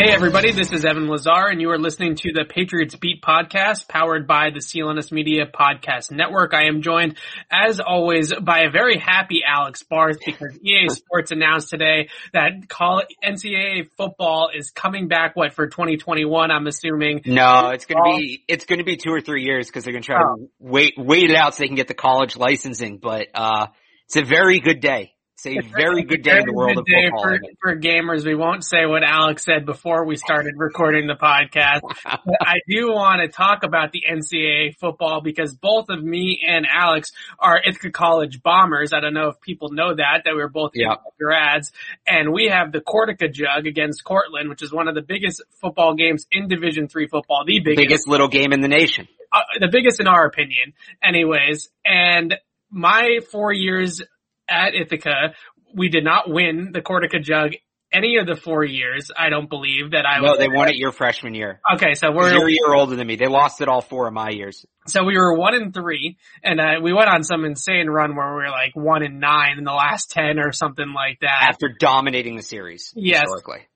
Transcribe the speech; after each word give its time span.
Hey 0.00 0.12
everybody, 0.12 0.50
this 0.52 0.72
is 0.72 0.86
Evan 0.86 1.08
Lazar 1.08 1.48
and 1.50 1.60
you 1.60 1.68
are 1.72 1.78
listening 1.78 2.14
to 2.14 2.32
the 2.32 2.46
Patriots 2.48 2.96
Beat 2.96 3.20
podcast 3.20 3.86
powered 3.86 4.26
by 4.26 4.48
the 4.48 4.60
CLNS 4.60 5.12
Media 5.12 5.44
Podcast 5.44 6.10
Network. 6.10 6.54
I 6.54 6.68
am 6.68 6.80
joined 6.80 7.18
as 7.52 7.80
always 7.80 8.32
by 8.32 8.60
a 8.60 8.70
very 8.70 8.96
happy 8.96 9.42
Alex 9.46 9.82
Barth 9.82 10.16
because 10.24 10.58
EA 10.64 10.88
Sports 10.88 11.32
announced 11.32 11.68
today 11.68 12.08
that 12.32 12.66
call 12.66 13.02
NCAA 13.22 13.90
football 13.98 14.48
is 14.54 14.70
coming 14.70 15.08
back 15.08 15.36
what 15.36 15.52
for 15.52 15.66
2021 15.66 16.50
I'm 16.50 16.66
assuming. 16.66 17.20
No, 17.26 17.68
it's 17.74 17.84
going 17.84 18.02
to 18.02 18.18
be 18.18 18.42
it's 18.48 18.64
going 18.64 18.78
to 18.78 18.86
be 18.86 18.96
2 18.96 19.10
or 19.10 19.20
3 19.20 19.44
years 19.44 19.66
because 19.66 19.84
they're 19.84 19.92
going 19.92 20.02
to 20.02 20.06
try 20.06 20.22
oh. 20.24 20.36
to 20.36 20.48
wait 20.60 20.94
wait 20.96 21.30
it 21.30 21.36
out 21.36 21.54
so 21.54 21.62
they 21.62 21.66
can 21.66 21.76
get 21.76 21.88
the 21.88 21.94
college 21.94 22.38
licensing, 22.38 23.00
but 23.02 23.26
uh 23.34 23.66
it's 24.06 24.16
a 24.16 24.24
very 24.24 24.60
good 24.60 24.80
day. 24.80 25.12
It's 25.44 25.66
a 25.66 25.70
very 25.70 26.02
good 26.02 26.22
day 26.22 26.38
in 26.38 26.46
the 26.46 26.52
world 26.52 26.78
of 26.78 26.84
football. 26.86 27.22
For, 27.22 27.40
for, 27.60 27.76
gamers, 27.80 28.24
we 28.24 28.34
won't 28.34 28.64
say 28.64 28.84
what 28.86 29.02
Alex 29.02 29.44
said 29.44 29.64
before 29.64 30.04
we 30.04 30.16
started 30.16 30.54
recording 30.56 31.06
the 31.06 31.14
podcast. 31.14 31.80
I 32.04 32.56
do 32.68 32.88
want 32.88 33.22
to 33.22 33.28
talk 33.28 33.62
about 33.62 33.92
the 33.92 34.02
NCAA 34.10 34.76
football 34.78 35.20
because 35.22 35.54
both 35.54 35.88
of 35.88 36.02
me 36.02 36.40
and 36.46 36.66
Alex 36.70 37.12
are 37.38 37.60
Ithaca 37.66 37.90
College 37.90 38.42
bombers. 38.42 38.92
I 38.92 39.00
don't 39.00 39.14
know 39.14 39.28
if 39.28 39.40
people 39.40 39.70
know 39.70 39.94
that, 39.94 40.22
that 40.24 40.34
we're 40.34 40.48
both 40.48 40.72
yeah. 40.74 40.96
grads. 41.18 41.72
And 42.06 42.32
we 42.32 42.46
have 42.46 42.72
the 42.72 42.80
Cortaca 42.80 43.32
Jug 43.32 43.66
against 43.66 44.04
Cortland, 44.04 44.48
which 44.50 44.62
is 44.62 44.72
one 44.72 44.88
of 44.88 44.94
the 44.94 45.02
biggest 45.02 45.42
football 45.60 45.94
games 45.94 46.26
in 46.30 46.48
Division 46.48 46.88
Three 46.88 47.06
football. 47.06 47.44
The 47.46 47.60
biggest. 47.60 47.76
biggest 47.78 48.08
little 48.08 48.28
game 48.28 48.52
in 48.52 48.60
the 48.60 48.68
nation. 48.68 49.08
Uh, 49.32 49.40
the 49.60 49.68
biggest 49.70 50.00
in 50.00 50.08
our 50.08 50.26
opinion, 50.26 50.74
anyways. 51.02 51.68
And 51.84 52.34
my 52.70 53.20
four 53.30 53.52
years 53.52 54.02
at 54.50 54.74
Ithaca. 54.74 55.34
We 55.74 55.88
did 55.88 56.04
not 56.04 56.28
win 56.28 56.70
the 56.72 56.80
Cortaca 56.80 57.22
Jug 57.22 57.52
any 57.92 58.16
of 58.16 58.26
the 58.26 58.36
four 58.36 58.64
years. 58.64 59.10
I 59.16 59.30
don't 59.30 59.48
believe 59.48 59.92
that 59.92 60.06
I 60.06 60.18
no, 60.18 60.22
was. 60.22 60.38
No, 60.38 60.46
they 60.46 60.48
won 60.48 60.68
it 60.68 60.76
your 60.76 60.92
freshman 60.92 61.34
year. 61.34 61.60
Okay, 61.74 61.94
so 61.94 62.10
we're 62.12 62.32
you're 62.32 62.48
a 62.48 62.50
year 62.50 62.74
older 62.74 62.96
than 62.96 63.06
me. 63.06 63.16
They 63.16 63.26
lost 63.26 63.60
it 63.60 63.68
all 63.68 63.80
four 63.80 64.06
of 64.06 64.14
my 64.14 64.30
years. 64.30 64.64
So 64.86 65.04
we 65.04 65.16
were 65.16 65.36
one 65.36 65.54
in 65.54 65.72
three, 65.72 66.18
and 66.42 66.60
uh, 66.60 66.80
we 66.82 66.92
went 66.92 67.08
on 67.08 67.22
some 67.22 67.44
insane 67.44 67.88
run 67.88 68.16
where 68.16 68.28
we 68.28 68.42
were 68.42 68.50
like 68.50 68.74
one 68.74 69.02
in 69.02 69.18
nine 69.18 69.58
in 69.58 69.64
the 69.64 69.72
last 69.72 70.10
ten 70.10 70.38
or 70.38 70.52
something 70.52 70.92
like 70.92 71.20
that. 71.20 71.48
After 71.50 71.68
dominating 71.78 72.36
the 72.36 72.42
series, 72.42 72.92
yes. 72.96 73.22
historically. 73.22 73.66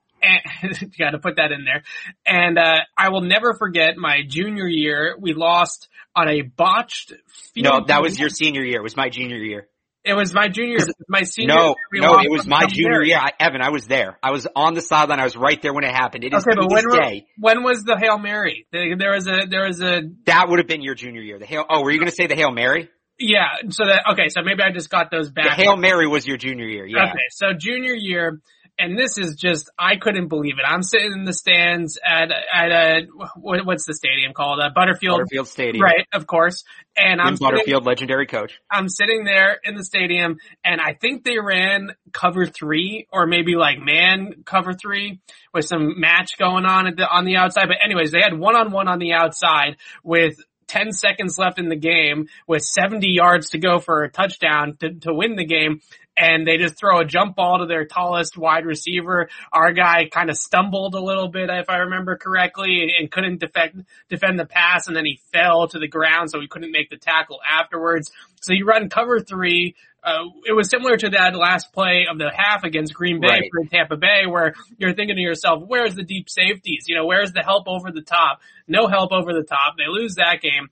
you 0.81 0.89
got 0.99 1.11
to 1.11 1.19
put 1.19 1.37
that 1.37 1.53
in 1.53 1.65
there. 1.65 1.83
And 2.27 2.59
uh, 2.59 2.79
I 2.97 3.11
will 3.11 3.21
never 3.21 3.53
forget 3.53 3.99
my 3.99 4.23
junior 4.27 4.67
year. 4.67 5.17
We 5.19 5.35
lost 5.35 5.89
on 6.17 6.29
a 6.29 6.43
botched. 6.43 7.13
Field. 7.53 7.65
No, 7.65 7.85
that 7.87 8.01
was 8.01 8.19
your 8.19 8.31
senior 8.31 8.63
year. 8.63 8.79
It 8.79 8.83
was 8.83 8.97
my 8.97 9.11
junior 9.11 9.37
year. 9.37 9.69
It 10.05 10.13
was 10.13 10.35
my 10.35 10.49
junior, 10.49 10.79
my 11.09 11.23
senior. 11.23 11.55
No, 11.55 11.77
no, 11.95 12.19
it 12.19 12.31
was 12.31 12.47
my 12.47 12.67
junior 12.67 13.03
year. 13.03 13.19
I, 13.19 13.33
Evan, 13.41 13.63
I 13.63 13.71
was 13.71 13.87
there. 13.87 14.19
I 14.23 14.33
was 14.33 14.47
on 14.55 14.75
the 14.75 14.83
sideline. 14.83 15.19
I 15.19 15.25
was 15.25 15.35
right 15.35 15.61
there 15.63 15.73
when 15.73 15.85
it 15.85 15.93
happened. 15.93 16.25
It 16.25 16.35
is 16.35 16.47
okay, 16.47 16.55
but 16.55 16.71
when, 16.71 17.01
day. 17.01 17.27
when 17.39 17.63
was 17.63 17.85
the 17.85 17.97
hail 17.99 18.19
mary? 18.19 18.67
There 18.71 19.13
was 19.13 19.27
a, 19.27 19.47
there 19.49 19.65
was 19.67 19.81
a. 19.81 20.03
That 20.27 20.51
would 20.51 20.59
have 20.59 20.69
been 20.69 20.83
your 20.83 20.95
junior 20.95 21.23
year. 21.23 21.39
The 21.39 21.47
hail. 21.47 21.65
Oh, 21.71 21.83
were 21.83 21.91
you 21.91 21.99
going 21.99 22.11
to 22.11 22.15
say 22.15 22.27
the 22.27 22.37
hail 22.37 22.51
mary? 22.51 22.91
Yeah. 23.19 23.47
So 23.71 23.87
that 23.87 24.03
okay. 24.13 24.29
So 24.29 24.43
maybe 24.43 24.63
I 24.63 24.73
just 24.73 24.91
got 24.91 25.11
those 25.11 25.31
back. 25.31 25.57
The 25.57 25.63
hail 25.63 25.77
mary 25.77 26.07
was 26.07 26.27
your 26.27 26.37
junior 26.37 26.67
year. 26.67 26.85
Yeah. 26.85 27.05
Okay. 27.05 27.25
So 27.31 27.47
junior 27.57 27.95
year, 27.95 28.41
and 28.79 28.99
this 28.99 29.19
is 29.19 29.37
just 29.37 29.71
I 29.79 29.97
couldn't 29.97 30.29
believe 30.29 30.55
it. 30.59 30.65
I'm 30.67 30.83
sitting 30.83 31.13
in 31.13 31.25
the 31.25 31.33
stands 31.33 31.99
at 32.05 32.31
at 32.31 32.71
a 32.71 33.07
what's 33.37 33.87
the 33.87 33.95
stadium 33.95 34.33
called? 34.33 34.61
A 34.61 34.71
Butterfield 34.71 35.21
Butterfield 35.21 35.49
Stadium, 35.49 35.83
right? 35.83 36.07
Of 36.13 36.27
course. 36.27 36.65
And 36.97 37.21
I'm 37.21 37.37
Butterfield, 37.37 37.67
sitting, 37.67 37.85
legendary 37.85 38.27
coach. 38.27 38.61
I'm 38.71 38.89
sitting 38.89 39.25
there 39.25 39.59
in 39.65 39.75
the 39.75 39.85
stadium, 39.85 40.37
and 40.65 40.81
I 40.81 40.95
think 40.95 41.25
they 41.25 41.39
ran 41.39 41.95
cover 42.13 42.47
three 42.47 43.07
or 43.13 43.27
maybe 43.27 43.57
like 43.57 43.79
man 43.79 44.45
cover 44.45 44.73
three 44.73 45.21
with 45.53 45.65
some 45.65 45.99
match 46.01 46.39
going 46.39 46.65
on 46.65 46.87
at 46.87 46.97
the, 46.97 47.09
on 47.09 47.25
the 47.25 47.37
outside. 47.37 47.67
But 47.69 47.79
anyways, 47.85 48.13
they 48.13 48.21
had 48.23 48.39
one 48.39 48.57
on 48.57 48.71
one 48.71 48.89
on 48.89 48.99
the 48.99 49.13
outside 49.13 49.77
with 50.03 50.37
10 50.67 50.93
seconds 50.93 51.39
left 51.39 51.59
in 51.59 51.69
the 51.69 51.77
game 51.77 52.29
with 52.47 52.63
70 52.63 53.07
yards 53.09 53.51
to 53.51 53.59
go 53.59 53.79
for 53.79 54.03
a 54.03 54.11
touchdown 54.11 54.77
to, 54.81 54.95
to 55.01 55.13
win 55.13 55.37
the 55.37 55.45
game 55.45 55.81
and 56.17 56.47
they 56.47 56.59
just 56.59 56.79
throw 56.79 57.01
a 57.01 57.05
jump 57.05 57.37
ball 57.37 57.59
to 57.59 57.67
their 57.67 57.85
tallest 57.85 58.39
wide 58.39 58.67
receiver. 58.67 59.29
Our 59.53 59.73
guy 59.73 60.09
kind 60.11 60.31
of 60.31 60.37
stumbled 60.37 60.95
a 60.95 61.01
little 61.01 61.29
bit, 61.29 61.51
if 61.51 61.69
I 61.69 61.79
remember 61.79 62.17
correctly, 62.17 62.83
and, 62.83 62.91
and 62.99 63.11
couldn't 63.11 63.41
defend 63.41 63.87
defend 64.09 64.39
the 64.39 64.47
pass, 64.47 64.87
and 64.87 64.97
then 64.97 65.05
he 65.05 65.21
fell 65.33 65.69
to 65.69 65.79
the 65.79 65.89
ground, 65.89 66.31
so 66.31 66.41
he 66.41 66.49
couldn't 66.49 66.71
make 66.71 66.91
the 66.91 66.97
tackle 66.97 67.41
afterwards. 67.49 68.11
So 68.41 68.53
you 68.53 68.65
run 68.65 68.89
cover 68.89 69.21
three. 69.21 69.75
Uh, 70.03 70.25
it 70.47 70.53
was 70.53 70.69
similar 70.69 70.99
to 70.99 71.11
that 71.11 71.35
last 71.35 71.73
play 71.73 72.07
of 72.11 72.19
the 72.19 72.31
half 72.35 72.63
against 72.63 72.93
Green 72.93 73.21
Bay 73.21 73.29
right. 73.29 73.51
for 73.51 73.69
Tampa 73.71 73.97
Bay, 73.97 74.27
where 74.27 74.55
you're 74.77 74.93
thinking 74.93 75.17
to 75.17 75.23
yourself, 75.23 75.63
"Where's 75.67 75.95
the 75.95 76.05
deep 76.05 76.29
safeties? 76.29 76.85
You 76.87 76.97
know, 76.97 77.07
where's 77.07 77.33
the 77.33 77.43
help 77.43 77.67
over 77.67 77.91
the 77.91 78.03
top? 78.03 78.41
No 78.69 78.87
help 78.87 79.13
over 79.13 79.33
the 79.33 79.45
top. 79.45 79.77
They 79.79 79.89
lose 79.89 80.17
that 80.17 80.41
game." 80.43 80.69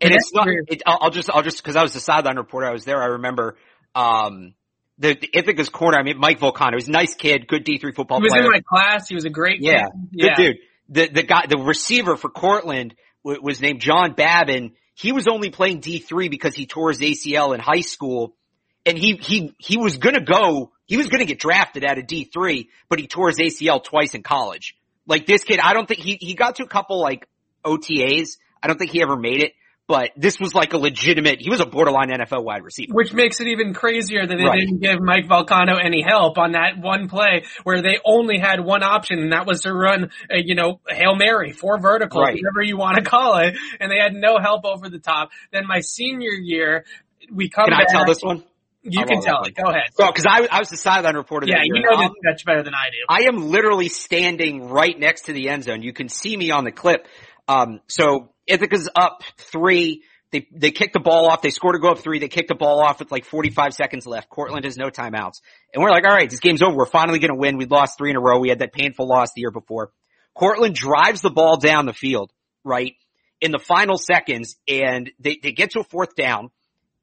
And, 0.00 0.12
and 0.12 0.14
it's 0.14 0.32
not. 0.32 0.46
It, 0.48 0.82
I'll 0.86 1.10
just, 1.10 1.28
I'll 1.28 1.42
just, 1.42 1.58
because 1.58 1.76
I 1.76 1.82
was 1.82 1.92
the 1.92 2.00
sideline 2.00 2.36
reporter, 2.36 2.66
I 2.66 2.72
was 2.72 2.84
there. 2.84 3.02
I 3.02 3.06
remember. 3.06 3.56
Um, 3.94 4.54
the, 5.00 5.14
the 5.14 5.30
Ithaca's 5.32 5.70
corner. 5.70 5.98
I 5.98 6.02
mean, 6.02 6.18
Mike 6.18 6.38
Volcano. 6.38 6.76
He's 6.76 6.88
a 6.88 6.92
nice 6.92 7.14
kid, 7.14 7.48
good 7.48 7.64
D 7.64 7.78
three 7.78 7.92
football. 7.92 8.18
He 8.18 8.24
was 8.24 8.32
player. 8.32 8.44
in 8.44 8.50
my 8.50 8.60
class. 8.60 9.08
He 9.08 9.14
was 9.14 9.24
a 9.24 9.30
great 9.30 9.60
yeah, 9.60 9.84
kid. 9.84 9.90
Yeah, 10.12 10.36
good 10.36 10.42
dude. 10.42 10.56
The 10.90 11.08
the 11.08 11.22
guy, 11.22 11.46
the 11.48 11.56
receiver 11.56 12.16
for 12.16 12.28
Cortland 12.28 12.94
w- 13.24 13.42
was 13.42 13.60
named 13.60 13.80
John 13.80 14.12
Babin. 14.12 14.72
He 14.94 15.12
was 15.12 15.26
only 15.26 15.50
playing 15.50 15.80
D 15.80 15.98
three 15.98 16.28
because 16.28 16.54
he 16.54 16.66
tore 16.66 16.90
his 16.90 17.00
ACL 17.00 17.54
in 17.54 17.60
high 17.60 17.80
school, 17.80 18.36
and 18.84 18.98
he 18.98 19.14
he 19.14 19.54
he 19.58 19.78
was 19.78 19.96
gonna 19.96 20.24
go. 20.24 20.72
He 20.84 20.98
was 20.98 21.08
gonna 21.08 21.24
get 21.24 21.38
drafted 21.38 21.82
out 21.84 21.98
of 21.98 22.06
D 22.06 22.24
three, 22.24 22.68
but 22.88 22.98
he 22.98 23.06
tore 23.06 23.28
his 23.28 23.38
ACL 23.38 23.82
twice 23.82 24.14
in 24.14 24.22
college. 24.22 24.76
Like 25.06 25.26
this 25.26 25.44
kid, 25.44 25.60
I 25.60 25.72
don't 25.72 25.86
think 25.86 26.00
he 26.00 26.18
he 26.20 26.34
got 26.34 26.56
to 26.56 26.64
a 26.64 26.68
couple 26.68 27.00
like 27.00 27.26
OTAs. 27.64 28.36
I 28.62 28.66
don't 28.66 28.78
think 28.78 28.90
he 28.90 29.00
ever 29.00 29.16
made 29.16 29.42
it 29.42 29.54
but 29.90 30.12
this 30.16 30.38
was 30.38 30.54
like 30.54 30.72
a 30.72 30.78
legitimate, 30.78 31.40
he 31.40 31.50
was 31.50 31.58
a 31.58 31.66
borderline 31.66 32.10
NFL 32.10 32.44
wide 32.44 32.62
receiver. 32.62 32.94
Which 32.94 33.12
makes 33.12 33.40
it 33.40 33.48
even 33.48 33.74
crazier 33.74 34.24
that 34.24 34.36
they 34.36 34.44
right. 34.44 34.60
didn't 34.60 34.78
give 34.78 35.00
Mike 35.00 35.26
Volcano 35.26 35.78
any 35.78 36.00
help 36.00 36.38
on 36.38 36.52
that 36.52 36.78
one 36.78 37.08
play 37.08 37.42
where 37.64 37.82
they 37.82 37.98
only 38.04 38.38
had 38.38 38.60
one 38.60 38.84
option 38.84 39.18
and 39.18 39.32
that 39.32 39.48
was 39.48 39.62
to 39.62 39.74
run, 39.74 40.12
a, 40.30 40.38
you 40.38 40.54
know, 40.54 40.78
Hail 40.88 41.16
Mary, 41.16 41.50
four 41.50 41.80
verticals, 41.80 42.22
right. 42.22 42.36
whatever 42.36 42.62
you 42.62 42.76
want 42.76 42.98
to 42.98 43.02
call 43.02 43.38
it. 43.38 43.56
And 43.80 43.90
they 43.90 43.98
had 43.98 44.14
no 44.14 44.38
help 44.38 44.64
over 44.64 44.88
the 44.88 45.00
top. 45.00 45.30
Then 45.50 45.66
my 45.66 45.80
senior 45.80 46.30
year, 46.30 46.84
we 47.28 47.48
come 47.48 47.64
Can 47.64 47.76
back, 47.76 47.88
I 47.88 47.92
tell 47.92 48.04
this 48.06 48.22
one? 48.22 48.44
You 48.82 49.04
can 49.04 49.20
tell 49.22 49.42
it. 49.42 49.56
Go 49.56 49.70
ahead. 49.70 49.90
So, 49.94 50.06
cause 50.12 50.24
I, 50.24 50.46
I 50.52 50.60
was 50.60 50.68
the 50.68 50.76
sideline 50.76 51.16
reporter. 51.16 51.48
Yeah, 51.48 51.64
you 51.64 51.82
know 51.82 51.98
this 52.00 52.10
much 52.22 52.44
better 52.44 52.62
than 52.62 52.74
I 52.74 52.90
do. 52.90 52.98
I 53.08 53.22
am 53.22 53.50
literally 53.50 53.88
standing 53.88 54.68
right 54.68 54.96
next 54.96 55.22
to 55.22 55.32
the 55.32 55.48
end 55.48 55.64
zone. 55.64 55.82
You 55.82 55.92
can 55.92 56.08
see 56.08 56.36
me 56.36 56.52
on 56.52 56.62
the 56.62 56.70
clip. 56.70 57.08
Um, 57.48 57.80
so 57.88 58.30
Ithaca's 58.46 58.88
up 58.94 59.22
three. 59.38 60.02
They, 60.32 60.46
they 60.52 60.70
kicked 60.70 60.92
the 60.92 61.00
ball 61.00 61.28
off. 61.28 61.42
They 61.42 61.50
scored 61.50 61.74
to 61.74 61.80
go 61.80 61.90
up 61.90 61.98
three. 61.98 62.20
They 62.20 62.28
kick 62.28 62.46
the 62.46 62.54
ball 62.54 62.80
off 62.80 63.00
with 63.00 63.10
like 63.10 63.24
45 63.24 63.74
seconds 63.74 64.06
left. 64.06 64.28
Cortland 64.28 64.64
has 64.64 64.76
no 64.76 64.88
timeouts. 64.88 65.40
And 65.74 65.82
we're 65.82 65.90
like, 65.90 66.04
all 66.04 66.14
right, 66.14 66.30
this 66.30 66.40
game's 66.40 66.62
over. 66.62 66.76
We're 66.76 66.86
finally 66.86 67.18
going 67.18 67.32
to 67.32 67.38
win. 67.38 67.56
We 67.56 67.66
lost 67.66 67.98
three 67.98 68.10
in 68.10 68.16
a 68.16 68.20
row. 68.20 68.38
We 68.38 68.48
had 68.48 68.60
that 68.60 68.72
painful 68.72 69.08
loss 69.08 69.32
the 69.34 69.40
year 69.40 69.50
before. 69.50 69.90
Cortland 70.34 70.74
drives 70.74 71.20
the 71.20 71.30
ball 71.30 71.56
down 71.56 71.86
the 71.86 71.92
field, 71.92 72.30
right? 72.64 72.94
In 73.40 73.50
the 73.50 73.58
final 73.58 73.96
seconds 73.96 74.56
and 74.68 75.10
they, 75.18 75.38
they 75.42 75.52
get 75.52 75.72
to 75.72 75.80
a 75.80 75.84
fourth 75.84 76.14
down 76.14 76.50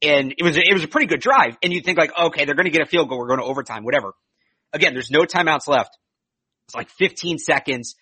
and 0.01 0.33
it 0.37 0.43
was, 0.43 0.57
it 0.57 0.73
was 0.73 0.83
a 0.83 0.87
pretty 0.87 1.07
good 1.07 1.19
drive. 1.19 1.57
And 1.61 1.73
you 1.73 1.81
think 1.81 1.97
like, 1.97 2.11
okay, 2.17 2.45
they're 2.45 2.55
going 2.55 2.65
to 2.65 2.71
get 2.71 2.81
a 2.81 2.89
field 2.89 3.09
goal. 3.09 3.17
We're 3.17 3.27
going 3.27 3.39
to 3.39 3.45
overtime, 3.45 3.83
whatever. 3.83 4.13
Again, 4.71 4.93
there's 4.93 5.11
no 5.11 5.21
timeouts 5.21 5.67
left. 5.67 5.97
It's 6.67 6.75
like 6.75 6.89
15 6.89 7.39
seconds 7.39 7.95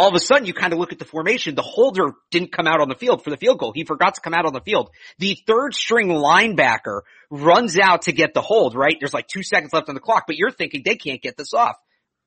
all 0.00 0.08
of 0.08 0.14
a 0.14 0.18
sudden 0.18 0.46
you 0.46 0.54
kind 0.54 0.72
of 0.72 0.78
look 0.78 0.92
at 0.92 0.98
the 0.98 1.04
formation. 1.04 1.54
The 1.54 1.60
holder 1.60 2.14
didn't 2.30 2.52
come 2.52 2.66
out 2.66 2.80
on 2.80 2.88
the 2.88 2.94
field 2.94 3.22
for 3.22 3.28
the 3.28 3.36
field 3.36 3.58
goal. 3.58 3.72
He 3.74 3.84
forgot 3.84 4.14
to 4.14 4.22
come 4.22 4.32
out 4.32 4.46
on 4.46 4.54
the 4.54 4.62
field. 4.62 4.88
The 5.18 5.36
third 5.46 5.74
string 5.74 6.08
linebacker 6.08 7.02
runs 7.28 7.78
out 7.78 8.02
to 8.02 8.12
get 8.12 8.32
the 8.32 8.40
hold, 8.40 8.74
right? 8.74 8.96
There's 8.98 9.12
like 9.12 9.26
two 9.26 9.42
seconds 9.42 9.74
left 9.74 9.90
on 9.90 9.94
the 9.94 10.00
clock, 10.00 10.24
but 10.26 10.36
you're 10.36 10.52
thinking 10.52 10.80
they 10.82 10.96
can't 10.96 11.20
get 11.20 11.36
this 11.36 11.52
off. 11.52 11.76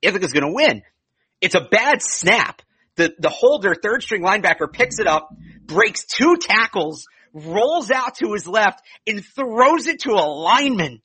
Ithaca's 0.03 0.33
going 0.33 0.45
to 0.45 0.53
win. 0.53 0.83
It's 1.41 1.55
a 1.55 1.61
bad 1.61 2.03
snap. 2.03 2.61
The, 2.95 3.11
the 3.17 3.29
holder, 3.29 3.73
third 3.73 4.03
string 4.03 4.21
linebacker 4.21 4.71
picks 4.71 4.99
it 4.99 5.07
up, 5.07 5.29
breaks 5.65 6.05
two 6.05 6.37
tackles, 6.37 7.07
rolls 7.33 7.89
out 7.89 8.15
to 8.17 8.33
his 8.33 8.47
left 8.47 8.83
and 9.07 9.25
throws 9.25 9.87
it 9.87 10.01
to 10.01 10.11
a 10.11 10.21
lineman 10.21 11.01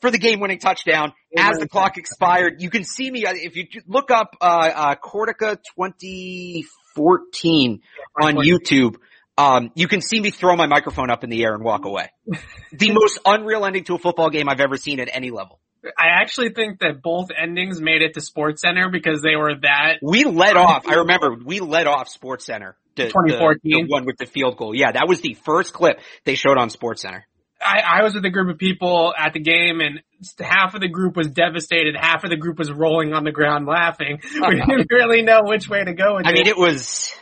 for 0.00 0.10
the 0.10 0.18
game 0.18 0.40
winning 0.40 0.58
touchdown 0.58 1.12
as 1.36 1.58
the 1.58 1.68
clock 1.68 1.98
expired. 1.98 2.60
You 2.60 2.70
can 2.70 2.84
see 2.84 3.10
me, 3.10 3.26
uh, 3.26 3.34
if 3.34 3.56
you 3.56 3.66
look 3.86 4.10
up, 4.10 4.34
uh, 4.40 4.70
uh, 4.74 4.94
Cortaca 4.96 5.58
2014 5.76 7.82
on 8.20 8.36
YouTube, 8.36 8.96
um, 9.36 9.70
you 9.74 9.86
can 9.88 10.00
see 10.00 10.18
me 10.20 10.30
throw 10.30 10.56
my 10.56 10.66
microphone 10.66 11.10
up 11.10 11.24
in 11.24 11.30
the 11.30 11.44
air 11.44 11.54
and 11.54 11.62
walk 11.62 11.84
away. 11.84 12.08
the 12.72 12.92
most 12.92 13.18
unreal 13.24 13.64
ending 13.64 13.84
to 13.84 13.94
a 13.94 13.98
football 13.98 14.30
game 14.30 14.48
I've 14.48 14.60
ever 14.60 14.76
seen 14.76 14.98
at 15.00 15.08
any 15.12 15.30
level. 15.30 15.60
I 15.96 16.08
actually 16.20 16.52
think 16.54 16.80
that 16.80 17.02
both 17.02 17.28
endings 17.30 17.80
made 17.80 18.02
it 18.02 18.14
to 18.14 18.20
Sports 18.20 18.62
Center 18.62 18.88
because 18.90 19.22
they 19.22 19.36
were 19.36 19.54
that. 19.62 19.98
We 20.02 20.24
led 20.24 20.56
off. 20.56 20.88
I 20.88 20.94
remember 20.94 21.36
we 21.44 21.60
led 21.60 21.86
off 21.86 22.08
Sports 22.08 22.46
Center. 22.46 22.76
The, 22.96 23.04
2014. 23.04 23.60
The, 23.62 23.82
the 23.82 23.86
one 23.86 24.04
with 24.04 24.16
the 24.16 24.26
field 24.26 24.56
goal. 24.56 24.74
Yeah, 24.74 24.90
that 24.90 25.06
was 25.06 25.20
the 25.20 25.34
first 25.34 25.72
clip 25.72 26.00
they 26.24 26.34
showed 26.34 26.58
on 26.58 26.70
Sports 26.70 27.02
Center. 27.02 27.27
I, 27.60 27.80
I 28.00 28.02
was 28.04 28.14
with 28.14 28.24
a 28.24 28.30
group 28.30 28.48
of 28.50 28.58
people 28.58 29.12
at 29.18 29.32
the 29.32 29.40
game 29.40 29.80
and 29.80 30.00
half 30.38 30.74
of 30.74 30.80
the 30.80 30.88
group 30.88 31.16
was 31.16 31.28
devastated. 31.28 31.96
Half 31.96 32.24
of 32.24 32.30
the 32.30 32.36
group 32.36 32.58
was 32.58 32.70
rolling 32.70 33.12
on 33.12 33.24
the 33.24 33.32
ground 33.32 33.66
laughing. 33.66 34.20
We 34.48 34.60
didn't 34.60 34.90
really 34.90 35.22
know 35.22 35.42
which 35.42 35.68
way 35.68 35.84
to 35.84 35.92
go 35.92 36.16
with 36.16 36.26
I 36.26 36.32
mean, 36.32 36.46
it 36.46 36.56
was 36.56 37.12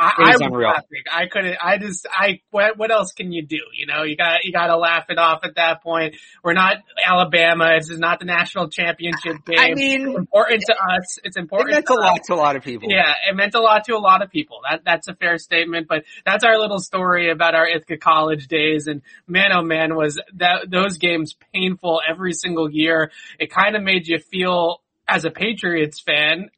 I, 0.00 0.08
It 0.18 0.40
I 0.42 0.46
was 0.48 0.62
laughing. 0.64 1.02
I 1.12 1.26
couldn't. 1.26 1.56
I 1.62 1.78
just. 1.78 2.06
I. 2.10 2.40
What, 2.50 2.78
what 2.78 2.90
else 2.90 3.12
can 3.12 3.32
you 3.32 3.44
do? 3.44 3.60
You 3.76 3.86
know, 3.86 4.02
you 4.02 4.16
got. 4.16 4.44
You 4.44 4.52
got 4.52 4.68
to 4.68 4.78
laugh 4.78 5.06
it 5.10 5.18
off 5.18 5.40
at 5.44 5.56
that 5.56 5.82
point. 5.82 6.16
We're 6.42 6.54
not 6.54 6.78
Alabama. 7.04 7.76
This 7.78 7.90
is 7.90 7.98
not 7.98 8.18
the 8.18 8.24
national 8.24 8.70
championship 8.70 9.44
game. 9.44 9.58
I 9.58 9.74
mean, 9.74 10.08
it's 10.08 10.18
important 10.18 10.62
to 10.66 10.72
us. 10.72 11.18
It's 11.22 11.36
it 11.36 11.40
important. 11.40 11.72
meant 11.72 11.86
to 11.86 11.92
a 11.92 12.00
lot 12.00 12.20
us. 12.20 12.26
to 12.26 12.34
a 12.34 12.36
lot 12.36 12.56
of 12.56 12.64
people. 12.64 12.88
Yeah, 12.90 13.12
it 13.28 13.36
meant 13.36 13.54
a 13.54 13.60
lot 13.60 13.84
to 13.84 13.94
a 13.94 13.98
lot 13.98 14.22
of 14.22 14.30
people. 14.30 14.60
That 14.68 14.82
that's 14.84 15.08
a 15.08 15.14
fair 15.14 15.36
statement. 15.36 15.86
But 15.86 16.04
that's 16.24 16.44
our 16.44 16.58
little 16.58 16.80
story 16.80 17.30
about 17.30 17.54
our 17.54 17.68
Ithaca 17.68 17.98
college 17.98 18.48
days. 18.48 18.86
And 18.86 19.02
man, 19.28 19.50
oh 19.52 19.62
man, 19.62 19.94
was 19.96 20.18
that 20.36 20.70
those 20.70 20.96
games 20.96 21.36
painful 21.52 22.00
every 22.08 22.32
single 22.32 22.70
year. 22.70 23.10
It 23.38 23.50
kind 23.50 23.76
of 23.76 23.82
made 23.82 24.08
you 24.08 24.18
feel 24.18 24.80
as 25.06 25.24
a 25.24 25.30
Patriots 25.30 26.00
fan. 26.00 26.50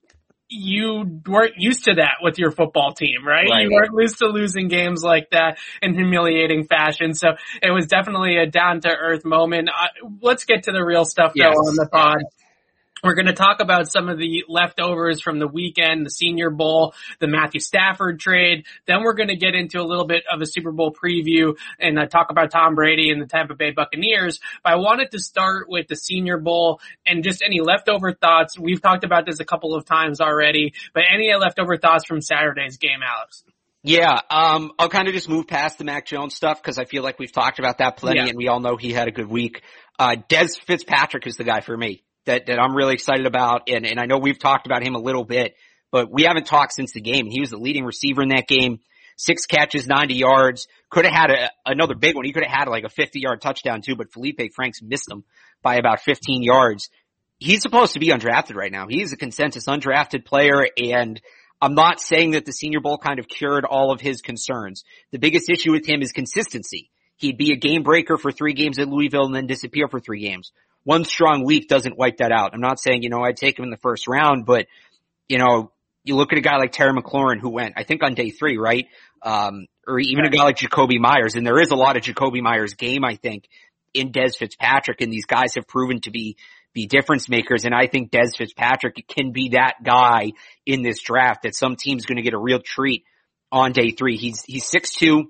You 0.54 1.20
weren't 1.26 1.54
used 1.56 1.84
to 1.84 1.94
that 1.94 2.16
with 2.22 2.38
your 2.38 2.50
football 2.50 2.92
team, 2.92 3.26
right? 3.26 3.48
Right. 3.48 3.62
You 3.62 3.70
weren't 3.72 3.92
used 3.98 4.18
to 4.18 4.26
losing 4.26 4.68
games 4.68 5.02
like 5.02 5.30
that 5.30 5.58
in 5.80 5.94
humiliating 5.94 6.66
fashion. 6.66 7.14
So 7.14 7.30
it 7.62 7.70
was 7.70 7.86
definitely 7.86 8.36
a 8.36 8.46
down 8.46 8.80
to 8.82 8.88
earth 8.90 9.24
moment. 9.24 9.68
Uh, 9.70 10.08
let's 10.20 10.44
get 10.44 10.64
to 10.64 10.72
the 10.72 10.82
real 10.84 11.04
stuff 11.04 11.32
though 11.36 11.44
Yes. 11.44 11.56
on 11.56 11.74
the 11.76 11.88
pod. 11.90 12.18
We're 13.02 13.14
going 13.14 13.26
to 13.26 13.32
talk 13.32 13.60
about 13.60 13.90
some 13.90 14.08
of 14.08 14.16
the 14.16 14.44
leftovers 14.48 15.20
from 15.20 15.40
the 15.40 15.48
weekend, 15.48 16.06
the 16.06 16.10
Senior 16.10 16.50
Bowl, 16.50 16.94
the 17.18 17.26
Matthew 17.26 17.58
Stafford 17.58 18.20
trade. 18.20 18.64
Then 18.86 19.02
we're 19.02 19.14
going 19.14 19.28
to 19.28 19.34
get 19.34 19.56
into 19.56 19.80
a 19.80 19.82
little 19.82 20.06
bit 20.06 20.22
of 20.32 20.40
a 20.40 20.46
Super 20.46 20.70
Bowl 20.70 20.92
preview 20.94 21.56
and 21.80 21.98
uh, 21.98 22.06
talk 22.06 22.30
about 22.30 22.52
Tom 22.52 22.76
Brady 22.76 23.10
and 23.10 23.20
the 23.20 23.26
Tampa 23.26 23.54
Bay 23.56 23.72
Buccaneers. 23.72 24.38
But 24.62 24.74
I 24.74 24.76
wanted 24.76 25.10
to 25.10 25.18
start 25.18 25.68
with 25.68 25.88
the 25.88 25.96
Senior 25.96 26.38
Bowl 26.38 26.80
and 27.04 27.24
just 27.24 27.42
any 27.44 27.60
leftover 27.60 28.12
thoughts. 28.12 28.56
We've 28.56 28.80
talked 28.80 29.02
about 29.02 29.26
this 29.26 29.40
a 29.40 29.44
couple 29.44 29.74
of 29.74 29.84
times 29.84 30.20
already, 30.20 30.74
but 30.94 31.02
any 31.12 31.34
leftover 31.34 31.76
thoughts 31.78 32.04
from 32.04 32.20
Saturday's 32.20 32.76
game, 32.76 33.00
Alex? 33.04 33.42
Yeah, 33.82 34.20
um, 34.30 34.70
I'll 34.78 34.88
kind 34.88 35.08
of 35.08 35.14
just 35.14 35.28
move 35.28 35.48
past 35.48 35.76
the 35.76 35.84
Mac 35.84 36.06
Jones 36.06 36.36
stuff 36.36 36.62
because 36.62 36.78
I 36.78 36.84
feel 36.84 37.02
like 37.02 37.18
we've 37.18 37.32
talked 37.32 37.58
about 37.58 37.78
that 37.78 37.96
plenty 37.96 38.20
Yeah. 38.20 38.26
and 38.28 38.36
we 38.36 38.46
all 38.46 38.60
know 38.60 38.76
he 38.76 38.92
had 38.92 39.08
a 39.08 39.10
good 39.10 39.26
week. 39.26 39.62
Uh, 39.98 40.14
Dez 40.28 40.56
Fitzpatrick 40.64 41.26
is 41.26 41.34
the 41.36 41.42
guy 41.42 41.62
for 41.62 41.76
me 41.76 42.04
that, 42.26 42.46
that 42.46 42.58
I'm 42.58 42.74
really 42.74 42.94
excited 42.94 43.26
about 43.26 43.68
and, 43.68 43.86
and 43.86 43.98
I 43.98 44.06
know 44.06 44.18
we've 44.18 44.38
talked 44.38 44.66
about 44.66 44.86
him 44.86 44.94
a 44.94 45.00
little 45.00 45.24
bit, 45.24 45.54
but 45.90 46.10
we 46.10 46.24
haven't 46.24 46.46
talked 46.46 46.72
since 46.74 46.92
the 46.92 47.00
game. 47.00 47.26
He 47.28 47.40
was 47.40 47.50
the 47.50 47.58
leading 47.58 47.84
receiver 47.84 48.22
in 48.22 48.28
that 48.30 48.46
game. 48.46 48.80
Six 49.16 49.46
catches, 49.46 49.86
90 49.86 50.14
yards. 50.14 50.66
Could 50.90 51.04
have 51.04 51.14
had 51.14 51.30
a, 51.30 51.50
another 51.66 51.94
big 51.94 52.16
one. 52.16 52.24
He 52.24 52.32
could 52.32 52.44
have 52.44 52.58
had 52.58 52.68
like 52.68 52.84
a 52.84 52.88
50 52.88 53.20
yard 53.20 53.40
touchdown 53.40 53.82
too, 53.82 53.96
but 53.96 54.12
Felipe 54.12 54.40
Franks 54.54 54.80
missed 54.82 55.10
him 55.10 55.24
by 55.62 55.76
about 55.76 56.00
15 56.00 56.42
yards. 56.42 56.88
He's 57.38 57.62
supposed 57.62 57.94
to 57.94 58.00
be 58.00 58.08
undrafted 58.08 58.54
right 58.54 58.72
now. 58.72 58.86
He's 58.88 59.12
a 59.12 59.16
consensus 59.16 59.66
undrafted 59.66 60.24
player 60.24 60.66
and 60.76 61.20
I'm 61.62 61.74
not 61.76 62.00
saying 62.00 62.32
that 62.32 62.44
the 62.44 62.52
Senior 62.52 62.80
Bowl 62.80 62.98
kind 62.98 63.20
of 63.20 63.28
cured 63.28 63.64
all 63.64 63.92
of 63.92 64.00
his 64.00 64.20
concerns. 64.20 64.82
The 65.12 65.20
biggest 65.20 65.48
issue 65.48 65.70
with 65.70 65.86
him 65.86 66.02
is 66.02 66.10
consistency. 66.10 66.90
He'd 67.16 67.38
be 67.38 67.52
a 67.52 67.56
game 67.56 67.84
breaker 67.84 68.16
for 68.16 68.32
three 68.32 68.52
games 68.52 68.80
at 68.80 68.88
Louisville 68.88 69.26
and 69.26 69.34
then 69.34 69.46
disappear 69.46 69.86
for 69.86 70.00
three 70.00 70.20
games. 70.20 70.50
One 70.84 71.04
strong 71.04 71.44
week 71.44 71.68
doesn't 71.68 71.96
wipe 71.96 72.18
that 72.18 72.32
out. 72.32 72.54
I'm 72.54 72.60
not 72.60 72.80
saying, 72.80 73.02
you 73.02 73.08
know, 73.08 73.22
I'd 73.22 73.36
take 73.36 73.58
him 73.58 73.64
in 73.64 73.70
the 73.70 73.76
first 73.76 74.08
round, 74.08 74.46
but, 74.46 74.66
you 75.28 75.38
know, 75.38 75.72
you 76.04 76.16
look 76.16 76.32
at 76.32 76.38
a 76.38 76.42
guy 76.42 76.56
like 76.56 76.72
Terry 76.72 76.92
McLaurin 76.92 77.40
who 77.40 77.50
went, 77.50 77.74
I 77.76 77.84
think 77.84 78.02
on 78.02 78.14
day 78.14 78.30
three, 78.30 78.58
right? 78.58 78.86
Um, 79.22 79.66
or 79.86 80.00
even 80.00 80.24
a 80.24 80.30
guy 80.30 80.42
like 80.42 80.56
Jakobi 80.56 80.98
Meyers. 80.98 81.34
And 81.34 81.46
there 81.46 81.60
is 81.60 81.70
a 81.70 81.76
lot 81.76 81.96
of 81.96 82.02
Jakobi 82.02 82.42
Meyers 82.42 82.74
game, 82.74 83.04
I 83.04 83.16
think, 83.16 83.48
in 83.94 84.10
Dez 84.10 84.36
Fitzpatrick. 84.36 85.00
And 85.00 85.12
these 85.12 85.26
guys 85.26 85.54
have 85.54 85.66
proven 85.68 86.00
to 86.02 86.10
be, 86.10 86.36
be 86.72 86.86
difference 86.86 87.28
makers. 87.28 87.64
And 87.64 87.74
I 87.74 87.86
think 87.86 88.10
Dez 88.10 88.36
Fitzpatrick 88.36 89.06
can 89.06 89.32
be 89.32 89.50
that 89.50 89.74
guy 89.84 90.32
in 90.66 90.82
this 90.82 91.00
draft 91.00 91.42
that 91.42 91.54
some 91.54 91.76
team's 91.76 92.06
going 92.06 92.16
to 92.16 92.22
get 92.22 92.34
a 92.34 92.38
real 92.38 92.60
treat 92.60 93.04
on 93.52 93.72
day 93.72 93.90
three. 93.90 94.16
He's, 94.16 94.42
he's 94.42 94.68
6'2", 94.70 95.24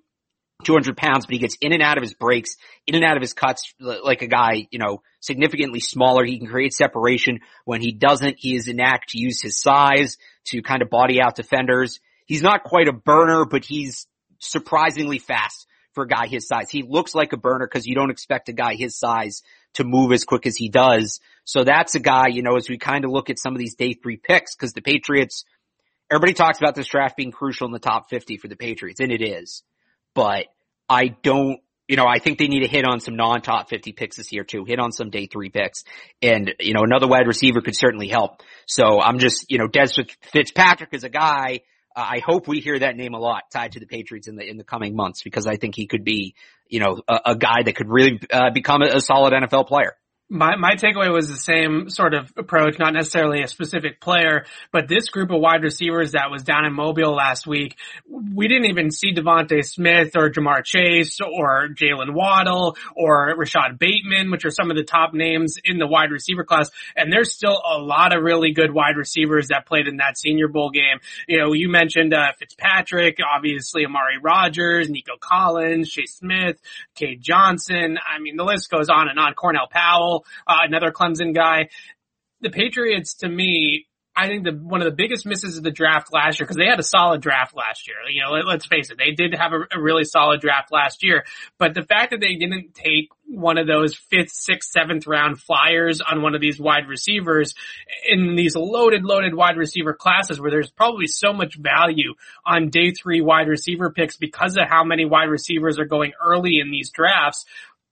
200 0.64 0.96
pounds, 0.96 1.26
but 1.26 1.34
he 1.34 1.38
gets 1.38 1.56
in 1.60 1.72
and 1.72 1.82
out 1.82 1.98
of 1.98 2.02
his 2.02 2.14
breaks, 2.14 2.56
in 2.86 2.94
and 2.94 3.04
out 3.04 3.16
of 3.16 3.20
his 3.20 3.32
cuts 3.32 3.74
like 3.80 4.22
a 4.22 4.28
guy, 4.28 4.68
you 4.70 4.78
know, 4.78 5.02
significantly 5.22 5.80
smaller. 5.80 6.24
He 6.24 6.38
can 6.38 6.48
create 6.48 6.74
separation. 6.74 7.40
When 7.64 7.80
he 7.80 7.92
doesn't, 7.92 8.36
he 8.38 8.54
is 8.54 8.68
inact 8.68 9.06
to 9.10 9.18
use 9.18 9.40
his 9.40 9.58
size 9.58 10.18
to 10.48 10.60
kind 10.60 10.82
of 10.82 10.90
body 10.90 11.22
out 11.22 11.36
defenders. 11.36 12.00
He's 12.26 12.42
not 12.42 12.64
quite 12.64 12.88
a 12.88 12.92
burner, 12.92 13.46
but 13.46 13.64
he's 13.64 14.06
surprisingly 14.40 15.18
fast 15.18 15.66
for 15.92 16.04
a 16.04 16.08
guy 16.08 16.26
his 16.26 16.46
size. 16.46 16.68
He 16.70 16.82
looks 16.82 17.14
like 17.14 17.32
a 17.32 17.36
burner 17.36 17.66
because 17.66 17.86
you 17.86 17.94
don't 17.94 18.10
expect 18.10 18.48
a 18.48 18.52
guy 18.52 18.74
his 18.74 18.98
size 18.98 19.42
to 19.74 19.84
move 19.84 20.12
as 20.12 20.24
quick 20.24 20.46
as 20.46 20.56
he 20.56 20.68
does. 20.68 21.20
So 21.44 21.64
that's 21.64 21.94
a 21.94 22.00
guy, 22.00 22.28
you 22.28 22.42
know, 22.42 22.56
as 22.56 22.68
we 22.68 22.78
kind 22.78 23.04
of 23.04 23.10
look 23.10 23.30
at 23.30 23.38
some 23.38 23.54
of 23.54 23.58
these 23.58 23.74
day 23.74 23.94
three 23.94 24.16
picks, 24.16 24.54
because 24.54 24.72
the 24.72 24.82
Patriots, 24.82 25.44
everybody 26.10 26.34
talks 26.34 26.58
about 26.58 26.74
this 26.74 26.86
draft 26.88 27.16
being 27.16 27.32
crucial 27.32 27.66
in 27.66 27.72
the 27.72 27.78
top 27.78 28.10
50 28.10 28.38
for 28.38 28.48
the 28.48 28.56
Patriots, 28.56 29.00
and 29.00 29.12
it 29.12 29.22
is. 29.22 29.62
But 30.14 30.46
I 30.88 31.08
don't, 31.08 31.60
you 31.92 31.96
know, 31.96 32.06
I 32.06 32.20
think 32.20 32.38
they 32.38 32.46
need 32.46 32.60
to 32.60 32.68
hit 32.68 32.86
on 32.86 33.00
some 33.00 33.16
non-top 33.16 33.68
50 33.68 33.92
picks 33.92 34.16
this 34.16 34.32
year 34.32 34.44
too, 34.44 34.64
hit 34.64 34.78
on 34.78 34.92
some 34.92 35.10
day 35.10 35.26
three 35.26 35.50
picks. 35.50 35.84
And, 36.22 36.54
you 36.58 36.72
know, 36.72 36.84
another 36.84 37.06
wide 37.06 37.26
receiver 37.26 37.60
could 37.60 37.76
certainly 37.76 38.08
help. 38.08 38.40
So 38.66 38.98
I'm 38.98 39.18
just, 39.18 39.44
you 39.50 39.58
know, 39.58 39.68
Dez 39.68 39.92
Fitzpatrick 40.32 40.94
is 40.94 41.04
a 41.04 41.10
guy, 41.10 41.60
uh, 41.94 42.00
I 42.00 42.20
hope 42.24 42.48
we 42.48 42.60
hear 42.60 42.78
that 42.78 42.96
name 42.96 43.12
a 43.12 43.18
lot 43.18 43.42
tied 43.52 43.72
to 43.72 43.80
the 43.80 43.84
Patriots 43.84 44.26
in 44.26 44.36
the, 44.36 44.48
in 44.48 44.56
the 44.56 44.64
coming 44.64 44.96
months 44.96 45.22
because 45.22 45.46
I 45.46 45.56
think 45.56 45.74
he 45.76 45.86
could 45.86 46.02
be, 46.02 46.34
you 46.66 46.80
know, 46.80 47.02
a, 47.06 47.32
a 47.32 47.36
guy 47.36 47.62
that 47.62 47.76
could 47.76 47.90
really, 47.90 48.18
uh, 48.32 48.48
become 48.54 48.80
a, 48.80 48.96
a 48.96 49.00
solid 49.02 49.34
NFL 49.34 49.68
player. 49.68 49.92
My 50.32 50.56
my 50.56 50.76
takeaway 50.76 51.12
was 51.12 51.28
the 51.28 51.36
same 51.36 51.90
sort 51.90 52.14
of 52.14 52.32
approach, 52.38 52.78
not 52.78 52.94
necessarily 52.94 53.42
a 53.42 53.48
specific 53.48 54.00
player, 54.00 54.46
but 54.72 54.88
this 54.88 55.10
group 55.10 55.30
of 55.30 55.42
wide 55.42 55.62
receivers 55.62 56.12
that 56.12 56.30
was 56.30 56.42
down 56.42 56.64
in 56.64 56.72
Mobile 56.72 57.14
last 57.14 57.46
week, 57.46 57.76
we 58.08 58.48
didn't 58.48 58.70
even 58.70 58.90
see 58.90 59.12
DeVonta 59.12 59.62
Smith 59.62 60.16
or 60.16 60.30
Ja'Marr 60.30 60.64
Chase 60.64 61.18
or 61.20 61.68
Jaylen 61.68 62.14
Waddle 62.14 62.78
or 62.96 63.34
Rashod 63.36 63.78
Bateman, 63.78 64.30
which 64.30 64.46
are 64.46 64.50
some 64.50 64.70
of 64.70 64.76
the 64.78 64.84
top 64.84 65.12
names 65.12 65.56
in 65.62 65.76
the 65.76 65.86
wide 65.86 66.10
receiver 66.10 66.44
class. 66.44 66.70
And 66.96 67.12
there's 67.12 67.34
still 67.34 67.60
a 67.70 67.76
lot 67.76 68.16
of 68.16 68.22
really 68.22 68.54
good 68.54 68.72
wide 68.72 68.96
receivers 68.96 69.48
that 69.48 69.66
played 69.66 69.86
in 69.86 69.98
that 69.98 70.16
Senior 70.16 70.48
Bowl 70.48 70.70
game. 70.70 71.00
You 71.28 71.40
know, 71.40 71.52
you 71.52 71.68
mentioned 71.68 72.14
uh, 72.14 72.32
Fitzpatrick, 72.38 73.18
obviously 73.22 73.84
Amari 73.84 74.16
Rogers, 74.22 74.88
Nico 74.88 75.12
Collins, 75.20 75.90
Chase 75.90 76.14
Smith, 76.14 76.58
Cade 76.94 77.20
Johnson. 77.20 77.98
I 77.98 78.18
mean, 78.18 78.36
the 78.36 78.44
list 78.44 78.70
goes 78.70 78.88
on 78.88 79.10
and 79.10 79.18
on. 79.18 79.34
Cornell 79.34 79.68
Powell 79.70 80.21
uh, 80.46 80.58
another 80.62 80.90
Clemson 80.90 81.34
guy. 81.34 81.68
The 82.40 82.50
Patriots, 82.50 83.14
to 83.16 83.28
me, 83.28 83.86
I 84.14 84.26
think 84.26 84.44
the 84.44 84.52
one 84.52 84.82
of 84.82 84.84
the 84.84 84.94
biggest 84.94 85.24
misses 85.24 85.56
of 85.56 85.64
the 85.64 85.70
draft 85.70 86.12
last 86.12 86.38
year 86.38 86.44
because 86.44 86.56
they 86.56 86.66
had 86.66 86.78
a 86.78 86.82
solid 86.82 87.22
draft 87.22 87.56
last 87.56 87.88
year. 87.88 87.96
You 88.10 88.22
know, 88.22 88.30
let, 88.32 88.60
us 88.60 88.66
face 88.66 88.90
it, 88.90 88.98
they 88.98 89.12
did 89.12 89.34
have 89.34 89.52
a, 89.52 89.60
a 89.74 89.80
really 89.80 90.04
solid 90.04 90.40
draft 90.42 90.70
last 90.70 91.02
year. 91.02 91.24
But 91.58 91.72
the 91.72 91.82
fact 91.82 92.10
that 92.10 92.20
they 92.20 92.34
didn't 92.34 92.74
take 92.74 93.08
one 93.26 93.56
of 93.56 93.66
those 93.66 93.94
fifth, 93.94 94.30
sixth, 94.30 94.70
seventh 94.70 95.06
round 95.06 95.40
flyers 95.40 96.02
on 96.02 96.20
one 96.20 96.34
of 96.34 96.42
these 96.42 96.60
wide 96.60 96.88
receivers 96.88 97.54
in 98.06 98.36
these 98.36 98.54
loaded, 98.54 99.02
loaded 99.02 99.34
wide 99.34 99.56
receiver 99.56 99.94
classes 99.94 100.38
where 100.38 100.50
there's 100.50 100.70
probably 100.70 101.06
so 101.06 101.32
much 101.32 101.56
value 101.56 102.12
on 102.44 102.68
day 102.68 102.90
three 102.90 103.22
wide 103.22 103.48
receiver 103.48 103.90
picks 103.90 104.18
because 104.18 104.58
of 104.58 104.68
how 104.68 104.84
many 104.84 105.06
wide 105.06 105.30
receivers 105.30 105.78
are 105.78 105.86
going 105.86 106.12
early 106.22 106.60
in 106.60 106.70
these 106.70 106.90
drafts 106.90 107.46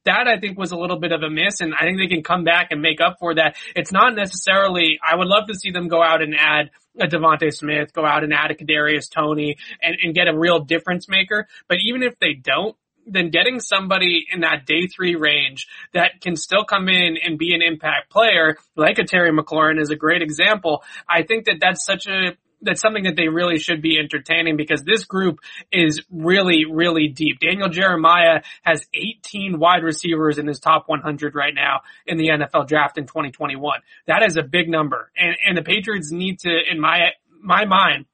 that 0.05 0.27
I 0.27 0.39
think 0.39 0.59
was 0.59 0.73
a 0.73 0.77
little 0.77 0.99
bit 0.99 1.13
of 1.13 1.23
a 1.23 1.31
miss 1.31 1.61
and 1.61 1.75
I 1.75 1.85
think 1.85 1.99
they 1.99 2.07
can 2.07 2.23
come 2.23 2.45
back 2.45 2.69
and 2.71 2.81
make 2.81 3.01
up 3.01 3.19
for 3.21 3.35
that. 3.35 3.57
It's 3.77 3.93
not 3.93 4.15
necessarily, 4.15 4.99
I 5.07 5.17
would 5.17 5.29
love 5.29 5.49
to 5.49 5.55
see 5.55 5.71
them 5.71 5.89
go 5.89 6.03
out 6.03 6.23
and 6.23 6.35
add 6.35 6.71
a 6.99 7.07
DeVonta 7.07 7.53
Smith, 7.53 7.93
go 7.93 8.05
out 8.05 8.25
and 8.25 8.33
add 8.33 8.51
a 8.51 8.55
Kadarius 8.55 9.11
Toney 9.11 9.57
and, 9.83 9.97
and 10.03 10.15
get 10.15 10.29
a 10.29 10.37
real 10.37 10.61
difference 10.61 11.09
maker. 11.09 11.47
But 11.69 11.79
even 11.85 12.03
if 12.03 12.19
they 12.19 12.35
don't, 12.35 12.77
then 13.07 13.31
getting 13.31 13.61
somebody 13.61 14.27
in 14.31 14.41
that 14.41 14.67
day 14.67 14.87
three 14.87 15.17
range 15.17 15.67
that 15.95 16.21
can 16.21 16.37
still 16.37 16.65
come 16.65 16.89
in 16.89 17.17
and 17.23 17.39
be 17.39 17.55
an 17.55 17.63
impact 17.63 18.11
player, 18.11 18.57
like 18.77 18.99
a 18.99 19.05
Terry 19.05 19.33
McLaurin 19.33 19.81
is 19.81 19.91
a 19.91 19.97
great 19.97 20.23
example. 20.23 20.83
I 21.09 21.23
think 21.23 21.47
that 21.47 21.57
that's 21.61 21.85
such 21.85 22.07
a, 22.07 22.37
that's 22.63 22.81
something 22.81 23.05
that 23.05 23.17
they 23.17 23.29
really 23.29 23.59
should 23.59 23.83
be 23.83 23.99
entertaining 23.99 24.57
because 24.57 24.83
this 24.83 25.05
group 25.05 25.41
is 25.73 26.03
really, 26.11 26.65
really 26.71 27.09
deep. 27.09 27.39
Daniel 27.41 27.69
Jeremiah 27.69 28.43
has 28.63 28.87
18 28.95 29.59
wide 29.59 29.83
receivers 29.83 30.39
in 30.39 30.47
his 30.47 30.61
top 30.61 30.85
100 30.89 31.35
right 31.35 31.55
now 31.55 31.81
in 32.07 32.19
the 32.19 32.29
NFL 32.29 32.69
draft 32.69 32.99
in 32.99 33.07
2021. 33.07 33.81
That 34.07 34.23
is 34.23 34.37
a 34.37 34.43
big 34.43 34.69
number. 34.69 35.11
And, 35.17 35.37
and 35.47 35.57
the 35.57 35.63
Patriots 35.63 36.11
need 36.11 36.41
to, 36.41 36.51
in 36.71 36.81
my, 36.81 37.11
my 37.43 37.65
mind, 37.65 38.07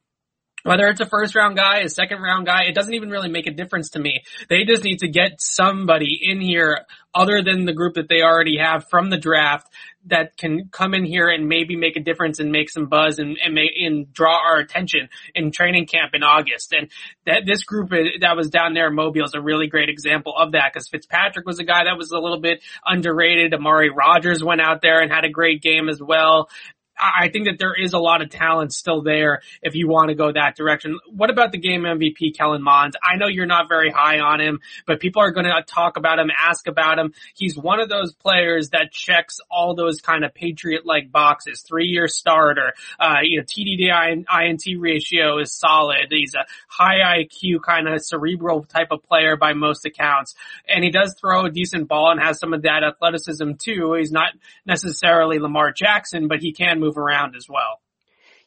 whether 0.66 0.88
it's 0.88 1.00
a 1.00 1.06
first 1.06 1.34
round 1.34 1.56
guy, 1.56 1.78
a 1.78 1.88
second 1.88 2.20
round 2.20 2.46
guy, 2.46 2.64
it 2.64 2.74
doesn't 2.74 2.94
even 2.94 3.10
really 3.10 3.30
make 3.30 3.46
a 3.46 3.52
difference 3.52 3.90
to 3.90 4.00
me. 4.00 4.22
They 4.48 4.64
just 4.64 4.84
need 4.84 4.98
to 4.98 5.08
get 5.08 5.40
somebody 5.40 6.18
in 6.22 6.40
here 6.40 6.84
other 7.14 7.42
than 7.42 7.64
the 7.64 7.72
group 7.72 7.94
that 7.94 8.08
they 8.08 8.22
already 8.22 8.58
have 8.58 8.88
from 8.90 9.08
the 9.08 9.16
draft 9.16 9.68
that 10.08 10.36
can 10.36 10.68
come 10.70 10.94
in 10.94 11.04
here 11.04 11.28
and 11.28 11.48
maybe 11.48 11.74
make 11.74 11.96
a 11.96 12.00
difference 12.00 12.38
and 12.38 12.52
make 12.52 12.70
some 12.70 12.86
buzz 12.86 13.18
and 13.18 13.38
and, 13.44 13.54
make, 13.54 13.70
and 13.76 14.12
draw 14.12 14.38
our 14.38 14.58
attention 14.58 15.08
in 15.34 15.50
training 15.50 15.86
camp 15.86 16.12
in 16.14 16.22
August. 16.22 16.72
And 16.72 16.90
that 17.24 17.42
this 17.46 17.64
group 17.64 17.90
that 18.20 18.36
was 18.36 18.50
down 18.50 18.74
there 18.74 18.88
in 18.88 18.94
Mobile 18.94 19.24
is 19.24 19.34
a 19.34 19.40
really 19.40 19.66
great 19.66 19.88
example 19.88 20.34
of 20.36 20.52
that 20.52 20.72
because 20.72 20.88
Fitzpatrick 20.88 21.46
was 21.46 21.58
a 21.58 21.64
guy 21.64 21.84
that 21.84 21.96
was 21.96 22.10
a 22.10 22.18
little 22.18 22.40
bit 22.40 22.62
underrated. 22.84 23.54
Amari 23.54 23.90
Rogers 23.90 24.42
went 24.44 24.60
out 24.60 24.82
there 24.82 25.00
and 25.00 25.10
had 25.10 25.24
a 25.24 25.30
great 25.30 25.62
game 25.62 25.88
as 25.88 26.00
well. 26.00 26.48
I 26.98 27.28
think 27.28 27.46
that 27.46 27.58
there 27.58 27.74
is 27.74 27.92
a 27.92 27.98
lot 27.98 28.22
of 28.22 28.30
talent 28.30 28.72
still 28.72 29.02
there 29.02 29.42
if 29.62 29.74
you 29.74 29.88
want 29.88 30.08
to 30.08 30.14
go 30.14 30.32
that 30.32 30.56
direction. 30.56 30.98
What 31.08 31.30
about 31.30 31.52
the 31.52 31.58
game 31.58 31.82
MVP, 31.82 32.36
Kellen 32.36 32.62
Mond? 32.62 32.94
I 33.02 33.16
know 33.16 33.26
you're 33.26 33.46
not 33.46 33.68
very 33.68 33.90
high 33.90 34.20
on 34.20 34.40
him, 34.40 34.60
but 34.86 35.00
people 35.00 35.20
are 35.20 35.30
going 35.30 35.46
to 35.46 35.62
talk 35.66 35.96
about 35.96 36.18
him, 36.18 36.30
ask 36.36 36.66
about 36.66 36.98
him. 36.98 37.12
He's 37.34 37.56
one 37.56 37.80
of 37.80 37.88
those 37.88 38.14
players 38.14 38.70
that 38.70 38.92
checks 38.92 39.40
all 39.50 39.74
those 39.74 40.00
kind 40.00 40.24
of 40.24 40.34
Patriot-like 40.34 41.12
boxes. 41.12 41.62
Three-year 41.62 42.08
starter, 42.08 42.72
uh, 42.98 43.18
you 43.22 43.38
know, 43.38 43.44
TD 43.44 43.76
to 43.78 44.42
INT 44.42 44.80
ratio 44.80 45.38
is 45.38 45.52
solid. 45.52 46.06
He's 46.10 46.34
a 46.34 46.46
high 46.68 47.22
IQ 47.22 47.62
kind 47.62 47.88
of 47.88 48.02
cerebral 48.02 48.64
type 48.64 48.88
of 48.90 49.02
player 49.02 49.36
by 49.36 49.52
most 49.52 49.84
accounts. 49.84 50.34
And 50.68 50.82
he 50.82 50.90
does 50.90 51.14
throw 51.20 51.44
a 51.44 51.50
decent 51.50 51.88
ball 51.88 52.10
and 52.10 52.20
has 52.20 52.38
some 52.38 52.54
of 52.54 52.62
that 52.62 52.82
athleticism 52.84 53.52
too. 53.58 53.94
He's 53.98 54.12
not 54.12 54.32
necessarily 54.64 55.38
Lamar 55.38 55.72
Jackson, 55.72 56.28
but 56.28 56.40
he 56.40 56.52
can 56.52 56.80
move 56.80 56.85
around 56.94 57.34
as 57.36 57.46
well. 57.48 57.80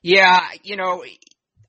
Yeah, 0.01 0.39
you 0.63 0.75
know, 0.77 1.03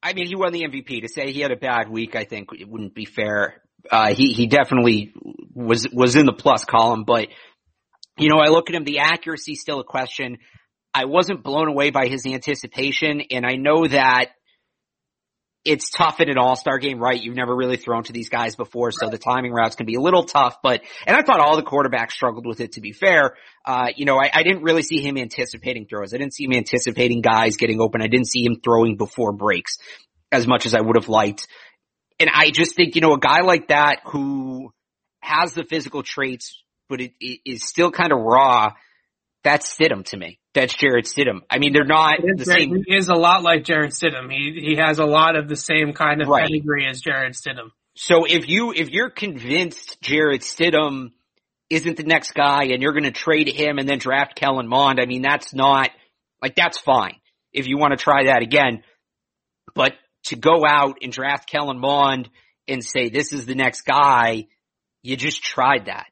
I 0.02 0.12
mean, 0.12 0.26
he 0.26 0.36
won 0.36 0.52
the 0.52 0.62
MVP. 0.62 1.02
To 1.02 1.08
say 1.08 1.32
he 1.32 1.40
had 1.40 1.50
a 1.50 1.56
bad 1.56 1.88
week, 1.88 2.14
I 2.14 2.24
think 2.24 2.48
it 2.58 2.68
wouldn't 2.68 2.94
be 2.94 3.04
fair. 3.04 3.62
Uh, 3.90 4.14
he 4.14 4.32
he 4.32 4.46
definitely 4.46 5.12
was 5.54 5.88
was 5.92 6.16
in 6.16 6.26
the 6.26 6.32
plus 6.32 6.64
column, 6.64 7.04
but 7.04 7.28
you 8.18 8.28
know, 8.28 8.38
I 8.38 8.48
look 8.48 8.68
at 8.68 8.76
him. 8.76 8.84
The 8.84 9.00
accuracy 9.00 9.54
still 9.54 9.80
a 9.80 9.84
question. 9.84 10.38
I 10.92 11.04
wasn't 11.04 11.42
blown 11.42 11.68
away 11.68 11.90
by 11.90 12.06
his 12.06 12.26
anticipation, 12.26 13.22
and 13.30 13.46
I 13.46 13.54
know 13.54 13.86
that 13.86 14.30
it's 15.64 15.90
tough 15.90 16.20
in 16.20 16.30
an 16.30 16.38
all-star 16.38 16.78
game, 16.78 16.98
right? 16.98 17.20
You've 17.20 17.36
never 17.36 17.54
really 17.54 17.76
thrown 17.76 18.02
to 18.04 18.12
these 18.12 18.30
guys 18.30 18.56
before, 18.56 18.92
so 18.92 19.08
the 19.08 19.18
timing 19.18 19.52
routes 19.52 19.76
can 19.76 19.84
be 19.84 19.94
a 19.94 20.00
little 20.00 20.24
tough, 20.24 20.56
but, 20.62 20.82
and 21.06 21.14
I 21.14 21.22
thought 21.22 21.40
all 21.40 21.56
the 21.56 21.62
quarterbacks 21.62 22.12
struggled 22.12 22.46
with 22.46 22.60
it 22.60 22.72
to 22.72 22.80
be 22.80 22.92
fair. 22.92 23.36
Uh, 23.66 23.88
you 23.94 24.06
know, 24.06 24.16
I, 24.18 24.30
I 24.32 24.42
didn't 24.42 24.62
really 24.62 24.82
see 24.82 25.00
him 25.00 25.18
anticipating 25.18 25.86
throws. 25.86 26.14
I 26.14 26.18
didn't 26.18 26.34
see 26.34 26.44
him 26.44 26.52
anticipating 26.52 27.20
guys 27.20 27.56
getting 27.56 27.80
open. 27.80 28.00
I 28.00 28.06
didn't 28.06 28.28
see 28.28 28.44
him 28.44 28.56
throwing 28.62 28.96
before 28.96 29.32
breaks 29.32 29.76
as 30.32 30.46
much 30.46 30.64
as 30.64 30.74
I 30.74 30.80
would 30.80 30.96
have 30.96 31.08
liked. 31.08 31.46
And 32.18 32.30
I 32.32 32.50
just 32.50 32.74
think, 32.74 32.94
you 32.94 33.02
know, 33.02 33.14
a 33.14 33.18
guy 33.18 33.40
like 33.42 33.68
that 33.68 34.00
who 34.06 34.72
has 35.20 35.52
the 35.52 35.64
physical 35.64 36.02
traits, 36.02 36.62
but 36.88 37.00
it, 37.00 37.12
it 37.20 37.40
is 37.44 37.64
still 37.64 37.90
kind 37.90 38.12
of 38.12 38.18
raw, 38.18 38.72
that's 39.42 39.74
Stidham 39.74 40.04
to 40.06 40.16
me 40.16 40.40
that's 40.52 40.74
Jarrett 40.74 41.04
Stidham. 41.04 41.42
I 41.48 41.58
mean, 41.58 41.72
they're 41.72 41.84
not 41.84 42.18
the 42.20 42.44
same. 42.44 42.82
He 42.86 42.94
is 42.94 43.08
a 43.08 43.14
lot 43.14 43.42
like 43.42 43.64
Jarrett 43.64 43.92
Stidham. 43.92 44.30
He 44.32 44.60
he 44.60 44.76
has 44.76 44.98
a 44.98 45.04
lot 45.04 45.36
of 45.36 45.48
the 45.48 45.56
same 45.56 45.92
kind 45.92 46.20
of 46.22 46.28
right. 46.28 46.46
pedigree 46.46 46.86
as 46.88 47.00
Jarrett 47.00 47.34
Stidham. 47.34 47.70
So 47.94 48.24
if 48.24 48.48
you 48.48 48.72
if 48.72 48.90
you're 48.90 49.10
convinced 49.10 50.00
Jarrett 50.00 50.42
Stidham 50.42 51.12
isn't 51.68 51.96
the 51.96 52.02
next 52.02 52.32
guy 52.32 52.64
and 52.64 52.82
you're 52.82 52.92
going 52.92 53.04
to 53.04 53.12
trade 53.12 53.48
him 53.48 53.78
and 53.78 53.88
then 53.88 53.98
draft 53.98 54.34
Kellen 54.34 54.66
Mond, 54.66 54.98
I 55.00 55.06
mean 55.06 55.22
that's 55.22 55.54
not 55.54 55.90
like 56.42 56.56
that's 56.56 56.78
fine 56.78 57.16
if 57.52 57.68
you 57.68 57.78
want 57.78 57.92
to 57.92 57.96
try 57.96 58.24
that 58.24 58.42
again. 58.42 58.82
But 59.74 59.92
to 60.24 60.36
go 60.36 60.66
out 60.66 60.98
and 61.00 61.12
draft 61.12 61.48
Kellen 61.48 61.78
Mond 61.78 62.28
and 62.66 62.84
say 62.84 63.08
this 63.08 63.32
is 63.32 63.46
the 63.46 63.54
next 63.54 63.82
guy, 63.82 64.48
you 65.02 65.16
just 65.16 65.44
tried 65.44 65.86
that 65.86 66.06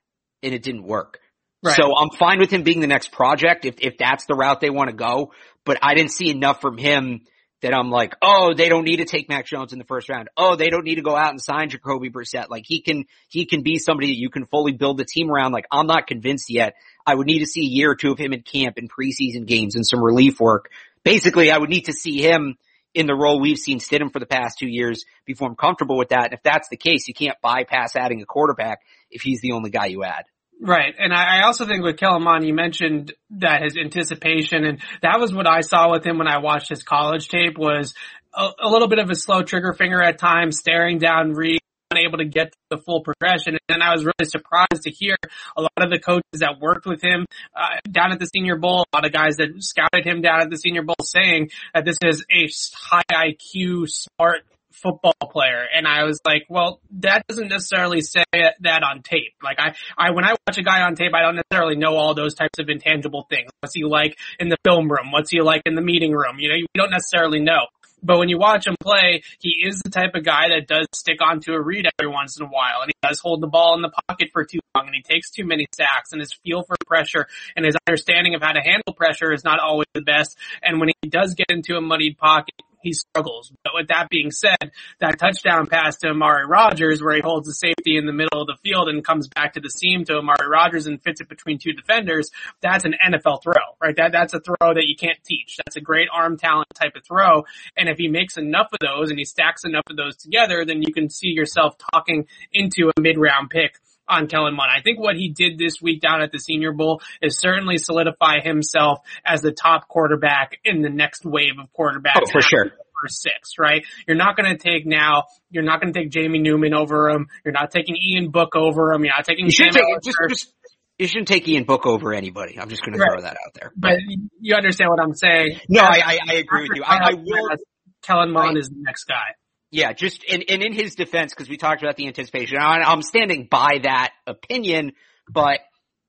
and 0.44 0.54
it 0.54 0.62
didn't 0.62 0.84
work. 0.84 1.18
Right. 1.62 1.76
So 1.76 1.96
I'm 1.96 2.10
fine 2.10 2.38
with 2.38 2.50
him 2.50 2.62
being 2.62 2.80
the 2.80 2.86
next 2.86 3.10
project 3.10 3.64
if, 3.64 3.76
if 3.80 3.98
that's 3.98 4.26
the 4.26 4.34
route 4.34 4.60
they 4.60 4.70
want 4.70 4.90
to 4.90 4.96
go. 4.96 5.32
But 5.64 5.78
I 5.82 5.94
didn't 5.94 6.12
see 6.12 6.30
enough 6.30 6.60
from 6.60 6.78
him 6.78 7.22
that 7.60 7.74
I'm 7.74 7.90
like, 7.90 8.14
oh, 8.22 8.54
they 8.54 8.68
don't 8.68 8.84
need 8.84 8.98
to 8.98 9.04
take 9.04 9.28
Mac 9.28 9.46
Jones 9.46 9.72
in 9.72 9.80
the 9.80 9.84
first 9.84 10.08
round. 10.08 10.28
Oh, 10.36 10.54
they 10.54 10.68
don't 10.68 10.84
need 10.84 10.94
to 10.94 11.02
go 11.02 11.16
out 11.16 11.30
and 11.30 11.42
sign 11.42 11.70
Jacoby 11.70 12.10
Brissett. 12.10 12.48
Like 12.48 12.64
he 12.66 12.80
can, 12.80 13.06
he 13.28 13.46
can 13.46 13.62
be 13.62 13.78
somebody 13.78 14.08
that 14.08 14.18
you 14.18 14.30
can 14.30 14.46
fully 14.46 14.72
build 14.72 14.98
the 14.98 15.04
team 15.04 15.30
around. 15.30 15.52
Like 15.52 15.66
I'm 15.72 15.88
not 15.88 16.06
convinced 16.06 16.48
yet. 16.48 16.74
I 17.04 17.14
would 17.14 17.26
need 17.26 17.40
to 17.40 17.46
see 17.46 17.62
a 17.62 17.68
year 17.68 17.90
or 17.90 17.96
two 17.96 18.12
of 18.12 18.18
him 18.18 18.32
in 18.32 18.42
camp 18.42 18.76
and 18.76 18.88
preseason 18.88 19.44
games 19.46 19.74
and 19.74 19.84
some 19.84 20.02
relief 20.02 20.38
work. 20.38 20.70
Basically, 21.02 21.50
I 21.50 21.58
would 21.58 21.70
need 21.70 21.86
to 21.86 21.92
see 21.92 22.22
him 22.22 22.56
in 22.94 23.06
the 23.06 23.14
role 23.14 23.40
we've 23.40 23.58
seen 23.58 23.80
Stidham 23.80 24.12
for 24.12 24.20
the 24.20 24.26
past 24.26 24.58
two 24.58 24.68
years 24.68 25.04
before 25.24 25.48
I'm 25.48 25.56
comfortable 25.56 25.98
with 25.98 26.10
that. 26.10 26.26
And 26.26 26.34
if 26.34 26.42
that's 26.42 26.68
the 26.68 26.76
case, 26.76 27.08
you 27.08 27.14
can't 27.14 27.40
bypass 27.42 27.96
adding 27.96 28.22
a 28.22 28.26
quarterback 28.26 28.80
if 29.10 29.22
he's 29.22 29.40
the 29.40 29.52
only 29.52 29.70
guy 29.70 29.86
you 29.86 30.04
add. 30.04 30.24
Right. 30.60 30.94
And 30.98 31.12
I 31.12 31.42
also 31.42 31.66
think 31.66 31.84
with 31.84 31.98
Kellen 31.98 32.42
you 32.42 32.52
mentioned 32.52 33.14
that 33.30 33.62
his 33.62 33.76
anticipation 33.76 34.64
and 34.64 34.80
that 35.02 35.20
was 35.20 35.32
what 35.32 35.46
I 35.46 35.60
saw 35.60 35.92
with 35.92 36.04
him 36.04 36.18
when 36.18 36.26
I 36.26 36.38
watched 36.38 36.68
his 36.68 36.82
college 36.82 37.28
tape 37.28 37.56
was 37.56 37.94
a, 38.34 38.48
a 38.64 38.68
little 38.68 38.88
bit 38.88 38.98
of 38.98 39.08
a 39.08 39.14
slow 39.14 39.42
trigger 39.42 39.72
finger 39.72 40.02
at 40.02 40.18
times, 40.18 40.58
staring 40.58 40.98
down 40.98 41.32
reads, 41.32 41.60
unable 41.90 42.18
to 42.18 42.24
get 42.24 42.52
the 42.70 42.76
full 42.76 43.02
progression. 43.02 43.54
And 43.54 43.60
then 43.68 43.82
I 43.82 43.92
was 43.92 44.04
really 44.04 44.28
surprised 44.28 44.82
to 44.82 44.90
hear 44.90 45.16
a 45.56 45.62
lot 45.62 45.70
of 45.78 45.90
the 45.90 45.98
coaches 45.98 46.40
that 46.40 46.60
worked 46.60 46.86
with 46.86 47.02
him 47.02 47.24
uh, 47.56 47.78
down 47.90 48.12
at 48.12 48.18
the 48.18 48.26
Senior 48.26 48.56
Bowl, 48.56 48.84
a 48.92 48.96
lot 48.96 49.06
of 49.06 49.12
guys 49.12 49.36
that 49.36 49.62
scouted 49.62 50.04
him 50.04 50.20
down 50.20 50.40
at 50.40 50.50
the 50.50 50.56
Senior 50.56 50.82
Bowl 50.82 50.96
saying 51.02 51.50
that 51.72 51.84
this 51.84 51.96
is 52.02 52.24
a 52.30 52.48
high 52.76 53.02
IQ, 53.10 53.88
smart 53.88 54.42
football 54.82 55.12
player. 55.30 55.64
And 55.74 55.86
I 55.86 56.04
was 56.04 56.20
like, 56.24 56.46
well, 56.48 56.80
that 57.00 57.26
doesn't 57.28 57.48
necessarily 57.48 58.00
say 58.00 58.24
that 58.32 58.82
on 58.82 59.02
tape. 59.02 59.34
Like 59.42 59.58
I, 59.58 59.74
I, 59.96 60.10
when 60.10 60.24
I 60.24 60.34
watch 60.46 60.58
a 60.58 60.62
guy 60.62 60.82
on 60.82 60.94
tape, 60.94 61.12
I 61.14 61.22
don't 61.22 61.36
necessarily 61.36 61.76
know 61.76 61.96
all 61.96 62.14
those 62.14 62.34
types 62.34 62.58
of 62.58 62.68
intangible 62.68 63.26
things. 63.28 63.50
What's 63.60 63.74
he 63.74 63.84
like 63.84 64.16
in 64.38 64.48
the 64.48 64.56
film 64.64 64.90
room? 64.90 65.12
What's 65.12 65.30
he 65.30 65.40
like 65.40 65.62
in 65.66 65.74
the 65.74 65.82
meeting 65.82 66.12
room? 66.12 66.36
You 66.38 66.48
know, 66.48 66.54
you 66.54 66.66
don't 66.74 66.90
necessarily 66.90 67.40
know. 67.40 67.66
But 68.02 68.18
when 68.18 68.28
you 68.28 68.38
watch 68.38 68.66
him 68.66 68.76
play, 68.80 69.22
he 69.40 69.56
is 69.66 69.80
the 69.80 69.90
type 69.90 70.14
of 70.14 70.24
guy 70.24 70.50
that 70.50 70.68
does 70.68 70.86
stick 70.94 71.20
onto 71.20 71.52
a 71.52 71.60
read 71.60 71.86
every 71.98 72.12
once 72.12 72.38
in 72.38 72.46
a 72.46 72.48
while, 72.48 72.82
and 72.82 72.90
he 72.90 73.08
does 73.08 73.18
hold 73.18 73.42
the 73.42 73.48
ball 73.48 73.74
in 73.74 73.82
the 73.82 73.90
pocket 74.08 74.30
for 74.32 74.44
too 74.44 74.60
long, 74.74 74.86
and 74.86 74.94
he 74.94 75.02
takes 75.02 75.30
too 75.30 75.44
many 75.44 75.66
sacks, 75.74 76.12
and 76.12 76.20
his 76.20 76.32
feel 76.44 76.62
for 76.62 76.76
pressure 76.86 77.26
and 77.56 77.64
his 77.66 77.76
understanding 77.88 78.34
of 78.34 78.42
how 78.42 78.52
to 78.52 78.60
handle 78.60 78.94
pressure 78.96 79.32
is 79.32 79.44
not 79.44 79.58
always 79.58 79.88
the 79.94 80.02
best. 80.02 80.36
And 80.62 80.78
when 80.78 80.90
he 81.00 81.08
does 81.08 81.34
get 81.34 81.46
into 81.50 81.76
a 81.76 81.80
muddied 81.80 82.18
pocket, 82.18 82.54
he 82.82 82.92
struggles. 82.92 83.52
But 83.64 83.72
with 83.74 83.88
that 83.88 84.08
being 84.10 84.30
said, 84.30 84.72
that 85.00 85.18
touchdown 85.18 85.66
pass 85.66 85.96
to 85.98 86.08
Amari 86.08 86.46
Rogers 86.46 87.02
where 87.02 87.14
he 87.14 87.20
holds 87.22 87.46
the 87.46 87.54
safety 87.54 87.96
in 87.96 88.06
the 88.06 88.12
middle 88.12 88.40
of 88.40 88.46
the 88.46 88.56
field 88.62 88.88
and 88.88 89.04
comes 89.04 89.28
back 89.28 89.54
to 89.54 89.60
the 89.60 89.70
seam 89.70 90.04
to 90.04 90.14
Amari 90.14 90.48
Rogers 90.48 90.86
and 90.86 91.02
fits 91.02 91.20
it 91.20 91.28
between 91.28 91.58
two 91.58 91.72
defenders, 91.72 92.30
that's 92.60 92.84
an 92.84 92.94
NFL 93.04 93.42
throw, 93.42 93.54
right? 93.80 93.96
That, 93.96 94.12
that's 94.12 94.34
a 94.34 94.40
throw 94.40 94.74
that 94.74 94.86
you 94.86 94.96
can't 94.96 95.18
teach. 95.24 95.56
That's 95.64 95.76
a 95.76 95.80
great 95.80 96.08
arm 96.12 96.38
talent 96.38 96.68
type 96.74 96.96
of 96.96 97.04
throw. 97.04 97.44
And 97.76 97.88
if 97.88 97.98
he 97.98 98.08
makes 98.08 98.36
enough 98.36 98.68
of 98.72 98.78
those 98.80 99.10
and 99.10 99.18
he 99.18 99.24
stacks 99.24 99.64
enough 99.64 99.84
of 99.90 99.96
those 99.96 100.16
together, 100.16 100.64
then 100.64 100.82
you 100.82 100.92
can 100.92 101.10
see 101.10 101.28
yourself 101.28 101.76
talking 101.92 102.26
into 102.52 102.90
a 102.96 103.00
mid 103.00 103.18
round 103.18 103.50
pick 103.50 103.78
on 104.08 104.28
Kellen 104.28 104.54
Mond. 104.54 104.70
I 104.74 104.82
think 104.82 104.98
what 104.98 105.16
he 105.16 105.28
did 105.30 105.58
this 105.58 105.80
week 105.80 106.00
down 106.00 106.22
at 106.22 106.32
the 106.32 106.38
Senior 106.38 106.72
Bowl 106.72 107.00
is 107.22 107.38
certainly 107.38 107.78
solidify 107.78 108.40
himself 108.42 109.00
as 109.24 109.42
the 109.42 109.52
top 109.52 109.88
quarterback 109.88 110.58
in 110.64 110.82
the 110.82 110.90
next 110.90 111.24
wave 111.24 111.58
of 111.60 111.68
quarterbacks. 111.72 112.22
Oh, 112.22 112.30
for 112.30 112.40
sure. 112.40 112.72
First 113.02 113.22
six, 113.22 113.52
right? 113.60 113.84
You're 114.08 114.16
not 114.16 114.36
going 114.36 114.50
to 114.50 114.58
take 114.58 114.84
now. 114.84 115.24
You're 115.50 115.62
not 115.62 115.80
going 115.80 115.92
to 115.92 116.00
take 116.00 116.10
Jamie 116.10 116.40
Newman 116.40 116.74
over 116.74 117.08
him. 117.08 117.28
You're 117.44 117.52
not 117.52 117.70
taking 117.70 117.96
Ian 117.96 118.30
Book 118.30 118.56
over 118.56 118.92
him. 118.92 119.04
You're 119.04 119.14
not 119.14 119.24
taking. 119.24 119.44
You 119.44 119.52
should 119.52 119.70
take 119.70 119.84
just, 120.02 120.18
just 120.28 120.54
you 120.98 121.06
shouldn't 121.06 121.28
take 121.28 121.46
Ian 121.46 121.62
Book 121.62 121.86
over 121.86 122.12
anybody. 122.12 122.58
I'm 122.58 122.68
just 122.68 122.82
going 122.84 122.98
right. 122.98 123.06
to 123.06 123.12
throw 123.12 123.22
that 123.22 123.36
out 123.46 123.54
there. 123.54 123.72
But 123.76 123.98
you 124.40 124.56
understand 124.56 124.90
what 124.90 125.00
I'm 125.00 125.14
saying? 125.14 125.60
No, 125.68 125.80
I, 125.80 126.02
I, 126.04 126.18
I 126.28 126.34
agree 126.34 126.62
with 126.62 126.76
you. 126.76 126.82
I, 126.82 127.10
I 127.10 127.14
will. 127.14 127.56
Kellen 128.02 128.32
Mond 128.32 128.58
is 128.58 128.68
the 128.68 128.80
next 128.80 129.04
guy. 129.04 129.34
Yeah, 129.70 129.92
just 129.92 130.24
and, 130.30 130.44
and 130.48 130.62
in 130.62 130.72
his 130.72 130.94
defense, 130.94 131.34
because 131.34 131.48
we 131.48 131.56
talked 131.56 131.82
about 131.82 131.96
the 131.96 132.06
anticipation, 132.06 132.56
I'm 132.58 133.02
standing 133.02 133.48
by 133.50 133.80
that 133.82 134.12
opinion, 134.26 134.92
but 135.30 135.60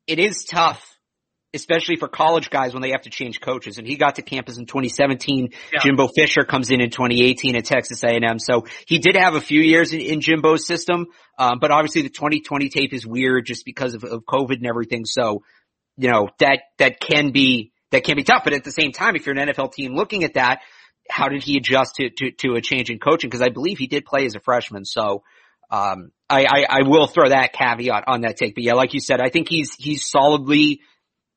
it 0.08 0.18
is 0.18 0.46
tough, 0.46 0.82
especially 1.54 1.98
for 1.98 2.08
college 2.08 2.50
guys 2.50 2.74
when 2.74 2.82
they 2.82 2.92
have 2.92 3.02
to 3.02 3.10
change 3.10 3.42
coaches. 3.42 3.78
And 3.78 3.86
he 3.86 3.98
got 3.98 4.16
to 4.16 4.22
campus 4.22 4.58
in 4.58 4.66
2017. 4.66 5.50
Yeah. 5.74 5.80
Jimbo 5.82 6.08
Fisher 6.08 6.46
comes 6.46 6.72
in 6.72 6.80
in 6.80 6.90
2018 6.90 7.58
at 7.58 7.66
Texas 7.66 8.02
A&M, 8.04 8.40
so 8.40 8.66
he 8.88 9.00
did 9.00 9.18
have 9.18 9.36
a 9.36 9.42
few 9.42 9.62
years 9.62 9.92
in, 9.92 10.00
in 10.00 10.22
Jimbo's 10.22 10.66
system, 10.66 11.08
um, 11.38 11.60
but 11.60 11.70
obviously 11.70 12.04
the 12.04 12.10
2020 12.10 12.70
tape 12.70 12.94
is 12.94 13.06
weird 13.06 13.46
just 13.46 13.66
because 13.66 13.94
of, 13.94 14.06
of 14.06 14.24
COVID 14.24 14.56
and 14.56 14.68
everything. 14.68 15.04
So, 15.06 15.44
you 16.00 16.10
know 16.10 16.30
that 16.40 16.62
that 16.78 17.00
can 17.00 17.32
be 17.32 17.74
that 17.92 18.04
can 18.04 18.16
be 18.16 18.24
tough. 18.24 18.44
But 18.44 18.54
at 18.54 18.64
the 18.64 18.72
same 18.72 18.92
time, 18.92 19.16
if 19.16 19.26
you're 19.26 19.38
an 19.38 19.50
NFL 19.50 19.74
team 19.74 19.96
looking 19.96 20.24
at 20.24 20.36
that 20.36 20.62
how 21.10 21.28
did 21.30 21.44
he 21.44 21.58
adjust 21.58 21.96
to, 21.96 22.10
to, 22.10 22.32
to 22.32 22.56
a 22.56 22.62
change 22.62 22.90
in 22.90 23.00
coaching? 23.00 23.30
Cause 23.30 23.42
I 23.42 23.50
believe 23.50 23.78
he 23.78 23.88
did 23.88 24.06
play 24.06 24.26
as 24.26 24.36
a 24.36 24.40
freshman. 24.40 24.86
So, 24.86 25.24
um, 25.72 26.12
I, 26.30 26.46
I, 26.46 26.66
I 26.70 26.82
will 26.84 27.08
throw 27.08 27.30
that 27.30 27.54
caveat 27.54 28.06
on 28.08 28.22
that 28.22 28.38
take. 28.38 28.56
But 28.56 28.64
yeah, 28.64 28.74
like 28.74 28.94
you 28.94 29.00
said, 29.00 29.22
I 29.22 29.30
think 29.30 29.48
he's, 29.50 29.74
he's 29.76 30.06
solidly 30.06 30.82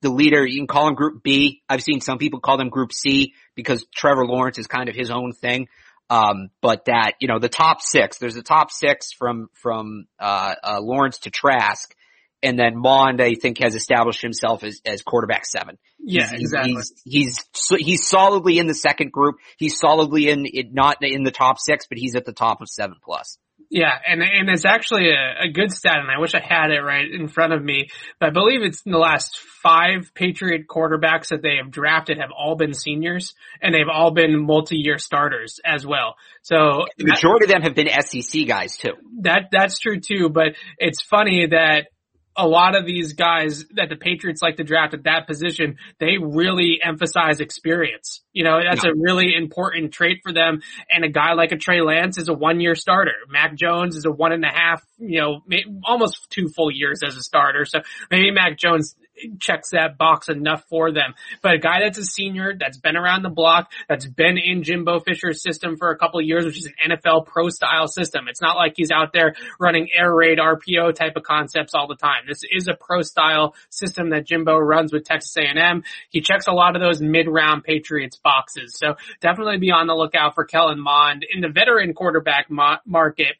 the 0.00 0.10
leader. 0.10 0.46
You 0.46 0.58
can 0.60 0.66
call 0.66 0.88
him 0.88 0.94
group 0.94 1.22
B. 1.22 1.62
I've 1.68 1.82
seen 1.82 2.00
some 2.00 2.18
people 2.18 2.40
call 2.40 2.56
them 2.56 2.68
group 2.68 2.92
C 2.92 3.34
because 3.54 3.86
Trevor 3.94 4.26
Lawrence 4.26 4.58
is 4.58 4.66
kind 4.66 4.88
of 4.88 4.94
his 4.94 5.10
own 5.10 5.32
thing. 5.32 5.68
Um, 6.10 6.50
but 6.60 6.86
that, 6.86 7.12
you 7.20 7.28
know, 7.28 7.38
the 7.38 7.48
top 7.48 7.80
six, 7.80 8.18
there's 8.18 8.36
a 8.36 8.42
top 8.42 8.70
six 8.70 9.12
from, 9.12 9.48
from, 9.54 10.06
uh, 10.18 10.54
uh, 10.62 10.80
Lawrence 10.80 11.20
to 11.20 11.30
Trask. 11.30 11.94
And 12.42 12.58
then 12.58 12.76
Mond, 12.76 13.20
I 13.20 13.34
think, 13.34 13.58
has 13.62 13.74
established 13.74 14.20
himself 14.20 14.64
as, 14.64 14.80
as 14.84 15.02
quarterback 15.02 15.46
seven. 15.46 15.78
Yeah, 15.98 16.28
he's, 16.30 16.40
exactly. 16.40 16.74
He's, 16.74 16.92
he's, 17.04 17.78
he's 17.78 18.08
solidly 18.08 18.58
in 18.58 18.66
the 18.66 18.74
second 18.74 19.12
group. 19.12 19.36
He's 19.56 19.78
solidly 19.78 20.28
in, 20.28 20.46
it, 20.46 20.72
not 20.72 20.96
in 21.02 21.22
the 21.22 21.30
top 21.30 21.58
six, 21.60 21.86
but 21.86 21.98
he's 21.98 22.16
at 22.16 22.24
the 22.24 22.32
top 22.32 22.60
of 22.60 22.68
seven 22.68 22.96
plus. 23.02 23.38
Yeah, 23.74 23.92
and 24.06 24.22
and 24.22 24.50
it's 24.50 24.66
actually 24.66 25.08
a, 25.08 25.44
a, 25.44 25.48
good 25.50 25.72
stat, 25.72 25.96
and 25.98 26.10
I 26.10 26.18
wish 26.18 26.34
I 26.34 26.40
had 26.40 26.70
it 26.70 26.80
right 26.80 27.10
in 27.10 27.26
front 27.26 27.54
of 27.54 27.64
me. 27.64 27.88
But 28.20 28.28
I 28.28 28.30
believe 28.30 28.60
it's 28.60 28.82
in 28.82 28.92
the 28.92 28.98
last 28.98 29.38
five 29.62 30.12
Patriot 30.14 30.66
quarterbacks 30.68 31.28
that 31.28 31.40
they 31.40 31.56
have 31.56 31.70
drafted 31.70 32.18
have 32.18 32.32
all 32.36 32.54
been 32.54 32.74
seniors, 32.74 33.34
and 33.62 33.74
they've 33.74 33.88
all 33.90 34.10
been 34.10 34.44
multi-year 34.44 34.98
starters 34.98 35.58
as 35.64 35.86
well. 35.86 36.16
So 36.42 36.84
the 36.98 37.06
majority 37.06 37.46
that, 37.46 37.56
of 37.56 37.62
them 37.62 37.62
have 37.62 37.74
been 37.74 38.20
SEC 38.22 38.46
guys 38.46 38.76
too. 38.76 38.92
That 39.22 39.48
that's 39.50 39.78
true 39.78 40.00
too. 40.00 40.28
But 40.28 40.54
it's 40.76 41.00
funny 41.00 41.46
that 41.46 41.86
a 42.36 42.46
lot 42.46 42.74
of 42.74 42.86
these 42.86 43.12
guys 43.12 43.66
that 43.74 43.88
the 43.88 43.96
Patriots 43.96 44.40
like 44.42 44.56
to 44.56 44.64
draft 44.64 44.94
at 44.94 45.04
that 45.04 45.26
position, 45.26 45.76
they 45.98 46.16
really 46.18 46.78
emphasize 46.82 47.40
experience. 47.40 48.22
You 48.32 48.44
know, 48.44 48.60
that's 48.62 48.84
yeah. 48.84 48.90
a 48.90 48.94
really 48.96 49.34
important 49.34 49.92
trait 49.92 50.20
for 50.22 50.32
them. 50.32 50.62
And 50.90 51.04
a 51.04 51.08
guy 51.08 51.34
like 51.34 51.52
a 51.52 51.56
Trey 51.56 51.82
Lance 51.82 52.18
is 52.18 52.28
a 52.28 52.32
one 52.32 52.60
year 52.60 52.74
starter. 52.74 53.16
Mac 53.28 53.54
Jones 53.54 53.96
is 53.96 54.06
a 54.06 54.10
one 54.10 54.32
and 54.32 54.44
a 54.44 54.50
half, 54.50 54.82
you 54.98 55.20
know, 55.20 55.40
almost 55.84 56.30
two 56.30 56.48
full 56.48 56.70
years 56.70 57.02
as 57.06 57.16
a 57.16 57.22
starter. 57.22 57.64
So 57.64 57.80
maybe 58.10 58.30
Mac 58.30 58.56
Jones 58.58 58.96
checks 59.40 59.70
that 59.70 59.98
box 59.98 60.28
enough 60.28 60.64
for 60.68 60.92
them. 60.92 61.14
But 61.42 61.54
a 61.54 61.58
guy 61.58 61.80
that's 61.80 61.98
a 61.98 62.04
senior, 62.04 62.54
that's 62.58 62.78
been 62.78 62.96
around 62.96 63.22
the 63.22 63.30
block, 63.30 63.70
that's 63.88 64.06
been 64.06 64.38
in 64.38 64.62
Jimbo 64.62 65.00
Fisher's 65.00 65.42
system 65.42 65.76
for 65.76 65.90
a 65.90 65.98
couple 65.98 66.20
of 66.20 66.26
years, 66.26 66.44
which 66.44 66.58
is 66.58 66.66
an 66.66 66.92
NFL 66.92 67.26
pro 67.26 67.48
style 67.48 67.88
system. 67.88 68.26
It's 68.28 68.40
not 68.40 68.56
like 68.56 68.74
he's 68.76 68.90
out 68.90 69.12
there 69.12 69.34
running 69.58 69.88
air 69.92 70.14
raid 70.14 70.38
RPO 70.38 70.94
type 70.94 71.16
of 71.16 71.22
concepts 71.22 71.74
all 71.74 71.88
the 71.88 71.96
time. 71.96 72.24
This 72.26 72.42
is 72.50 72.68
a 72.68 72.74
pro 72.74 73.02
style 73.02 73.54
system 73.70 74.10
that 74.10 74.26
Jimbo 74.26 74.56
runs 74.58 74.92
with 74.92 75.04
Texas 75.04 75.36
A&M. 75.36 75.84
He 76.10 76.20
checks 76.20 76.46
a 76.46 76.52
lot 76.52 76.76
of 76.76 76.82
those 76.82 77.00
mid 77.00 77.28
round 77.28 77.64
Patriots 77.64 78.16
boxes. 78.16 78.76
So 78.78 78.96
definitely 79.20 79.58
be 79.58 79.70
on 79.70 79.86
the 79.86 79.94
lookout 79.94 80.34
for 80.34 80.44
Kellen 80.44 80.80
Mond 80.80 81.24
in 81.28 81.40
the 81.40 81.48
veteran 81.48 81.94
quarterback 81.94 82.46
market 82.50 83.36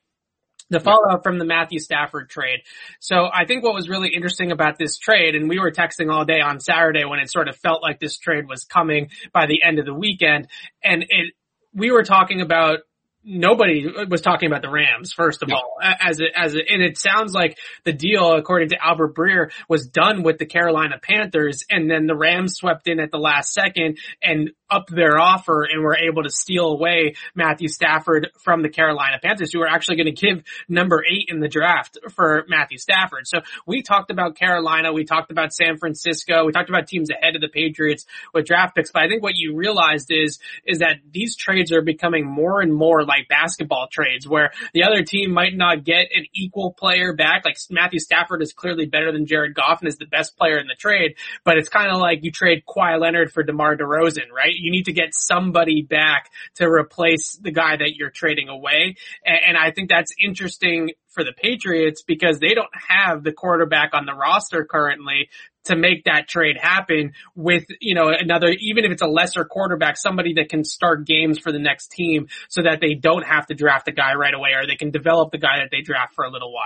the 0.73 0.81
fallout 0.81 1.23
from 1.23 1.39
the 1.39 1.45
Matthew 1.45 1.79
Stafford 1.79 2.29
trade. 2.29 2.61
So 3.01 3.29
I 3.33 3.45
think 3.45 3.63
what 3.63 3.75
was 3.75 3.89
really 3.89 4.11
interesting 4.15 4.51
about 4.51 4.79
this 4.79 4.99
trade, 4.99 5.35
and 5.35 5.49
we 5.49 5.59
were 5.59 5.71
texting 5.71 6.13
all 6.13 6.25
day 6.25 6.41
on 6.41 6.61
Saturday 6.61 7.05
when 7.05 7.21
it 7.21 7.31
sort 7.31 7.49
of 7.49 7.57
felt 7.57 7.83
like 7.83 8.01
this 8.01 8.19
trade 8.19 8.49
was 8.49 8.65
coming 8.65 9.11
by 9.33 9.47
the 9.47 9.63
end 9.63 9.79
of 9.79 9.87
the 9.87 9.95
weekend, 9.95 10.49
and 10.83 11.03
it, 11.09 11.35
we 11.75 11.91
were 11.91 12.05
talking 12.05 12.41
about 12.41 12.81
nobody 13.25 13.87
was 14.09 14.21
talking 14.21 14.49
about 14.49 14.63
the 14.63 14.71
Rams, 14.71 15.13
first 15.13 15.43
of 15.43 15.49
yeah. 15.49 15.57
all, 15.57 15.77
as 15.83 16.21
a, 16.21 16.25
as 16.35 16.55
a, 16.55 16.59
and 16.59 16.83
it 16.83 16.99
sounds 16.99 17.33
like 17.33 17.59
the 17.85 17.93
deal, 17.93 18.33
according 18.35 18.71
to 18.71 18.77
Albert 18.85 19.15
Breer, 19.15 19.51
was 19.69 19.87
done 19.87 20.23
with 20.23 20.39
the 20.39 20.47
Carolina 20.47 20.97
Panthers 21.01 21.65
and 21.71 21.91
then 21.91 22.07
the 22.07 22.17
Rams 22.17 22.55
swept 22.55 22.89
in 22.89 23.01
at 23.01 23.11
the 23.11 23.19
last 23.19 23.53
second 23.53 23.99
and 24.23 24.51
upped 24.71 24.95
their 24.95 25.19
offer 25.19 25.65
and 25.65 25.83
were 25.83 25.97
able 25.97 26.23
to 26.23 26.31
steal 26.31 26.67
away 26.67 27.15
Matthew 27.35 27.69
Stafford 27.69 28.31
from 28.43 28.63
the 28.63 28.69
Carolina 28.69 29.19
Panthers, 29.23 29.53
who 29.53 29.61
were 29.61 29.69
actually 29.69 29.97
going 29.97 30.15
to 30.15 30.27
give 30.27 30.43
number 30.69 31.05
eight 31.09 31.27
in 31.29 31.41
the 31.41 31.49
draft 31.49 31.99
for 32.15 32.45
Matthew 32.49 32.79
Stafford. 32.79 33.27
So 33.27 33.41
we 33.67 33.83
talked 33.83 34.11
about 34.11 34.37
Carolina, 34.37 34.93
we 34.93 35.05
talked 35.05 35.31
about 35.31 35.53
San 35.53 35.77
Francisco, 35.77 36.45
we 36.47 36.53
talked 36.53 36.71
about 36.71 36.87
teams 36.87 37.11
ahead 37.11 37.37
of 37.37 37.43
the 37.43 37.49
Patriots 37.49 38.07
with 38.33 38.47
draft 38.47 38.75
picks, 38.75 38.91
but 38.91 39.03
I 39.03 39.09
think 39.09 39.23
what 39.23 39.35
you 39.37 39.55
realized 39.57 40.11
is, 40.11 40.39
is 40.67 40.79
that 40.79 40.97
these 41.11 41.37
trades 41.37 41.71
are 41.71 41.83
becoming 41.83 42.27
more 42.27 42.61
and 42.61 42.73
more 42.73 43.05
like 43.19 43.29
basketball 43.29 43.89
trades 43.91 44.27
where 44.27 44.53
the 44.75 44.85
other 44.85 45.03
team 45.03 45.33
might 45.33 45.55
not 45.55 45.85
get 45.85 46.07
an 46.15 46.27
equal 46.35 46.73
player 46.73 47.13
back. 47.15 47.45
Like 47.45 47.57
Matthew 47.71 47.99
Stafford 47.99 48.43
is 48.43 48.53
clearly 48.53 48.87
better 48.87 49.13
than 49.13 49.27
Jared 49.27 49.55
Goff 49.55 49.81
and 49.81 49.89
is 49.89 49.97
the 49.97 50.07
best 50.07 50.37
player 50.37 50.59
in 50.59 50.67
the 50.67 50.75
trade, 50.75 51.15
but 51.45 51.59
it's 51.59 51.69
kind 51.69 51.91
of 51.91 51.99
like 51.99 52.21
you 52.23 52.31
trade 52.31 52.63
Kawhi 52.67 53.01
Leonard 53.01 53.33
for 53.33 53.43
DeMar 53.43 53.77
DeRozan, 53.77 54.31
right? 54.35 54.55
You 54.55 54.71
need 54.71 54.85
to 54.85 54.93
get 54.93 55.11
somebody 55.13 55.83
back 55.83 56.31
to 56.57 56.67
replace 56.67 57.37
the 57.37 57.51
guy 57.51 57.77
that 57.77 57.95
you're 57.97 58.11
trading 58.11 58.49
away. 58.49 58.97
And, 59.25 59.57
I 59.63 59.71
think 59.71 59.91
that's 59.91 60.13
interesting 60.19 60.93
for 61.09 61.25
the 61.25 61.33
Patriots 61.33 62.03
because 62.03 62.41
they 62.41 62.55
don't 62.55 62.75
have 62.89 63.23
the 63.23 63.33
quarterback 63.33 63.91
on 63.93 64.07
the 64.07 64.15
roster 64.15 64.65
currently 64.65 65.29
to 65.65 65.77
make 65.77 66.05
that 66.05 66.29
trade 66.29 66.57
happen 66.61 67.13
with, 67.35 67.65
you 67.81 67.95
know, 67.95 68.09
another, 68.09 68.49
even 68.49 68.85
if 68.85 68.91
it's 68.91 69.03
a 69.03 69.07
lesser 69.07 69.45
quarterback, 69.45 69.97
somebody 69.97 70.35
that 70.35 70.49
can 70.49 70.65
start 70.65 71.07
games 71.07 71.39
for 71.39 71.53
the 71.53 71.59
next 71.59 71.93
team 71.93 72.29
so 72.49 72.63
that 72.63 72.81
they 72.81 72.95
don't 72.95 73.25
have 73.25 73.47
to 73.47 73.55
draft 73.55 73.87
the 73.87 73.93
guy 73.93 74.15
right 74.15 74.35
away 74.35 74.51
or 74.55 74.67
they 74.67 74.77
can 74.77 74.91
develop 74.91 75.31
the 75.31 75.39
guy 75.39 75.59
that 75.61 75.69
they 75.71 75.83
draft 75.83 76.15
for 76.15 76.25
a 76.25 76.31
little 76.31 76.53
while. 76.53 76.65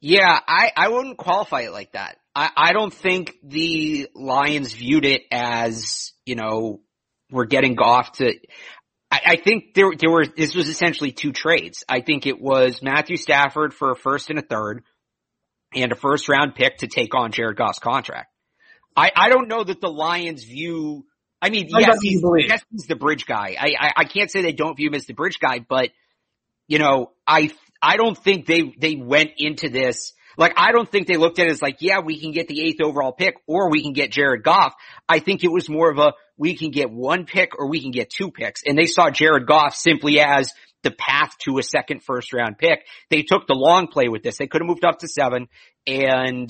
Yeah, 0.00 0.38
I, 0.46 0.70
I 0.76 0.88
wouldn't 0.88 1.18
qualify 1.18 1.62
it 1.62 1.72
like 1.72 1.92
that. 1.92 2.18
I, 2.34 2.50
I 2.56 2.72
don't 2.72 2.94
think 2.94 3.36
the 3.42 4.08
Lions 4.14 4.72
viewed 4.72 5.04
it 5.04 5.22
as, 5.32 6.12
you 6.24 6.36
know, 6.36 6.80
we're 7.30 7.46
getting 7.46 7.74
Goff 7.74 8.12
to, 8.12 8.32
I, 9.10 9.20
I 9.26 9.36
think 9.36 9.74
there, 9.74 9.90
there 9.98 10.10
were, 10.10 10.26
this 10.26 10.54
was 10.54 10.68
essentially 10.68 11.10
two 11.10 11.32
trades. 11.32 11.82
I 11.88 12.00
think 12.00 12.26
it 12.26 12.40
was 12.40 12.80
Matthew 12.82 13.16
Stafford 13.16 13.74
for 13.74 13.90
a 13.90 13.96
first 13.96 14.30
and 14.30 14.38
a 14.38 14.42
third 14.42 14.84
and 15.74 15.92
a 15.92 15.96
first 15.96 16.28
round 16.28 16.54
pick 16.54 16.78
to 16.78 16.86
take 16.86 17.14
on 17.14 17.32
Jared 17.32 17.56
Goff's 17.56 17.78
contract. 17.78 18.32
I, 18.98 19.12
I 19.14 19.28
don't 19.28 19.48
know 19.48 19.62
that 19.62 19.80
the 19.80 19.88
Lions 19.88 20.44
view, 20.44 21.06
I 21.40 21.50
mean, 21.50 21.68
yes, 21.70 21.98
he's, 22.02 22.22
yes, 22.48 22.62
he's 22.70 22.86
the 22.86 22.96
bridge 22.96 23.26
guy. 23.26 23.56
I, 23.58 23.74
I, 23.78 23.92
I 23.98 24.04
can't 24.04 24.30
say 24.30 24.42
they 24.42 24.52
don't 24.52 24.76
view 24.76 24.88
him 24.88 24.94
as 24.94 25.06
the 25.06 25.14
bridge 25.14 25.38
guy, 25.38 25.60
but 25.60 25.90
you 26.66 26.78
know, 26.78 27.12
I, 27.26 27.50
I 27.80 27.96
don't 27.96 28.18
think 28.18 28.46
they, 28.46 28.74
they 28.78 28.96
went 28.96 29.32
into 29.38 29.68
this 29.68 30.12
like, 30.38 30.54
I 30.56 30.70
don't 30.70 30.88
think 30.88 31.08
they 31.08 31.16
looked 31.16 31.40
at 31.40 31.48
it 31.48 31.50
as 31.50 31.60
like, 31.60 31.78
yeah, 31.80 31.98
we 31.98 32.20
can 32.20 32.30
get 32.30 32.46
the 32.46 32.62
eighth 32.62 32.80
overall 32.80 33.10
pick 33.12 33.34
or 33.48 33.70
we 33.70 33.82
can 33.82 33.92
get 33.92 34.12
Jared 34.12 34.44
Goff. 34.44 34.72
I 35.08 35.18
think 35.18 35.42
it 35.42 35.50
was 35.50 35.68
more 35.68 35.90
of 35.90 35.98
a, 35.98 36.12
we 36.36 36.56
can 36.56 36.70
get 36.70 36.92
one 36.92 37.26
pick 37.26 37.58
or 37.58 37.68
we 37.68 37.82
can 37.82 37.90
get 37.90 38.08
two 38.08 38.30
picks. 38.30 38.62
And 38.64 38.78
they 38.78 38.86
saw 38.86 39.10
Jared 39.10 39.46
Goff 39.46 39.74
simply 39.74 40.20
as 40.20 40.52
the 40.84 40.92
path 40.92 41.36
to 41.40 41.58
a 41.58 41.62
second 41.64 42.04
first 42.04 42.32
round 42.32 42.56
pick. 42.56 42.86
They 43.10 43.22
took 43.22 43.48
the 43.48 43.54
long 43.54 43.88
play 43.88 44.08
with 44.08 44.22
this. 44.22 44.38
They 44.38 44.46
could 44.46 44.60
have 44.60 44.68
moved 44.68 44.84
up 44.84 45.00
to 45.00 45.08
seven 45.08 45.48
and 45.88 46.48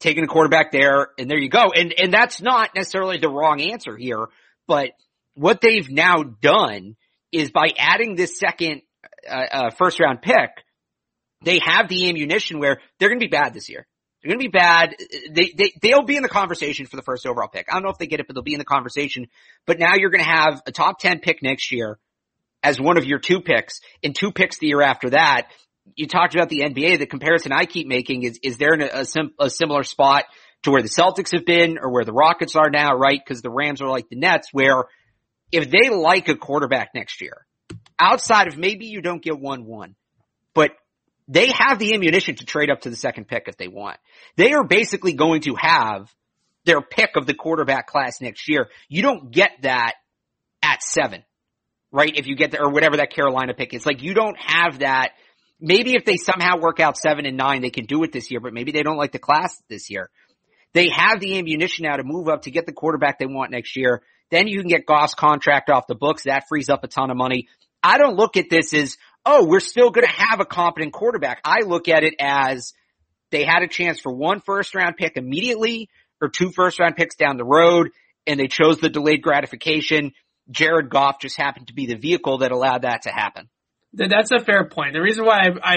taken 0.00 0.24
a 0.24 0.26
quarterback 0.26 0.72
there 0.72 1.08
and 1.18 1.30
there 1.30 1.38
you 1.38 1.48
go. 1.48 1.72
And, 1.74 1.92
and 1.92 2.12
that's 2.12 2.40
not 2.40 2.74
necessarily 2.74 3.18
the 3.18 3.28
wrong 3.28 3.60
answer 3.60 3.96
here, 3.96 4.26
but 4.66 4.90
what 5.34 5.60
they've 5.60 5.88
now 5.88 6.22
done 6.22 6.96
is 7.32 7.50
by 7.50 7.68
adding 7.78 8.16
this 8.16 8.38
second 8.38 8.82
uh, 9.28 9.34
uh, 9.34 9.70
first 9.70 10.00
round 10.00 10.22
pick, 10.22 10.50
they 11.42 11.60
have 11.64 11.88
the 11.88 12.08
ammunition 12.08 12.58
where 12.58 12.80
they're 12.98 13.08
going 13.08 13.20
to 13.20 13.26
be 13.26 13.30
bad 13.30 13.54
this 13.54 13.68
year. 13.68 13.86
They're 14.22 14.30
going 14.30 14.40
to 14.40 14.50
be 14.50 14.58
bad. 14.58 14.96
They, 15.30 15.52
they, 15.56 15.72
they'll 15.80 16.04
be 16.04 16.16
in 16.16 16.22
the 16.22 16.28
conversation 16.28 16.86
for 16.86 16.96
the 16.96 17.02
first 17.02 17.26
overall 17.26 17.48
pick. 17.48 17.66
I 17.70 17.74
don't 17.74 17.82
know 17.82 17.90
if 17.90 17.98
they 17.98 18.06
get 18.06 18.20
it, 18.20 18.26
but 18.26 18.34
they'll 18.34 18.42
be 18.42 18.52
in 18.52 18.58
the 18.58 18.66
conversation. 18.66 19.28
But 19.66 19.78
now 19.78 19.94
you're 19.94 20.10
going 20.10 20.22
to 20.22 20.30
have 20.30 20.62
a 20.66 20.72
top 20.72 20.98
10 20.98 21.20
pick 21.20 21.42
next 21.42 21.72
year 21.72 21.98
as 22.62 22.78
one 22.78 22.98
of 22.98 23.06
your 23.06 23.18
two 23.18 23.40
picks 23.40 23.80
and 24.02 24.14
two 24.14 24.30
picks 24.30 24.58
the 24.58 24.66
year 24.66 24.82
after 24.82 25.10
that. 25.10 25.48
You 25.96 26.06
talked 26.06 26.34
about 26.34 26.48
the 26.48 26.60
NBA. 26.60 26.98
The 26.98 27.06
comparison 27.06 27.52
I 27.52 27.64
keep 27.64 27.86
making 27.86 28.22
is, 28.22 28.38
is 28.42 28.56
there 28.56 28.74
a, 28.74 29.04
sim, 29.04 29.32
a 29.38 29.50
similar 29.50 29.82
spot 29.82 30.24
to 30.62 30.70
where 30.70 30.82
the 30.82 30.88
Celtics 30.88 31.32
have 31.32 31.46
been 31.46 31.78
or 31.80 31.92
where 31.92 32.04
the 32.04 32.12
Rockets 32.12 32.56
are 32.56 32.70
now, 32.70 32.94
right? 32.94 33.20
Cause 33.26 33.42
the 33.42 33.50
Rams 33.50 33.80
are 33.80 33.88
like 33.88 34.08
the 34.08 34.16
Nets 34.16 34.48
where 34.52 34.84
if 35.52 35.70
they 35.70 35.90
like 35.90 36.28
a 36.28 36.36
quarterback 36.36 36.90
next 36.94 37.20
year, 37.20 37.46
outside 37.98 38.48
of 38.48 38.56
maybe 38.56 38.86
you 38.86 39.00
don't 39.00 39.22
get 39.22 39.38
one 39.38 39.64
one, 39.64 39.94
but 40.54 40.72
they 41.28 41.50
have 41.52 41.78
the 41.78 41.94
ammunition 41.94 42.34
to 42.36 42.44
trade 42.44 42.70
up 42.70 42.82
to 42.82 42.90
the 42.90 42.96
second 42.96 43.28
pick 43.28 43.44
if 43.46 43.56
they 43.56 43.68
want. 43.68 43.98
They 44.36 44.52
are 44.52 44.64
basically 44.64 45.12
going 45.12 45.42
to 45.42 45.54
have 45.56 46.12
their 46.64 46.80
pick 46.80 47.10
of 47.16 47.26
the 47.26 47.34
quarterback 47.34 47.86
class 47.86 48.20
next 48.20 48.48
year. 48.48 48.68
You 48.88 49.02
don't 49.02 49.30
get 49.30 49.52
that 49.62 49.94
at 50.62 50.82
seven, 50.82 51.24
right? 51.90 52.12
If 52.14 52.26
you 52.26 52.36
get 52.36 52.50
the, 52.50 52.60
or 52.60 52.70
whatever 52.70 52.96
that 52.98 53.12
Carolina 53.12 53.54
pick 53.54 53.72
is. 53.74 53.86
Like 53.86 54.02
you 54.02 54.14
don't 54.14 54.36
have 54.38 54.80
that. 54.80 55.12
Maybe 55.60 55.94
if 55.94 56.04
they 56.04 56.16
somehow 56.16 56.58
work 56.58 56.80
out 56.80 56.96
seven 56.96 57.26
and 57.26 57.36
nine, 57.36 57.62
they 57.62 57.70
can 57.70 57.84
do 57.84 58.02
it 58.02 58.12
this 58.12 58.30
year, 58.30 58.40
but 58.40 58.54
maybe 58.54 58.72
they 58.72 58.82
don't 58.82 58.96
like 58.96 59.12
the 59.12 59.18
class 59.18 59.60
this 59.68 59.90
year. 59.90 60.10
They 60.72 60.88
have 60.88 61.20
the 61.20 61.38
ammunition 61.38 61.84
now 61.84 61.96
to 61.96 62.04
move 62.04 62.28
up 62.28 62.42
to 62.42 62.50
get 62.50 62.66
the 62.66 62.72
quarterback 62.72 63.18
they 63.18 63.26
want 63.26 63.50
next 63.50 63.76
year. 63.76 64.02
Then 64.30 64.46
you 64.46 64.60
can 64.60 64.68
get 64.68 64.86
Goff's 64.86 65.14
contract 65.14 65.68
off 65.68 65.86
the 65.86 65.94
books. 65.94 66.24
That 66.24 66.44
frees 66.48 66.68
up 66.68 66.84
a 66.84 66.88
ton 66.88 67.10
of 67.10 67.16
money. 67.16 67.48
I 67.82 67.98
don't 67.98 68.16
look 68.16 68.36
at 68.36 68.50
this 68.50 68.72
as, 68.72 68.96
oh, 69.26 69.46
we're 69.46 69.60
still 69.60 69.90
going 69.90 70.06
to 70.06 70.12
have 70.12 70.40
a 70.40 70.44
competent 70.44 70.92
quarterback. 70.92 71.40
I 71.44 71.60
look 71.66 71.88
at 71.88 72.04
it 72.04 72.14
as 72.20 72.72
they 73.30 73.44
had 73.44 73.62
a 73.62 73.68
chance 73.68 74.00
for 74.00 74.12
one 74.12 74.40
first 74.40 74.74
round 74.74 74.96
pick 74.96 75.16
immediately 75.16 75.88
or 76.20 76.28
two 76.28 76.50
first 76.50 76.78
round 76.78 76.96
picks 76.96 77.16
down 77.16 77.36
the 77.36 77.44
road 77.44 77.90
and 78.26 78.38
they 78.38 78.48
chose 78.48 78.78
the 78.78 78.90
delayed 78.90 79.22
gratification. 79.22 80.12
Jared 80.50 80.90
Goff 80.90 81.20
just 81.20 81.36
happened 81.36 81.68
to 81.68 81.74
be 81.74 81.86
the 81.86 81.96
vehicle 81.96 82.38
that 82.38 82.52
allowed 82.52 82.82
that 82.82 83.02
to 83.02 83.10
happen. 83.10 83.48
That's 83.92 84.30
a 84.30 84.40
fair 84.40 84.64
point. 84.64 84.92
The 84.92 85.00
reason 85.00 85.24
why 85.24 85.48
I, 85.48 85.74
I 85.74 85.76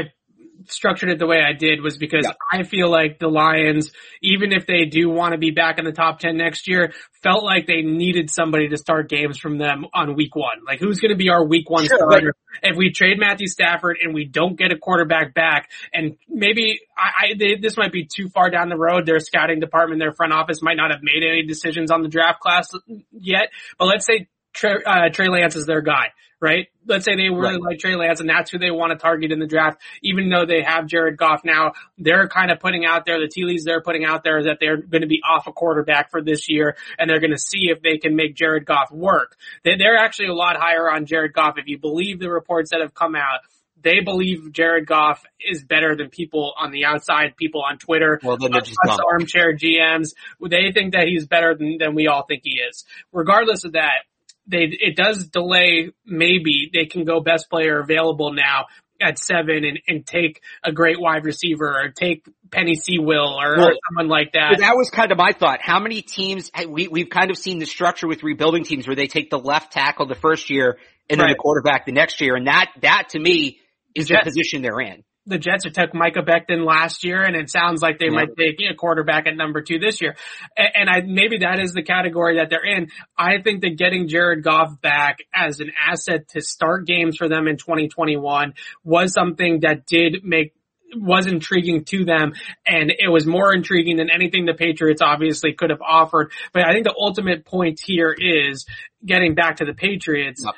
structured 0.68 1.10
it 1.10 1.20
the 1.20 1.28
way 1.28 1.42
I 1.42 1.54
did 1.54 1.82
was 1.82 1.98
because 1.98 2.26
yeah. 2.26 2.34
I 2.52 2.64
feel 2.64 2.90
like 2.90 3.20
the 3.20 3.28
Lions, 3.28 3.92
even 4.22 4.52
if 4.52 4.66
they 4.66 4.86
do 4.86 5.10
want 5.10 5.34
to 5.34 5.38
be 5.38 5.52
back 5.52 5.80
in 5.80 5.86
the 5.86 5.92
top 5.92 6.20
10 6.20 6.38
next 6.38 6.68
year, 6.68 6.94
felt 7.22 7.44
like 7.44 7.68
they 7.68 7.82
needed 7.82 8.30
somebody 8.30 8.70
to 8.70 8.78
start 8.78 9.10
games 9.10 9.38
from 9.38 9.58
them 9.58 9.86
on 9.94 10.16
week 10.16 10.36
one. 10.36 10.60
Like 10.66 10.80
who's 10.80 11.00
going 11.00 11.12
to 11.12 11.18
be 11.18 11.30
our 11.30 11.46
week 11.46 11.70
one 11.70 11.86
sure, 11.86 11.98
starter? 11.98 12.34
But- 12.34 12.70
if 12.70 12.78
we 12.78 12.92
trade 12.92 13.18
Matthew 13.20 13.48
Stafford 13.48 13.98
and 14.02 14.14
we 14.14 14.26
don't 14.26 14.58
get 14.58 14.72
a 14.72 14.78
quarterback 14.78 15.34
back 15.34 15.72
and 15.92 16.18
maybe 16.30 16.82
I, 16.96 17.26
I 17.26 17.34
they, 17.38 17.56
this 17.60 17.78
might 17.78 17.92
be 17.92 18.06
too 18.06 18.30
far 18.30 18.50
down 18.50 18.70
the 18.70 18.78
road. 18.78 19.06
Their 19.06 19.20
scouting 19.20 19.60
department, 19.60 20.00
their 20.00 20.14
front 20.14 20.34
office 20.34 20.62
might 20.62 20.78
not 20.78 20.92
have 20.92 21.02
made 21.02 21.24
any 21.28 21.44
decisions 21.46 21.90
on 21.90 22.04
the 22.04 22.10
draft 22.10 22.40
class 22.42 22.70
yet, 23.12 23.50
but 23.80 23.86
let's 23.86 24.06
say 24.06 24.28
Trey, 24.54 24.76
uh, 24.86 25.10
Trey 25.12 25.30
Lance 25.30 25.56
is 25.56 25.66
their 25.66 25.82
guy 25.82 26.10
right? 26.44 26.68
Let's 26.86 27.06
say 27.06 27.16
they 27.16 27.30
really 27.30 27.54
right. 27.54 27.62
like 27.62 27.80
Trey 27.80 27.96
Lance 27.96 28.20
and 28.20 28.30
that's 28.30 28.52
who 28.52 28.60
they 28.60 28.70
want 28.70 28.92
to 28.92 28.98
target 28.98 29.32
in 29.32 29.40
the 29.40 29.48
draft, 29.48 29.82
even 30.02 30.30
though 30.30 30.46
they 30.46 30.62
have 30.62 30.88
Jared 30.88 31.16
Goff 31.16 31.40
now. 31.46 31.72
They're 31.98 32.28
kind 32.28 32.52
of 32.52 32.60
putting 32.60 32.84
out 32.84 33.06
there, 33.06 33.18
the 33.18 33.30
tea 33.30 33.46
leaves 33.46 33.64
they're 33.64 33.82
putting 33.82 34.04
out 34.04 34.26
there 34.26 34.44
that 34.44 34.58
they're 34.60 34.76
going 34.76 35.04
to 35.04 35.08
be 35.08 35.22
off 35.28 35.48
a 35.48 35.54
quarterback 35.54 36.12
for 36.12 36.22
this 36.22 36.50
year 36.50 36.76
and 37.00 37.10
they're 37.10 37.22
going 37.22 37.32
to 37.32 37.40
see 37.40 37.70
if 37.70 37.82
they 37.82 37.98
can 37.98 38.18
make 38.18 38.36
Jared 38.36 38.66
Goff 38.66 38.92
work. 38.92 39.38
They're 39.64 39.96
actually 39.98 40.28
a 40.28 40.34
lot 40.34 40.58
higher 40.58 40.92
on 40.92 41.06
Jared 41.06 41.32
Goff 41.32 41.58
if 41.58 41.68
you 41.68 41.80
believe 41.80 42.20
the 42.20 42.30
reports 42.30 42.72
that 42.72 42.82
have 42.82 42.94
come 42.94 43.16
out 43.16 43.40
they 43.82 44.00
believe 44.00 44.54
Jared 44.54 44.88
Goff 44.88 45.26
is 45.46 45.62
better 45.62 45.94
than 45.98 46.10
people 46.10 46.54
on 46.58 46.72
the 46.72 46.86
outside, 46.86 47.36
people 47.36 47.64
on 47.70 47.78
Twitter, 47.78 48.18
well, 48.24 48.38
then 48.38 48.54
just 48.54 48.78
us 48.88 48.98
armchair 49.12 49.58
GMs. 49.58 50.14
They 50.40 50.72
think 50.72 50.94
that 50.94 51.06
he's 51.06 51.28
better 51.28 51.54
than, 51.54 51.80
than 51.80 51.94
we 51.94 52.08
all 52.08 52.26
think 52.26 52.44
he 52.46 52.62
is. 52.62 52.86
Regardless 53.12 53.66
of 53.66 53.74
that, 53.74 54.06
they 54.48 54.70
it 54.70 54.96
does 54.96 55.28
delay 55.28 55.92
maybe 56.06 56.70
they 56.74 56.86
can 56.86 57.06
go 57.06 57.20
best 57.20 57.50
player 57.50 57.80
available 57.80 58.34
now 58.34 58.66
at 59.02 59.20
seven 59.20 59.66
and, 59.66 59.80
and 59.88 60.06
take 60.06 60.42
a 60.64 60.72
great 60.72 61.00
wide 61.00 61.26
receiver 61.26 61.68
or 61.68 61.90
take 61.90 62.26
Penei 62.50 62.76
Sewell 62.76 63.40
or, 63.40 63.58
well, 63.58 63.70
or 63.70 63.74
someone 63.90 64.08
like 64.08 64.34
that. 64.34 64.58
That 64.60 64.76
was 64.76 64.90
kind 64.90 65.12
of 65.12 65.18
my 65.18 65.32
thought. 65.32 65.60
How 65.62 65.80
many 65.80 66.02
teams 66.02 66.52
we 66.68 66.88
we've 66.88 67.10
kind 67.10 67.32
of 67.32 67.38
seen 67.38 67.60
the 67.60 67.66
structure 67.66 68.08
with 68.08 68.24
rebuilding 68.24 68.64
teams 68.64 68.88
where 68.88 68.96
they 68.96 69.08
take 69.08 69.30
the 69.30 69.40
left 69.40 69.74
tackle 69.74 70.06
the 70.06 70.16
first 70.16 70.50
year 70.50 70.78
and 71.10 71.20
then 71.20 71.28
right. 71.28 71.34
the 71.34 71.40
quarterback 71.40 71.86
the 71.86 71.92
next 71.92 72.22
year, 72.22 72.36
and 72.36 72.48
that 72.48 72.72
that 72.82 73.10
to 73.10 73.20
me 73.20 73.60
is 73.94 74.08
the 74.08 74.20
position 74.24 74.62
they're 74.62 74.80
in 74.80 75.04
the 75.26 75.38
Jets 75.38 75.64
took 75.64 75.92
Mekhi 75.94 76.26
Becton 76.26 76.66
last 76.66 77.04
year, 77.04 77.24
and 77.24 77.36
it 77.36 77.50
sounds 77.50 77.82
like 77.82 77.98
they 77.98 78.08
yeah. 78.08 78.12
might 78.12 78.36
take 78.38 78.60
a 78.60 78.76
quarterback 78.76 79.26
at 79.26 79.36
number 79.36 79.62
two 79.62 79.80
this 79.80 80.02
year. 80.02 80.16
And, 80.58 80.70
and 80.76 80.90
I 80.90 81.02
maybe 81.02 81.40
that 81.40 81.60
is 81.60 81.74
the 81.74 81.84
category 81.84 82.38
that 82.38 82.50
they're 82.50 82.66
in. 82.66 82.90
I 83.18 83.42
think 83.42 83.62
that 83.62 83.78
getting 83.78 84.08
Jared 84.08 84.44
Goff 84.44 84.82
back 84.82 85.20
as 85.34 85.60
an 85.60 85.72
asset 85.80 86.28
to 86.30 86.42
start 86.42 86.86
games 86.86 87.18
for 87.18 87.30
them 87.30 87.48
in 87.48 87.58
2021 87.58 88.54
was 88.84 89.14
something 89.14 89.62
that 89.62 89.86
did 89.86 90.24
make 90.24 90.54
was 90.96 91.26
intriguing 91.26 91.84
to 91.86 92.06
them 92.06 92.34
and 92.68 92.92
it 92.92 93.10
was 93.10 93.26
more 93.26 93.52
intriguing 93.52 93.98
than 93.98 94.12
anything 94.12 94.46
the 94.46 94.54
Patriots 94.54 95.02
obviously 95.02 95.54
could 95.54 95.72
have 95.72 95.82
offered. 95.82 96.32
But 96.54 96.68
I 96.68 96.72
think 96.72 96.86
the 96.86 96.94
ultimate 96.96 97.46
point 97.46 97.80
here 97.84 98.16
is 98.16 98.68
getting 99.04 99.34
back 99.34 99.56
to 99.56 99.66
the 99.66 99.74
Patriots. 99.74 100.44
Yep 100.46 100.54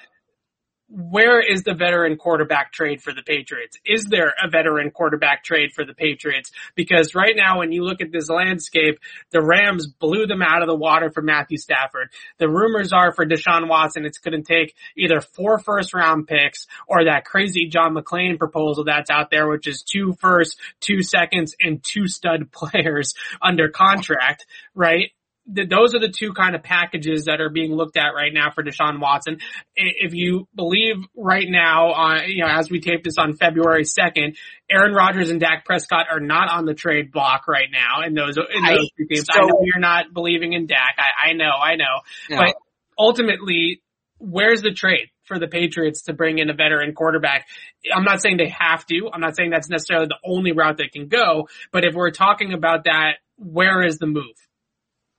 where 0.87 1.41
is 1.41 1.63
the 1.63 1.73
veteran 1.73 2.15
quarterback 2.15 2.71
trade 2.71 3.01
for 3.01 3.11
the 3.11 3.23
Patriots? 3.23 3.77
Is 3.85 4.05
there 4.05 4.33
a 4.41 4.49
veteran 4.49 4.91
quarterback 4.91 5.43
trade 5.43 5.71
for 5.73 5.83
the 5.83 5.95
Patriots? 5.95 6.51
Because 6.75 7.15
right 7.15 7.35
now, 7.35 7.59
when 7.59 7.71
you 7.71 7.83
look 7.83 8.01
at 8.01 8.11
this 8.11 8.29
landscape, 8.29 8.99
the 9.31 9.41
Rams 9.41 9.87
blew 9.87 10.27
them 10.27 10.43
out 10.43 10.61
of 10.61 10.67
the 10.67 10.75
water 10.75 11.09
for 11.11 11.21
Matthew 11.21 11.57
Stafford. 11.57 12.09
The 12.37 12.49
rumors 12.49 12.93
are 12.93 13.13
for 13.13 13.25
Deshaun 13.25 13.67
Watson, 13.67 14.05
it's 14.05 14.19
going 14.19 14.41
to 14.41 14.47
take 14.47 14.75
either 14.95 15.21
four 15.21 15.59
first 15.59 15.93
round 15.93 16.27
picks 16.27 16.67
or 16.87 17.05
that 17.05 17.25
crazy 17.25 17.67
John 17.67 17.95
McClain 17.95 18.37
proposal 18.37 18.83
that's 18.85 19.09
out 19.09 19.31
there, 19.31 19.47
which 19.47 19.67
is 19.67 19.81
two 19.81 20.13
first, 20.19 20.59
two 20.81 21.01
seconds, 21.01 21.55
and 21.59 21.83
two 21.83 22.07
stud 22.07 22.51
players 22.51 23.15
under 23.41 23.69
contract, 23.69 24.45
right? 24.75 25.11
Those 25.47 25.93
are 25.93 25.99
the 25.99 26.13
two 26.15 26.33
kind 26.33 26.55
of 26.55 26.63
packages 26.63 27.25
that 27.25 27.39
are 27.39 27.49
being 27.49 27.73
looked 27.73 27.97
at 27.97 28.09
right 28.15 28.33
now 28.33 28.51
for 28.51 28.63
Deshaun 28.63 28.99
Watson. 28.99 29.39
If 29.75 30.13
you 30.13 30.47
believe 30.55 30.95
right 31.15 31.47
now, 31.47 31.91
on 31.91 32.29
you 32.29 32.43
know, 32.43 32.49
as 32.49 32.69
we 32.69 32.79
tape 32.79 33.03
this 33.03 33.17
on 33.17 33.35
February 33.35 33.85
second, 33.85 34.37
Aaron 34.69 34.93
Rodgers 34.93 35.29
and 35.29 35.39
Dak 35.39 35.65
Prescott 35.65 36.07
are 36.11 36.19
not 36.19 36.49
on 36.49 36.65
the 36.65 36.73
trade 36.73 37.11
block 37.11 37.47
right 37.47 37.69
now 37.71 38.05
in 38.05 38.13
those 38.15 38.37
in 38.37 38.63
those 38.63 38.79
I, 38.79 38.89
two 38.97 39.07
teams. 39.07 39.27
So, 39.31 39.39
I 39.39 39.45
know 39.45 39.61
you're 39.63 39.79
not 39.79 40.13
believing 40.13 40.53
in 40.53 40.65
Dak. 40.65 40.95
I, 40.97 41.29
I 41.29 41.33
know, 41.33 41.51
I 41.51 41.75
know, 41.75 42.01
but 42.29 42.55
ultimately, 42.97 43.81
where's 44.17 44.61
the 44.61 44.71
trade? 44.71 45.09
for 45.25 45.39
the 45.39 45.47
Patriots 45.47 46.03
to 46.03 46.13
bring 46.13 46.37
in 46.37 46.51
a 46.51 46.53
veteran 46.53 46.93
quarterback. 46.93 47.47
I'm 47.91 48.03
not 48.03 48.21
saying 48.21 48.37
they 48.37 48.49
have 48.49 48.85
to. 48.85 49.09
I'm 49.11 49.21
not 49.21 49.35
saying 49.35 49.49
that's 49.49 49.69
necessarily 49.69 50.05
the 50.05 50.19
only 50.23 50.51
route 50.51 50.77
they 50.77 50.87
can 50.87 51.07
go. 51.07 51.47
But 51.71 51.83
if 51.83 51.95
we're 51.95 52.11
talking 52.11 52.53
about 52.53 52.83
that, 52.83 53.15
where 53.37 53.83
is 53.83 53.97
the 53.97 54.05
move? 54.05 54.35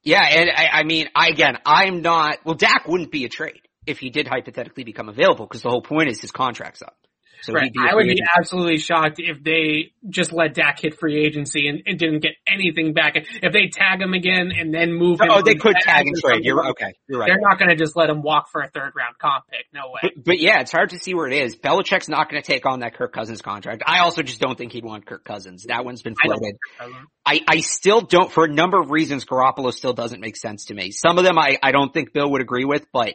Yeah, 0.06 0.22
and 0.22 0.48
I, 0.48 0.68
I 0.72 0.82
mean, 0.84 1.08
I, 1.16 1.30
again, 1.30 1.58
I'm 1.66 2.00
not, 2.00 2.38
well, 2.44 2.54
Dak 2.54 2.86
wouldn't 2.86 3.10
be 3.10 3.24
a 3.24 3.28
trade 3.28 3.60
if 3.86 3.98
he 3.98 4.08
did 4.08 4.28
hypothetically 4.28 4.84
become 4.84 5.08
available 5.08 5.46
because 5.46 5.62
the 5.62 5.68
whole 5.68 5.82
point 5.82 6.08
is 6.08 6.20
his 6.20 6.30
contract's 6.30 6.80
up. 6.80 6.96
So 7.42 7.52
right. 7.52 7.72
I 7.78 7.94
would 7.94 8.06
be 8.06 8.22
absolutely 8.36 8.78
shocked 8.78 9.18
if 9.18 9.42
they 9.42 9.92
just 10.08 10.32
let 10.32 10.54
Dak 10.54 10.80
hit 10.80 10.98
free 10.98 11.24
agency 11.24 11.68
and, 11.68 11.82
and, 11.86 11.98
didn't 11.98 12.20
get 12.20 12.32
anything 12.46 12.92
back. 12.92 13.14
If 13.16 13.52
they 13.52 13.68
tag 13.68 14.00
him 14.00 14.12
again 14.14 14.52
and 14.56 14.72
then 14.72 14.92
move 14.92 15.20
him. 15.20 15.28
Oh, 15.30 15.42
they 15.42 15.54
could 15.54 15.76
tag 15.76 16.06
and 16.06 16.16
trade. 16.16 16.44
You're 16.44 16.68
okay. 16.70 16.94
You're 17.08 17.20
right. 17.20 17.28
They're 17.28 17.40
not 17.40 17.58
going 17.58 17.70
to 17.70 17.76
just 17.76 17.96
let 17.96 18.10
him 18.10 18.22
walk 18.22 18.48
for 18.50 18.60
a 18.60 18.68
third 18.68 18.92
round 18.96 19.18
comp 19.18 19.46
pick. 19.48 19.66
No 19.72 19.90
way. 19.92 20.00
But, 20.02 20.24
but 20.24 20.40
yeah, 20.40 20.60
it's 20.60 20.72
hard 20.72 20.90
to 20.90 20.98
see 20.98 21.14
where 21.14 21.26
it 21.26 21.34
is. 21.34 21.56
Belichick's 21.56 22.08
not 22.08 22.30
going 22.30 22.42
to 22.42 22.46
take 22.46 22.66
on 22.66 22.80
that 22.80 22.94
Kirk 22.94 23.12
Cousins 23.12 23.42
contract. 23.42 23.82
I 23.86 24.00
also 24.00 24.22
just 24.22 24.40
don't 24.40 24.56
think 24.56 24.72
he'd 24.72 24.84
want 24.84 25.06
Kirk 25.06 25.24
Cousins. 25.24 25.64
That 25.64 25.84
one's 25.84 26.02
been 26.02 26.14
floated. 26.14 26.56
I, 26.80 26.90
I, 27.24 27.40
I 27.48 27.60
still 27.60 28.00
don't, 28.00 28.30
for 28.30 28.44
a 28.44 28.48
number 28.48 28.80
of 28.80 28.90
reasons, 28.90 29.24
Garoppolo 29.24 29.72
still 29.72 29.92
doesn't 29.92 30.20
make 30.20 30.36
sense 30.36 30.66
to 30.66 30.74
me. 30.74 30.90
Some 30.90 31.18
of 31.18 31.24
them 31.24 31.38
I, 31.38 31.58
I 31.62 31.72
don't 31.72 31.92
think 31.92 32.12
Bill 32.12 32.30
would 32.30 32.40
agree 32.40 32.64
with, 32.64 32.86
but 32.92 33.14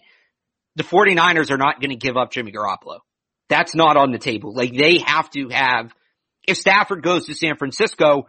the 0.76 0.84
49ers 0.84 1.52
are 1.52 1.58
not 1.58 1.80
going 1.80 1.92
to 1.92 1.98
give 1.98 2.18
up 2.18 2.32
Jimmy 2.32 2.52
Garoppolo. 2.52 3.00
That's 3.52 3.76
not 3.76 3.98
on 3.98 4.12
the 4.12 4.18
table. 4.18 4.54
Like 4.54 4.72
they 4.72 5.00
have 5.00 5.30
to 5.32 5.50
have, 5.50 5.94
if 6.48 6.56
Stafford 6.56 7.04
goes 7.04 7.26
to 7.26 7.34
San 7.36 7.58
Francisco, 7.58 8.28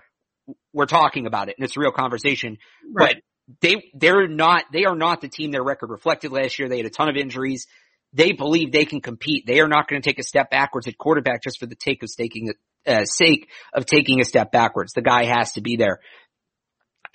we're 0.73 0.87
talking 0.87 1.29
about 1.29 1.49
it 1.49 1.55
and 1.57 1.65
it's 1.65 1.77
a 1.77 1.81
real 1.81 1.93
conversation. 1.93 2.59
Right. 2.93 3.15
But 3.15 3.61
they, 3.61 3.93
they're 3.95 4.27
not, 4.27 4.65
they 4.73 4.85
are 4.85 4.97
not 4.97 5.21
the 5.21 5.29
team 5.29 5.53
their 5.53 5.63
record 5.63 5.91
reflected 5.91 6.33
last 6.33 6.59
year. 6.59 6.69
They 6.69 6.79
had 6.79 6.87
a 6.87 6.91
ton 6.91 7.09
of 7.09 7.17
injuries. 7.17 7.69
They 8.13 8.33
believe 8.33 8.73
they 8.73 8.85
can 8.85 9.01
compete. 9.01 9.47
They 9.47 9.61
are 9.61 9.69
not 9.69 9.87
going 9.87 10.03
to 10.03 10.09
take 10.09 10.19
a 10.19 10.25
step 10.25 10.51
backwards 10.51 10.89
at 10.89 10.99
quarterback 10.99 11.45
just 11.45 11.61
for 11.61 11.67
the 11.67 11.77
take 11.77 12.03
of 12.03 12.11
taking, 12.13 12.53
uh, 12.85 13.05
sake 13.05 13.49
of 13.73 13.87
taking 13.87 14.21
a 14.21 14.25
step 14.25 14.51
backwards. 14.51 14.93
The 14.93 15.03
guy 15.03 15.27
has 15.27 15.53
to 15.53 15.61
be 15.61 15.77
there. 15.77 16.01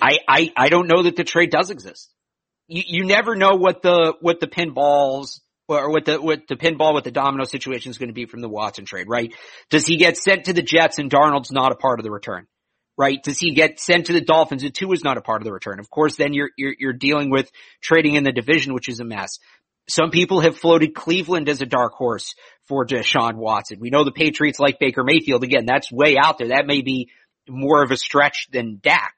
I, 0.02 0.20
I, 0.26 0.54
I 0.56 0.70
don't 0.70 0.88
know 0.88 1.04
that 1.04 1.18
the 1.18 1.26
trade 1.26 1.50
does 1.50 1.72
exist. 1.72 2.10
You, 2.70 2.84
you 2.88 3.04
never 3.04 3.36
know 3.36 3.56
what 3.56 3.82
the, 3.82 4.14
what 4.22 4.40
the 4.40 4.48
pinballs 4.48 5.42
or 5.68 5.92
what 5.92 6.06
the 6.06 6.22
what 6.22 6.48
the 6.48 6.56
pinball 6.56 6.94
with 6.94 7.04
the 7.04 7.12
domino 7.12 7.44
situation 7.44 7.90
is 7.90 7.98
going 7.98 8.10
to 8.10 8.14
be 8.14 8.26
from 8.26 8.42
the 8.42 8.50
Watson 8.50 8.86
trade, 8.86 9.08
right? 9.10 9.34
Does 9.70 9.86
he 9.86 9.98
get 9.98 10.18
sent 10.18 10.46
to 10.46 10.54
the 10.54 10.62
Jets 10.62 11.00
and 11.00 11.12
Darnold's 11.12 11.52
not 11.52 11.72
a 11.72 11.76
part 11.76 12.00
of 12.00 12.04
the 12.04 12.12
return? 12.12 12.48
Right? 13.00 13.22
Does 13.22 13.38
he 13.38 13.54
get 13.54 13.80
sent 13.80 14.08
to 14.08 14.14
the 14.14 14.22
Dolphins 14.22 14.64
and 14.64 14.74
Tua 14.74 14.94
is 14.94 15.04
not 15.04 15.18
a 15.18 15.22
part 15.22 15.42
of 15.42 15.46
the 15.46 15.54
return? 15.54 15.80
Of 15.80 15.88
course, 15.88 16.16
then 16.16 16.34
you're, 16.34 16.50
you're, 16.58 16.74
you're 16.80 16.94
dealing 16.94 17.30
with 17.30 17.52
trading 17.80 18.16
in 18.16 18.24
the 18.24 18.32
division, 18.32 18.74
which 18.74 18.90
is 18.90 19.00
a 19.00 19.04
mess. 19.04 19.38
Some 19.88 20.10
people 20.10 20.40
have 20.40 20.58
floated 20.58 20.96
Cleveland 20.96 21.48
as 21.48 21.62
a 21.62 21.68
dark 21.68 21.94
horse 21.94 22.34
for 22.68 22.88
Deshaun 22.88 23.36
Watson. 23.36 23.80
We 23.80 23.92
know 23.92 24.04
the 24.04 24.12
Patriots 24.12 24.60
like 24.60 24.80
Baker 24.80 25.04
Mayfield. 25.04 25.44
Again, 25.44 25.68
that's 25.68 25.92
way 25.92 26.18
out 26.18 26.40
there. 26.40 26.48
That 26.48 26.66
may 26.66 26.82
be 26.82 27.12
more 27.48 27.84
of 27.84 27.92
a 27.92 27.98
stretch 27.98 28.48
than 28.52 28.80
Dak. 28.82 29.14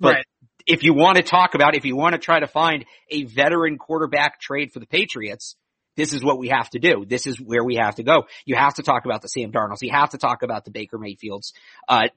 But 0.00 0.14
right. 0.14 0.26
if 0.66 0.82
you 0.82 0.92
want 0.92 1.16
to 1.16 1.22
talk 1.22 1.54
about, 1.54 1.76
if 1.76 1.84
you 1.84 1.94
want 1.94 2.14
to 2.14 2.18
try 2.18 2.40
to 2.40 2.48
find 2.48 2.84
a 3.08 3.22
veteran 3.22 3.78
quarterback 3.78 4.40
trade 4.40 4.72
for 4.72 4.80
the 4.80 4.86
Patriots, 4.86 5.54
this 5.96 6.12
is 6.12 6.22
what 6.24 6.38
we 6.38 6.48
have 6.48 6.68
to 6.70 6.78
do. 6.78 7.04
This 7.06 7.26
is 7.26 7.40
where 7.40 7.64
we 7.64 7.76
have 7.76 7.96
to 7.96 8.02
go. 8.02 8.24
You 8.44 8.56
have 8.56 8.74
to 8.74 8.82
talk 8.82 9.04
about 9.04 9.22
the 9.22 9.28
Sam 9.28 9.52
Darnolds. 9.52 9.82
You 9.82 9.92
have 9.92 10.10
to 10.10 10.18
talk 10.18 10.42
about 10.42 10.64
the 10.64 10.70
Baker 10.70 10.98
Mayfields. 10.98 11.52
Uh, 11.88 12.08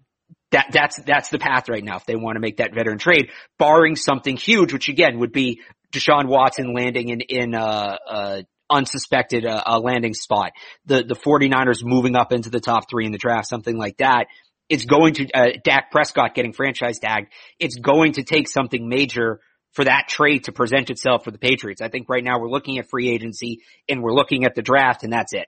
that, 0.51 0.67
that's, 0.71 0.97
that's 1.03 1.29
the 1.29 1.39
path 1.39 1.69
right 1.69 1.83
now 1.83 1.97
if 1.97 2.05
they 2.05 2.15
want 2.15 2.35
to 2.35 2.39
make 2.39 2.57
that 2.57 2.73
veteran 2.73 2.97
trade, 2.97 3.29
barring 3.59 3.95
something 3.95 4.37
huge, 4.37 4.73
which 4.73 4.89
again 4.89 5.19
would 5.19 5.31
be 5.31 5.61
Deshaun 5.91 6.27
Watson 6.27 6.73
landing 6.73 7.09
in, 7.09 7.21
in, 7.21 7.55
uh, 7.55 7.97
uh, 8.07 8.41
unsuspected, 8.69 9.45
uh, 9.45 9.79
landing 9.79 10.13
spot. 10.13 10.51
The, 10.85 11.03
the 11.03 11.15
49ers 11.15 11.83
moving 11.83 12.15
up 12.15 12.31
into 12.31 12.49
the 12.49 12.59
top 12.59 12.89
three 12.89 13.05
in 13.05 13.11
the 13.11 13.17
draft, 13.17 13.47
something 13.47 13.77
like 13.77 13.97
that. 13.97 14.25
It's 14.69 14.85
going 14.85 15.13
to, 15.15 15.31
uh, 15.31 15.49
Dak 15.63 15.91
Prescott 15.91 16.33
getting 16.33 16.53
franchise 16.53 16.97
tagged. 16.97 17.31
It's 17.59 17.75
going 17.75 18.13
to 18.13 18.23
take 18.23 18.47
something 18.47 18.87
major 18.89 19.41
for 19.75 19.83
that 19.83 20.07
trade 20.07 20.45
to 20.45 20.53
present 20.53 20.89
itself 20.89 21.25
for 21.25 21.31
the 21.31 21.37
Patriots. 21.37 21.81
I 21.81 21.89
think 21.89 22.07
right 22.09 22.23
now 22.23 22.39
we're 22.39 22.49
looking 22.49 22.79
at 22.79 22.89
free 22.89 23.09
agency 23.09 23.61
and 23.89 24.01
we're 24.01 24.13
looking 24.13 24.45
at 24.45 24.55
the 24.55 24.61
draft 24.61 25.03
and 25.03 25.11
that's 25.11 25.33
it. 25.33 25.47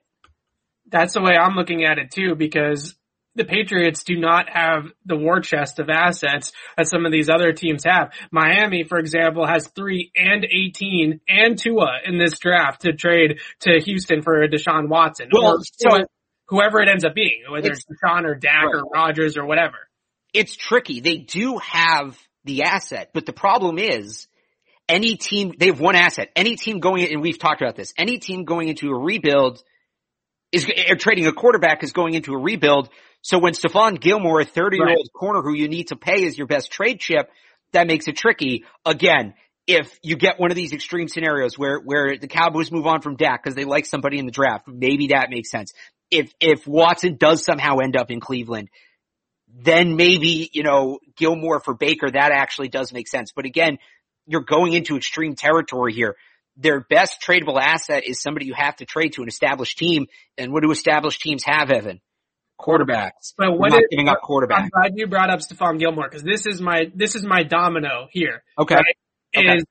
That's 0.90 1.14
the 1.14 1.22
way 1.22 1.34
I'm 1.34 1.54
looking 1.54 1.84
at 1.84 1.98
it 1.98 2.10
too 2.10 2.34
because 2.34 2.94
the 3.34 3.44
Patriots 3.44 4.04
do 4.04 4.18
not 4.18 4.50
have 4.52 4.84
the 5.06 5.16
war 5.16 5.40
chest 5.40 5.78
of 5.78 5.88
assets 5.88 6.52
that 6.76 6.88
some 6.88 7.06
of 7.06 7.12
these 7.12 7.30
other 7.30 7.52
teams 7.52 7.84
have. 7.84 8.12
Miami, 8.30 8.84
for 8.84 8.98
example, 8.98 9.46
has 9.46 9.66
three 9.68 10.10
and 10.14 10.44
18 10.44 11.20
and 11.26 11.58
Tua 11.58 12.00
in 12.04 12.18
this 12.18 12.38
draft 12.38 12.82
to 12.82 12.92
trade 12.92 13.38
to 13.60 13.80
Houston 13.82 14.22
for 14.22 14.46
Deshaun 14.46 14.88
Watson. 14.88 15.28
Well, 15.32 15.54
or, 15.54 15.58
so 15.62 16.04
whoever 16.48 16.80
it 16.80 16.88
ends 16.88 17.04
up 17.04 17.14
being, 17.14 17.44
whether 17.50 17.70
it's, 17.70 17.84
it's 17.88 18.02
Deshaun 18.02 18.24
or 18.24 18.34
Dak 18.34 18.64
right. 18.64 18.74
or 18.74 18.84
Rodgers 18.92 19.38
or 19.38 19.46
whatever. 19.46 19.76
It's 20.34 20.54
tricky. 20.54 21.00
They 21.00 21.16
do 21.16 21.58
have 21.58 22.18
the 22.48 22.62
asset, 22.64 23.10
but 23.14 23.26
the 23.26 23.32
problem 23.32 23.78
is 23.78 24.26
any 24.88 25.16
team, 25.16 25.52
they 25.56 25.66
have 25.66 25.80
one 25.80 25.94
asset. 25.94 26.30
Any 26.34 26.56
team 26.56 26.80
going, 26.80 27.06
and 27.12 27.20
we've 27.20 27.38
talked 27.38 27.60
about 27.60 27.76
this, 27.76 27.92
any 27.96 28.18
team 28.18 28.44
going 28.44 28.68
into 28.68 28.88
a 28.88 28.98
rebuild 28.98 29.62
is, 30.50 30.68
or 30.88 30.96
trading 30.96 31.26
a 31.26 31.32
quarterback 31.32 31.84
is 31.84 31.92
going 31.92 32.14
into 32.14 32.32
a 32.32 32.38
rebuild. 32.38 32.88
So 33.20 33.38
when 33.38 33.52
Stephon 33.52 34.00
Gilmore, 34.00 34.40
a 34.40 34.44
30 34.44 34.78
year 34.78 34.88
old 34.88 35.10
corner 35.14 35.42
who 35.42 35.54
you 35.54 35.68
need 35.68 35.88
to 35.88 35.96
pay 35.96 36.26
as 36.26 36.38
your 36.38 36.46
best 36.46 36.72
trade 36.72 37.00
chip, 37.00 37.30
that 37.72 37.86
makes 37.86 38.08
it 38.08 38.16
tricky. 38.16 38.64
Again, 38.86 39.34
if 39.66 39.98
you 40.02 40.16
get 40.16 40.40
one 40.40 40.50
of 40.50 40.56
these 40.56 40.72
extreme 40.72 41.08
scenarios 41.08 41.58
where, 41.58 41.78
where 41.78 42.16
the 42.16 42.28
Cowboys 42.28 42.72
move 42.72 42.86
on 42.86 43.02
from 43.02 43.16
Dak 43.16 43.42
because 43.42 43.54
they 43.54 43.64
like 43.64 43.84
somebody 43.84 44.18
in 44.18 44.24
the 44.24 44.32
draft, 44.32 44.66
maybe 44.66 45.08
that 45.08 45.28
makes 45.28 45.50
sense. 45.50 45.74
If, 46.10 46.32
if 46.40 46.66
Watson 46.66 47.16
does 47.16 47.44
somehow 47.44 47.78
end 47.78 47.94
up 47.94 48.10
in 48.10 48.20
Cleveland, 48.20 48.70
then 49.52 49.96
maybe, 49.96 50.50
you 50.52 50.62
know, 50.62 50.98
Gilmore 51.16 51.60
for 51.60 51.74
Baker, 51.74 52.10
that 52.10 52.32
actually 52.32 52.68
does 52.68 52.92
make 52.92 53.08
sense. 53.08 53.32
But 53.34 53.44
again, 53.44 53.78
you're 54.26 54.44
going 54.44 54.72
into 54.72 54.96
extreme 54.96 55.34
territory 55.34 55.92
here. 55.92 56.16
Their 56.56 56.80
best 56.80 57.22
tradable 57.22 57.60
asset 57.60 58.04
is 58.06 58.20
somebody 58.20 58.46
you 58.46 58.54
have 58.54 58.76
to 58.76 58.84
trade 58.84 59.14
to 59.14 59.22
an 59.22 59.28
established 59.28 59.78
team. 59.78 60.06
And 60.36 60.52
what 60.52 60.62
do 60.62 60.70
established 60.70 61.20
teams 61.20 61.44
have, 61.44 61.70
Evan? 61.70 62.00
Quarterbacks. 62.60 63.34
But 63.36 63.56
what 63.56 63.70
not 63.70 63.80
is, 63.80 63.86
giving 63.90 64.08
up 64.08 64.18
quarterbacks. 64.22 64.62
I'm 64.62 64.68
glad 64.68 64.92
you 64.96 65.06
brought 65.06 65.30
up 65.30 65.40
Stephon 65.40 65.78
Gilmore 65.78 66.08
because 66.08 66.24
this 66.24 66.44
is 66.46 66.60
my 66.60 66.90
this 66.92 67.14
is 67.14 67.24
my 67.24 67.44
domino 67.44 68.08
here. 68.10 68.42
Okay. 68.58 68.74
Right? 68.74 68.96
okay. 69.36 69.56
Is 69.58 69.64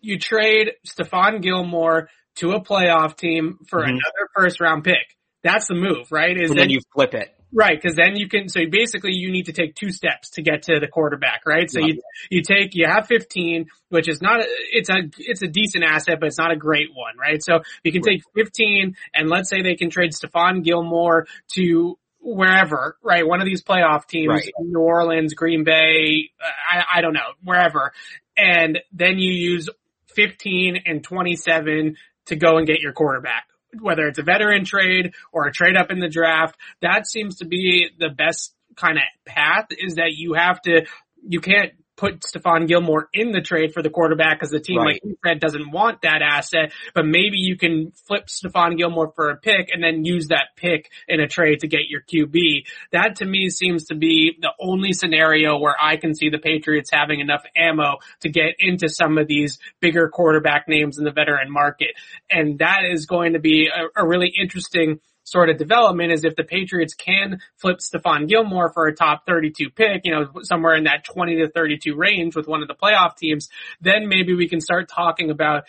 you 0.00 0.18
trade 0.18 0.72
Stephon 0.86 1.40
Gilmore 1.42 2.10
to 2.36 2.52
a 2.52 2.60
playoff 2.60 3.16
team 3.16 3.58
for 3.68 3.80
mm-hmm. 3.80 3.90
another 3.90 4.28
first 4.36 4.60
round 4.60 4.84
pick. 4.84 5.16
That's 5.42 5.68
the 5.68 5.74
move, 5.74 6.10
right? 6.10 6.36
Is 6.36 6.50
and 6.50 6.58
then 6.58 6.70
you 6.70 6.80
flip 6.94 7.14
it. 7.14 7.34
Right, 7.52 7.80
because 7.80 7.96
then 7.96 8.16
you 8.16 8.28
can. 8.28 8.48
So 8.48 8.60
basically, 8.70 9.12
you 9.12 9.32
need 9.32 9.46
to 9.46 9.52
take 9.52 9.74
two 9.74 9.90
steps 9.90 10.30
to 10.30 10.42
get 10.42 10.64
to 10.64 10.80
the 10.80 10.86
quarterback, 10.86 11.42
right? 11.46 11.70
So 11.70 11.80
you 11.80 12.02
you 12.28 12.42
take 12.42 12.74
you 12.74 12.86
have 12.86 13.06
15, 13.06 13.68
which 13.88 14.06
is 14.06 14.20
not 14.20 14.40
a, 14.40 14.44
it's 14.70 14.90
a 14.90 15.08
it's 15.16 15.40
a 15.40 15.46
decent 15.46 15.82
asset, 15.82 16.18
but 16.20 16.26
it's 16.26 16.38
not 16.38 16.50
a 16.50 16.56
great 16.56 16.88
one, 16.94 17.16
right? 17.18 17.42
So 17.42 17.60
you 17.82 17.92
can 17.92 18.02
right. 18.02 18.16
take 18.16 18.22
15, 18.34 18.96
and 19.14 19.30
let's 19.30 19.48
say 19.48 19.62
they 19.62 19.76
can 19.76 19.88
trade 19.88 20.10
Stephon 20.12 20.62
Gilmore 20.62 21.26
to 21.54 21.98
wherever, 22.20 22.98
right? 23.02 23.26
One 23.26 23.40
of 23.40 23.46
these 23.46 23.62
playoff 23.62 24.06
teams, 24.06 24.28
right. 24.28 24.52
New 24.60 24.80
Orleans, 24.80 25.32
Green 25.32 25.64
Bay, 25.64 26.30
I, 26.40 26.98
I 26.98 27.00
don't 27.00 27.14
know, 27.14 27.32
wherever. 27.42 27.92
And 28.36 28.78
then 28.92 29.18
you 29.18 29.32
use 29.32 29.70
15 30.14 30.82
and 30.84 31.02
27 31.02 31.96
to 32.26 32.36
go 32.36 32.58
and 32.58 32.66
get 32.66 32.80
your 32.80 32.92
quarterback 32.92 33.46
whether 33.80 34.06
it's 34.06 34.18
a 34.18 34.22
veteran 34.22 34.64
trade 34.64 35.12
or 35.32 35.46
a 35.46 35.52
trade 35.52 35.76
up 35.76 35.90
in 35.90 36.00
the 36.00 36.08
draft, 36.08 36.56
that 36.80 37.06
seems 37.06 37.36
to 37.36 37.46
be 37.46 37.90
the 37.98 38.08
best 38.08 38.54
kind 38.76 38.98
of 38.98 39.02
path 39.24 39.66
is 39.70 39.96
that 39.96 40.12
you 40.12 40.34
have 40.34 40.60
to, 40.62 40.86
you 41.26 41.40
can't 41.40 41.72
put 41.98 42.20
Stephon 42.20 42.66
Gilmore 42.66 43.08
in 43.12 43.32
the 43.32 43.42
trade 43.42 43.74
for 43.74 43.82
the 43.82 43.90
quarterback 43.90 44.38
because 44.38 44.50
the 44.50 44.60
team, 44.60 44.78
right. 44.78 44.94
like 44.94 45.00
you 45.04 45.18
said, 45.26 45.40
doesn't 45.40 45.70
want 45.70 46.02
that 46.02 46.22
asset. 46.22 46.72
But 46.94 47.04
maybe 47.04 47.36
you 47.36 47.58
can 47.58 47.92
flip 48.06 48.28
Stephon 48.28 48.78
Gilmore 48.78 49.12
for 49.14 49.30
a 49.30 49.36
pick 49.36 49.68
and 49.72 49.82
then 49.82 50.04
use 50.04 50.28
that 50.28 50.56
pick 50.56 50.90
in 51.08 51.20
a 51.20 51.26
trade 51.26 51.60
to 51.60 51.68
get 51.68 51.88
your 51.88 52.00
QB. 52.00 52.64
That 52.92 53.16
to 53.16 53.26
me 53.26 53.50
seems 53.50 53.86
to 53.86 53.96
be 53.96 54.38
the 54.40 54.52
only 54.60 54.92
scenario 54.92 55.58
where 55.58 55.76
I 55.78 55.96
can 55.96 56.14
see 56.14 56.30
the 56.30 56.38
Patriots 56.38 56.90
having 56.92 57.20
enough 57.20 57.42
ammo 57.56 57.96
to 58.20 58.28
get 58.28 58.54
into 58.60 58.88
some 58.88 59.18
of 59.18 59.26
these 59.26 59.58
bigger 59.80 60.08
quarterback 60.08 60.68
names 60.68 60.98
in 60.98 61.04
the 61.04 61.12
veteran 61.12 61.50
market. 61.50 61.90
And 62.30 62.60
that 62.60 62.84
is 62.88 63.06
going 63.06 63.32
to 63.32 63.40
be 63.40 63.68
a, 63.68 64.02
a 64.02 64.06
really 64.06 64.32
interesting 64.40 65.00
sort 65.30 65.50
of 65.50 65.58
development 65.58 66.12
is 66.12 66.24
if 66.24 66.36
the 66.36 66.44
Patriots 66.44 66.94
can 66.94 67.40
flip 67.56 67.78
Stephon 67.78 68.28
Gilmore 68.28 68.72
for 68.72 68.86
a 68.86 68.94
top 68.94 69.26
32 69.26 69.70
pick, 69.70 70.02
you 70.04 70.12
know, 70.12 70.26
somewhere 70.42 70.76
in 70.76 70.84
that 70.84 71.04
20 71.04 71.36
to 71.36 71.48
32 71.48 71.94
range 71.94 72.36
with 72.36 72.46
one 72.46 72.62
of 72.62 72.68
the 72.68 72.74
playoff 72.74 73.16
teams, 73.16 73.48
then 73.80 74.08
maybe 74.08 74.34
we 74.34 74.48
can 74.48 74.60
start 74.60 74.88
talking 74.88 75.30
about 75.30 75.64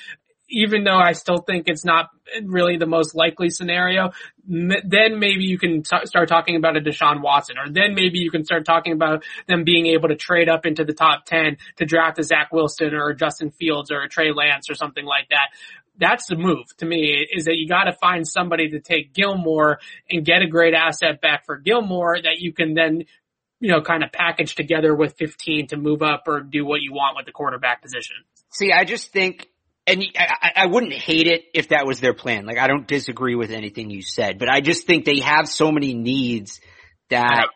even 0.50 0.84
though 0.84 0.98
I 0.98 1.13
still 1.13 1.38
think 1.38 1.65
it's 1.67 1.86
not 1.86 2.10
really 2.43 2.78
the 2.78 2.86
most 2.86 3.15
likely 3.15 3.50
scenario, 3.50 4.12
then 4.48 5.19
maybe 5.19 5.43
you 5.43 5.58
can 5.60 5.84
start 5.84 6.28
talking 6.28 6.56
about 6.56 6.76
a 6.76 6.82
Deshaun 6.82 7.22
Watson, 7.22 7.58
or 7.58 7.72
then 7.72 7.93
maybe 7.93 8.19
you 8.19 8.32
can 8.32 8.43
start 8.43 8.65
talking 8.65 8.93
about 8.93 9.24
them 9.48 9.63
being 9.63 9.88
able 9.88 10.10
to 10.10 10.15
trade 10.15 10.50
up 10.50 10.65
into 10.65 10.84
the 10.84 10.93
top 10.93 11.26
10 11.26 11.58
to 11.78 11.86
draft 11.86 12.19
a 12.19 12.24
Zach 12.24 12.52
Wilson 12.52 12.93
or 12.93 13.10
a 13.10 13.15
Justin 13.15 13.52
Fields 13.52 13.91
or 13.91 14.02
a 14.02 14.10
Trey 14.10 14.32
Lance 14.32 14.69
or 14.69 14.76
something 14.76 15.06
like 15.06 15.30
that 15.30 15.50
that's 15.99 16.27
the 16.27 16.35
move 16.35 16.65
to 16.77 16.85
me 16.85 17.27
is 17.31 17.45
that 17.45 17.57
you 17.57 17.67
got 17.67 17.83
to 17.83 17.93
find 17.93 18.27
somebody 18.27 18.69
to 18.71 18.79
take 18.79 19.13
Gilmore 19.13 19.79
and 20.09 20.25
get 20.25 20.41
a 20.41 20.47
great 20.47 20.73
asset 20.73 21.21
back 21.21 21.45
for 21.45 21.57
Gilmore 21.57 22.17
that 22.21 22.39
you 22.39 22.53
can 22.53 22.73
then, 22.73 23.03
you 23.59 23.71
know, 23.71 23.81
kind 23.81 24.03
of 24.03 24.12
package 24.12 24.55
together 24.55 24.95
with 24.95 25.17
15 25.17 25.67
to 25.67 25.77
move 25.77 26.01
up 26.01 26.23
or 26.27 26.41
do 26.41 26.65
what 26.65 26.81
you 26.81 26.93
want 26.93 27.17
with 27.17 27.25
the 27.25 27.31
quarterback 27.31 27.81
position. 27.81 28.15
See, 28.51 28.71
I 28.71 28.85
just 28.85 29.12
think, 29.12 29.47
and 29.85 30.03
I, 30.17 30.51
I 30.55 30.65
wouldn't 30.67 30.93
hate 30.93 31.27
it 31.27 31.43
if 31.53 31.69
that 31.69 31.85
was 31.85 31.99
their 31.99 32.13
plan. 32.13 32.45
Like 32.45 32.57
I 32.57 32.67
don't 32.67 32.88
disagree 32.88 33.35
with 33.35 33.51
anything 33.51 33.89
you 33.89 34.01
said, 34.01 34.39
but 34.39 34.49
I 34.49 34.62
just 34.62 34.88
think 34.88 35.05
they 35.05 35.19
have 35.19 35.47
so 35.47 35.71
many 35.71 35.93
needs 35.93 36.62
that 37.09 37.47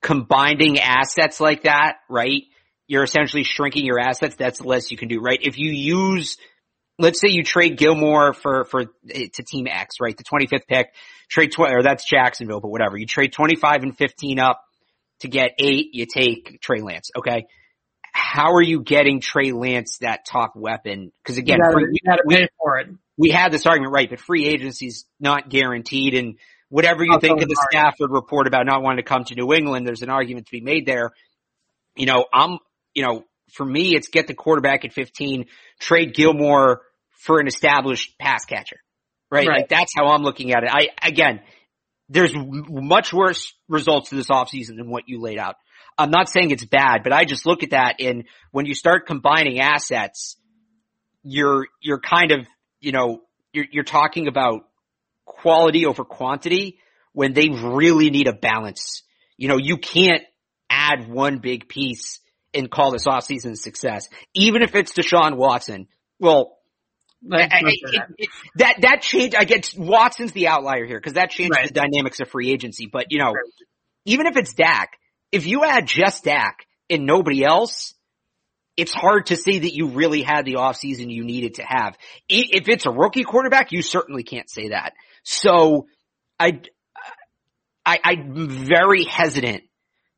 combining 0.00 0.78
assets 0.78 1.40
like 1.40 1.64
that, 1.64 1.96
right? 2.08 2.44
You're 2.86 3.04
essentially 3.04 3.44
shrinking 3.44 3.84
your 3.84 4.00
assets. 4.00 4.36
That's 4.36 4.60
the 4.60 4.66
less 4.66 4.90
you 4.90 4.96
can 4.96 5.08
do, 5.08 5.20
right? 5.20 5.38
If 5.42 5.58
you 5.58 5.70
use 5.70 6.38
let's 7.00 7.20
say 7.20 7.28
you 7.28 7.42
trade 7.42 7.76
Gilmore 7.76 8.32
for, 8.32 8.64
for, 8.64 8.82
eh, 9.10 9.26
to 9.34 9.42
team 9.42 9.66
X, 9.66 9.96
right? 10.00 10.16
The 10.16 10.24
25th 10.24 10.66
pick, 10.68 10.94
trade 11.28 11.52
20, 11.52 11.74
or 11.74 11.82
that's 11.82 12.08
Jacksonville, 12.08 12.60
but 12.60 12.70
whatever. 12.70 12.96
You 12.96 13.06
trade 13.06 13.32
25 13.32 13.82
and 13.82 13.96
15 13.96 14.38
up 14.38 14.60
to 15.20 15.28
get 15.28 15.52
eight, 15.58 15.90
you 15.92 16.06
take 16.06 16.60
Trey 16.60 16.80
Lance, 16.80 17.10
okay? 17.16 17.46
How 18.12 18.54
are 18.54 18.62
you 18.62 18.82
getting 18.82 19.20
Trey 19.20 19.52
Lance 19.52 19.98
that 19.98 20.24
top 20.26 20.52
weapon? 20.56 21.12
Cause 21.24 21.36
again, 21.36 21.58
gotta, 21.60 21.72
free, 21.72 21.84
you 21.92 22.00
gotta 22.08 22.22
pay 22.28 22.48
for 22.58 22.78
it. 22.78 22.88
We 23.16 23.30
had 23.30 23.52
this 23.52 23.66
argument, 23.66 23.92
right? 23.92 24.08
But 24.08 24.20
free 24.20 24.46
agency's 24.46 25.04
not 25.20 25.48
guaranteed 25.48 26.14
and 26.14 26.38
whatever 26.70 27.04
you 27.04 27.18
think 27.20 27.42
of 27.42 27.48
the 27.48 27.66
Stafford 27.70 28.10
report 28.10 28.46
about 28.46 28.64
not 28.64 28.82
wanting 28.82 28.98
to 28.98 29.02
come 29.02 29.24
to 29.24 29.34
New 29.34 29.52
England, 29.52 29.86
there's 29.86 30.02
an 30.02 30.10
argument 30.10 30.46
to 30.46 30.52
be 30.52 30.60
made 30.60 30.86
there. 30.86 31.12
You 31.96 32.06
know, 32.06 32.24
I'm, 32.32 32.58
you 32.94 33.04
know, 33.04 33.24
for 33.52 33.66
me, 33.66 33.94
it's 33.94 34.08
get 34.08 34.26
the 34.26 34.34
quarterback 34.34 34.84
at 34.84 34.92
15, 34.92 35.46
trade 35.78 36.14
Gilmore 36.14 36.82
for 37.20 37.38
an 37.38 37.46
established 37.46 38.18
pass 38.18 38.44
catcher, 38.44 38.80
right? 39.30 39.46
right? 39.46 39.60
Like 39.60 39.68
that's 39.68 39.92
how 39.96 40.08
I'm 40.08 40.22
looking 40.22 40.52
at 40.52 40.64
it. 40.64 40.70
I, 40.72 40.88
again, 41.06 41.40
there's 42.08 42.32
much 42.34 43.12
worse 43.12 43.54
results 43.68 44.10
to 44.10 44.16
this 44.16 44.28
offseason 44.28 44.76
than 44.76 44.90
what 44.90 45.04
you 45.06 45.20
laid 45.20 45.38
out. 45.38 45.56
I'm 45.98 46.10
not 46.10 46.28
saying 46.28 46.50
it's 46.50 46.64
bad, 46.64 47.02
but 47.04 47.12
I 47.12 47.24
just 47.24 47.46
look 47.46 47.62
at 47.62 47.70
that 47.70 47.96
and 48.00 48.24
when 48.52 48.66
you 48.66 48.74
start 48.74 49.06
combining 49.06 49.60
assets, 49.60 50.36
you're, 51.22 51.66
you're 51.80 52.00
kind 52.00 52.32
of, 52.32 52.46
you 52.80 52.92
know, 52.92 53.20
you're, 53.52 53.66
you're 53.70 53.84
talking 53.84 54.26
about 54.26 54.62
quality 55.26 55.84
over 55.84 56.04
quantity 56.04 56.78
when 57.12 57.34
they 57.34 57.48
really 57.50 58.10
need 58.10 58.28
a 58.28 58.32
balance. 58.32 59.02
You 59.36 59.48
know, 59.48 59.58
you 59.58 59.76
can't 59.76 60.22
add 60.70 61.08
one 61.08 61.38
big 61.38 61.68
piece 61.68 62.20
and 62.54 62.70
call 62.70 62.92
this 62.92 63.06
offseason 63.06 63.56
success. 63.56 64.08
Even 64.34 64.62
if 64.62 64.74
it's 64.74 64.92
Deshaun 64.92 65.36
Watson. 65.36 65.88
Well, 66.18 66.58
it, 67.22 68.08
it, 68.18 68.28
that 68.56 68.76
that 68.80 69.02
change. 69.02 69.34
I 69.34 69.44
get 69.44 69.74
Watson's 69.76 70.32
the 70.32 70.48
outlier 70.48 70.86
here 70.86 70.98
because 70.98 71.14
that 71.14 71.30
changes 71.30 71.56
right. 71.56 71.68
the 71.68 71.74
dynamics 71.74 72.20
of 72.20 72.28
free 72.28 72.50
agency. 72.50 72.88
But 72.90 73.06
you 73.10 73.18
know, 73.18 73.32
right. 73.32 73.44
even 74.06 74.26
if 74.26 74.36
it's 74.36 74.54
Dak, 74.54 74.96
if 75.32 75.46
you 75.46 75.64
add 75.64 75.86
just 75.86 76.24
Dak 76.24 76.66
and 76.88 77.06
nobody 77.06 77.44
else, 77.44 77.94
it's 78.76 78.92
hard 78.92 79.26
to 79.26 79.36
say 79.36 79.58
that 79.58 79.74
you 79.74 79.88
really 79.88 80.22
had 80.22 80.44
the 80.44 80.54
offseason 80.54 81.12
you 81.12 81.24
needed 81.24 81.54
to 81.54 81.62
have. 81.62 81.98
If 82.28 82.68
it's 82.68 82.86
a 82.86 82.90
rookie 82.90 83.24
quarterback, 83.24 83.72
you 83.72 83.82
certainly 83.82 84.22
can't 84.22 84.48
say 84.48 84.68
that. 84.68 84.94
So 85.22 85.86
I, 86.38 86.62
I, 87.84 87.98
I'm 88.02 88.48
very 88.48 89.04
hesitant 89.04 89.64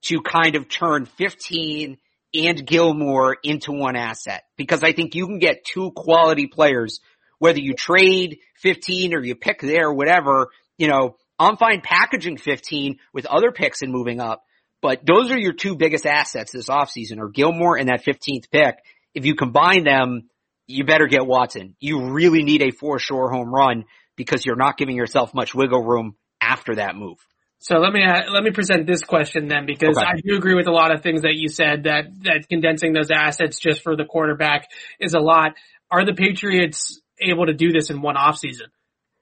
to 0.02 0.20
kind 0.20 0.54
of 0.54 0.68
turn 0.68 1.06
15 1.06 1.98
and 2.34 2.66
Gilmore 2.66 3.36
into 3.42 3.72
one 3.72 3.96
asset 3.96 4.44
because 4.56 4.82
I 4.82 4.92
think 4.92 5.14
you 5.14 5.26
can 5.26 5.38
get 5.38 5.64
two 5.64 5.90
quality 5.90 6.46
players, 6.46 7.00
whether 7.38 7.60
you 7.60 7.74
trade 7.74 8.38
15 8.56 9.14
or 9.14 9.22
you 9.22 9.34
pick 9.34 9.60
there, 9.60 9.92
whatever, 9.92 10.48
you 10.78 10.88
know, 10.88 11.16
I'm 11.38 11.56
fine 11.56 11.80
packaging 11.80 12.38
15 12.38 12.98
with 13.12 13.26
other 13.26 13.52
picks 13.52 13.82
and 13.82 13.92
moving 13.92 14.20
up, 14.20 14.44
but 14.80 15.04
those 15.04 15.30
are 15.30 15.38
your 15.38 15.52
two 15.52 15.76
biggest 15.76 16.06
assets 16.06 16.52
this 16.52 16.68
offseason 16.68 17.18
are 17.18 17.28
Gilmore 17.28 17.76
and 17.76 17.88
that 17.88 18.04
15th 18.04 18.50
pick. 18.50 18.76
If 19.14 19.26
you 19.26 19.34
combine 19.34 19.84
them, 19.84 20.28
you 20.66 20.84
better 20.84 21.06
get 21.06 21.26
Watson. 21.26 21.76
You 21.80 22.10
really 22.10 22.42
need 22.42 22.62
a 22.62 22.70
four 22.70 22.98
shore 22.98 23.30
home 23.30 23.52
run 23.52 23.84
because 24.16 24.44
you're 24.44 24.56
not 24.56 24.76
giving 24.76 24.96
yourself 24.96 25.34
much 25.34 25.54
wiggle 25.54 25.84
room 25.84 26.16
after 26.40 26.76
that 26.76 26.96
move. 26.96 27.18
So 27.62 27.76
let 27.78 27.92
me 27.92 28.02
uh, 28.04 28.30
let 28.32 28.42
me 28.42 28.50
present 28.50 28.86
this 28.86 29.02
question 29.04 29.48
then, 29.48 29.66
because 29.66 29.96
okay. 29.96 30.06
I 30.06 30.20
do 30.20 30.36
agree 30.36 30.54
with 30.54 30.66
a 30.66 30.72
lot 30.72 30.92
of 30.92 31.02
things 31.02 31.22
that 31.22 31.34
you 31.34 31.48
said 31.48 31.84
that 31.84 32.06
that 32.24 32.48
condensing 32.48 32.92
those 32.92 33.10
assets 33.10 33.58
just 33.58 33.82
for 33.82 33.96
the 33.96 34.04
quarterback 34.04 34.68
is 34.98 35.14
a 35.14 35.20
lot. 35.20 35.52
Are 35.90 36.04
the 36.04 36.14
Patriots 36.14 37.00
able 37.20 37.46
to 37.46 37.54
do 37.54 37.70
this 37.72 37.90
in 37.90 38.02
one 38.02 38.16
offseason? 38.16 38.68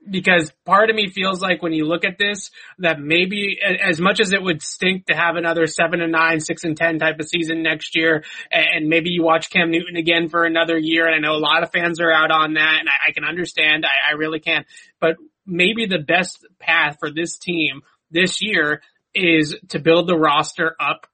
because 0.09 0.53
part 0.64 0.88
of 0.88 0.96
me 0.96 1.11
feels 1.11 1.42
like 1.42 1.62
when 1.62 1.72
you 1.72 1.85
look 1.85 2.05
at 2.05 2.16
this 2.18 2.50
that 2.79 2.98
maybe 2.98 3.59
as 3.83 4.00
much 4.00 4.20
as 4.20 4.33
it 4.33 4.42
would 4.42 4.62
stink 4.62 5.07
to 5.07 5.14
have 5.14 5.37
another 5.37 5.66
seven 5.66 6.00
and 6.00 6.12
nine, 6.12 6.40
six 6.40 6.64
and 6.64 6.76
ten 6.76 6.98
type 6.98 7.18
of 7.20 7.29
season 7.29 7.62
next 7.62 7.94
year, 7.94 8.24
and 8.50 8.88
maybe 8.88 9.11
you 9.11 9.22
watch 9.22 9.50
Cam 9.50 9.70
Newton 9.70 9.96
again 9.96 10.29
for 10.29 10.44
another 10.44 10.79
year, 10.79 11.07
and 11.07 11.14
I 11.14 11.18
know 11.18 11.37
a 11.37 11.38
lot 11.38 11.62
of 11.62 11.70
fans 11.70 12.00
are 12.00 12.12
out 12.12 12.31
on 12.31 12.55
that, 12.55 12.76
and 12.81 12.88
I, 12.88 13.09
I 13.09 13.12
can 13.12 13.24
understand, 13.24 13.85
I, 13.85 14.12
I 14.12 14.14
really 14.14 14.40
can, 14.40 14.64
but 15.00 15.16
maybe 15.46 15.87
the 15.87 15.98
best 15.98 16.46
path 16.59 16.96
for 16.98 17.11
this 17.11 17.37
team 17.37 17.83
this 18.11 18.42
year 18.42 18.83
is 19.14 19.57
to 19.68 19.79
build 19.79 20.09
the 20.09 20.16
roster 20.16 20.75
up 20.81 21.07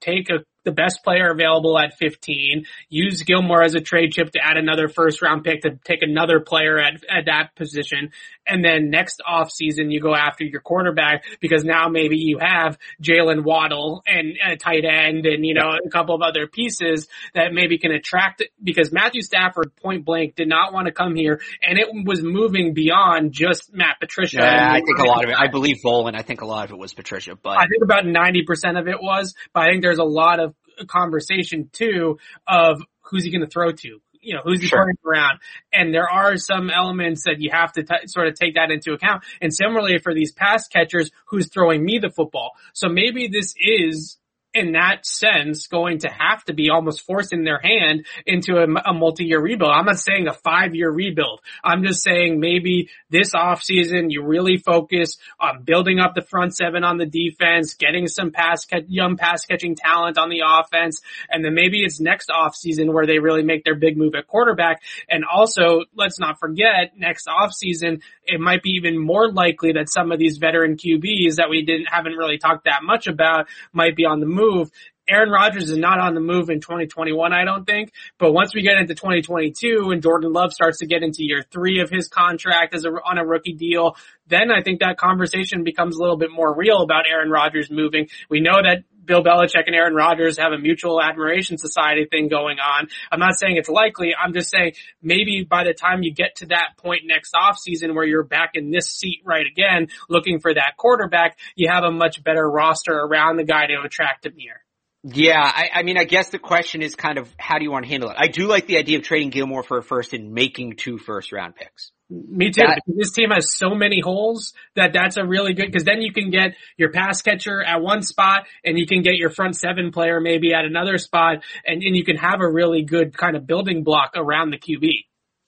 take 0.00 0.30
a 0.30 0.44
the 0.64 0.72
best 0.72 1.02
player 1.02 1.30
available 1.30 1.78
at 1.78 1.94
15, 1.98 2.66
use 2.88 3.22
Gilmore 3.22 3.62
as 3.62 3.74
a 3.74 3.80
trade 3.80 4.12
chip 4.12 4.30
to 4.32 4.40
add 4.44 4.58
another 4.58 4.88
first 4.88 5.22
round 5.22 5.42
pick 5.42 5.62
to 5.62 5.78
take 5.84 6.02
another 6.02 6.40
player 6.40 6.78
at, 6.78 6.94
at 7.08 7.26
that 7.26 7.56
position. 7.56 8.10
And 8.50 8.64
then 8.64 8.90
next 8.90 9.22
off 9.26 9.50
season, 9.50 9.90
you 9.90 10.00
go 10.00 10.14
after 10.14 10.44
your 10.44 10.60
quarterback 10.60 11.24
because 11.40 11.64
now 11.64 11.88
maybe 11.88 12.16
you 12.16 12.38
have 12.40 12.78
Jaylen 13.02 13.44
Waddle 13.44 14.02
and 14.06 14.36
a 14.44 14.56
tight 14.56 14.84
end 14.84 15.26
and, 15.26 15.46
you 15.46 15.54
know, 15.54 15.70
a 15.84 15.88
couple 15.88 16.14
of 16.14 16.22
other 16.22 16.46
pieces 16.46 17.08
that 17.34 17.52
maybe 17.52 17.78
can 17.78 17.92
attract 17.92 18.42
because 18.62 18.92
Matthew 18.92 19.22
Stafford 19.22 19.76
point 19.76 20.04
blank 20.04 20.34
did 20.34 20.48
not 20.48 20.72
want 20.72 20.86
to 20.86 20.92
come 20.92 21.14
here 21.14 21.40
and 21.62 21.78
it 21.78 21.88
was 22.04 22.22
moving 22.22 22.74
beyond 22.74 23.32
just 23.32 23.72
Matt 23.72 24.00
Patricia. 24.00 24.38
Yeah, 24.40 24.72
I 24.72 24.80
think 24.80 24.98
a 24.98 25.04
lot 25.04 25.24
of 25.24 25.30
it, 25.30 25.36
I 25.38 25.48
believe 25.48 25.76
Volan, 25.84 26.16
I 26.16 26.22
think 26.22 26.40
a 26.40 26.46
lot 26.46 26.64
of 26.64 26.72
it 26.72 26.78
was 26.78 26.92
Patricia, 26.92 27.36
but 27.40 27.56
I 27.56 27.66
think 27.66 27.82
about 27.82 28.04
90% 28.04 28.78
of 28.78 28.88
it 28.88 29.00
was, 29.00 29.34
but 29.54 29.62
I 29.62 29.70
think 29.70 29.82
there's 29.82 29.98
a 29.98 30.04
lot 30.04 30.40
of 30.40 30.54
conversation 30.88 31.70
too 31.72 32.18
of 32.46 32.82
who's 33.02 33.24
he 33.24 33.30
going 33.30 33.42
to 33.42 33.50
throw 33.50 33.72
to? 33.72 34.00
You 34.20 34.34
know, 34.34 34.42
who's 34.44 34.60
he 34.60 34.68
sure. 34.68 34.92
around? 35.06 35.38
And 35.72 35.94
there 35.94 36.08
are 36.08 36.36
some 36.36 36.70
elements 36.70 37.24
that 37.24 37.40
you 37.40 37.50
have 37.52 37.72
to 37.72 37.82
t- 37.82 38.06
sort 38.06 38.26
of 38.26 38.34
take 38.34 38.54
that 38.54 38.70
into 38.70 38.92
account. 38.92 39.24
And 39.40 39.52
similarly 39.52 39.98
for 39.98 40.14
these 40.14 40.32
pass 40.32 40.68
catchers, 40.68 41.10
who's 41.26 41.48
throwing 41.48 41.84
me 41.84 41.98
the 41.98 42.10
football? 42.10 42.52
So 42.74 42.88
maybe 42.88 43.28
this 43.28 43.54
is 43.58 44.18
in 44.52 44.72
that 44.72 45.06
sense 45.06 45.68
going 45.68 45.98
to 45.98 46.08
have 46.08 46.44
to 46.44 46.52
be 46.52 46.70
almost 46.70 47.02
forcing 47.02 47.44
their 47.44 47.60
hand 47.62 48.06
into 48.26 48.56
a, 48.56 48.64
a 48.64 48.92
multi-year 48.92 49.40
rebuild. 49.40 49.70
I'm 49.70 49.86
not 49.86 49.98
saying 49.98 50.26
a 50.26 50.32
five-year 50.32 50.90
rebuild. 50.90 51.40
I'm 51.62 51.84
just 51.84 52.02
saying 52.02 52.40
maybe 52.40 52.88
this 53.10 53.32
offseason 53.32 54.06
you 54.08 54.24
really 54.24 54.56
focus 54.56 55.18
on 55.38 55.62
building 55.62 56.00
up 56.00 56.14
the 56.14 56.22
front 56.22 56.56
seven 56.56 56.82
on 56.82 56.98
the 56.98 57.06
defense, 57.06 57.74
getting 57.74 58.08
some 58.08 58.32
pass 58.32 58.66
young 58.88 59.16
pass 59.16 59.44
catching 59.44 59.76
talent 59.76 60.18
on 60.18 60.30
the 60.30 60.42
offense, 60.44 61.00
and 61.28 61.44
then 61.44 61.54
maybe 61.54 61.82
it's 61.82 62.00
next 62.00 62.28
offseason 62.28 62.92
where 62.92 63.06
they 63.06 63.18
really 63.18 63.42
make 63.42 63.64
their 63.64 63.76
big 63.76 63.96
move 63.96 64.14
at 64.14 64.26
quarterback. 64.26 64.82
And 65.08 65.24
also, 65.24 65.84
let's 65.94 66.18
not 66.18 66.40
forget 66.40 66.92
next 66.96 67.28
offseason, 67.28 68.02
it 68.32 68.40
might 68.40 68.62
be 68.62 68.70
even 68.70 68.98
more 68.98 69.30
likely 69.30 69.72
that 69.72 69.90
some 69.90 70.12
of 70.12 70.18
these 70.18 70.38
veteran 70.38 70.76
QBs 70.76 71.36
that 71.36 71.48
we 71.50 71.64
didn't 71.64 71.86
haven't 71.90 72.14
really 72.14 72.38
talked 72.38 72.64
that 72.64 72.82
much 72.82 73.06
about 73.06 73.46
might 73.72 73.96
be 73.96 74.04
on 74.04 74.20
the 74.20 74.26
move. 74.26 74.70
Aaron 75.08 75.30
Rodgers 75.30 75.68
is 75.70 75.76
not 75.76 75.98
on 75.98 76.14
the 76.14 76.20
move 76.20 76.50
in 76.50 76.60
2021, 76.60 77.32
I 77.32 77.44
don't 77.44 77.64
think. 77.64 77.92
But 78.18 78.32
once 78.32 78.54
we 78.54 78.62
get 78.62 78.78
into 78.78 78.94
2022 78.94 79.90
and 79.90 80.02
Jordan 80.02 80.32
Love 80.32 80.52
starts 80.52 80.78
to 80.78 80.86
get 80.86 81.02
into 81.02 81.24
year 81.24 81.44
three 81.50 81.80
of 81.80 81.90
his 81.90 82.08
contract 82.08 82.74
as 82.74 82.84
a, 82.84 82.90
on 82.90 83.18
a 83.18 83.26
rookie 83.26 83.54
deal, 83.54 83.96
then 84.28 84.52
I 84.52 84.62
think 84.62 84.80
that 84.80 84.96
conversation 84.96 85.64
becomes 85.64 85.96
a 85.96 86.00
little 86.00 86.16
bit 86.16 86.30
more 86.30 86.54
real 86.54 86.82
about 86.82 87.06
Aaron 87.10 87.30
Rodgers 87.30 87.70
moving. 87.70 88.08
We 88.28 88.40
know 88.40 88.62
that 88.62 88.84
Bill 89.10 89.24
Belichick 89.24 89.64
and 89.66 89.74
Aaron 89.74 89.92
Rodgers 89.92 90.38
have 90.38 90.52
a 90.52 90.58
mutual 90.58 91.02
admiration 91.02 91.58
society 91.58 92.06
thing 92.08 92.28
going 92.28 92.58
on. 92.60 92.86
I'm 93.10 93.18
not 93.18 93.34
saying 93.36 93.56
it's 93.56 93.68
likely. 93.68 94.14
I'm 94.14 94.32
just 94.32 94.50
saying 94.50 94.74
maybe 95.02 95.42
by 95.42 95.64
the 95.64 95.74
time 95.74 96.04
you 96.04 96.14
get 96.14 96.36
to 96.36 96.46
that 96.46 96.76
point 96.76 97.02
next 97.06 97.34
offseason 97.34 97.96
where 97.96 98.04
you're 98.04 98.22
back 98.22 98.52
in 98.54 98.70
this 98.70 98.88
seat 98.88 99.22
right 99.24 99.44
again, 99.44 99.88
looking 100.08 100.38
for 100.38 100.54
that 100.54 100.76
quarterback, 100.76 101.38
you 101.56 101.68
have 101.68 101.82
a 101.82 101.90
much 101.90 102.22
better 102.22 102.48
roster 102.48 102.92
around 102.92 103.36
the 103.36 103.42
guy 103.42 103.66
to 103.66 103.82
attract 103.84 104.26
him 104.26 104.34
here. 104.36 104.62
Yeah, 105.02 105.42
I, 105.42 105.70
I, 105.74 105.82
mean, 105.82 105.98
I 105.98 106.04
guess 106.04 106.28
the 106.28 106.38
question 106.38 106.80
is 106.80 106.94
kind 106.94 107.18
of 107.18 107.28
how 107.36 107.58
do 107.58 107.64
you 107.64 107.72
want 107.72 107.86
to 107.86 107.90
handle 107.90 108.10
it? 108.10 108.16
I 108.16 108.28
do 108.28 108.46
like 108.46 108.68
the 108.68 108.76
idea 108.76 108.98
of 108.98 109.02
trading 109.02 109.30
Gilmore 109.30 109.64
for 109.64 109.78
a 109.78 109.82
first 109.82 110.12
and 110.12 110.34
making 110.34 110.76
two 110.76 110.98
first 110.98 111.32
round 111.32 111.56
picks. 111.56 111.90
Me 112.10 112.50
too. 112.50 112.62
That, 112.62 112.82
this 112.88 113.12
team 113.12 113.30
has 113.30 113.56
so 113.56 113.70
many 113.70 114.00
holes 114.00 114.52
that 114.74 114.92
that's 114.92 115.16
a 115.16 115.24
really 115.24 115.54
good 115.54 115.66
because 115.66 115.84
then 115.84 116.02
you 116.02 116.12
can 116.12 116.30
get 116.30 116.54
your 116.76 116.90
pass 116.90 117.22
catcher 117.22 117.62
at 117.62 117.80
one 117.80 118.02
spot 118.02 118.46
and 118.64 118.76
you 118.76 118.86
can 118.86 119.02
get 119.02 119.14
your 119.14 119.30
front 119.30 119.54
seven 119.54 119.92
player 119.92 120.20
maybe 120.20 120.52
at 120.52 120.64
another 120.64 120.98
spot 120.98 121.44
and, 121.64 121.82
and 121.82 121.94
you 121.94 122.04
can 122.04 122.16
have 122.16 122.40
a 122.40 122.50
really 122.50 122.82
good 122.82 123.16
kind 123.16 123.36
of 123.36 123.46
building 123.46 123.84
block 123.84 124.12
around 124.16 124.50
the 124.50 124.58
QB. 124.58 124.88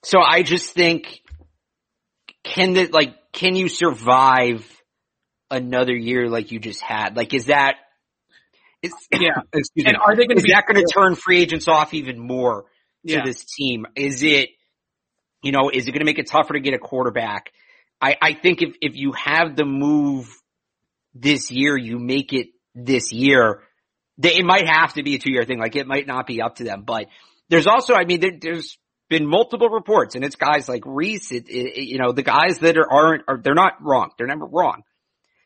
So 0.04 0.20
I 0.20 0.44
just 0.44 0.72
think 0.72 1.22
can 2.44 2.74
the 2.74 2.86
like 2.86 3.16
can 3.32 3.56
you 3.56 3.68
survive 3.68 4.64
another 5.50 5.96
year 5.96 6.28
like 6.28 6.52
you 6.52 6.60
just 6.60 6.80
had? 6.80 7.16
Like 7.16 7.34
is 7.34 7.46
that 7.46 7.74
is, 8.82 8.92
yeah. 9.12 9.30
excuse 9.52 9.86
and 9.86 9.94
me. 9.94 10.00
Are 10.00 10.14
they 10.14 10.26
going 10.26 10.38
to 10.38 10.44
is 10.44 10.52
that 10.52 10.64
going 10.66 10.84
to 10.84 10.92
turn 10.92 11.16
free 11.16 11.40
agents 11.40 11.66
off 11.66 11.92
even 11.92 12.20
more 12.20 12.66
to 13.06 13.14
yeah. 13.14 13.24
this 13.24 13.44
team? 13.44 13.86
Is 13.96 14.22
it 14.22 14.50
you 15.42 15.52
know, 15.52 15.70
is 15.72 15.86
it 15.86 15.92
going 15.92 16.00
to 16.00 16.04
make 16.04 16.18
it 16.18 16.28
tougher 16.30 16.54
to 16.54 16.60
get 16.60 16.74
a 16.74 16.78
quarterback? 16.78 17.52
I, 18.00 18.16
I 18.20 18.32
think 18.34 18.62
if, 18.62 18.74
if 18.80 18.96
you 18.96 19.12
have 19.12 19.56
the 19.56 19.64
move 19.64 20.28
this 21.14 21.50
year, 21.50 21.76
you 21.76 21.98
make 21.98 22.32
it 22.32 22.48
this 22.74 23.12
year. 23.12 23.62
They, 24.18 24.36
it 24.36 24.44
might 24.44 24.66
have 24.66 24.94
to 24.94 25.02
be 25.02 25.16
a 25.16 25.18
two 25.18 25.32
year 25.32 25.44
thing. 25.44 25.58
Like 25.58 25.76
it 25.76 25.86
might 25.86 26.06
not 26.06 26.26
be 26.26 26.40
up 26.40 26.56
to 26.56 26.64
them, 26.64 26.84
but 26.86 27.06
there's 27.48 27.66
also, 27.66 27.94
I 27.94 28.04
mean, 28.04 28.20
there, 28.20 28.32
there's 28.40 28.78
been 29.08 29.26
multiple 29.26 29.68
reports 29.68 30.14
and 30.14 30.24
it's 30.24 30.36
guys 30.36 30.68
like 30.68 30.82
Reiss, 30.86 31.32
it, 31.32 31.48
it, 31.48 31.84
you 31.84 31.98
know, 31.98 32.12
the 32.12 32.22
guys 32.22 32.58
that 32.58 32.76
are, 32.78 32.90
aren't, 32.90 33.22
are, 33.28 33.40
they're 33.42 33.54
not 33.54 33.74
wrong. 33.80 34.10
They're 34.16 34.26
never 34.26 34.46
wrong 34.46 34.82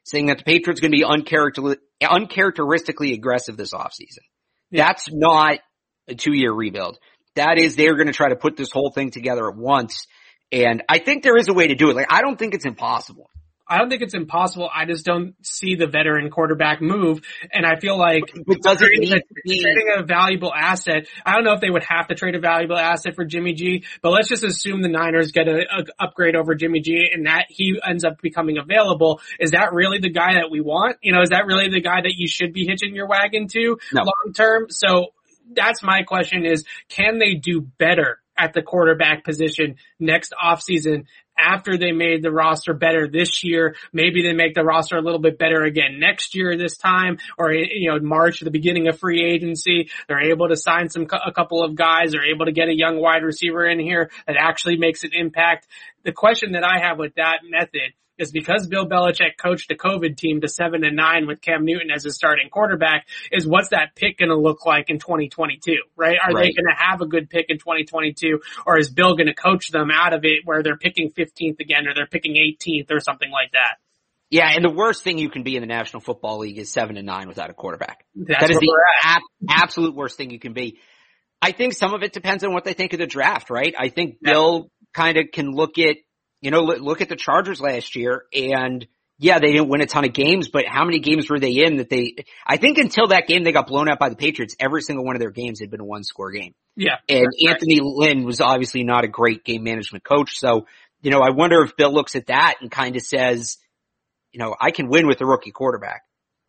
saying 0.07 0.27
that 0.27 0.39
the 0.39 0.45
Patriots 0.45 0.81
going 0.81 0.93
to 0.93 0.97
be 0.97 1.05
uncharacter- 1.05 1.77
uncharacteristically 2.01 3.13
aggressive 3.13 3.57
this 3.57 3.73
offseason. 3.73 4.23
Yeah. 4.71 4.87
That's 4.87 5.09
not 5.13 5.59
a 6.09 6.15
two 6.15 6.33
year 6.33 6.53
rebuild 6.53 6.99
that 7.37 7.59
is 7.59 7.77
they're 7.77 7.95
going 7.95 8.09
to 8.09 8.13
try 8.13 8.29
to 8.29 8.37
put 8.37 8.57
this 8.57 8.71
whole 8.71 8.91
thing 8.91 9.11
together 9.11 9.49
at 9.49 9.57
once. 9.57 10.07
And 10.53 10.83
I 10.89 10.99
think 10.99 11.23
there 11.23 11.37
is 11.37 11.49
a 11.49 11.55
way 11.55 11.69
to 11.69 11.75
do 11.75 11.91
it. 11.91 11.97
Like 11.97 12.13
I 12.13 12.21
don't 12.21 12.39
think 12.39 12.55
it's 12.55 12.67
impossible. 12.67 13.31
I 13.69 13.79
don't 13.79 13.89
think 13.89 14.03
it's 14.03 14.15
impossible. 14.15 14.71
I 14.73 14.85
just 14.85 15.05
don't 15.05 15.35
see 15.45 15.75
the 15.75 15.89
veteran 15.89 16.31
quarterback 16.31 16.81
move. 16.81 17.21
And 17.53 17.67
I 17.67 17.81
feel 17.81 17.99
like 17.99 18.23
but 18.47 18.63
does 18.63 18.81
it 18.81 18.87
trading, 18.87 19.13
a, 19.13 19.21
trading 19.45 19.93
a 19.97 20.03
valuable 20.05 20.55
asset. 20.55 21.09
I 21.25 21.33
don't 21.33 21.43
know 21.43 21.53
if 21.53 21.61
they 21.61 21.71
would 21.71 21.83
have 21.83 22.07
to 22.09 22.15
trade 22.15 22.37
a 22.37 22.39
valuable 22.39 22.77
asset 22.77 23.17
for 23.17 23.25
Jimmy 23.25 23.55
G, 23.55 23.85
but 24.03 24.11
let's 24.11 24.29
just 24.29 24.45
assume 24.45 24.83
the 24.83 24.89
Niners 24.89 25.33
get 25.33 25.49
an 25.49 25.65
upgrade 25.99 26.37
over 26.37 26.55
Jimmy 26.55 26.81
G 26.81 27.09
and 27.13 27.27
that 27.27 27.47
he 27.49 27.81
ends 27.85 28.05
up 28.05 28.23
becoming 28.23 28.57
available. 28.59 29.21
Is 29.41 29.51
that 29.51 29.73
really 29.73 29.99
the 29.99 30.11
guy 30.11 30.35
that 30.35 30.49
we 30.49 30.61
want? 30.61 30.99
You 31.03 31.13
know, 31.13 31.23
is 31.23 31.31
that 31.31 31.47
really 31.47 31.69
the 31.69 31.81
guy 31.81 32.03
that 32.03 32.15
you 32.15 32.29
should 32.29 32.53
be 32.53 32.67
hitching 32.67 32.95
your 32.95 33.09
wagon 33.09 33.49
to 33.49 33.79
no. 33.93 34.03
long 34.03 34.33
term? 34.33 34.67
So 34.71 35.09
that's 35.53 35.83
my 35.83 36.03
question 36.03 36.45
is, 36.45 36.65
can 36.89 37.19
they 37.19 37.35
do 37.35 37.61
better 37.61 38.21
at 38.39 38.53
the 38.53 38.63
quarterback 38.63 39.25
position 39.25 39.77
next 39.99 40.35
offseason 40.43 41.07
after 41.39 41.77
they 41.77 41.93
made 41.93 42.23
the 42.23 42.31
roster 42.31 42.73
better 42.73 43.09
this 43.09 43.45
year. 43.45 43.77
Maybe 43.93 44.23
they 44.23 44.33
make 44.33 44.55
the 44.55 44.65
roster 44.65 44.97
a 44.97 45.03
little 45.03 45.19
bit 45.19 45.39
better 45.39 45.63
again 45.63 45.99
next 45.99 46.35
year 46.35 46.57
this 46.57 46.77
time 46.77 47.19
or, 47.39 47.53
you 47.53 47.91
know, 47.91 47.99
March, 48.01 48.41
the 48.41 48.51
beginning 48.51 48.89
of 48.89 48.99
free 48.99 49.25
agency. 49.25 49.91
They're 50.09 50.31
able 50.31 50.49
to 50.49 50.57
sign 50.57 50.89
some, 50.89 51.07
a 51.25 51.33
couple 51.33 51.63
of 51.63 51.75
guys. 51.75 52.13
They're 52.13 52.33
able 52.33 52.47
to 52.47 52.53
get 52.53 52.69
a 52.69 52.77
young 52.77 53.01
wide 53.01 53.23
receiver 53.23 53.67
in 53.67 53.79
here 53.79 54.11
that 54.27 54.37
actually 54.39 54.77
makes 54.77 55.05
an 55.05 55.11
impact. 55.13 55.67
The 56.05 56.13
question 56.13 56.53
that 56.53 56.65
I 56.65 56.79
have 56.81 56.99
with 56.99 57.15
that 57.17 57.41
method 57.45 57.93
is 58.19 58.31
because 58.31 58.67
Bill 58.67 58.89
Belichick 58.89 59.37
coached 59.39 59.71
a 59.71 59.75
COVID 59.75 60.17
team 60.17 60.41
to 60.41 60.49
seven 60.49 60.85
and 60.85 60.97
nine 60.97 61.27
with 61.27 61.41
Cam 61.41 61.65
Newton 61.65 61.91
as 61.91 62.05
a 62.07 62.11
starting 62.11 62.49
quarterback 62.49 63.07
is 63.31 63.47
what's 63.47 63.69
that 63.69 63.95
pick 63.95 64.19
going 64.19 64.31
to 64.31 64.37
look 64.37 64.65
like 64.65 64.91
in 64.91 64.99
2022, 64.99 65.77
right? 65.97 66.17
Are 66.23 66.33
right. 66.33 66.45
they 66.45 66.53
going 66.53 66.67
to 66.67 66.77
have 66.77 67.01
a 67.01 67.07
good 67.07 67.29
pick 67.29 67.47
in 67.49 67.59
2022 67.59 68.41
or 68.67 68.79
is 68.79 68.91
Bill 68.91 69.17
going 69.17 69.27
to 69.27 69.35
coach 69.35 69.71
them 69.71 69.91
out 69.91 70.13
of 70.15 70.25
it 70.25 70.41
where 70.45 70.63
they're 70.63 70.77
picking 70.77 71.11
15th 71.11 71.61
again 71.61 71.87
or 71.87 71.95
they're 71.95 72.07
picking 72.07 72.35
18th 72.35 72.91
or 72.91 73.01
something 73.01 73.31
like 73.31 73.53
that? 73.53 73.77
Yeah, 74.29 74.51
and 74.53 74.65
the 74.65 74.71
worst 74.71 75.05
thing 75.05 75.19
you 75.19 75.31
can 75.31 75.45
be 75.45 75.55
in 75.55 75.61
the 75.61 75.69
National 75.69 76.01
Football 76.01 76.39
League 76.39 76.59
is 76.59 76.73
seven 76.73 76.97
and 76.97 77.07
nine 77.07 77.29
without 77.29 77.49
a 77.51 77.55
quarterback. 77.55 78.05
That's 78.17 78.41
that 78.41 78.51
is 78.51 78.59
the 78.59 78.73
ab- 79.05 79.23
absolute 79.49 79.95
worst 79.95 80.17
thing 80.17 80.31
you 80.31 80.41
can 80.41 80.53
be. 80.53 80.79
I 81.41 81.53
think 81.53 81.75
some 81.75 81.95
of 81.95 82.03
it 82.03 82.13
depends 82.13 82.43
on 82.43 82.53
what 82.53 82.65
they 82.65 82.73
think 82.73 82.93
of 82.93 82.99
the 82.99 83.07
draft, 83.07 83.51
right? 83.51 83.75
I 83.79 83.89
think 83.89 84.17
Bill 84.21 84.69
kind 84.95 85.17
of 85.17 85.27
can 85.33 85.53
look 85.53 85.79
at 85.79 85.97
you 86.41 86.51
know, 86.51 86.63
look 86.63 87.01
at 87.01 87.09
the 87.09 87.17
Chargers 87.17 87.61
last 87.61 87.97
year 87.97 88.25
and 88.33 88.87
yeah, 89.19 89.39
they 89.39 89.53
didn't 89.53 89.69
win 89.69 89.81
a 89.81 89.87
ton 89.87 90.05
of 90.05 90.13
games, 90.13 90.49
but 90.49 90.67
how 90.67 90.85
many 90.85 90.99
games 90.99 91.31
were 91.31 91.41
they 91.41 91.65
in 91.65 91.79
that 91.79 91.89
they, 91.89 92.17
I 92.47 92.59
think 92.59 92.77
until 92.77 93.09
that 93.09 93.27
game 93.27 93.45
they 93.45 93.53
got 93.53 93.67
blown 93.67 93.89
out 93.89 93.99
by 93.99 94.11
the 94.11 94.17
Patriots, 94.17 94.57
every 94.61 94.83
single 94.83 95.07
one 95.07 95.17
of 95.17 95.21
their 95.21 95.31
games 95.31 95.61
had 95.61 95.71
been 95.71 95.81
a 95.81 95.85
one 95.85 96.05
score 96.05 96.31
game. 96.33 96.55
Yeah. 96.77 96.97
And 97.09 97.27
Anthony 97.49 97.81
right. 97.81 98.11
Lynn 98.11 98.25
was 98.25 98.43
obviously 98.43 98.85
not 98.85 99.05
a 99.05 99.09
great 99.09 99.43
game 99.43 99.63
management 99.65 100.05
coach. 100.05 100.39
So, 100.39 100.67
you 101.01 101.11
know, 101.11 101.21
I 101.21 101.31
wonder 101.31 101.63
if 101.63 101.77
Bill 101.77 101.93
looks 101.93 102.15
at 102.15 102.27
that 102.27 102.57
and 102.61 102.71
kind 102.71 102.97
of 102.97 103.03
says, 103.03 103.57
you 104.33 104.39
know, 104.39 104.55
I 104.61 104.71
can 104.71 104.89
win 104.89 105.07
with 105.07 105.21
a 105.23 105.27
rookie 105.27 105.53
quarterback. 105.53 106.03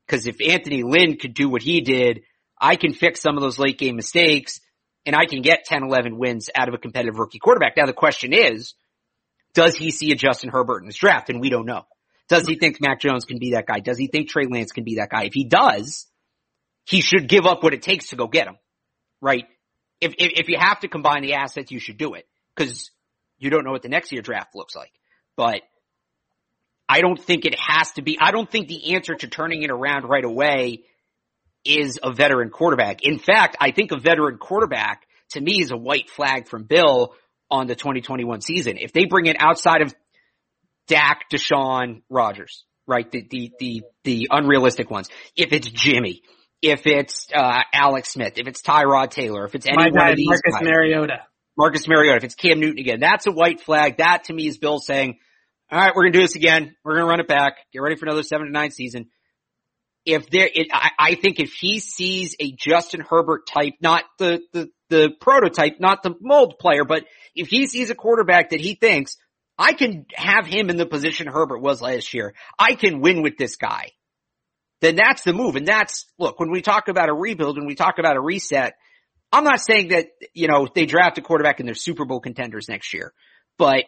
Cause 0.10 0.26
if 0.26 0.38
Anthony 0.42 0.84
Lynn 0.84 1.18
could 1.18 1.34
do 1.34 1.50
what 1.50 1.62
he 1.62 1.82
did, 1.82 2.22
I 2.60 2.76
can 2.76 2.94
fix 2.94 3.22
some 3.22 3.38
of 3.38 3.42
those 3.42 3.60
late 3.60 3.78
game 3.78 3.96
mistakes 3.96 4.60
and 5.06 5.16
I 5.16 5.26
can 5.26 5.42
get 5.42 5.66
10, 5.66 5.84
11 5.84 6.18
wins 6.18 6.50
out 6.54 6.68
of 6.68 6.74
a 6.74 6.78
competitive 6.78 7.18
rookie 7.18 7.40
quarterback. 7.40 7.78
Now 7.78 7.86
the 7.86 7.94
question 7.94 8.34
is, 8.34 8.74
Does 9.58 9.76
he 9.76 9.90
see 9.90 10.12
a 10.12 10.16
Justin 10.16 10.52
Herbert 10.52 10.84
in 10.84 10.86
this 10.86 10.98
draft? 10.98 11.32
And 11.32 11.42
we 11.42 11.50
don't 11.50 11.66
know. 11.66 11.82
Does 12.30 12.46
he 12.46 12.58
think 12.58 12.78
Mac 12.80 13.02
Jones 13.02 13.26
can 13.26 13.40
be 13.40 13.54
that 13.54 13.66
guy? 13.66 13.80
Does 13.80 13.98
he 13.98 14.06
think 14.06 14.30
Trey 14.30 14.46
Lance 14.46 14.72
can 14.72 14.84
be 14.84 14.98
that 14.98 15.10
guy? 15.10 15.24
If 15.24 15.34
he 15.34 15.46
does, 15.46 16.06
he 16.86 17.02
should 17.02 17.28
give 17.28 17.48
up 17.48 17.64
what 17.64 17.74
it 17.74 17.82
takes 17.82 18.10
to 18.10 18.16
go 18.16 18.28
get 18.28 18.46
him, 18.46 18.58
right? 19.20 19.46
If, 20.00 20.14
if, 20.20 20.42
if 20.42 20.48
you 20.48 20.58
have 20.60 20.82
to 20.82 20.88
combine 20.88 21.24
the 21.24 21.34
assets, 21.34 21.72
you 21.72 21.80
should 21.80 21.98
do 21.98 22.14
it 22.14 22.28
because 22.56 22.92
you 23.40 23.50
don't 23.50 23.66
know 23.66 23.72
what 23.72 23.82
the 23.82 23.90
next 23.90 24.12
year 24.12 24.22
draft 24.22 24.54
looks 24.54 24.76
like. 24.76 24.92
But 25.36 25.62
I 26.88 27.02
don't 27.02 27.20
think 27.20 27.46
it 27.46 27.56
has 27.60 27.92
to 27.94 28.04
be, 28.04 28.20
I 28.22 28.30
don't 28.30 28.52
think 28.52 28.68
the 28.68 28.94
answer 28.94 29.16
to 29.16 29.28
turning 29.28 29.64
it 29.64 29.72
around 29.72 30.04
right 30.04 30.24
away 30.24 30.84
is 31.66 31.98
a 32.04 32.12
veteran 32.14 32.52
quarterback. 32.52 33.02
In 33.02 33.18
fact, 33.18 33.58
I 33.60 33.72
think 33.72 33.92
a 33.92 34.00
veteran 34.00 34.38
quarterback 34.38 35.08
to 35.32 35.42
me 35.42 35.62
is 35.62 35.72
a 35.72 35.78
white 35.78 36.12
flag 36.12 36.48
from 36.48 36.66
Bill 36.66 37.16
on 37.50 37.68
the 37.68 37.76
2021 37.76 38.42
season. 38.42 38.78
If 38.78 38.94
they 38.94 39.06
bring 39.06 39.26
it 39.26 39.38
outside 39.40 39.82
of 39.82 39.94
Dak, 40.88 41.26
Deshaun, 41.32 42.02
Rodgers, 42.10 42.64
right? 42.88 43.10
The, 43.10 43.26
the, 43.30 43.52
the, 43.60 43.84
the 44.04 44.28
unrealistic 44.32 44.90
ones. 44.90 45.10
If 45.36 45.54
it's 45.54 45.70
Jimmy, 45.70 46.22
if 46.62 46.88
it's, 46.88 47.28
uh, 47.34 47.62
Alex 47.74 48.14
Smith, 48.14 48.34
if 48.38 48.48
it's 48.48 48.62
Tyrod 48.62 49.12
Taylor, 49.12 49.46
if 49.46 49.56
it's 49.56 49.68
any 49.68 49.78
My 49.78 49.90
one 49.92 50.10
of 50.10 50.16
these 50.16 50.28
Marcus 50.28 50.54
guys, 50.54 50.64
Mariota. 50.64 51.20
Marcus 51.58 51.88
Mariota, 51.88 52.18
if 52.18 52.24
it's 52.24 52.36
Cam 52.36 52.60
Newton 52.60 52.80
again, 52.80 53.00
that's 53.00 53.26
a 53.28 53.32
white 53.32 53.62
flag. 53.62 53.98
That 53.98 54.26
to 54.26 54.34
me 54.34 54.48
is 54.48 54.58
Bill 54.58 54.80
saying, 54.80 55.18
all 55.72 55.80
right, 55.80 55.92
we're 55.96 56.04
going 56.04 56.14
to 56.14 56.20
do 56.20 56.24
this 56.24 56.36
again. 56.36 56.76
We're 56.84 56.94
going 56.94 57.06
to 57.06 57.10
run 57.10 57.20
it 57.20 57.28
back. 57.28 57.58
Get 57.74 57.80
ready 57.80 57.96
for 57.98 58.06
another 58.06 58.24
seven 58.24 58.48
to 58.48 58.54
nine 58.54 58.72
season. 58.72 59.08
If 60.06 60.30
there, 60.30 60.48
it, 60.54 60.68
I, 60.72 60.92
I 60.98 61.16
think 61.16 61.40
if 61.40 61.52
he 61.52 61.80
sees 61.80 62.36
a 62.40 62.52
Justin 62.52 63.02
Herbert 63.02 63.46
type, 63.48 63.74
not 63.82 64.04
the, 64.20 64.42
the, 64.54 64.70
the 64.90 65.10
prototype, 65.20 65.80
not 65.80 66.04
the 66.04 66.16
mold 66.22 66.60
player, 66.60 66.86
but 66.86 67.04
if 67.36 67.48
he 67.48 67.68
sees 67.68 67.90
a 67.90 67.96
quarterback 67.96 68.52
that 68.52 68.62
he 68.62 68.76
thinks, 68.76 69.18
I 69.58 69.74
can 69.74 70.06
have 70.14 70.46
him 70.46 70.70
in 70.70 70.78
the 70.78 70.86
position 70.86 71.28
Herbert 71.28 71.62
was 71.62 71.82
last 71.82 72.14
year. 72.14 72.34
I 72.60 72.76
can 72.76 73.02
win 73.02 73.22
with 73.22 73.38
this 73.38 73.56
guy. 73.56 73.92
Then 74.82 74.96
that's 74.96 75.24
the 75.24 75.34
move. 75.34 75.56
And 75.56 75.68
that's, 75.68 76.06
look, 76.20 76.40
when 76.40 76.52
we 76.52 76.62
talk 76.62 76.88
about 76.88 77.10
a 77.10 77.14
rebuild, 77.14 77.58
when 77.58 77.66
we 77.66 77.76
talk 77.76 77.98
about 77.98 78.16
a 78.16 78.22
reset, 78.22 78.76
I'm 79.32 79.44
not 79.44 79.60
saying 79.60 79.90
that, 79.90 80.08
you 80.34 80.48
know, 80.48 80.68
they 80.74 80.86
draft 80.86 81.18
a 81.18 81.22
quarterback 81.22 81.60
and 81.60 81.68
they're 81.68 81.76
Super 81.76 82.06
Bowl 82.06 82.20
contenders 82.20 82.70
next 82.70 82.94
year, 82.94 83.14
but 83.58 83.86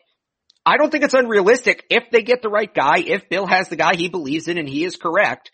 I 0.65 0.77
don't 0.77 0.91
think 0.91 1.03
it's 1.03 1.13
unrealistic 1.13 1.85
if 1.89 2.11
they 2.11 2.23
get 2.23 2.41
the 2.41 2.49
right 2.49 2.73
guy, 2.73 2.99
if 2.99 3.29
Bill 3.29 3.45
has 3.45 3.69
the 3.69 3.75
guy 3.75 3.95
he 3.95 4.09
believes 4.09 4.47
in 4.47 4.57
and 4.57 4.67
he 4.67 4.83
is 4.83 4.97
correct, 4.97 5.51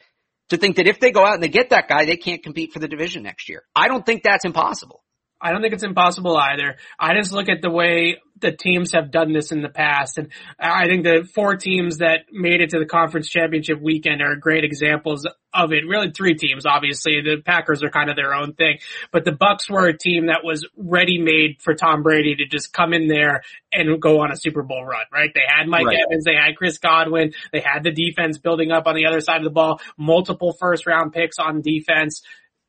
to 0.49 0.57
think 0.57 0.77
that 0.77 0.87
if 0.87 0.99
they 0.99 1.11
go 1.11 1.25
out 1.25 1.35
and 1.35 1.43
they 1.43 1.49
get 1.49 1.69
that 1.69 1.87
guy, 1.87 2.05
they 2.05 2.17
can't 2.17 2.43
compete 2.43 2.73
for 2.73 2.79
the 2.79 2.87
division 2.87 3.23
next 3.23 3.49
year. 3.49 3.63
I 3.75 3.87
don't 3.87 4.05
think 4.05 4.23
that's 4.23 4.45
impossible. 4.45 5.03
I 5.45 5.51
don't 5.51 5.61
think 5.61 5.75
it's 5.75 5.83
impossible 5.83 6.35
either. 6.35 6.77
I 6.99 7.13
just 7.13 7.31
look 7.31 7.49
at 7.49 7.61
the 7.61 7.69
way 7.69 8.17
the 8.41 8.51
teams 8.51 8.93
have 8.93 9.11
done 9.11 9.31
this 9.31 9.51
in 9.51 9.61
the 9.61 9.69
past. 9.69 10.17
And 10.17 10.29
I 10.59 10.87
think 10.87 11.03
the 11.03 11.27
four 11.35 11.55
teams 11.55 11.99
that 11.99 12.21
made 12.31 12.61
it 12.61 12.71
to 12.71 12.79
the 12.79 12.85
conference 12.87 13.29
championship 13.29 13.79
weekend 13.79 14.23
are 14.23 14.35
great 14.35 14.63
examples 14.63 15.27
of 15.53 15.71
it. 15.71 15.87
Really 15.87 16.09
three 16.09 16.33
teams, 16.33 16.65
obviously. 16.65 17.21
The 17.21 17.43
Packers 17.45 17.83
are 17.83 17.91
kind 17.91 18.09
of 18.09 18.15
their 18.15 18.33
own 18.33 18.53
thing, 18.53 18.79
but 19.11 19.23
the 19.23 19.31
Bucs 19.31 19.69
were 19.69 19.85
a 19.85 19.95
team 19.95 20.27
that 20.27 20.43
was 20.43 20.67
ready 20.75 21.19
made 21.19 21.61
for 21.61 21.75
Tom 21.75 22.01
Brady 22.01 22.35
to 22.37 22.47
just 22.47 22.73
come 22.73 22.91
in 22.91 23.07
there 23.07 23.43
and 23.71 24.01
go 24.01 24.21
on 24.21 24.31
a 24.31 24.35
Super 24.35 24.63
Bowl 24.63 24.83
run, 24.83 25.05
right? 25.13 25.29
They 25.33 25.41
had 25.47 25.67
Mike 25.67 25.85
Right. 25.85 25.99
Evans, 26.09 26.25
they 26.25 26.33
had 26.33 26.55
Chris 26.57 26.79
Godwin, 26.79 27.33
they 27.53 27.61
had 27.61 27.83
the 27.83 27.91
defense 27.91 28.39
building 28.39 28.71
up 28.71 28.87
on 28.87 28.95
the 28.95 29.05
other 29.05 29.21
side 29.21 29.37
of 29.37 29.43
the 29.43 29.51
ball, 29.51 29.79
multiple 29.95 30.57
first 30.59 30.87
round 30.87 31.13
picks 31.13 31.37
on 31.37 31.61
defense 31.61 32.23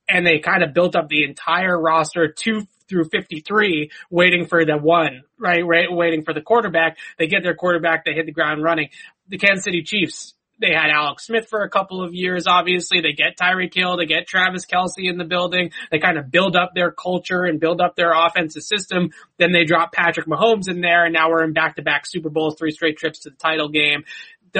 and 0.08 0.26
they 0.26 0.38
kind 0.38 0.62
of 0.62 0.74
built 0.74 0.96
up 0.96 1.08
the 1.08 1.24
entire 1.24 1.78
roster 1.78 2.28
two 2.28 2.66
through 2.88 3.04
53 3.04 3.90
waiting 4.10 4.46
for 4.46 4.64
the 4.64 4.76
one, 4.76 5.22
right? 5.38 5.66
right? 5.66 5.90
Waiting 5.90 6.22
for 6.22 6.32
the 6.32 6.40
quarterback. 6.40 6.98
They 7.18 7.26
get 7.26 7.42
their 7.42 7.54
quarterback. 7.54 8.04
They 8.04 8.12
hit 8.12 8.26
the 8.26 8.32
ground 8.32 8.62
running. 8.62 8.90
The 9.28 9.38
Kansas 9.38 9.64
City 9.64 9.82
Chiefs, 9.82 10.34
they 10.60 10.72
had 10.72 10.90
Alex 10.90 11.26
Smith 11.26 11.48
for 11.48 11.62
a 11.62 11.68
couple 11.68 12.02
of 12.02 12.14
years, 12.14 12.46
obviously. 12.46 13.00
They 13.00 13.12
get 13.12 13.36
Tyreek 13.36 13.74
Hill. 13.74 13.96
They 13.96 14.06
get 14.06 14.26
Travis 14.26 14.64
Kelce 14.64 15.10
in 15.10 15.18
the 15.18 15.24
building. 15.24 15.72
They 15.90 15.98
kind 15.98 16.16
of 16.16 16.30
build 16.30 16.56
up 16.56 16.72
their 16.74 16.92
culture 16.92 17.42
and 17.42 17.60
build 17.60 17.80
up 17.80 17.96
their 17.96 18.12
offensive 18.12 18.62
system. 18.62 19.10
Then 19.38 19.52
they 19.52 19.64
drop 19.64 19.92
Patrick 19.92 20.26
Mahomes 20.26 20.68
in 20.68 20.80
there 20.80 21.04
and 21.04 21.12
now 21.12 21.28
we're 21.28 21.44
in 21.44 21.52
back-to-back 21.52 22.06
Super 22.06 22.30
Bowls, 22.30 22.56
three 22.56 22.70
straight 22.70 22.96
trips 22.96 23.20
to 23.20 23.30
the 23.30 23.36
title 23.36 23.68
game 23.68 24.04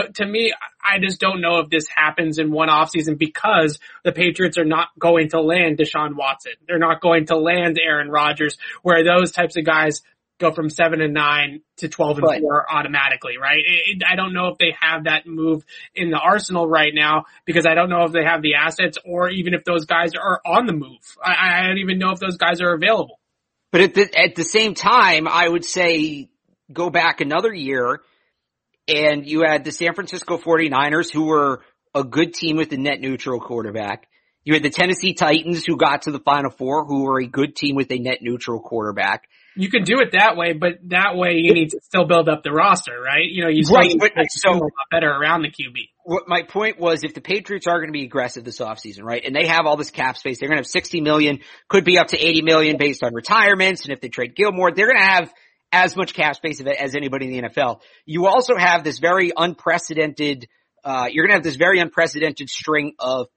to 0.02 0.26
me, 0.26 0.52
I 0.82 0.98
just 0.98 1.20
don't 1.20 1.40
know 1.40 1.58
if 1.58 1.70
this 1.70 1.86
happens 1.88 2.38
in 2.38 2.50
one 2.50 2.68
offseason 2.68 3.18
because 3.18 3.78
the 4.04 4.12
Patriots 4.12 4.58
are 4.58 4.64
not 4.64 4.88
going 4.98 5.30
to 5.30 5.40
land 5.40 5.78
Deshaun 5.78 6.14
Watson. 6.16 6.52
They're 6.66 6.78
not 6.78 7.00
going 7.00 7.26
to 7.26 7.36
land 7.36 7.78
Aaron 7.82 8.10
Rodgers, 8.10 8.56
where 8.82 9.04
those 9.04 9.32
types 9.32 9.56
of 9.56 9.64
guys 9.64 10.02
go 10.38 10.52
from 10.52 10.68
seven 10.68 11.00
and 11.00 11.14
nine 11.14 11.62
to 11.78 11.88
12 11.88 12.18
and 12.18 12.26
But- 12.26 12.40
four 12.40 12.66
automatically, 12.70 13.38
right? 13.38 13.58
It, 13.58 13.96
it- 13.96 14.02
I 14.06 14.16
don't 14.16 14.34
know 14.34 14.48
if 14.48 14.58
they 14.58 14.74
have 14.80 15.04
that 15.04 15.26
move 15.26 15.64
in 15.94 16.10
the 16.10 16.18
arsenal 16.18 16.68
right 16.68 16.92
now 16.94 17.24
because 17.46 17.64
I 17.66 17.74
don't 17.74 17.88
know 17.88 18.04
if 18.04 18.12
they 18.12 18.24
have 18.24 18.42
the 18.42 18.56
assets 18.56 18.98
or 19.04 19.30
even 19.30 19.54
if 19.54 19.64
those 19.64 19.86
guys 19.86 20.14
are 20.14 20.40
on 20.44 20.66
the 20.66 20.74
move. 20.74 20.98
I, 21.24 21.60
I 21.62 21.66
don't 21.68 21.78
even 21.78 21.98
know 21.98 22.10
if 22.10 22.18
those 22.20 22.36
guys 22.36 22.60
are 22.60 22.74
available. 22.74 23.18
But 23.72 23.80
at 23.80 23.94
the, 23.94 24.18
at 24.18 24.34
the 24.34 24.44
same 24.44 24.74
time, 24.74 25.26
I 25.26 25.48
would 25.48 25.64
say 25.64 26.28
go 26.72 26.90
back 26.90 27.20
another 27.20 27.52
year 27.52 28.00
and 28.88 29.26
you 29.26 29.42
had 29.42 29.64
the 29.64 29.72
San 29.72 29.94
Francisco 29.94 30.38
49ers 30.38 31.12
who 31.12 31.24
were 31.24 31.62
a 31.94 32.04
good 32.04 32.34
team 32.34 32.56
with 32.56 32.72
a 32.72 32.76
net 32.76 33.00
neutral 33.00 33.40
quarterback. 33.40 34.06
You 34.44 34.54
had 34.54 34.62
the 34.62 34.70
Tennessee 34.70 35.14
Titans 35.14 35.64
who 35.66 35.76
got 35.76 36.02
to 36.02 36.12
the 36.12 36.20
final 36.20 36.50
four 36.50 36.84
who 36.84 37.02
were 37.04 37.20
a 37.20 37.26
good 37.26 37.56
team 37.56 37.74
with 37.74 37.90
a 37.90 37.98
net 37.98 38.18
neutral 38.20 38.60
quarterback. 38.60 39.24
You 39.56 39.70
can 39.70 39.82
do 39.84 40.00
it 40.00 40.12
that 40.12 40.36
way, 40.36 40.52
but 40.52 40.74
that 40.88 41.16
way 41.16 41.38
you 41.42 41.54
need 41.54 41.70
to 41.70 41.80
still 41.82 42.04
build 42.04 42.28
up 42.28 42.42
the 42.44 42.52
roster, 42.52 42.92
right? 43.00 43.24
You 43.24 43.42
know, 43.42 43.48
you 43.48 43.64
still 43.64 43.78
Right, 43.78 43.96
but 43.98 44.12
so- 44.28 44.50
a 44.50 44.52
lot 44.52 44.70
better 44.90 45.08
around 45.10 45.42
the 45.42 45.48
QB. 45.48 45.88
What 46.04 46.28
my 46.28 46.42
point 46.42 46.78
was 46.78 47.02
if 47.02 47.14
the 47.14 47.20
Patriots 47.20 47.66
are 47.66 47.78
going 47.78 47.88
to 47.88 47.92
be 47.92 48.04
aggressive 48.04 48.44
this 48.44 48.60
offseason, 48.60 49.02
right? 49.02 49.24
And 49.24 49.34
they 49.34 49.46
have 49.46 49.66
all 49.66 49.76
this 49.76 49.90
cap 49.90 50.16
space, 50.16 50.38
they're 50.38 50.48
going 50.48 50.58
to 50.58 50.60
have 50.60 50.66
60 50.70 51.00
million, 51.00 51.40
could 51.68 51.84
be 51.84 51.98
up 51.98 52.08
to 52.08 52.18
80 52.18 52.42
million 52.42 52.76
based 52.78 53.02
on 53.02 53.14
retirements. 53.14 53.82
And 53.84 53.92
if 53.92 54.00
they 54.00 54.08
trade 54.08 54.36
Gilmore, 54.36 54.70
they're 54.70 54.86
going 54.86 55.00
to 55.00 55.04
have 55.04 55.32
as 55.72 55.96
much 55.96 56.14
cap 56.14 56.36
space 56.36 56.60
of 56.60 56.66
it 56.66 56.76
as 56.76 56.94
anybody 56.94 57.26
in 57.26 57.42
the 57.42 57.48
NFL. 57.48 57.80
You 58.04 58.26
also 58.26 58.56
have 58.56 58.84
this 58.84 58.98
very 58.98 59.32
unprecedented, 59.36 60.48
uh, 60.84 61.08
you're 61.10 61.24
going 61.24 61.32
to 61.32 61.36
have 61.36 61.44
this 61.44 61.56
very 61.56 61.80
unprecedented 61.80 62.48
string 62.48 62.94
of 62.98 63.28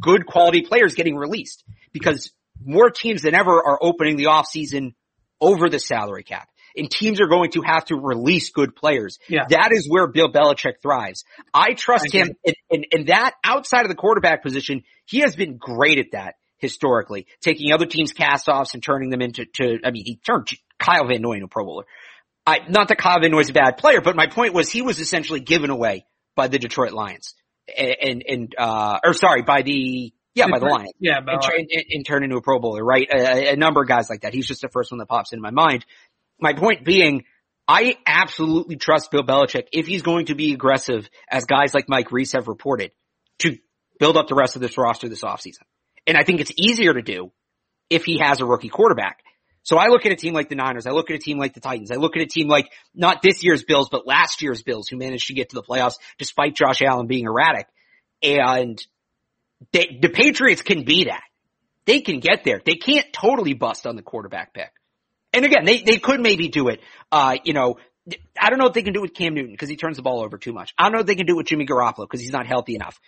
good 0.00 0.26
quality 0.26 0.62
players 0.62 0.94
getting 0.94 1.16
released 1.16 1.64
because 1.92 2.32
more 2.64 2.90
teams 2.90 3.22
than 3.22 3.34
ever 3.34 3.62
are 3.62 3.78
opening 3.80 4.16
the 4.16 4.24
offseason 4.24 4.94
over 5.40 5.68
the 5.68 5.78
salary 5.78 6.22
cap. 6.22 6.48
And 6.76 6.90
teams 6.90 7.20
are 7.20 7.28
going 7.28 7.52
to 7.52 7.62
have 7.62 7.84
to 7.86 7.96
release 7.96 8.50
good 8.50 8.74
players. 8.74 9.20
Yeah. 9.28 9.44
That 9.48 9.70
is 9.72 9.86
where 9.88 10.08
Bill 10.08 10.32
Belichick 10.32 10.82
thrives. 10.82 11.24
I 11.52 11.74
trust 11.74 12.06
I 12.12 12.18
him 12.18 12.32
in, 12.42 12.54
in, 12.68 12.84
in 12.90 13.04
that 13.06 13.34
outside 13.44 13.82
of 13.82 13.90
the 13.90 13.94
quarterback 13.94 14.42
position. 14.42 14.82
He 15.04 15.20
has 15.20 15.36
been 15.36 15.56
great 15.56 15.98
at 15.98 16.06
that 16.12 16.34
historically, 16.64 17.26
taking 17.42 17.72
other 17.72 17.86
teams' 17.86 18.12
cast-offs 18.12 18.74
and 18.74 18.82
turning 18.82 19.10
them 19.10 19.20
into, 19.20 19.44
to, 19.44 19.78
I 19.84 19.90
mean, 19.90 20.04
he 20.04 20.16
turned 20.16 20.48
Kyle 20.78 21.06
Van 21.06 21.20
Noy 21.20 21.34
into 21.34 21.44
a 21.44 21.48
Pro 21.48 21.64
Bowler. 21.64 21.84
I, 22.46 22.60
not 22.68 22.88
that 22.88 22.98
Kyle 22.98 23.20
Van 23.20 23.30
Noy 23.30 23.40
is 23.40 23.50
a 23.50 23.52
bad 23.52 23.76
player, 23.76 24.00
but 24.00 24.16
my 24.16 24.26
point 24.26 24.54
was 24.54 24.70
he 24.70 24.82
was 24.82 24.98
essentially 24.98 25.40
given 25.40 25.70
away 25.70 26.06
by 26.34 26.48
the 26.48 26.58
Detroit 26.58 26.92
Lions. 26.92 27.34
And, 27.76 27.96
and, 28.02 28.24
and 28.28 28.54
uh, 28.58 28.98
or 29.04 29.14
sorry, 29.14 29.42
by 29.42 29.62
the, 29.62 30.12
yeah, 30.34 30.46
by 30.50 30.58
the 30.58 30.66
Lions 30.66 30.92
Yeah, 30.98 31.20
and, 31.58 31.68
and, 31.70 31.84
and 31.90 32.06
turn 32.06 32.24
into 32.24 32.36
a 32.36 32.42
Pro 32.42 32.58
Bowler, 32.58 32.84
right? 32.84 33.08
A, 33.14 33.52
a 33.52 33.56
number 33.56 33.82
of 33.82 33.88
guys 33.88 34.08
like 34.10 34.22
that. 34.22 34.34
He's 34.34 34.46
just 34.46 34.62
the 34.62 34.68
first 34.68 34.90
one 34.90 34.98
that 34.98 35.06
pops 35.06 35.32
into 35.32 35.42
my 35.42 35.50
mind. 35.50 35.84
My 36.40 36.54
point 36.54 36.84
being, 36.84 37.24
I 37.68 37.96
absolutely 38.06 38.76
trust 38.76 39.10
Bill 39.10 39.22
Belichick 39.22 39.68
if 39.72 39.86
he's 39.86 40.02
going 40.02 40.26
to 40.26 40.34
be 40.34 40.52
aggressive, 40.52 41.08
as 41.30 41.44
guys 41.44 41.72
like 41.72 41.88
Mike 41.88 42.10
Reiss 42.12 42.32
have 42.32 42.48
reported, 42.48 42.90
to 43.40 43.56
build 43.98 44.16
up 44.16 44.28
the 44.28 44.34
rest 44.34 44.56
of 44.56 44.60
this 44.60 44.76
roster 44.76 45.08
this 45.08 45.22
offseason. 45.22 45.62
And 46.06 46.16
I 46.16 46.24
think 46.24 46.40
it's 46.40 46.52
easier 46.56 46.92
to 46.92 47.02
do 47.02 47.32
if 47.90 48.04
he 48.04 48.18
has 48.18 48.40
a 48.40 48.46
rookie 48.46 48.68
quarterback. 48.68 49.22
So 49.62 49.78
I 49.78 49.88
look 49.88 50.04
at 50.04 50.12
a 50.12 50.16
team 50.16 50.34
like 50.34 50.50
the 50.50 50.56
Niners, 50.56 50.86
I 50.86 50.90
look 50.90 51.10
at 51.10 51.16
a 51.16 51.18
team 51.18 51.38
like 51.38 51.54
the 51.54 51.60
Titans, 51.60 51.90
I 51.90 51.96
look 51.96 52.16
at 52.16 52.22
a 52.22 52.26
team 52.26 52.48
like 52.48 52.70
not 52.94 53.22
this 53.22 53.42
year's 53.42 53.64
Bills, 53.64 53.88
but 53.90 54.06
last 54.06 54.42
year's 54.42 54.62
Bills 54.62 54.88
who 54.88 54.98
managed 54.98 55.28
to 55.28 55.34
get 55.34 55.50
to 55.50 55.54
the 55.54 55.62
playoffs 55.62 55.94
despite 56.18 56.54
Josh 56.54 56.82
Allen 56.82 57.06
being 57.06 57.24
erratic. 57.24 57.66
And 58.22 58.78
they, 59.72 59.98
the 60.00 60.10
Patriots 60.10 60.60
can 60.60 60.84
be 60.84 61.04
that. 61.04 61.22
They 61.86 62.00
can 62.00 62.20
get 62.20 62.44
there. 62.44 62.60
They 62.64 62.74
can't 62.74 63.10
totally 63.12 63.54
bust 63.54 63.86
on 63.86 63.96
the 63.96 64.02
quarterback 64.02 64.52
pick. 64.52 64.70
And 65.32 65.44
again, 65.44 65.64
they, 65.64 65.82
they 65.82 65.98
could 65.98 66.20
maybe 66.20 66.48
do 66.48 66.68
it. 66.68 66.80
Uh, 67.10 67.36
you 67.44 67.54
know, 67.54 67.78
I 68.38 68.50
don't 68.50 68.58
know 68.58 68.66
if 68.66 68.74
they 68.74 68.82
can 68.82 68.92
do 68.92 69.00
it 69.00 69.02
with 69.02 69.14
Cam 69.14 69.34
Newton 69.34 69.52
because 69.52 69.68
he 69.68 69.76
turns 69.76 69.96
the 69.96 70.02
ball 70.02 70.22
over 70.22 70.36
too 70.36 70.52
much. 70.52 70.74
I 70.78 70.84
don't 70.84 70.92
know 70.92 71.00
if 71.00 71.06
they 71.06 71.14
can 71.14 71.26
do 71.26 71.34
it 71.34 71.36
with 71.38 71.46
Jimmy 71.46 71.66
Garoppolo 71.66 72.04
because 72.04 72.20
he's 72.20 72.32
not 72.32 72.46
healthy 72.46 72.74
enough. 72.74 73.00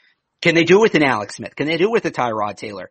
Can 0.42 0.54
they 0.54 0.64
do 0.64 0.78
it 0.78 0.82
with 0.82 0.94
an 0.94 1.02
Alex 1.02 1.36
Smith? 1.36 1.56
Can 1.56 1.66
they 1.66 1.76
do 1.76 1.84
it 1.84 1.92
with 1.92 2.04
a 2.04 2.10
Tyrod 2.10 2.56
Taylor? 2.56 2.90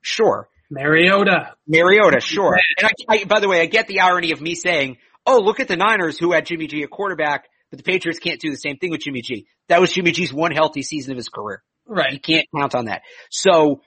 Sure. 0.00 0.48
Mariota. 0.70 1.54
Mariota, 1.66 2.20
sure. 2.20 2.58
And 2.78 2.90
I, 3.08 3.14
I, 3.14 3.24
by 3.24 3.40
the 3.40 3.48
way, 3.48 3.60
I 3.60 3.66
get 3.66 3.86
the 3.86 4.00
irony 4.00 4.32
of 4.32 4.40
me 4.40 4.54
saying, 4.54 4.96
oh, 5.24 5.38
look 5.40 5.60
at 5.60 5.68
the 5.68 5.76
Niners 5.76 6.18
who 6.18 6.32
had 6.32 6.46
Jimmy 6.46 6.66
G 6.66 6.82
at 6.82 6.90
quarterback, 6.90 7.44
but 7.70 7.78
the 7.78 7.84
Patriots 7.84 8.18
can't 8.18 8.40
do 8.40 8.50
the 8.50 8.56
same 8.56 8.78
thing 8.78 8.90
with 8.90 9.00
Jimmy 9.00 9.22
G. 9.22 9.46
That 9.68 9.80
was 9.80 9.92
Jimmy 9.92 10.12
G's 10.12 10.32
one 10.32 10.52
healthy 10.52 10.82
season 10.82 11.12
of 11.12 11.16
his 11.16 11.28
career. 11.28 11.62
Right. 11.86 12.12
You 12.12 12.20
can't 12.20 12.46
count 12.56 12.74
on 12.74 12.86
that. 12.86 13.02
So, 13.30 13.82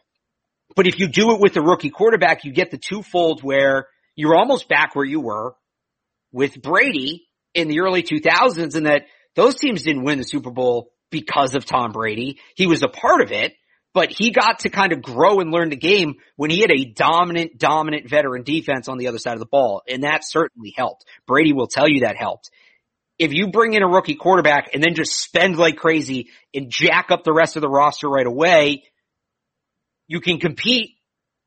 but 0.75 0.87
if 0.87 0.99
you 0.99 1.07
do 1.07 1.33
it 1.33 1.41
with 1.41 1.57
a 1.57 1.61
rookie 1.61 1.89
quarterback, 1.89 2.45
you 2.45 2.53
get 2.53 2.71
the 2.71 2.77
twofold 2.77 3.43
where 3.43 3.87
you're 4.15 4.35
almost 4.35 4.69
back 4.69 4.95
where 4.95 5.05
you 5.05 5.19
were 5.19 5.55
with 6.31 6.61
Brady, 6.61 7.29
in 7.53 7.67
the 7.67 7.81
early 7.81 8.03
2000s 8.03 8.75
and 8.75 8.85
that 8.85 9.03
those 9.35 9.55
teams 9.55 9.83
didn't 9.83 10.03
win 10.03 10.17
the 10.17 10.23
Super 10.23 10.51
Bowl 10.51 10.91
because 11.09 11.55
of 11.55 11.65
Tom 11.65 11.91
Brady. 11.91 12.39
He 12.55 12.67
was 12.67 12.83
a 12.83 12.87
part 12.87 13.21
of 13.21 13.31
it, 13.31 13.53
but 13.93 14.11
he 14.11 14.31
got 14.31 14.59
to 14.59 14.69
kind 14.69 14.91
of 14.91 15.01
grow 15.01 15.39
and 15.39 15.51
learn 15.51 15.69
the 15.69 15.75
game 15.75 16.15
when 16.35 16.49
he 16.49 16.61
had 16.61 16.71
a 16.71 16.85
dominant, 16.85 17.57
dominant 17.57 18.09
veteran 18.09 18.43
defense 18.43 18.87
on 18.87 18.97
the 18.97 19.07
other 19.07 19.17
side 19.17 19.33
of 19.33 19.39
the 19.39 19.45
ball. 19.45 19.81
And 19.87 20.03
that 20.03 20.21
certainly 20.23 20.73
helped. 20.75 21.05
Brady 21.25 21.53
will 21.53 21.67
tell 21.67 21.89
you 21.89 22.01
that 22.01 22.17
helped. 22.17 22.51
If 23.17 23.33
you 23.33 23.51
bring 23.51 23.73
in 23.73 23.83
a 23.83 23.87
rookie 23.87 24.15
quarterback 24.15 24.69
and 24.73 24.83
then 24.83 24.95
just 24.95 25.13
spend 25.13 25.57
like 25.57 25.75
crazy 25.75 26.29
and 26.53 26.69
jack 26.69 27.07
up 27.11 27.23
the 27.23 27.33
rest 27.33 27.57
of 27.57 27.61
the 27.61 27.69
roster 27.69 28.07
right 28.07 28.25
away, 28.25 28.83
you 30.07 30.21
can 30.21 30.39
compete 30.39 30.91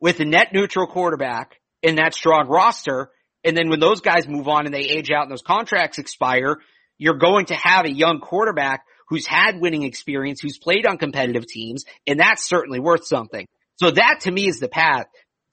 with 0.01 0.21
a 0.21 0.25
net 0.25 0.49
neutral 0.53 0.87
quarterback 0.87 1.61
in 1.83 1.97
that 1.97 2.15
strong 2.15 2.49
roster. 2.49 3.11
And 3.45 3.57
then 3.57 3.71
when 3.71 3.81
those 3.81 4.01
guys 4.01 4.29
move 4.29 4.49
on 4.49 4.67
and 4.67 4.75
they 4.75 4.81
age 4.81 5.11
out 5.11 5.23
and 5.23 5.31
those 5.31 5.43
contracts 5.43 5.99
expire, 5.99 6.59
you're 6.99 7.19
going 7.19 7.47
to 7.47 7.55
have 7.55 7.87
a 7.87 7.93
young 7.93 8.21
quarterback 8.21 8.85
who's 9.13 9.27
had 9.27 9.61
winning 9.61 9.83
experience, 9.83 10.41
who's 10.41 10.57
played 10.57 10.87
on 10.87 10.97
competitive 10.97 11.47
teams, 11.47 11.85
and 12.07 12.19
that's 12.19 12.49
certainly 12.49 12.81
worth 12.81 13.05
something. 13.05 13.47
So 13.77 13.91
that 13.91 14.21
to 14.21 14.31
me 14.31 14.49
is 14.49 14.59
the 14.59 14.69
path. 14.69 15.05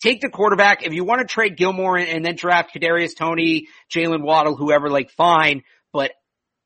Take 0.01 0.21
the 0.21 0.29
quarterback. 0.29 0.85
If 0.85 0.93
you 0.93 1.03
want 1.03 1.19
to 1.19 1.27
trade 1.27 1.57
Gilmore 1.57 1.97
and, 1.97 2.07
and 2.07 2.23
then 2.23 2.37
draft 2.37 2.73
Kadarius 2.73 3.17
Toney, 3.17 3.67
Jaylen 3.93 4.23
Waddle, 4.23 4.55
whoever, 4.55 4.89
like 4.89 5.11
fine. 5.11 5.63
But 5.91 6.11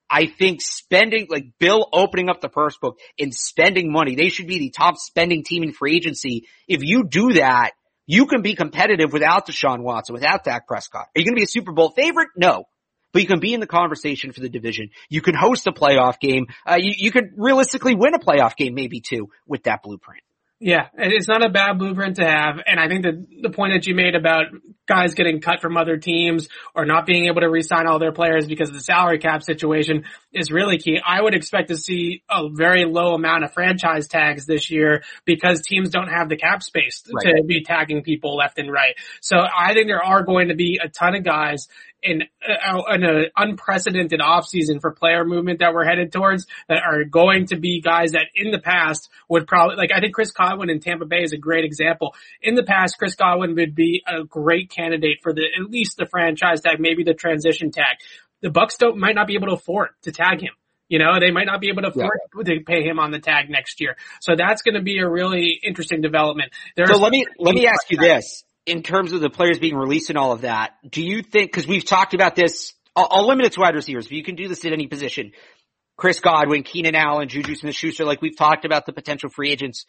I 0.07 0.27
think 0.27 0.61
spending, 0.61 1.25
like 1.31 1.45
Bill 1.59 1.89
opening 1.91 2.29
up 2.29 2.41
the 2.41 2.49
purse 2.49 2.77
book 2.77 2.99
and 3.17 3.33
spending 3.33 3.91
money, 3.91 4.13
they 4.13 4.29
should 4.29 4.45
be 4.45 4.59
the 4.59 4.69
top 4.69 4.97
spending 4.97 5.43
team 5.43 5.63
in 5.63 5.73
free 5.73 5.95
agency. 5.95 6.45
If 6.67 6.83
you 6.83 7.05
do 7.05 7.33
that, 7.33 7.71
you 8.05 8.27
can 8.27 8.43
be 8.43 8.53
competitive 8.53 9.11
without 9.11 9.47
Deshaun 9.47 9.81
Watson, 9.81 10.13
without 10.13 10.43
Dak 10.43 10.67
Prescott. 10.67 11.07
Are 11.15 11.19
you 11.19 11.25
going 11.25 11.33
to 11.33 11.39
be 11.39 11.45
a 11.45 11.47
Super 11.47 11.71
Bowl 11.71 11.89
favorite? 11.89 12.27
No 12.37 12.65
but 13.13 13.21
you 13.21 13.27
can 13.27 13.39
be 13.39 13.53
in 13.53 13.59
the 13.59 13.67
conversation 13.67 14.33
for 14.33 14.41
the 14.41 14.49
division. 14.49 14.89
You 15.07 15.21
can 15.21 15.35
host 15.35 15.67
a 15.67 15.71
playoff 15.71 16.19
game. 16.19 16.47
Uh, 16.69 16.77
you, 16.79 16.93
you 16.97 17.11
could 17.11 17.31
realistically 17.37 17.95
win 17.95 18.13
a 18.13 18.19
playoff 18.19 18.57
game, 18.57 18.73
maybe 18.73 18.99
too, 18.99 19.29
with 19.47 19.63
that 19.63 19.83
blueprint. 19.83 20.23
Yeah, 20.65 20.87
and 20.97 21.11
it's 21.11 21.27
not 21.27 21.43
a 21.43 21.49
bad 21.49 21.77
blueprint 21.77 22.15
to 22.17 22.25
have. 22.25 22.61
And 22.65 22.79
I 22.79 22.87
think 22.87 23.03
that 23.03 23.27
the 23.41 23.49
point 23.49 23.73
that 23.73 23.85
you 23.85 23.95
made 23.95 24.15
about 24.15 24.45
guys 24.87 25.13
getting 25.13 25.41
cut 25.41 25.59
from 25.59 25.75
other 25.75 25.97
teams 25.97 26.47
or 26.73 26.85
not 26.85 27.05
being 27.05 27.25
able 27.25 27.41
to 27.41 27.49
re-sign 27.49 27.85
all 27.85 27.99
their 27.99 28.13
players 28.13 28.47
because 28.47 28.69
of 28.69 28.75
the 28.75 28.81
salary 28.81 29.19
cap 29.19 29.43
situation 29.43 30.05
is 30.31 30.51
really 30.51 30.77
key. 30.77 31.01
I 31.05 31.21
would 31.21 31.35
expect 31.35 31.67
to 31.67 31.75
see 31.75 32.23
a 32.29 32.47
very 32.49 32.85
low 32.85 33.13
amount 33.13 33.43
of 33.43 33.51
franchise 33.51 34.07
tags 34.07 34.45
this 34.45 34.71
year 34.71 35.03
because 35.25 35.61
teams 35.63 35.89
don't 35.89 36.07
have 36.07 36.29
the 36.29 36.37
cap 36.37 36.63
space 36.63 37.03
right. 37.13 37.35
to 37.35 37.43
be 37.43 37.63
tagging 37.63 38.01
people 38.01 38.37
left 38.37 38.57
and 38.57 38.71
right. 38.71 38.95
So 39.19 39.35
I 39.37 39.73
think 39.73 39.87
there 39.87 40.03
are 40.03 40.23
going 40.23 40.47
to 40.47 40.55
be 40.55 40.79
a 40.81 40.87
ton 40.87 41.15
of 41.15 41.25
guys 41.25 41.67
in, 42.03 42.23
uh, 42.47 42.93
in 42.93 43.03
an 43.03 43.25
unprecedented 43.35 44.19
offseason 44.19 44.81
for 44.81 44.91
player 44.91 45.25
movement 45.25 45.59
that 45.59 45.73
we're 45.73 45.85
headed 45.85 46.11
towards 46.11 46.45
that 46.67 46.83
are 46.83 47.03
going 47.05 47.47
to 47.47 47.55
be 47.55 47.81
guys 47.81 48.11
that 48.11 48.25
in 48.35 48.51
the 48.51 48.59
past 48.59 49.09
would 49.29 49.47
probably, 49.47 49.77
like 49.77 49.91
I 49.95 49.99
think 49.99 50.13
Chris 50.13 50.31
Godwin 50.31 50.69
in 50.69 50.79
Tampa 50.79 51.05
Bay 51.05 51.23
is 51.23 51.33
a 51.33 51.37
great 51.37 51.65
example. 51.65 52.15
In 52.41 52.55
the 52.55 52.63
past, 52.63 52.97
Chris 52.97 53.15
Godwin 53.15 53.55
would 53.55 53.75
be 53.75 54.03
a 54.07 54.23
great 54.23 54.69
candidate 54.69 55.19
for 55.23 55.33
the, 55.33 55.43
at 55.59 55.69
least 55.69 55.97
the 55.97 56.05
franchise 56.05 56.61
tag, 56.61 56.79
maybe 56.79 57.03
the 57.03 57.13
transition 57.13 57.71
tag. 57.71 57.97
The 58.41 58.49
Bucs 58.49 58.77
don't, 58.77 58.97
might 58.97 59.15
not 59.15 59.27
be 59.27 59.35
able 59.35 59.47
to 59.47 59.53
afford 59.53 59.89
to 60.03 60.11
tag 60.11 60.41
him. 60.41 60.53
You 60.89 60.99
know, 60.99 61.19
they 61.19 61.31
might 61.31 61.45
not 61.45 61.61
be 61.61 61.69
able 61.69 61.81
to 61.83 61.87
afford 61.87 62.19
yeah. 62.35 62.43
to 62.43 62.59
pay 62.63 62.83
him 62.83 62.99
on 62.99 63.11
the 63.11 63.19
tag 63.19 63.49
next 63.49 63.79
year. 63.81 63.95
So 64.21 64.35
that's 64.35 64.61
going 64.61 64.75
to 64.75 64.81
be 64.81 64.99
a 64.99 65.09
really 65.09 65.59
interesting 65.63 66.01
development. 66.01 66.51
There 66.75 66.85
so 66.85 66.97
let 66.97 67.11
me, 67.11 67.25
let 67.39 67.55
me 67.55 67.65
ask 67.65 67.89
you 67.89 67.97
this 67.97 68.43
in 68.65 68.83
terms 68.83 69.13
of 69.13 69.21
the 69.21 69.29
players 69.29 69.59
being 69.59 69.75
released 69.75 70.09
and 70.09 70.17
all 70.17 70.31
of 70.31 70.41
that, 70.41 70.71
do 70.89 71.01
you 71.01 71.21
think, 71.21 71.51
cause 71.51 71.67
we've 71.67 71.85
talked 71.85 72.13
about 72.13 72.35
this, 72.35 72.73
I'll, 72.95 73.07
I'll 73.09 73.27
limit 73.27 73.45
it 73.45 73.53
to 73.53 73.59
wide 73.59 73.75
receivers, 73.75 74.07
but 74.07 74.13
you 74.13 74.23
can 74.23 74.35
do 74.35 74.47
this 74.47 74.63
at 74.65 74.73
any 74.73 74.87
position. 74.87 75.31
Chris 75.97 76.19
Godwin, 76.19 76.63
Keenan 76.63 76.95
Allen, 76.95 77.27
Juju 77.27 77.55
Smith-Schuster, 77.55 78.05
like 78.05 78.21
we've 78.21 78.37
talked 78.37 78.65
about 78.65 78.85
the 78.85 78.93
potential 78.93 79.29
free 79.29 79.51
agents. 79.51 79.85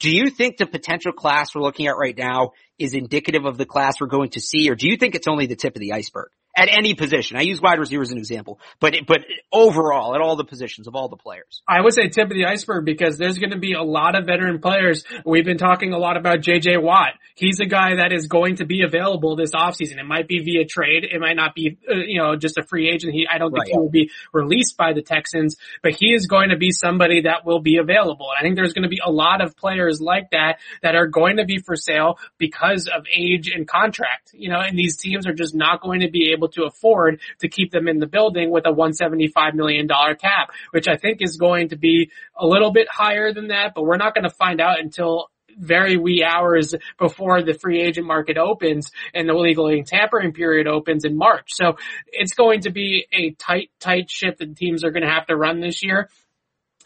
Do 0.00 0.14
you 0.14 0.28
think 0.28 0.58
the 0.58 0.66
potential 0.66 1.12
class 1.12 1.54
we're 1.54 1.62
looking 1.62 1.86
at 1.86 1.96
right 1.96 2.16
now 2.16 2.52
is 2.78 2.92
indicative 2.92 3.46
of 3.46 3.56
the 3.56 3.64
class 3.64 4.00
we're 4.00 4.08
going 4.08 4.30
to 4.30 4.40
see, 4.40 4.68
or 4.70 4.74
do 4.74 4.88
you 4.88 4.96
think 4.96 5.14
it's 5.14 5.28
only 5.28 5.46
the 5.46 5.56
tip 5.56 5.74
of 5.74 5.80
the 5.80 5.94
iceberg? 5.94 6.28
At 6.56 6.68
any 6.70 6.94
position. 6.94 7.36
I 7.36 7.42
use 7.42 7.60
wide 7.60 7.78
receiver 7.78 8.02
as 8.02 8.10
an 8.10 8.18
example, 8.18 8.58
but 8.80 8.94
but 9.06 9.20
overall 9.52 10.14
at 10.14 10.22
all 10.22 10.36
the 10.36 10.44
positions 10.44 10.88
of 10.88 10.94
all 10.94 11.08
the 11.08 11.16
players. 11.16 11.62
I 11.68 11.80
would 11.80 11.92
say 11.92 12.08
tip 12.08 12.30
of 12.30 12.36
the 12.36 12.46
iceberg 12.46 12.84
because 12.86 13.18
there's 13.18 13.38
going 13.38 13.50
to 13.50 13.58
be 13.58 13.74
a 13.74 13.82
lot 13.82 14.16
of 14.16 14.26
veteran 14.26 14.60
players. 14.60 15.04
We've 15.24 15.44
been 15.44 15.58
talking 15.58 15.92
a 15.92 15.98
lot 15.98 16.16
about 16.16 16.40
JJ 16.40 16.82
Watt. 16.82 17.12
He's 17.34 17.60
a 17.60 17.66
guy 17.66 17.96
that 17.96 18.12
is 18.12 18.28
going 18.28 18.56
to 18.56 18.64
be 18.64 18.82
available 18.82 19.36
this 19.36 19.50
offseason. 19.50 19.98
It 19.98 20.06
might 20.06 20.26
be 20.26 20.38
via 20.42 20.64
trade. 20.64 21.04
It 21.04 21.20
might 21.20 21.36
not 21.36 21.54
be, 21.54 21.76
uh, 21.88 21.96
you 22.06 22.18
know, 22.18 22.34
just 22.36 22.56
a 22.56 22.62
free 22.62 22.88
agent. 22.88 23.12
He, 23.12 23.26
I 23.30 23.36
don't 23.36 23.50
think 23.50 23.64
right. 23.64 23.72
he 23.72 23.78
will 23.78 23.90
be 23.90 24.10
released 24.32 24.78
by 24.78 24.94
the 24.94 25.02
Texans, 25.02 25.56
but 25.82 25.92
he 25.92 26.14
is 26.14 26.26
going 26.26 26.48
to 26.48 26.56
be 26.56 26.70
somebody 26.70 27.22
that 27.22 27.44
will 27.44 27.60
be 27.60 27.76
available. 27.76 28.28
I 28.36 28.42
think 28.42 28.56
there's 28.56 28.72
going 28.72 28.84
to 28.84 28.88
be 28.88 29.00
a 29.04 29.10
lot 29.10 29.42
of 29.42 29.54
players 29.56 30.00
like 30.00 30.30
that 30.30 30.60
that 30.82 30.94
are 30.94 31.06
going 31.06 31.36
to 31.36 31.44
be 31.44 31.58
for 31.58 31.76
sale 31.76 32.18
because 32.38 32.88
of 32.88 33.04
age 33.14 33.50
and 33.54 33.68
contract, 33.68 34.30
you 34.32 34.48
know, 34.48 34.60
and 34.60 34.78
these 34.78 34.96
teams 34.96 35.26
are 35.26 35.34
just 35.34 35.54
not 35.54 35.82
going 35.82 36.00
to 36.00 36.10
be 36.10 36.32
able 36.32 36.45
able 36.46 36.52
to 36.52 36.64
afford 36.64 37.20
to 37.40 37.48
keep 37.48 37.72
them 37.72 37.88
in 37.88 37.98
the 37.98 38.06
building 38.06 38.50
with 38.50 38.66
a 38.66 38.72
$175 38.72 39.54
million 39.54 39.88
cap, 39.88 40.50
which 40.70 40.88
I 40.88 40.96
think 40.96 41.18
is 41.20 41.36
going 41.36 41.70
to 41.70 41.76
be 41.76 42.10
a 42.38 42.46
little 42.46 42.72
bit 42.72 42.88
higher 42.90 43.32
than 43.32 43.48
that, 43.48 43.72
but 43.74 43.84
we're 43.84 43.96
not 43.96 44.14
going 44.14 44.24
to 44.24 44.30
find 44.30 44.60
out 44.60 44.80
until 44.80 45.30
very 45.58 45.96
wee 45.96 46.22
hours 46.22 46.74
before 46.98 47.42
the 47.42 47.54
free 47.54 47.80
agent 47.80 48.06
market 48.06 48.36
opens 48.36 48.90
and 49.14 49.26
the 49.26 49.32
legal 49.32 49.72
tampering 49.84 50.32
period 50.32 50.66
opens 50.66 51.04
in 51.06 51.16
March. 51.16 51.48
So 51.54 51.78
it's 52.08 52.34
going 52.34 52.60
to 52.62 52.70
be 52.70 53.06
a 53.10 53.30
tight, 53.30 53.70
tight 53.80 54.10
ship 54.10 54.36
that 54.38 54.54
teams 54.54 54.84
are 54.84 54.90
going 54.90 55.02
to 55.02 55.10
have 55.10 55.26
to 55.28 55.36
run 55.36 55.60
this 55.60 55.82
year. 55.82 56.10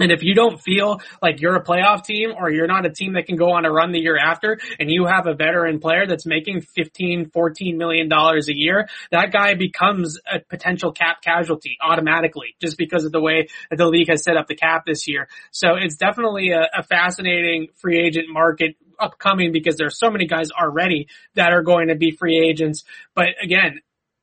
And 0.01 0.11
if 0.11 0.23
you 0.23 0.35
don't 0.35 0.61
feel 0.61 1.01
like 1.23 1.41
you're 1.41 1.57
a 1.57 1.63
playoff 1.63 2.05
team 2.05 2.31
or 2.37 2.51
you're 2.51 2.67
not 2.67 2.87
a 2.87 2.91
team 2.91 3.13
that 3.13 3.27
can 3.27 3.37
go 3.37 3.53
on 3.53 3.65
a 3.65 3.71
run 3.71 3.93
the 3.93 4.01
year 4.01 4.19
after 4.19 4.59
and 4.79 4.91
you 4.91 5.07
have 5.07 5.27
a 5.27 5.35
veteran 5.35 5.79
player 5.79 6.07
that's 6.07 6.27
making 6.27 6.63
15, 6.63 7.31
14 7.31 7.79
million 7.79 8.09
dollars 8.09 8.49
a 8.49 8.57
year, 8.57 8.89
that 9.11 9.33
guy 9.33 9.55
becomes 9.55 10.19
a 10.33 10.41
potential 10.41 10.93
cap 10.93 11.23
casualty 11.23 11.77
automatically 11.83 12.57
just 12.61 12.79
because 12.79 13.05
of 13.05 13.13
the 13.13 13.21
way 13.21 13.49
that 13.69 13.77
the 13.77 13.87
league 13.87 14.09
has 14.09 14.25
set 14.25 14.37
up 14.37 14.49
the 14.49 14.57
cap 14.57 14.85
this 14.87 15.07
year. 15.07 15.29
So 15.51 15.75
it's 15.77 15.97
definitely 15.97 16.51
a, 16.51 16.69
a 16.79 16.83
fascinating 16.83 17.69
free 17.77 18.01
agent 18.01 18.27
market 18.29 18.77
upcoming 18.99 19.53
because 19.53 19.77
there's 19.77 19.99
so 19.99 20.11
many 20.11 20.27
guys 20.27 20.51
already 20.51 21.09
that 21.35 21.53
are 21.53 21.63
going 21.63 21.89
to 21.89 21.95
be 21.95 22.11
free 22.11 22.39
agents. 22.39 22.85
But 23.15 23.29
again, 23.43 23.81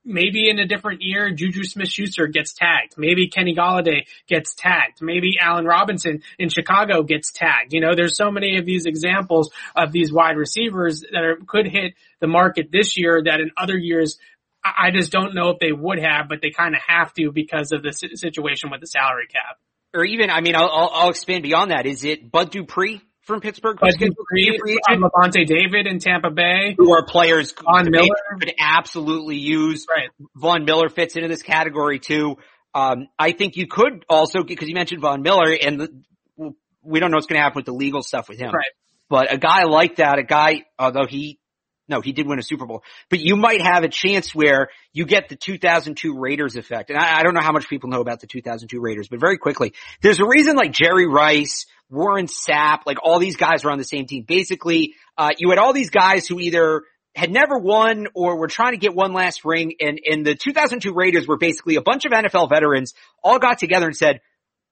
maybe 0.08 0.50
in 0.50 0.58
a 0.58 0.66
different 0.66 1.02
year, 1.02 1.32
Juju 1.32 1.64
Smith-Schuster 1.64 2.28
gets 2.28 2.54
tagged. 2.54 2.96
Maybe 2.98 3.28
Kenny 3.28 3.56
Golladay 3.56 4.08
gets 4.28 4.56
tagged. 4.56 5.02
Maybe 5.02 5.38
Allen 5.40 5.66
Robinson 5.66 6.24
in 6.40 6.50
Chicago 6.50 7.04
gets 7.04 7.32
tagged. 7.32 7.74
You 7.74 7.82
know, 7.82 7.94
there's 7.96 8.18
so 8.18 8.32
many 8.32 8.58
of 8.58 8.66
these 8.66 8.86
examples 8.86 9.52
of 9.76 9.92
these 9.92 10.12
wide 10.12 10.38
receivers 10.38 11.04
that 11.12 11.24
are, 11.24 11.38
could 11.46 11.68
hit 11.68 11.94
the 12.22 12.28
market 12.28 12.70
this 12.72 12.98
year 12.98 13.22
that 13.24 13.40
in 13.40 13.52
other 13.58 13.78
years 13.78 14.18
I 14.64 14.92
just 14.92 15.12
don't 15.12 15.36
know 15.36 15.50
if 15.50 15.60
they 15.60 15.72
would 15.72 16.00
have, 16.00 16.28
but 16.28 16.42
they 16.42 16.50
kind 16.50 16.76
of 16.76 16.82
have 16.86 17.14
to 17.14 17.32
because 17.32 17.72
of 17.72 17.84
the 17.84 17.92
situation 17.92 18.70
with 18.70 18.82
the 18.82 18.88
salary 18.88 19.28
cap. 19.28 19.58
Or 19.94 20.04
even, 20.04 20.30
I 20.30 20.42
mean, 20.42 20.56
I'll, 20.56 20.90
I'll 20.92 21.10
expand 21.10 21.44
beyond 21.44 21.72
that. 21.72 21.86
Is 21.86 22.04
it 22.04 22.30
Bud 22.32 22.52
Dupree 22.52 23.02
from 23.28 23.42
Pittsburgh. 23.42 23.78
Bud 23.80 23.92
Dupree, 24.00 24.60
Lavonte 24.90 25.46
David 25.46 25.86
in 25.86 26.00
Tampa 26.00 26.32
Bay, 26.32 26.74
who 26.78 26.94
are 26.94 27.06
players 27.06 27.54
Von 27.64 27.92
Miller 27.92 28.08
could 28.40 28.54
absolutely 28.58 29.38
use. 29.38 29.86
Right. 29.88 30.10
Von 30.36 30.66
Miller 30.66 30.90
fits 30.90 31.16
into 31.16 31.28
this 31.28 31.44
category 31.44 32.00
too. 32.00 32.38
Um, 32.74 33.08
I 33.20 33.34
think 33.34 33.58
you 33.58 33.68
could 33.68 34.06
also 34.10 34.44
because 34.44 34.68
you 34.68 34.76
mentioned 34.76 35.02
Von 35.02 35.22
Miller, 35.22 35.56
and 35.62 35.80
the, 35.80 36.54
we 36.82 37.00
don't 37.00 37.12
know 37.12 37.18
what's 37.18 37.28
going 37.28 37.38
to 37.38 37.44
happen 37.44 37.58
with 37.58 37.66
the 37.66 37.74
legal 37.74 38.02
stuff 38.02 38.30
with 38.30 38.40
him. 38.40 38.52
Right. 38.52 38.72
But 39.10 39.32
a 39.32 39.38
guy 39.38 39.64
like 39.64 39.98
that, 39.98 40.20
a 40.20 40.24
guy, 40.24 40.64
although 40.80 41.06
he 41.08 41.40
no, 41.88 42.02
he 42.02 42.12
did 42.12 42.28
win 42.28 42.40
a 42.40 42.44
Super 42.44 42.66
Bowl, 42.66 42.84
but 43.10 43.20
you 43.20 43.36
might 43.36 43.62
have 43.62 43.84
a 43.84 43.88
chance 43.88 44.36
where 44.36 44.70
you 44.92 45.06
get 45.06 45.30
the 45.30 45.36
2002 45.36 46.18
Raiders 46.18 46.56
effect. 46.56 46.90
And 46.90 47.00
I, 47.00 47.20
I, 47.20 47.24
don't 47.24 47.34
know 47.34 47.42
how 47.42 47.54
much 47.54 47.70
people 47.70 47.90
know 47.90 48.02
about 48.02 48.20
the 48.20 48.28
2002 48.28 48.80
Raiders, 48.80 49.08
but 49.08 49.20
very 49.20 49.38
quickly, 49.38 49.74
there's 50.02 50.20
a 50.20 50.26
reason 50.26 50.56
like 50.56 50.72
Jerry 50.72 51.08
Rice, 51.08 51.66
Warren 51.90 52.28
Sapp, 52.28 52.80
like 52.86 52.98
all 53.02 53.20
these 53.20 53.38
guys 53.38 53.64
were 53.64 53.72
on 53.72 53.78
the 53.78 53.86
same 53.86 54.06
team. 54.06 54.26
Basically, 54.28 54.96
uh, 55.18 55.30
you 55.38 55.50
had 55.50 55.60
all 55.60 55.74
these 55.74 55.90
guys 55.90 56.28
who 56.28 56.40
either 56.40 56.84
had 57.16 57.32
never 57.32 57.58
won 57.58 58.08
or 58.14 58.38
were 58.38 58.48
trying 58.48 58.74
to 58.74 58.78
get 58.78 58.94
one 58.94 59.12
last 59.12 59.44
ring. 59.44 59.74
And, 59.80 60.00
and 60.06 60.26
the 60.26 60.36
2002 60.36 60.94
Raiders 60.94 61.28
were 61.28 61.38
basically 61.38 61.76
a 61.76 61.82
bunch 61.82 62.06
of 62.06 62.12
NFL 62.12 62.50
veterans 62.50 62.94
all 63.24 63.40
got 63.40 63.58
together 63.58 63.88
and 63.88 63.96
said, 63.96 64.22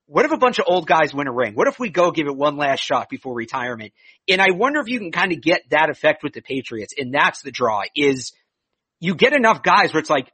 what 0.08 0.26
if 0.26 0.32
a 0.32 0.38
bunch 0.38 0.60
of 0.60 0.66
old 0.68 0.86
guys 0.86 1.14
win 1.14 1.28
a 1.28 1.32
ring? 1.32 1.54
What 1.54 1.68
if 1.68 1.80
we 1.80 1.90
go 1.90 2.12
give 2.12 2.28
it 2.28 2.36
one 2.36 2.58
last 2.58 2.82
shot 2.82 3.10
before 3.10 3.34
retirement? 3.34 3.94
And 4.28 4.40
I 4.40 4.52
wonder 4.52 4.80
if 4.80 4.88
you 4.88 5.00
can 5.00 5.12
kind 5.12 5.32
of 5.32 5.42
get 5.42 5.64
that 5.72 5.90
effect 5.90 6.24
with 6.24 6.34
the 6.34 6.42
Patriots. 6.42 6.94
And 6.98 7.14
that's 7.14 7.42
the 7.42 7.52
draw 7.52 7.82
is 7.96 8.32
you 9.00 9.16
get 9.16 9.34
enough 9.34 9.64
guys 9.64 9.94
where 9.94 10.00
it's 10.00 10.10
like, 10.10 10.32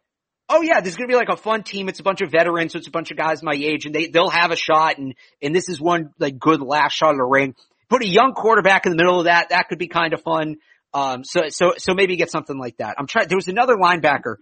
oh 0.49 0.61
yeah, 0.61 0.81
this 0.81 0.91
is 0.91 0.97
going 0.97 1.07
to 1.07 1.13
be 1.13 1.17
like 1.17 1.29
a 1.29 1.37
fun 1.37 1.63
team. 1.63 1.87
It's 1.87 2.01
a 2.01 2.03
bunch 2.03 2.21
of 2.21 2.31
veterans. 2.31 2.73
So 2.73 2.79
it's 2.79 2.87
a 2.87 2.91
bunch 2.91 3.11
of 3.11 3.17
guys 3.17 3.41
my 3.41 3.55
age 3.55 3.85
and 3.85 3.95
they, 3.95 4.07
they'll 4.07 4.29
have 4.29 4.51
a 4.51 4.57
shot. 4.57 4.97
And, 4.97 5.15
and 5.41 5.55
this 5.55 5.69
is 5.69 5.79
one 5.79 6.11
like 6.19 6.37
good 6.37 6.61
last 6.61 6.93
shot 6.93 7.13
at 7.13 7.21
a 7.21 7.25
ring. 7.25 7.55
Put 7.89 8.03
a 8.03 8.07
young 8.07 8.33
quarterback 8.33 8.85
in 8.85 8.91
the 8.91 8.97
middle 8.97 9.19
of 9.19 9.25
that. 9.25 9.49
That 9.49 9.69
could 9.69 9.79
be 9.79 9.87
kind 9.87 10.13
of 10.13 10.21
fun. 10.21 10.57
Um, 10.93 11.23
so, 11.23 11.43
so, 11.47 11.73
so 11.77 11.93
maybe 11.93 12.17
get 12.17 12.29
something 12.29 12.57
like 12.57 12.77
that. 12.77 12.95
I'm 12.97 13.07
trying, 13.07 13.29
there 13.29 13.37
was 13.37 13.47
another 13.47 13.75
linebacker 13.75 14.35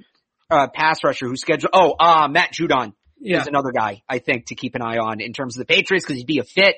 uh, 0.50 0.68
pass 0.74 1.04
rusher 1.04 1.28
who 1.28 1.36
scheduled. 1.36 1.70
Oh, 1.74 1.96
uh, 2.00 2.28
Matt 2.28 2.52
Judon 2.54 2.94
Yeah. 3.20 3.42
is 3.42 3.48
another 3.48 3.72
guy 3.72 4.04
I 4.08 4.20
think 4.20 4.48
to 4.48 4.56
keep 4.56 4.76
an 4.76 4.82
eye 4.82 4.98
on 4.98 5.22
in 5.22 5.34
terms 5.34 5.58
of 5.58 5.66
the 5.66 5.74
Patriots 5.74 6.06
because 6.06 6.18
he'd 6.18 6.28
be 6.28 6.40
a 6.40 6.44
fit. 6.44 6.76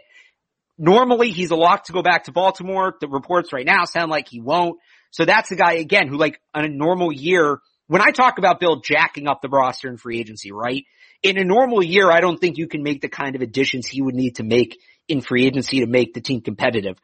Normally 0.77 1.31
he's 1.31 1.51
a 1.51 1.55
lock 1.55 1.85
to 1.85 1.93
go 1.93 2.01
back 2.01 2.25
to 2.25 2.31
Baltimore. 2.31 2.95
The 2.99 3.07
reports 3.07 3.53
right 3.53 3.65
now 3.65 3.85
sound 3.85 4.09
like 4.09 4.27
he 4.27 4.41
won't. 4.41 4.79
So 5.11 5.25
that's 5.25 5.49
the 5.49 5.55
guy 5.55 5.73
again 5.73 6.07
who 6.07 6.17
like 6.17 6.41
on 6.53 6.65
a 6.65 6.69
normal 6.69 7.11
year, 7.11 7.59
when 7.87 8.01
I 8.01 8.11
talk 8.11 8.37
about 8.37 8.59
Bill 8.59 8.81
jacking 8.81 9.27
up 9.27 9.41
the 9.41 9.49
roster 9.49 9.89
in 9.89 9.97
free 9.97 10.19
agency, 10.19 10.51
right? 10.51 10.85
In 11.21 11.37
a 11.37 11.43
normal 11.43 11.83
year, 11.83 12.09
I 12.09 12.21
don't 12.21 12.39
think 12.39 12.57
you 12.57 12.67
can 12.67 12.81
make 12.81 13.01
the 13.01 13.09
kind 13.09 13.35
of 13.35 13.41
additions 13.41 13.85
he 13.85 14.01
would 14.01 14.15
need 14.15 14.37
to 14.37 14.43
make 14.43 14.79
in 15.07 15.21
free 15.21 15.45
agency 15.45 15.81
to 15.81 15.87
make 15.87 16.13
the 16.13 16.21
team 16.21 16.41
competitive. 16.41 16.97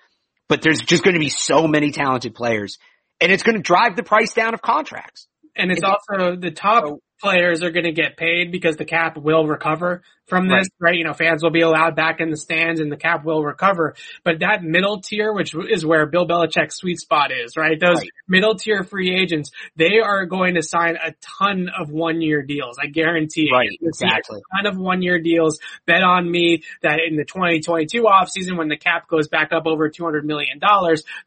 But 0.50 0.62
there's 0.62 0.82
just 0.82 1.04
going 1.04 1.16
to 1.16 1.20
be 1.20 1.30
so 1.30 1.68
many 1.68 1.92
talented 1.92 2.34
players 2.34 2.78
and 3.20 3.32
it's 3.32 3.44
going 3.44 3.56
to 3.56 3.62
drive 3.62 3.96
the 3.96 4.04
price 4.04 4.34
down 4.34 4.54
of 4.54 4.62
contracts. 4.62 5.28
And 5.56 5.72
it's 5.72 5.84
also 5.84 6.36
the 6.36 6.52
top 6.52 7.00
players 7.20 7.64
are 7.64 7.72
going 7.72 7.86
to 7.86 7.92
get 7.92 8.18
paid 8.18 8.52
because 8.52 8.78
the 8.78 8.86
cap 8.86 9.18
will 9.18 9.48
recover 9.48 10.02
from 10.28 10.48
this, 10.50 10.68
right. 10.80 10.96
You 10.96 11.04
know, 11.06 11.14
fans 11.14 11.42
will 11.42 11.52
be 11.52 11.62
allowed 11.62 11.96
back 11.96 12.20
in 12.20 12.30
the 12.30 12.38
stands 12.38 12.80
and 12.80 12.92
the 12.92 12.98
cap 12.98 13.24
will 13.24 13.44
recover. 13.44 13.96
But 14.24 14.40
that 14.40 14.62
middle 14.64 15.00
tier, 15.02 15.32
which 15.34 15.54
is 15.70 15.86
where 15.86 16.06
Bill 16.06 16.28
Belichick's 16.28 16.76
sweet 16.78 17.00
spot 17.00 17.32
is, 17.32 17.56
right? 17.58 17.80
Those 17.80 17.98
Right. 18.00 18.10
middle 18.28 18.56
tier 18.56 18.84
free 18.84 19.16
agents, 19.16 19.52
they 19.76 20.00
are 20.04 20.26
going 20.26 20.56
to 20.56 20.62
sign 20.62 20.98
a 20.98 21.14
ton 21.40 21.70
of 21.70 21.90
one 21.90 22.22
year 22.22 22.42
deals. 22.44 22.78
I 22.82 22.88
guarantee 22.88 23.48
it. 23.50 23.54
Right, 23.54 23.70
exactly. 23.82 24.40
A 24.40 24.58
ton 24.64 24.74
of 24.74 24.78
one 24.78 25.02
year 25.02 25.20
deals. 25.20 25.60
Bet 25.86 26.04
on 26.04 26.30
me 26.30 26.64
that 26.82 27.00
in 27.10 27.16
the 27.16 27.24
2022 27.26 28.04
offseason, 28.04 28.58
when 28.58 28.68
the 28.68 28.78
cap 28.78 29.08
goes 29.08 29.28
back 29.30 29.54
up 29.54 29.66
over 29.66 29.90
$200 29.90 30.24
million, 30.24 30.60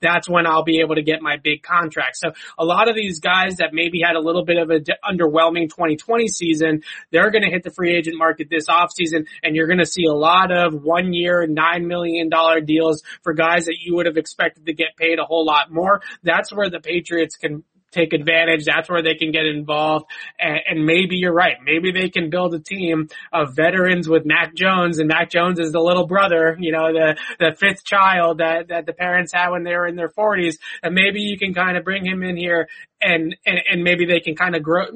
that's 0.00 0.28
when 0.28 0.46
I'll 0.46 0.62
be 0.64 0.80
able 0.80 0.96
to 0.96 1.02
get 1.02 1.22
my 1.22 1.36
big 1.36 1.62
contract. 1.62 2.16
So 2.16 2.32
a 2.58 2.64
lot 2.64 2.88
of 2.88 2.94
these 2.96 3.20
guys 3.20 3.56
that 3.56 3.70
maybe 3.72 4.00
had 4.04 4.16
a 4.16 4.20
little 4.20 4.44
bit 4.44 4.58
of 4.58 4.70
a 4.70 4.80
d- 4.80 4.92
underwhelming 5.04 5.68
2020 5.70 6.28
season, 6.28 6.82
they're 7.10 7.30
going 7.30 7.44
to 7.44 7.50
hit 7.50 7.62
the 7.62 7.70
free 7.70 7.96
agent 7.96 8.16
market 8.18 8.48
this 8.50 8.68
offseason 8.90 9.26
and 9.42 9.56
you're 9.56 9.66
going 9.66 9.78
to 9.78 9.86
see 9.86 10.04
a 10.04 10.14
lot 10.14 10.50
of 10.50 10.74
one 10.74 11.12
year, 11.12 11.46
$9 11.46 11.86
million 11.86 12.30
deals 12.64 13.02
for 13.22 13.32
guys 13.32 13.66
that 13.66 13.76
you 13.80 13.94
would 13.96 14.06
have 14.06 14.16
expected 14.16 14.66
to 14.66 14.72
get 14.72 14.96
paid 14.96 15.18
a 15.18 15.24
whole 15.24 15.44
lot 15.44 15.72
more. 15.72 16.02
That's 16.22 16.52
where 16.52 16.70
the 16.70 16.80
Patriots 16.80 17.36
can 17.36 17.64
take 17.90 18.12
advantage. 18.12 18.64
That's 18.64 18.88
where 18.88 19.02
they 19.02 19.14
can 19.14 19.32
get 19.32 19.46
involved. 19.46 20.06
And, 20.38 20.58
and 20.68 20.86
maybe 20.86 21.16
you're 21.16 21.32
right. 21.32 21.56
Maybe 21.62 21.92
they 21.92 22.08
can 22.08 22.30
build 22.30 22.54
a 22.54 22.60
team 22.60 23.08
of 23.32 23.54
veterans 23.54 24.08
with 24.08 24.24
Mac 24.24 24.54
Jones 24.54 24.98
and 24.98 25.08
Mac 25.08 25.30
Jones 25.30 25.58
is 25.58 25.72
the 25.72 25.80
little 25.80 26.06
brother, 26.06 26.56
you 26.58 26.72
know, 26.72 26.92
the, 26.92 27.16
the 27.38 27.56
fifth 27.58 27.84
child 27.84 28.38
that, 28.38 28.68
that 28.68 28.86
the 28.86 28.92
parents 28.92 29.32
had 29.32 29.50
when 29.50 29.64
they 29.64 29.74
were 29.74 29.86
in 29.86 29.96
their 29.96 30.08
forties. 30.08 30.58
And 30.82 30.94
maybe 30.94 31.20
you 31.20 31.38
can 31.38 31.54
kind 31.54 31.76
of 31.76 31.84
bring 31.84 32.06
him 32.06 32.22
in 32.22 32.36
here 32.36 32.68
and, 33.00 33.36
and, 33.46 33.58
and 33.70 33.84
maybe 33.84 34.06
they 34.06 34.20
can 34.20 34.34
kind 34.36 34.54
of 34.54 34.62
grow, 34.62 34.86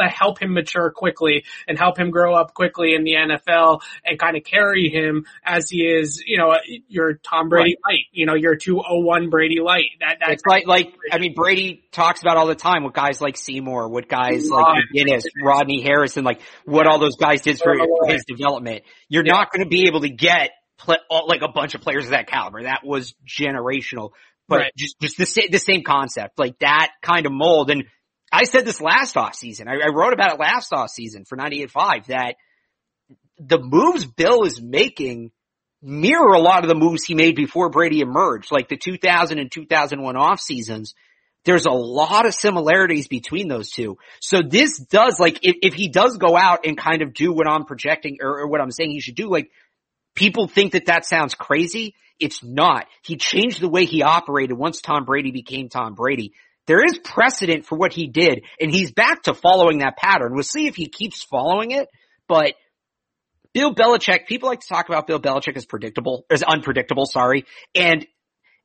help 0.00 0.40
him 0.40 0.54
mature 0.54 0.90
quickly 0.90 1.44
and 1.66 1.78
help 1.78 1.98
him 1.98 2.10
grow 2.10 2.34
up 2.34 2.54
quickly 2.54 2.94
in 2.94 3.04
the 3.04 3.14
NFL 3.14 3.80
and 4.04 4.18
kind 4.18 4.36
of 4.36 4.44
carry 4.44 4.88
him 4.88 5.26
as 5.44 5.68
he 5.70 5.82
is, 5.82 6.22
you 6.26 6.38
know, 6.38 6.56
your 6.88 7.14
Tom 7.14 7.48
Brady 7.48 7.76
light, 7.86 8.04
you 8.12 8.26
know, 8.26 8.34
your 8.34 8.56
201 8.56 9.30
Brady 9.30 9.60
light. 9.60 9.86
That, 10.00 10.18
that 10.20 10.30
It's 10.30 10.42
like, 10.46 10.66
like, 10.66 10.94
I 11.10 11.18
mean, 11.18 11.34
Brady 11.34 11.84
talks 11.92 12.20
about 12.22 12.36
all 12.36 12.46
the 12.46 12.54
time 12.54 12.84
what 12.84 12.94
guys 12.94 13.20
like 13.20 13.36
Seymour, 13.36 13.88
what 13.88 14.08
guys 14.08 14.48
like 14.48 14.66
McGinest, 14.94 15.26
Rodney 15.42 15.82
Harrison, 15.82 16.24
like 16.24 16.40
what 16.64 16.86
all 16.86 16.98
those 16.98 17.16
guys 17.16 17.42
did 17.42 17.58
for 17.58 17.74
his 18.06 18.24
development. 18.26 18.82
You're 19.08 19.24
Yeah. 19.24 19.32
not 19.32 19.52
going 19.52 19.62
to 19.64 19.68
be 19.68 19.86
able 19.86 20.00
to 20.00 20.08
get 20.10 20.50
all, 21.10 21.28
like 21.28 21.42
a 21.42 21.48
bunch 21.48 21.74
of 21.74 21.80
players 21.80 22.06
of 22.06 22.10
that 22.10 22.26
caliber. 22.26 22.62
That 22.64 22.80
was 22.84 23.14
generational, 23.26 24.10
but 24.52 24.60
Right. 24.60 24.72
just, 24.76 25.00
just 25.00 25.16
the 25.16 25.26
same, 25.26 25.48
the 25.50 25.58
same 25.58 25.82
concept, 25.82 26.38
like 26.38 26.58
that 26.58 26.90
kind 27.00 27.24
of 27.24 27.32
mold. 27.32 27.70
And 27.70 27.84
I 28.30 28.44
said 28.44 28.66
this 28.66 28.80
last 28.80 29.16
off 29.16 29.34
season. 29.34 29.66
I, 29.66 29.72
I 29.72 29.88
wrote 29.88 30.12
about 30.12 30.34
it 30.34 30.38
last 30.38 30.72
off 30.74 30.90
season 30.90 31.24
for 31.24 31.38
98.5 31.38 32.06
that 32.06 32.36
the 33.38 33.58
moves 33.58 34.04
Bill 34.04 34.44
is 34.44 34.60
making 34.60 35.30
mirror 35.80 36.34
a 36.34 36.38
lot 36.38 36.64
of 36.64 36.68
the 36.68 36.74
moves 36.74 37.02
he 37.02 37.14
made 37.14 37.34
before 37.34 37.70
Brady 37.70 38.00
emerged, 38.00 38.52
like 38.52 38.68
the 38.68 38.76
2000 38.76 39.38
and 39.38 39.50
2001 39.50 40.16
off 40.16 40.40
seasons. 40.40 40.94
There's 41.44 41.66
a 41.66 41.72
lot 41.72 42.26
of 42.26 42.34
similarities 42.34 43.08
between 43.08 43.48
those 43.48 43.70
two. 43.70 43.96
So 44.20 44.42
this 44.42 44.78
does, 44.78 45.18
like, 45.18 45.40
if, 45.42 45.56
if 45.62 45.74
he 45.74 45.88
does 45.88 46.18
go 46.18 46.36
out 46.36 46.66
and 46.66 46.76
kind 46.76 47.02
of 47.02 47.14
do 47.14 47.32
what 47.32 47.48
I'm 47.48 47.64
projecting 47.64 48.18
or, 48.20 48.42
or 48.42 48.48
what 48.48 48.60
I'm 48.60 48.70
saying 48.70 48.90
he 48.90 49.00
should 49.00 49.16
do, 49.16 49.28
like, 49.28 49.50
people 50.14 50.46
think 50.46 50.72
that 50.72 50.86
that 50.86 51.04
sounds 51.04 51.34
crazy. 51.34 51.94
It's 52.22 52.42
not. 52.42 52.86
He 53.04 53.16
changed 53.16 53.60
the 53.60 53.68
way 53.68 53.84
he 53.84 54.02
operated 54.02 54.56
once 54.56 54.80
Tom 54.80 55.04
Brady 55.04 55.32
became 55.32 55.68
Tom 55.68 55.94
Brady. 55.94 56.32
There 56.66 56.84
is 56.84 56.98
precedent 56.98 57.66
for 57.66 57.76
what 57.76 57.92
he 57.92 58.06
did, 58.06 58.44
and 58.60 58.70
he's 58.70 58.92
back 58.92 59.24
to 59.24 59.34
following 59.34 59.78
that 59.78 59.96
pattern. 59.96 60.32
We'll 60.32 60.44
see 60.44 60.68
if 60.68 60.76
he 60.76 60.86
keeps 60.86 61.24
following 61.24 61.72
it, 61.72 61.88
but 62.28 62.54
Bill 63.52 63.74
Belichick, 63.74 64.26
people 64.26 64.48
like 64.48 64.60
to 64.60 64.68
talk 64.68 64.88
about 64.88 65.06
Bill 65.06 65.20
Belichick 65.20 65.56
as 65.56 65.66
predictable, 65.66 66.24
as 66.30 66.42
unpredictable, 66.42 67.06
sorry. 67.06 67.44
And 67.74 68.06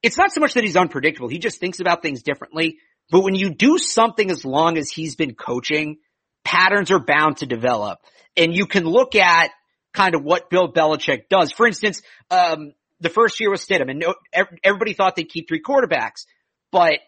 it's 0.03 0.17
not 0.17 0.31
so 0.31 0.39
much 0.39 0.53
that 0.53 0.63
he's 0.63 0.77
unpredictable. 0.77 1.27
He 1.27 1.39
just 1.39 1.59
thinks 1.59 1.79
about 1.79 2.01
things 2.01 2.21
differently. 2.21 2.77
But 3.09 3.23
when 3.23 3.35
you 3.35 3.49
do 3.49 3.77
something 3.77 4.29
as 4.29 4.45
long 4.45 4.77
as 4.77 4.89
he's 4.89 5.15
been 5.15 5.33
coaching, 5.33 5.97
patterns 6.45 6.91
are 6.91 7.03
bound 7.03 7.37
to 7.37 7.45
develop. 7.45 7.99
And 8.35 8.55
you 8.55 8.67
can 8.67 8.85
look 8.85 9.15
at 9.15 9.49
kind 9.93 10.15
of 10.15 10.23
what 10.23 10.49
Bill 10.49 10.71
Belichick 10.71 11.27
does. 11.29 11.51
For 11.51 11.65
instance, 11.65 12.01
um, 12.29 12.73
the 12.99 13.09
first 13.09 13.39
year 13.39 13.51
with 13.51 13.65
Stidham 13.65 13.89
and 13.89 13.99
no, 13.99 14.15
everybody 14.63 14.93
thought 14.93 15.15
they'd 15.15 15.29
keep 15.29 15.47
three 15.47 15.61
quarterbacks, 15.61 16.25
but 16.71 16.99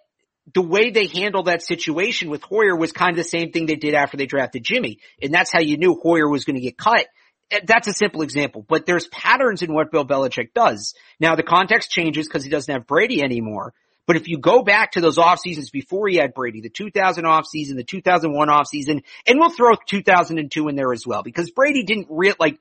the 0.53 0.61
way 0.61 0.89
they 0.89 1.07
handled 1.07 1.45
that 1.45 1.61
situation 1.61 2.29
with 2.29 2.43
Hoyer 2.43 2.75
was 2.75 2.91
kind 2.91 3.11
of 3.11 3.17
the 3.17 3.23
same 3.23 3.51
thing 3.51 3.65
they 3.65 3.75
did 3.75 3.93
after 3.93 4.17
they 4.17 4.25
drafted 4.25 4.63
Jimmy. 4.63 4.99
And 5.21 5.33
that's 5.33 5.51
how 5.53 5.61
you 5.61 5.77
knew 5.77 5.99
Hoyer 6.01 6.27
was 6.27 6.45
going 6.45 6.55
to 6.55 6.61
get 6.61 6.77
cut. 6.77 7.07
Eh, 7.51 7.59
That's 7.65 7.87
a 7.87 7.93
simple 7.93 8.21
example, 8.21 8.65
but 8.67 8.85
there's 8.85 9.07
patterns 9.07 9.61
in 9.61 9.73
what 9.73 9.91
Bill 9.91 10.05
Belichick 10.05 10.53
does. 10.53 10.95
Now 11.19 11.35
the 11.35 11.43
context 11.43 11.91
changes 11.91 12.27
because 12.27 12.43
he 12.43 12.49
doesn't 12.49 12.71
have 12.71 12.87
Brady 12.87 13.21
anymore. 13.21 13.73
But 14.07 14.15
if 14.15 14.27
you 14.27 14.39
go 14.39 14.63
back 14.63 14.93
to 14.93 15.01
those 15.01 15.19
off 15.19 15.37
seasons 15.39 15.69
before 15.69 16.07
he 16.07 16.15
had 16.15 16.33
Brady, 16.33 16.61
the 16.61 16.69
2000 16.69 17.25
off 17.27 17.45
season, 17.45 17.77
the 17.77 17.83
2001 17.83 18.49
off 18.49 18.65
season, 18.67 19.03
and 19.27 19.39
we'll 19.39 19.51
throw 19.51 19.73
2002 19.87 20.67
in 20.67 20.75
there 20.75 20.91
as 20.91 21.05
well 21.05 21.21
because 21.21 21.51
Brady 21.51 21.83
didn't 21.83 22.07
real 22.09 22.33
like 22.39 22.59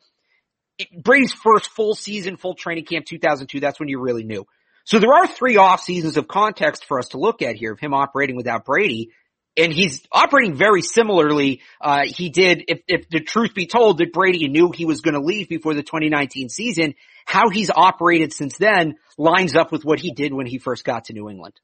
Brady's 0.97 1.33
first 1.33 1.71
full 1.71 1.95
season, 1.95 2.37
full 2.37 2.55
training 2.55 2.85
camp 2.85 3.07
2002. 3.07 3.61
That's 3.61 3.81
when 3.81 3.89
you 3.89 4.01
really 4.01 4.25
knew. 4.25 4.47
So 4.85 4.99
there 4.99 5.13
are 5.13 5.27
three 5.27 5.57
off 5.57 5.81
seasons 5.81 6.17
of 6.17 6.29
context 6.29 6.85
for 6.87 6.99
us 6.99 7.09
to 7.09 7.19
look 7.19 7.43
at 7.43 7.57
here 7.57 7.73
of 7.73 7.81
him 7.81 7.93
operating 7.93 8.37
without 8.37 8.65
Brady. 8.65 9.11
And 9.57 9.73
he's 9.73 10.03
operating 10.13 10.55
very 10.55 10.83
similarly. 10.83 11.63
Uh, 11.81 12.05
he 12.07 12.31
did, 12.31 12.65
if, 12.69 12.81
if 12.87 13.09
the 13.09 13.21
truth 13.21 13.55
be 13.55 13.67
told, 13.67 13.99
that 13.99 14.13
Brady 14.13 14.47
knew 14.49 14.71
he 14.71 14.85
was 14.85 15.01
going 15.01 15.15
to 15.15 15.21
leave 15.21 15.49
before 15.49 15.75
the 15.75 15.83
2019 15.83 16.49
season. 16.49 16.95
How 17.27 17.51
he's 17.51 17.71
operated 17.71 18.33
since 18.33 18.57
then 18.57 18.97
lines 19.19 19.57
up 19.57 19.73
with 19.73 19.85
what 19.85 19.99
he 19.99 20.13
did 20.13 20.33
when 20.33 20.47
he 20.47 20.59
first 20.59 20.85
got 20.85 21.07
to 21.07 21.13
New 21.13 21.29
England. 21.29 21.55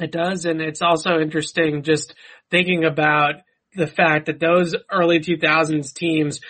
It 0.00 0.12
does, 0.12 0.44
and 0.44 0.60
it's 0.60 0.80
also 0.80 1.18
interesting 1.20 1.82
just 1.82 2.14
thinking 2.50 2.84
about 2.84 3.34
the 3.74 3.86
fact 3.86 4.26
that 4.26 4.40
those 4.40 4.74
early 4.90 5.20
2000s 5.20 5.92
teams, 5.92 6.40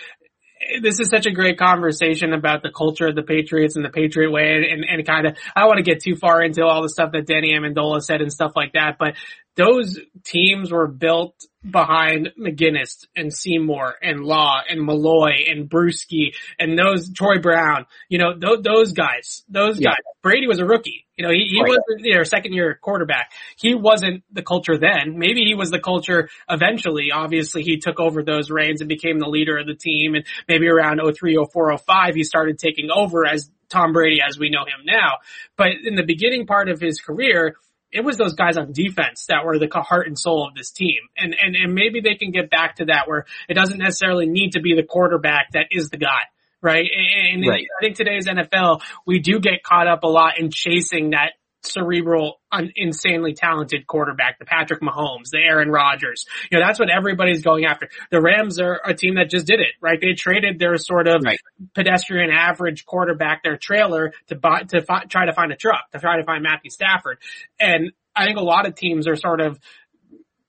this 0.81 0.99
is 0.99 1.09
such 1.09 1.25
a 1.25 1.31
great 1.31 1.57
conversation 1.57 2.33
about 2.33 2.63
the 2.63 2.71
culture 2.71 3.07
of 3.07 3.15
the 3.15 3.23
Patriots 3.23 3.75
and 3.75 3.85
the 3.85 3.89
Patriot 3.89 4.31
way 4.31 4.55
and, 4.55 4.65
and, 4.65 4.85
and 4.87 5.07
kind 5.07 5.25
of, 5.25 5.37
I 5.55 5.61
don't 5.61 5.69
want 5.69 5.77
to 5.77 5.89
get 5.89 6.03
too 6.03 6.15
far 6.15 6.41
into 6.41 6.65
all 6.65 6.81
the 6.81 6.89
stuff 6.89 7.11
that 7.13 7.25
Danny 7.25 7.53
Amendola 7.53 8.01
said 8.01 8.21
and 8.21 8.31
stuff 8.31 8.51
like 8.55 8.73
that, 8.73 8.97
but 8.99 9.15
those 9.55 9.99
teams 10.25 10.71
were 10.71 10.87
built 10.87 11.35
behind 11.69 12.29
McGinest 12.39 13.05
and 13.15 13.33
Seymour 13.33 13.95
and 14.01 14.21
Law 14.23 14.61
and 14.69 14.81
Milloy 14.87 15.49
and 15.51 15.69
Bruschi 15.69 16.33
and 16.57 16.77
those 16.77 17.11
Troy 17.11 17.39
Brown, 17.39 17.85
you 18.07 18.17
know, 18.17 18.33
th- 18.33 18.61
those 18.63 18.93
guys, 18.93 19.43
those 19.49 19.79
Yeah. 19.79 19.89
guys. 19.89 19.97
Brady 20.21 20.47
was 20.47 20.59
a 20.59 20.65
rookie. 20.65 21.05
You 21.17 21.25
know, 21.25 21.31
he, 21.31 21.45
he 21.49 21.57
oh, 21.59 21.63
Right. 21.63 21.69
wasn't, 21.87 22.05
you 22.07 22.15
know, 22.15 22.23
second 22.23 22.53
year 22.53 22.77
quarterback. 22.81 23.31
He 23.57 23.75
wasn't 23.75 24.23
the 24.31 24.41
culture 24.41 24.77
then. 24.77 25.17
Maybe 25.19 25.41
he 25.45 25.53
was 25.53 25.69
the 25.69 25.79
culture 25.79 26.29
eventually. 26.49 27.11
Obviously, 27.13 27.63
he 27.63 27.77
took 27.77 27.99
over 27.99 28.23
those 28.23 28.49
reins 28.49 28.81
and 28.81 28.87
became 28.87 29.19
the 29.19 29.27
leader 29.27 29.57
of 29.57 29.67
the 29.67 29.75
team. 29.75 30.15
And 30.15 30.25
maybe 30.47 30.67
around 30.67 31.01
03, 31.13 31.35
04, 31.51 31.77
05, 31.77 32.15
he 32.15 32.23
started 32.23 32.57
taking 32.57 32.89
over 32.89 33.25
as 33.25 33.49
Tom 33.69 33.91
Brady 33.91 34.19
as 34.27 34.39
we 34.39 34.49
know 34.49 34.63
him 34.63 34.85
now. 34.85 35.17
But 35.57 35.71
in 35.85 35.95
the 35.95 36.03
beginning 36.03 36.47
part 36.47 36.69
of 36.69 36.79
his 36.79 37.01
career, 37.01 37.55
it 37.91 38.03
was 38.03 38.17
those 38.17 38.33
guys 38.33 38.57
on 38.57 38.71
defense 38.71 39.25
that 39.29 39.45
were 39.45 39.57
the 39.57 39.69
heart 39.73 40.07
and 40.07 40.17
soul 40.17 40.47
of 40.47 40.55
this 40.55 40.71
team. 40.71 40.99
And, 41.17 41.35
and, 41.41 41.55
and 41.55 41.73
maybe 41.73 42.01
they 42.01 42.15
can 42.15 42.31
get 42.31 42.49
back 42.49 42.75
to 42.75 42.85
that 42.85 43.07
where 43.07 43.25
it 43.47 43.55
doesn't 43.55 43.79
necessarily 43.79 44.27
need 44.27 44.51
to 44.51 44.61
be 44.61 44.75
the 44.75 44.83
quarterback 44.83 45.51
that 45.53 45.67
is 45.71 45.89
the 45.89 45.97
guy. 45.97 46.23
Right. 46.61 46.85
And, 46.93 47.41
and 47.41 47.49
Right. 47.49 47.65
I 47.79 47.83
think 47.83 47.95
today's 47.95 48.27
NFL, 48.27 48.81
we 49.05 49.19
do 49.19 49.39
get 49.39 49.63
caught 49.63 49.87
up 49.87 50.03
a 50.03 50.07
lot 50.07 50.37
in 50.39 50.51
chasing 50.51 51.11
that 51.11 51.33
cerebral, 51.63 52.39
un- 52.51 52.71
insanely 52.75 53.33
talented 53.33 53.85
quarterback, 53.85 54.39
the 54.39 54.45
Patrick 54.45 54.81
Mahomes, 54.81 55.29
the 55.31 55.39
Aaron 55.39 55.69
Rodgers. 55.69 56.25
You 56.51 56.59
know, 56.59 56.65
that's 56.65 56.79
what 56.79 56.89
everybody's 56.89 57.41
going 57.41 57.65
after. 57.65 57.89
The 58.11 58.21
Rams 58.21 58.59
are 58.59 58.79
a 58.85 58.93
team 58.93 59.15
that 59.15 59.29
just 59.29 59.45
did 59.47 59.59
it, 59.59 59.73
right? 59.81 59.99
They 59.99 60.13
traded 60.13 60.59
their 60.59 60.77
sort 60.77 61.07
of 61.07 61.21
Right. 61.23 61.39
pedestrian 61.75 62.31
average 62.31 62.85
quarterback, 62.85 63.43
their 63.43 63.57
trailer 63.57 64.13
to 64.27 64.35
buy, 64.35 64.63
to 64.69 64.81
fi- 64.81 65.03
try 65.05 65.25
to 65.25 65.33
find 65.33 65.51
a 65.51 65.55
truck, 65.55 65.91
to 65.91 65.99
try 65.99 66.17
to 66.17 66.23
find 66.23 66.43
Matthew 66.43 66.71
Stafford. 66.71 67.17
And 67.59 67.91
I 68.15 68.25
think 68.25 68.37
a 68.37 68.41
lot 68.43 68.65
of 68.67 68.75
teams 68.75 69.07
are 69.07 69.15
sort 69.15 69.41
of 69.41 69.59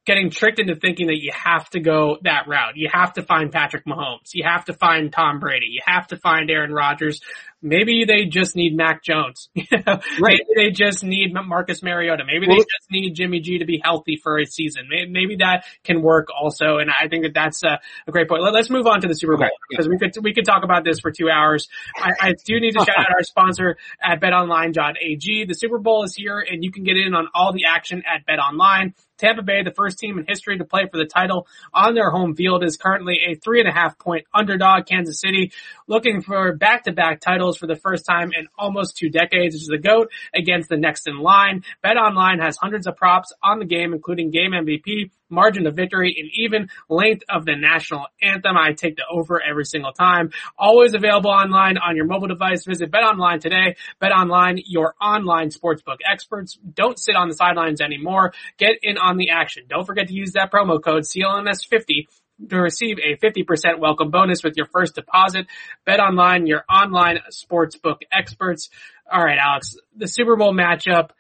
getting 0.06 0.30
tricked 0.30 0.58
into 0.58 0.74
thinking 0.74 1.08
that 1.08 1.18
you 1.20 1.30
have 1.32 1.68
to 1.70 1.78
go 1.78 2.16
that 2.22 2.48
route. 2.48 2.76
You 2.76 2.88
have 2.92 3.12
to 3.12 3.22
find 3.22 3.52
Patrick 3.52 3.84
Mahomes. 3.84 4.30
You 4.32 4.44
have 4.44 4.64
to 4.64 4.72
find 4.72 5.12
Tom 5.12 5.38
Brady. 5.40 5.66
You 5.68 5.80
have 5.86 6.06
to 6.08 6.16
find 6.16 6.50
Aaron 6.50 6.72
Rodgers. 6.72 7.20
Maybe 7.62 8.04
they 8.06 8.24
just 8.24 8.56
need 8.56 8.74
Mac 8.74 9.04
Jones. 9.04 9.50
right. 9.56 10.00
Maybe 10.18 10.44
they 10.56 10.70
just 10.70 11.04
need 11.04 11.32
Marcus 11.34 11.82
Mariota. 11.82 12.24
Maybe 12.24 12.46
well, 12.46 12.56
they 12.56 12.62
just 12.62 12.90
need 12.90 13.14
Jimmy 13.14 13.40
G 13.40 13.58
to 13.58 13.66
be 13.66 13.80
healthy 13.82 14.16
for 14.16 14.38
a 14.38 14.46
season. 14.46 14.88
Maybe, 14.88 15.10
maybe 15.10 15.36
that 15.36 15.64
can 15.84 16.00
work 16.00 16.28
also. 16.34 16.78
And 16.78 16.90
I 16.90 17.08
think 17.08 17.24
that 17.24 17.34
that's 17.34 17.62
a, 17.62 17.78
a 18.06 18.10
great 18.10 18.28
point. 18.28 18.42
Let, 18.42 18.54
us 18.54 18.70
move 18.70 18.86
on 18.86 19.02
to 19.02 19.08
the 19.08 19.14
Super 19.14 19.36
Bowl 19.36 19.48
because 19.68 19.86
okay. 19.86 19.92
we 19.92 19.98
could, 19.98 20.24
we 20.24 20.34
could 20.34 20.44
talk 20.44 20.64
about 20.64 20.84
this 20.84 21.00
for 21.00 21.10
two 21.10 21.28
hours. 21.28 21.68
I, 21.96 22.10
I 22.20 22.34
do 22.44 22.60
need 22.60 22.72
to 22.72 22.78
shout 22.78 22.98
out 22.98 23.10
our 23.10 23.22
sponsor 23.22 23.76
at 24.02 24.20
betonline.ag. 24.20 25.44
The 25.44 25.54
Super 25.54 25.78
Bowl 25.78 26.04
is 26.04 26.14
here 26.14 26.38
and 26.38 26.64
you 26.64 26.72
can 26.72 26.84
get 26.84 26.96
in 26.96 27.14
on 27.14 27.28
all 27.34 27.52
the 27.52 27.64
action 27.66 28.02
at 28.06 28.26
BetOnline. 28.26 28.94
Tampa 29.20 29.42
Bay, 29.42 29.62
the 29.62 29.70
first 29.70 29.98
team 29.98 30.18
in 30.18 30.24
history 30.26 30.56
to 30.58 30.64
play 30.64 30.88
for 30.90 30.96
the 30.96 31.04
title 31.04 31.46
on 31.74 31.94
their 31.94 32.10
home 32.10 32.34
field, 32.34 32.64
is 32.64 32.78
currently 32.78 33.20
a 33.28 33.34
three 33.34 33.60
and 33.60 33.68
a 33.68 33.72
half 33.72 33.98
point 33.98 34.24
underdog. 34.32 34.86
Kansas 34.86 35.20
City 35.20 35.52
looking 35.86 36.22
for 36.22 36.54
back 36.54 36.84
to 36.84 36.92
back 36.92 37.20
titles 37.20 37.49
for 37.56 37.66
the 37.66 37.76
first 37.76 38.04
time 38.04 38.32
in 38.36 38.46
almost 38.58 38.96
two 38.96 39.08
decades, 39.08 39.54
which 39.54 39.62
is 39.62 39.68
the 39.68 39.78
GOAT 39.78 40.10
against 40.34 40.68
the 40.68 40.76
next 40.76 41.06
in 41.06 41.18
line. 41.18 41.64
Bet 41.82 41.96
Online 41.96 42.38
has 42.38 42.56
hundreds 42.56 42.86
of 42.86 42.96
props 42.96 43.32
on 43.42 43.58
the 43.58 43.64
game, 43.64 43.92
including 43.92 44.30
game 44.30 44.52
MVP, 44.52 45.10
margin 45.28 45.66
of 45.66 45.76
victory, 45.76 46.14
and 46.18 46.28
even 46.34 46.68
length 46.88 47.22
of 47.28 47.44
the 47.44 47.56
national 47.56 48.06
anthem. 48.22 48.56
I 48.56 48.72
take 48.72 48.96
the 48.96 49.04
over 49.10 49.40
every 49.42 49.64
single 49.64 49.92
time. 49.92 50.30
Always 50.58 50.94
available 50.94 51.30
online 51.30 51.78
on 51.78 51.96
your 51.96 52.06
mobile 52.06 52.28
device. 52.28 52.64
Visit 52.64 52.90
Bet 52.90 53.02
Online 53.02 53.40
today. 53.40 53.76
Bet 54.00 54.12
Online, 54.12 54.60
your 54.66 54.94
online 55.00 55.50
sportsbook 55.50 55.98
experts. 56.10 56.58
Don't 56.74 56.98
sit 56.98 57.16
on 57.16 57.28
the 57.28 57.34
sidelines 57.34 57.80
anymore. 57.80 58.32
Get 58.58 58.76
in 58.82 58.98
on 58.98 59.16
the 59.16 59.30
action. 59.30 59.64
Don't 59.68 59.86
forget 59.86 60.08
to 60.08 60.14
use 60.14 60.32
that 60.32 60.50
promo 60.50 60.82
code 60.82 61.04
CLNS50 61.04 62.06
to 62.48 62.56
receive 62.56 62.98
a 62.98 63.16
50% 63.16 63.78
welcome 63.78 64.10
bonus 64.10 64.42
with 64.42 64.54
your 64.56 64.66
first 64.72 64.94
deposit. 64.94 65.46
Bet 65.84 66.00
online, 66.00 66.46
your 66.46 66.64
online 66.70 67.18
sportsbook 67.30 67.98
experts. 68.12 68.70
All 69.10 69.22
right, 69.22 69.38
Alex, 69.38 69.76
the 69.96 70.06
Super 70.06 70.36
Bowl 70.36 70.54
matchup. 70.54 71.10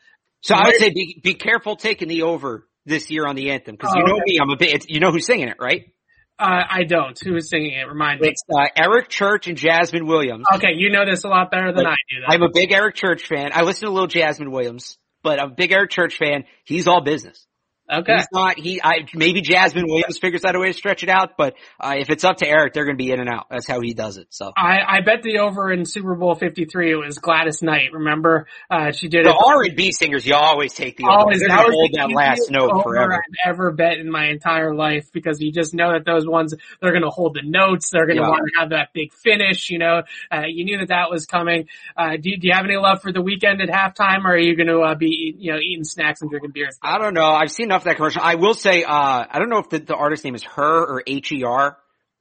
So 0.42 0.54
I 0.54 0.66
would 0.66 0.76
say 0.76 0.90
be, 0.90 1.20
be 1.22 1.34
careful 1.34 1.76
taking 1.76 2.08
the 2.08 2.22
over 2.22 2.66
this 2.86 3.10
year 3.10 3.26
on 3.26 3.36
the 3.36 3.50
anthem 3.50 3.76
because 3.76 3.92
oh, 3.94 3.98
you 3.98 4.06
know 4.06 4.14
okay. 4.14 4.22
me, 4.26 4.38
I'm 4.40 4.50
a 4.50 4.56
bit. 4.56 4.88
you 4.88 5.00
know 5.00 5.10
who's 5.10 5.26
singing 5.26 5.48
it, 5.48 5.56
right? 5.60 5.92
Uh, 6.38 6.64
I 6.70 6.84
don't. 6.84 7.18
Who 7.22 7.36
is 7.36 7.50
singing 7.50 7.74
it? 7.74 7.86
Remind 7.86 8.20
me. 8.20 8.28
It's 8.28 8.42
uh, 8.50 8.64
Eric 8.74 9.10
Church 9.10 9.46
and 9.46 9.58
Jasmine 9.58 10.06
Williams. 10.06 10.46
Okay, 10.54 10.72
you 10.74 10.90
know 10.90 11.04
this 11.04 11.24
a 11.24 11.28
lot 11.28 11.50
better 11.50 11.70
than 11.72 11.86
I 11.86 11.96
do. 12.08 12.16
I'm 12.26 12.42
a 12.42 12.48
big 12.50 12.72
Eric 12.72 12.94
Church 12.94 13.26
fan. 13.26 13.50
I 13.52 13.62
listen 13.62 13.86
to 13.86 13.92
a 13.92 13.92
little 13.92 14.06
Jasmine 14.06 14.50
Williams, 14.50 14.96
but 15.22 15.38
I'm 15.38 15.50
a 15.50 15.54
big 15.54 15.70
Eric 15.70 15.90
Church 15.90 16.16
fan. 16.16 16.44
He's 16.64 16.88
all 16.88 17.02
business. 17.02 17.46
Okay. 17.90 18.16
He's 18.16 18.26
not, 18.32 18.58
he, 18.58 18.80
I, 18.82 19.06
maybe 19.14 19.40
Jasmine 19.40 19.86
Williams 19.86 20.18
figures 20.18 20.44
out 20.44 20.54
a 20.54 20.60
way 20.60 20.68
to 20.68 20.72
stretch 20.72 21.02
it 21.02 21.08
out, 21.08 21.36
but, 21.36 21.54
uh, 21.80 21.94
if 21.96 22.08
it's 22.10 22.22
up 22.22 22.36
to 22.38 22.48
Eric, 22.48 22.72
they're 22.72 22.84
going 22.84 22.96
to 22.96 23.02
be 23.02 23.10
in 23.10 23.18
and 23.18 23.28
out. 23.28 23.46
That's 23.50 23.66
how 23.66 23.80
he 23.80 23.94
does 23.94 24.16
it. 24.16 24.28
So. 24.30 24.52
I, 24.56 24.78
I 24.86 25.00
bet 25.00 25.22
the 25.22 25.38
over 25.38 25.72
in 25.72 25.84
Super 25.84 26.14
Bowl 26.14 26.34
53, 26.34 26.92
it 26.92 26.94
was 26.94 27.18
Gladys 27.18 27.62
Knight. 27.62 27.92
Remember? 27.92 28.46
Uh, 28.70 28.92
she 28.92 29.08
did 29.08 29.22
it. 29.22 29.24
the 29.24 29.34
R&B 29.34 29.92
singers, 29.92 30.24
you 30.24 30.34
always 30.34 30.72
take 30.72 30.96
the 30.96 31.04
over. 31.04 31.18
Always, 31.18 31.40
that 31.40 31.66
was 31.66 31.74
hold 31.74 31.90
that 31.94 32.14
last 32.14 32.50
note 32.50 32.82
forever. 32.82 33.14
I've 33.14 33.52
ever 33.52 33.72
bet 33.72 33.98
in 33.98 34.10
my 34.10 34.28
entire 34.28 34.74
life 34.74 35.10
because 35.12 35.40
you 35.40 35.50
just 35.50 35.74
know 35.74 35.92
that 35.92 36.04
those 36.04 36.26
ones, 36.26 36.54
they're 36.80 36.92
going 36.92 37.02
to 37.02 37.10
hold 37.10 37.34
the 37.34 37.42
notes. 37.42 37.90
They're 37.90 38.06
going 38.06 38.18
to 38.18 38.22
yeah. 38.22 38.28
want 38.28 38.50
to 38.54 38.60
have 38.60 38.70
that 38.70 38.90
big 38.92 39.12
finish, 39.12 39.70
you 39.70 39.78
know, 39.78 40.02
uh, 40.32 40.42
you 40.46 40.64
knew 40.64 40.78
that 40.78 40.88
that 40.88 41.10
was 41.10 41.26
coming. 41.26 41.66
Uh, 41.96 42.12
do, 42.12 42.36
do 42.36 42.46
you 42.46 42.52
have 42.52 42.64
any 42.64 42.76
love 42.76 43.02
for 43.02 43.12
the 43.12 43.20
Weeknd 43.20 43.60
at 43.60 43.68
halftime 43.68 44.24
or 44.24 44.34
are 44.34 44.38
you 44.38 44.56
going 44.56 44.68
to, 44.68 44.80
uh, 44.80 44.94
be, 44.94 45.34
you 45.36 45.52
know, 45.52 45.58
eating 45.58 45.84
snacks 45.84 46.20
and 46.20 46.30
drinking 46.30 46.52
beers? 46.52 46.78
I 46.82 46.98
don't 46.98 47.14
know. 47.14 47.30
I've 47.30 47.50
seen 47.50 47.66
enough 47.66 47.79
of 47.80 47.84
that 47.84 47.96
commercial. 47.96 48.22
I 48.22 48.36
will 48.36 48.54
say, 48.54 48.84
uh, 48.84 49.24
I 49.30 49.38
don't 49.38 49.48
know 49.48 49.58
if 49.58 49.68
the, 49.68 49.78
the 49.78 49.94
artist 49.94 50.24
name 50.24 50.34
is 50.34 50.44
her 50.44 50.84
or 50.86 51.02
H-E-R. 51.06 51.76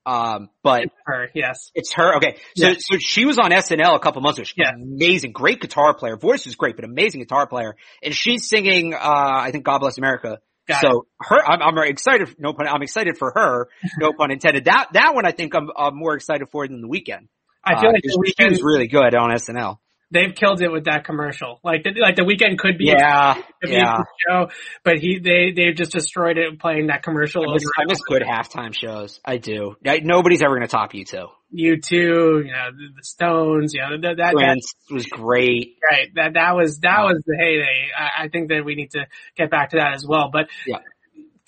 Um, 0.06 0.50
but 0.64 0.84
it's 0.84 0.96
her, 1.06 1.30
yes, 1.36 1.72
it's 1.76 1.94
her. 1.94 2.16
Okay, 2.16 2.38
so 2.56 2.74
so 2.74 2.98
she 2.98 3.26
was 3.26 3.38
on 3.38 3.52
SNL 3.52 3.96
a 3.96 4.00
couple 4.00 4.22
months 4.22 4.40
ago. 4.40 4.44
She's 4.46 4.56
yeah. 4.58 4.72
amazing, 4.74 5.34
great 5.34 5.62
guitar 5.62 5.94
player. 5.94 6.18
Voice 6.18 6.48
is 6.48 6.56
great, 6.56 6.78
but 6.78 6.86
amazing 6.86 7.22
guitar 7.22 7.46
player. 7.46 7.76
And 8.02 8.16
she's 8.16 8.48
singing, 8.48 8.96
uh, 8.96 8.98
I 9.00 9.52
think 9.52 9.66
"God 9.66 9.80
Bless 9.80 10.00
America." 10.00 10.40
Got 10.68 10.82
so 10.82 11.02
it. 11.02 11.06
her, 11.28 11.46
I'm, 11.46 11.62
I'm 11.62 11.78
excited. 11.88 12.34
No 12.40 12.54
pun. 12.54 12.68
I'm 12.68 12.82
excited 12.82 13.18
for 13.20 13.32
her. 13.36 13.68
No 14.00 14.14
pun 14.14 14.32
intended. 14.32 14.66
That 14.66 14.88
that 14.94 15.14
one 15.14 15.28
I 15.28 15.32
think 15.32 15.54
I'm, 15.54 15.70
I'm 15.78 15.96
more 15.96 16.16
excited 16.16 16.48
for 16.50 16.68
than 16.68 16.82
the 16.82 16.88
Weeknd. 16.88 17.28
I 17.64 17.80
feel 17.80 17.90
uh, 17.90 17.94
like 17.94 18.02
the 18.02 18.48
is 18.52 18.64
really 18.64 18.88
good 18.88 19.14
on 19.14 19.30
SNL 19.32 19.78
they've 20.12 20.34
killed 20.34 20.62
it 20.62 20.72
with 20.72 20.86
that 20.86 21.06
commercial. 21.06 21.60
Like 21.64 21.84
the, 21.84 21.94
like 22.00 22.16
the 22.16 22.24
Weeknd 22.24 22.58
could 22.58 22.78
be 22.78 22.86
yeah, 22.86 23.36
a, 23.64 23.68
yeah. 23.68 23.98
show, 24.28 24.50
but 24.84 24.98
he 24.98 25.20
they 25.20 25.52
they've 25.56 25.76
just 25.76 25.92
destroyed 25.92 26.38
it 26.38 26.60
playing 26.60 26.88
that 26.88 27.04
commercial. 27.04 27.44
I 27.50 27.54
miss, 27.54 27.64
I 27.78 27.86
miss 27.88 28.00
good 28.02 28.22
halftime 28.22 28.74
shows. 28.74 29.20
I 29.24 29.38
do. 29.38 29.76
I, 29.86 30.00
nobody's 30.04 30.42
ever 30.42 30.56
going 30.56 30.68
to 30.68 30.72
top 30.72 30.94
U2. 30.94 31.28
You 31.52 31.82
two, 31.82 32.44
you 32.46 32.52
know 32.52 32.72
the, 32.72 32.88
the 32.96 33.04
Stones. 33.04 33.74
You 33.74 33.82
know 33.82 34.02
that 34.02 34.18
that, 34.18 34.34
Prince 34.34 34.74
that 34.88 34.94
was 34.94 35.06
great. 35.06 35.78
Right. 35.90 36.08
That 36.16 36.34
that 36.34 36.56
was 36.56 36.80
that 36.80 37.02
was 37.02 37.22
the 37.26 37.36
heyday. 37.38 37.90
I, 37.98 38.26
I 38.26 38.28
think 38.30 38.50
that 38.50 38.64
we 38.64 38.76
need 38.76 38.92
to 38.92 39.06
get 39.36 39.50
back 39.50 39.72
to 39.72 39.78
that 39.78 39.94
as 39.94 40.06
well. 40.08 40.30
But 40.32 40.48
yeah 40.68 40.78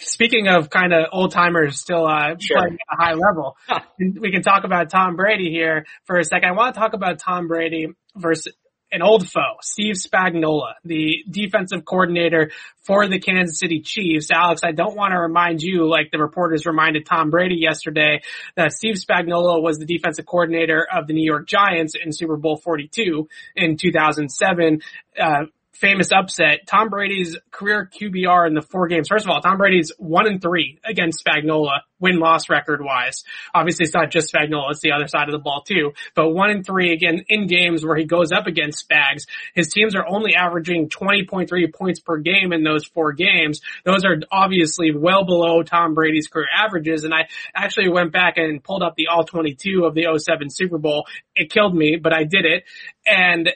speaking 0.01 0.47
of 0.47 0.69
kind 0.69 0.93
of 0.93 1.07
old 1.11 1.31
timers 1.31 1.79
still 1.79 2.05
uh, 2.05 2.35
sure. 2.39 2.57
playing 2.57 2.77
at 2.89 2.99
a 2.99 3.03
high 3.03 3.13
level, 3.13 3.57
we 3.99 4.31
can 4.31 4.41
talk 4.41 4.63
about 4.63 4.89
Tom 4.89 5.15
Brady 5.15 5.49
here 5.49 5.85
for 6.05 6.17
a 6.17 6.23
second. 6.23 6.49
I 6.49 6.51
want 6.53 6.73
to 6.73 6.79
talk 6.79 6.93
about 6.93 7.19
Tom 7.19 7.47
Brady 7.47 7.87
versus 8.15 8.53
an 8.91 9.01
old 9.01 9.27
foe, 9.27 9.57
Steve 9.61 9.95
Spagnuolo, 9.95 10.73
the 10.83 11.23
defensive 11.29 11.85
coordinator 11.85 12.51
for 12.83 13.07
the 13.07 13.19
Kansas 13.19 13.57
City 13.57 13.79
Chiefs. 13.81 14.29
Alex, 14.31 14.61
I 14.63 14.71
don't 14.71 14.97
want 14.97 15.13
to 15.13 15.19
remind 15.19 15.61
you, 15.61 15.87
like 15.87 16.11
the 16.11 16.19
reporters 16.19 16.65
reminded 16.65 17.05
Tom 17.05 17.29
Brady 17.29 17.55
yesterday, 17.55 18.21
that 18.55 18.73
Steve 18.73 18.95
Spagnuolo 18.95 19.61
was 19.61 19.77
the 19.77 19.85
defensive 19.85 20.25
coordinator 20.25 20.85
of 20.91 21.07
the 21.07 21.13
New 21.13 21.25
York 21.25 21.47
Giants 21.47 21.93
in 21.95 22.11
Super 22.11 22.35
Bowl 22.35 22.57
42 22.57 23.29
in 23.55 23.77
2007. 23.77 24.81
Uh, 25.17 25.45
famous 25.73 26.11
upset. 26.11 26.67
Tom 26.67 26.89
Brady's 26.89 27.37
career 27.49 27.89
QBR 27.91 28.47
in 28.47 28.53
the 28.53 28.61
four 28.61 28.87
games. 28.87 29.07
First 29.07 29.25
of 29.25 29.31
all, 29.31 29.41
Tom 29.41 29.57
Brady's 29.57 29.91
one 29.97 30.27
and 30.27 30.41
three 30.41 30.79
against 30.83 31.23
Spagnuolo, 31.25 31.79
win 31.99 32.19
loss 32.19 32.49
record 32.49 32.81
wise. 32.83 33.23
Obviously, 33.53 33.85
it's 33.85 33.93
not 33.93 34.11
just 34.11 34.33
Spagnuolo, 34.33 34.71
it's 34.71 34.81
the 34.81 34.91
other 34.91 35.07
side 35.07 35.27
of 35.27 35.31
the 35.31 35.39
ball 35.39 35.63
too. 35.65 35.93
But 36.15 36.29
one 36.29 36.49
and 36.49 36.65
three 36.65 36.91
again 36.91 37.23
in 37.29 37.47
games 37.47 37.85
where 37.85 37.95
he 37.95 38.05
goes 38.05 38.31
up 38.31 38.47
against 38.47 38.87
Spags. 38.87 39.25
His 39.53 39.69
teams 39.69 39.95
are 39.95 40.05
only 40.07 40.35
averaging 40.35 40.89
20.3 40.89 41.73
points 41.73 41.99
per 41.99 42.17
game 42.17 42.53
in 42.53 42.63
those 42.63 42.85
four 42.85 43.13
games. 43.13 43.61
Those 43.85 44.03
are 44.03 44.17
obviously 44.31 44.91
well 44.93 45.25
below 45.25 45.63
Tom 45.63 45.93
Brady's 45.93 46.27
career 46.27 46.47
averages. 46.53 47.05
And 47.05 47.13
I 47.13 47.27
actually 47.55 47.89
went 47.89 48.11
back 48.11 48.37
and 48.37 48.63
pulled 48.63 48.83
up 48.83 48.95
the 48.95 49.07
all 49.07 49.23
22 49.23 49.85
of 49.85 49.95
the 49.95 50.07
07 50.17 50.49
Super 50.49 50.77
Bowl. 50.77 51.05
It 51.35 51.51
killed 51.51 51.75
me, 51.75 51.97
but 52.01 52.13
I 52.13 52.23
did 52.23 52.45
it. 52.45 52.65
And 53.05 53.49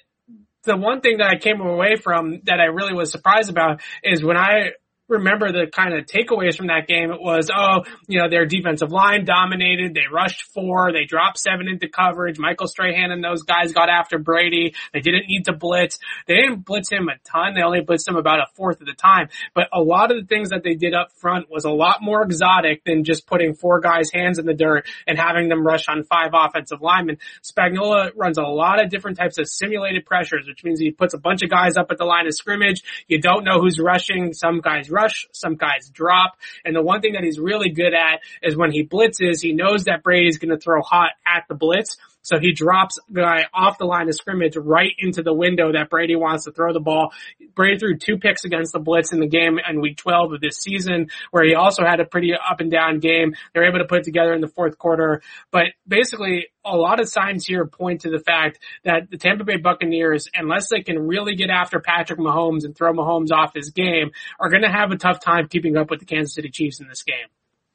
the 0.66 0.78
one 0.78 1.02
thing 1.02 1.18
that 1.18 1.28
I 1.28 1.38
came 1.38 1.62
away 1.62 1.96
from 1.96 2.42
that 2.46 2.60
I 2.60 2.66
really 2.66 2.94
was 2.94 3.12
surprised 3.12 3.50
about 3.50 3.82
is 4.04 4.24
when 4.24 4.38
I 4.38 4.72
remember 5.08 5.52
the 5.52 5.68
kind 5.72 5.94
of 5.94 6.06
takeaways 6.06 6.58
from 6.58 6.68
that 6.68 6.88
game, 6.88 7.12
it 7.12 7.22
was, 7.22 7.50
oh, 7.56 7.84
you 8.08 8.20
know, 8.20 8.30
their 8.30 8.46
defensive 8.46 8.92
line 8.92 9.26
dominated. 9.26 9.94
They 9.94 10.06
rushed 10.12 10.44
four. 10.54 10.92
They 10.92 11.06
dropped 11.06 11.40
seven 11.40 11.68
into 11.68 11.88
coverage. 11.88 12.40
Michael 12.40 12.68
Strahan 12.68 13.12
and 13.12 13.24
those 13.24 13.44
guys 13.44 13.72
got 13.72 13.90
after 13.90 14.18
Brady. 14.18 14.74
They 14.94 15.02
didn't 15.02 15.28
need 15.28 15.46
to 15.46 15.54
blitz. 15.54 16.00
They 16.28 16.36
didn't 16.36 16.66
blitz 16.66 16.92
him 16.92 17.08
a 17.08 17.18
ton. 17.30 17.54
They 17.54 17.62
only 17.62 17.82
blitzed 17.82 18.08
him 18.08 18.16
about 18.16 18.40
a 18.40 18.48
fourth 18.56 18.82
of 18.82 18.88
the 18.88 18.94
time. 18.94 19.30
But 19.54 19.68
a 19.72 19.82
lot 19.82 20.12
of 20.12 20.18
the 20.18 20.26
things 20.26 20.50
that 20.50 20.64
they 20.64 20.74
did 20.74 20.94
up 20.94 21.12
front 21.12 21.52
was 21.52 21.66
a 21.66 21.72
lot 21.72 22.02
more 22.02 22.24
exotic 22.24 22.84
than 22.84 23.04
just 23.04 23.28
putting 23.28 23.54
four 23.54 23.80
guys' 23.80 24.12
hands 24.12 24.40
in 24.40 24.46
the 24.46 24.54
dirt 24.54 24.88
and 25.08 25.18
having 25.20 25.50
them 25.50 25.66
rush 25.66 25.88
on 25.88 26.04
five 26.04 26.32
offensive 26.34 26.82
linemen. 26.82 27.18
Spagnuolo 27.44 28.12
runs 28.16 28.38
a 28.38 28.44
lot 28.44 28.84
of 28.84 28.90
different 28.90 29.18
types 29.18 29.38
of 29.38 29.48
simulated 29.48 30.06
pressures, 30.06 30.48
which 30.48 30.64
means 30.64 30.80
he 30.80 30.92
puts 30.92 31.14
a 31.14 31.20
bunch 31.20 31.44
of 31.44 31.50
guys 31.50 31.78
up 31.78 31.88
at 31.92 31.98
the 31.98 32.06
line 32.06 32.26
of 32.26 32.34
scrimmage. 32.34 32.82
You 33.08 33.22
don't 33.22 33.44
know 33.44 33.60
who's 33.60 33.80
rushing. 33.80 34.34
Some 34.34 34.62
guys 34.62 34.90
rush, 34.96 35.28
some 35.32 35.56
guys 35.56 35.90
drop. 35.90 36.38
And 36.64 36.76
the 36.76 36.82
one 36.82 37.02
thing 37.02 37.14
that 37.14 37.24
he's 37.24 37.40
really 37.40 37.70
good 37.70 37.94
at 37.94 38.22
is 38.42 38.56
when 38.56 38.72
he 38.72 38.84
blitzes, 38.86 39.42
he 39.42 39.54
knows 39.54 39.84
that 39.84 40.02
Brady's 40.02 40.40
going 40.40 40.52
to 40.52 40.58
throw 40.58 40.82
hot 40.82 41.12
at 41.26 41.44
the 41.48 41.56
blitz. 41.56 41.98
So 42.26 42.40
he 42.40 42.54
drops 42.54 43.00
guy 43.12 43.46
off 43.54 43.78
the 43.78 43.86
line 43.86 44.10
of 44.10 44.16
scrimmage 44.16 44.58
right 44.58 44.94
into 44.98 45.22
the 45.22 45.34
window 45.34 45.72
that 45.74 45.90
Brady 45.90 46.16
wants 46.16 46.46
to 46.46 46.52
throw 46.52 46.74
the 46.74 46.80
ball. 46.80 47.12
Brady 47.54 47.78
threw 47.78 47.98
two 47.98 48.18
picks 48.18 48.46
against 48.46 48.74
the 48.74 48.80
Blitz 48.80 49.14
in 49.14 49.20
the 49.20 49.28
game 49.28 49.60
in 49.60 49.82
week 49.82 49.98
12 49.98 50.34
of 50.34 50.42
this 50.42 50.58
season, 50.58 51.10
where 51.32 51.46
he 51.46 51.54
also 51.54 51.84
had 51.84 52.00
a 52.00 52.06
pretty 52.06 52.34
up 52.34 52.60
and 52.60 52.72
down 52.72 53.00
game. 53.00 53.36
They're 53.54 53.68
able 53.68 53.80
to 53.80 53.86
put 53.86 54.04
together 54.04 54.34
in 54.34 54.42
the 54.42 54.48
fourth 54.48 54.78
quarter. 54.78 55.22
But 55.52 55.68
basically, 55.88 56.48
a 56.66 56.76
lot 56.76 57.00
of 57.00 57.08
signs 57.08 57.46
here 57.46 57.66
point 57.66 58.02
to 58.02 58.10
the 58.10 58.20
fact 58.20 58.60
that 58.84 59.10
the 59.10 59.18
Tampa 59.18 59.44
Bay 59.44 59.58
Buccaneers, 59.58 60.28
unless 60.34 60.70
they 60.70 60.82
can 60.82 60.98
really 61.00 61.36
get 61.36 61.50
after 61.50 61.80
Patrick 61.80 62.20
Mahomes 62.20 62.66
and 62.66 62.76
throw 62.76 62.92
Mahomes 62.92 63.32
off 63.32 63.54
his 63.54 63.70
game, 63.70 64.12
are 64.40 64.50
going 64.50 64.64
to 64.64 64.72
have 64.72 64.92
a 64.92 64.98
tough 64.98 65.20
time 65.20 65.48
keeping 65.48 65.78
up 65.78 65.90
with 65.90 66.00
the 66.00 66.06
Kansas 66.06 66.34
City 66.34 66.50
Chiefs 66.50 66.80
in 66.80 66.88
this 66.88 67.04
game. 67.04 67.28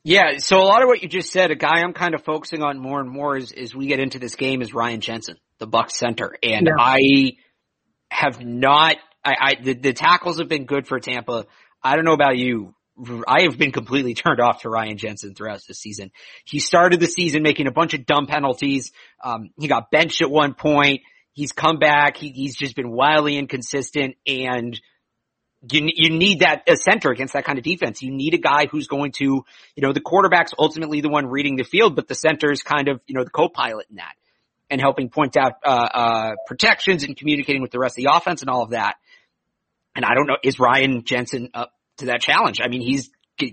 Yeah, 0.02 0.38
so 0.38 0.58
a 0.58 0.64
lot 0.64 0.82
of 0.82 0.88
what 0.88 1.02
you 1.02 1.08
just 1.08 1.30
said, 1.30 1.50
a 1.50 1.54
guy 1.54 1.82
I'm 1.82 1.92
kind 1.92 2.14
of 2.14 2.24
focusing 2.24 2.62
on 2.62 2.78
more 2.78 3.00
and 3.00 3.10
more 3.10 3.36
as, 3.36 3.52
as 3.52 3.74
we 3.74 3.86
get 3.86 4.00
into 4.00 4.18
this 4.18 4.34
game 4.34 4.62
is 4.62 4.72
Ryan 4.72 5.00
Jensen, 5.00 5.36
the 5.58 5.66
Buck 5.66 5.90
center. 5.90 6.36
And 6.42 6.66
yeah. 6.66 6.82
I 6.82 7.32
have 8.10 8.40
not, 8.40 8.96
I, 9.24 9.34
I 9.38 9.54
the, 9.62 9.74
the 9.74 9.92
tackles 9.92 10.38
have 10.38 10.48
been 10.48 10.64
good 10.64 10.86
for 10.86 11.00
Tampa. 11.00 11.46
I 11.82 11.96
don't 11.96 12.06
know 12.06 12.14
about 12.14 12.38
you. 12.38 12.74
I 13.28 13.42
have 13.42 13.58
been 13.58 13.72
completely 13.72 14.14
turned 14.14 14.40
off 14.40 14.62
to 14.62 14.70
Ryan 14.70 14.96
Jensen 14.96 15.34
throughout 15.34 15.60
the 15.68 15.74
season. 15.74 16.12
He 16.46 16.60
started 16.60 16.98
the 16.98 17.06
season 17.06 17.42
making 17.42 17.66
a 17.66 17.72
bunch 17.72 17.92
of 17.92 18.06
dumb 18.06 18.26
penalties. 18.26 18.92
Um, 19.22 19.50
he 19.58 19.68
got 19.68 19.90
benched 19.90 20.22
at 20.22 20.30
one 20.30 20.54
point. 20.54 21.02
He's 21.32 21.52
come 21.52 21.78
back. 21.78 22.16
He, 22.16 22.30
he's 22.30 22.56
just 22.56 22.74
been 22.74 22.90
wildly 22.90 23.36
inconsistent 23.36 24.16
and 24.26 24.80
you, 25.68 25.90
you 25.94 26.10
need 26.10 26.40
that 26.40 26.62
a 26.68 26.76
center 26.76 27.10
against 27.10 27.34
that 27.34 27.44
kind 27.44 27.58
of 27.58 27.64
defense. 27.64 28.02
You 28.02 28.10
need 28.10 28.34
a 28.34 28.38
guy 28.38 28.66
who's 28.66 28.86
going 28.86 29.12
to, 29.18 29.24
you 29.24 29.82
know, 29.82 29.92
the 29.92 30.00
quarterback's 30.00 30.52
ultimately 30.58 31.00
the 31.00 31.10
one 31.10 31.26
reading 31.26 31.56
the 31.56 31.64
field, 31.64 31.96
but 31.96 32.08
the 32.08 32.14
center 32.14 32.50
is 32.50 32.62
kind 32.62 32.88
of, 32.88 33.00
you 33.06 33.14
know, 33.14 33.24
the 33.24 33.30
co-pilot 33.30 33.86
in 33.90 33.96
that 33.96 34.14
and 34.70 34.80
helping 34.80 35.10
point 35.10 35.36
out, 35.36 35.54
uh, 35.64 35.68
uh, 35.68 36.30
protections 36.46 37.04
and 37.04 37.16
communicating 37.16 37.60
with 37.60 37.72
the 37.72 37.78
rest 37.78 37.98
of 37.98 38.04
the 38.04 38.10
offense 38.12 38.40
and 38.40 38.48
all 38.48 38.62
of 38.62 38.70
that. 38.70 38.96
And 39.94 40.04
I 40.04 40.14
don't 40.14 40.26
know, 40.26 40.36
is 40.42 40.58
Ryan 40.58 41.04
Jensen 41.04 41.50
up 41.52 41.72
to 41.98 42.06
that 42.06 42.22
challenge? 42.22 42.60
I 42.62 42.68
mean, 42.68 42.80
he's 42.80 43.10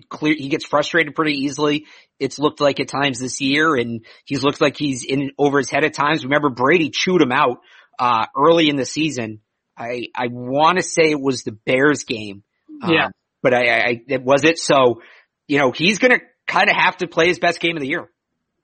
clear, 0.09 0.35
he 0.37 0.47
gets 0.47 0.65
frustrated 0.65 1.15
pretty 1.15 1.39
easily. 1.39 1.87
It's 2.19 2.39
looked 2.39 2.61
like 2.61 2.79
at 2.79 2.87
times 2.87 3.19
this 3.19 3.41
year 3.41 3.75
and 3.75 4.05
he's 4.23 4.43
looked 4.43 4.61
like 4.61 4.77
he's 4.77 5.03
in 5.03 5.31
over 5.37 5.57
his 5.57 5.69
head 5.69 5.83
at 5.83 5.93
times. 5.93 6.23
Remember 6.23 6.49
Brady 6.49 6.89
chewed 6.89 7.21
him 7.21 7.31
out, 7.31 7.59
uh, 7.99 8.27
early 8.37 8.69
in 8.69 8.75
the 8.75 8.85
season. 8.85 9.41
I, 9.77 10.07
I 10.15 10.27
want 10.27 10.77
to 10.77 10.83
say 10.83 11.11
it 11.11 11.19
was 11.19 11.43
the 11.43 11.51
Bears 11.51 12.03
game. 12.03 12.43
Yeah. 12.87 13.05
Um, 13.05 13.11
but 13.43 13.53
I, 13.53 13.69
I, 13.69 14.01
it 14.07 14.23
was 14.23 14.43
it. 14.43 14.57
So, 14.57 15.01
you 15.47 15.59
know, 15.59 15.71
he's 15.71 15.99
going 15.99 16.19
to 16.19 16.25
kind 16.47 16.69
of 16.69 16.75
have 16.75 16.97
to 16.97 17.07
play 17.07 17.27
his 17.27 17.39
best 17.39 17.59
game 17.59 17.77
of 17.77 17.81
the 17.81 17.87
year 17.87 18.09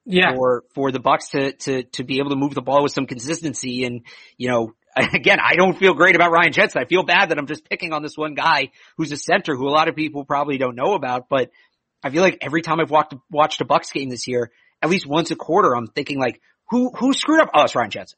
yeah. 0.06 0.34
for 0.34 0.64
for 0.74 0.92
the 0.92 1.00
Bucs 1.00 1.32
to 1.32 1.54
to 1.54 1.84
to 1.84 2.04
be 2.04 2.20
able 2.20 2.32
to 2.32 2.36
move 2.36 2.54
the 2.54 2.62
ball 2.62 2.84
with 2.84 2.92
some 2.92 3.06
consistency. 3.06 3.84
And 3.86 4.02
you 4.38 4.50
know, 4.50 4.74
again, 5.14 5.40
I 5.44 5.56
don't 5.56 5.78
feel 5.78 5.94
great 5.94 6.16
about 6.16 6.32
Ryan 6.32 6.52
Jensen. 6.52 6.82
I 6.82 6.86
feel 6.86 7.04
bad 7.04 7.30
that 7.30 7.38
I'm 7.38 7.48
just 7.48 7.68
picking 7.70 7.94
on 7.94 8.02
this 8.02 8.18
one 8.18 8.34
guy 8.34 8.72
who's 8.98 9.12
a 9.12 9.18
center 9.18 9.56
who 9.56 9.68
a 9.68 9.72
lot 9.72 9.88
of 9.88 9.96
people 9.96 10.26
probably 10.26 10.58
don't 10.58 10.76
know 10.76 10.94
about. 10.94 11.30
But 11.30 11.52
I 12.04 12.10
feel 12.10 12.22
like 12.22 12.40
every 12.42 12.62
time 12.62 12.80
I've 12.80 12.92
walked 12.92 13.16
watched 13.30 13.62
a 13.62 13.66
Bucs 13.66 13.92
game 13.92 14.10
this 14.10 14.28
year, 14.28 14.52
at 14.82 14.90
least 14.90 15.08
once 15.08 15.32
a 15.32 15.36
quarter, 15.36 15.76
I'm 15.76 15.88
thinking 15.88 16.20
like, 16.20 16.42
who 16.70 16.92
who 16.96 17.14
screwed 17.14 17.42
up? 17.42 17.50
Oh, 17.54 17.64
it's 17.64 17.76
Ryan 17.76 17.92
Jensen. 17.92 18.18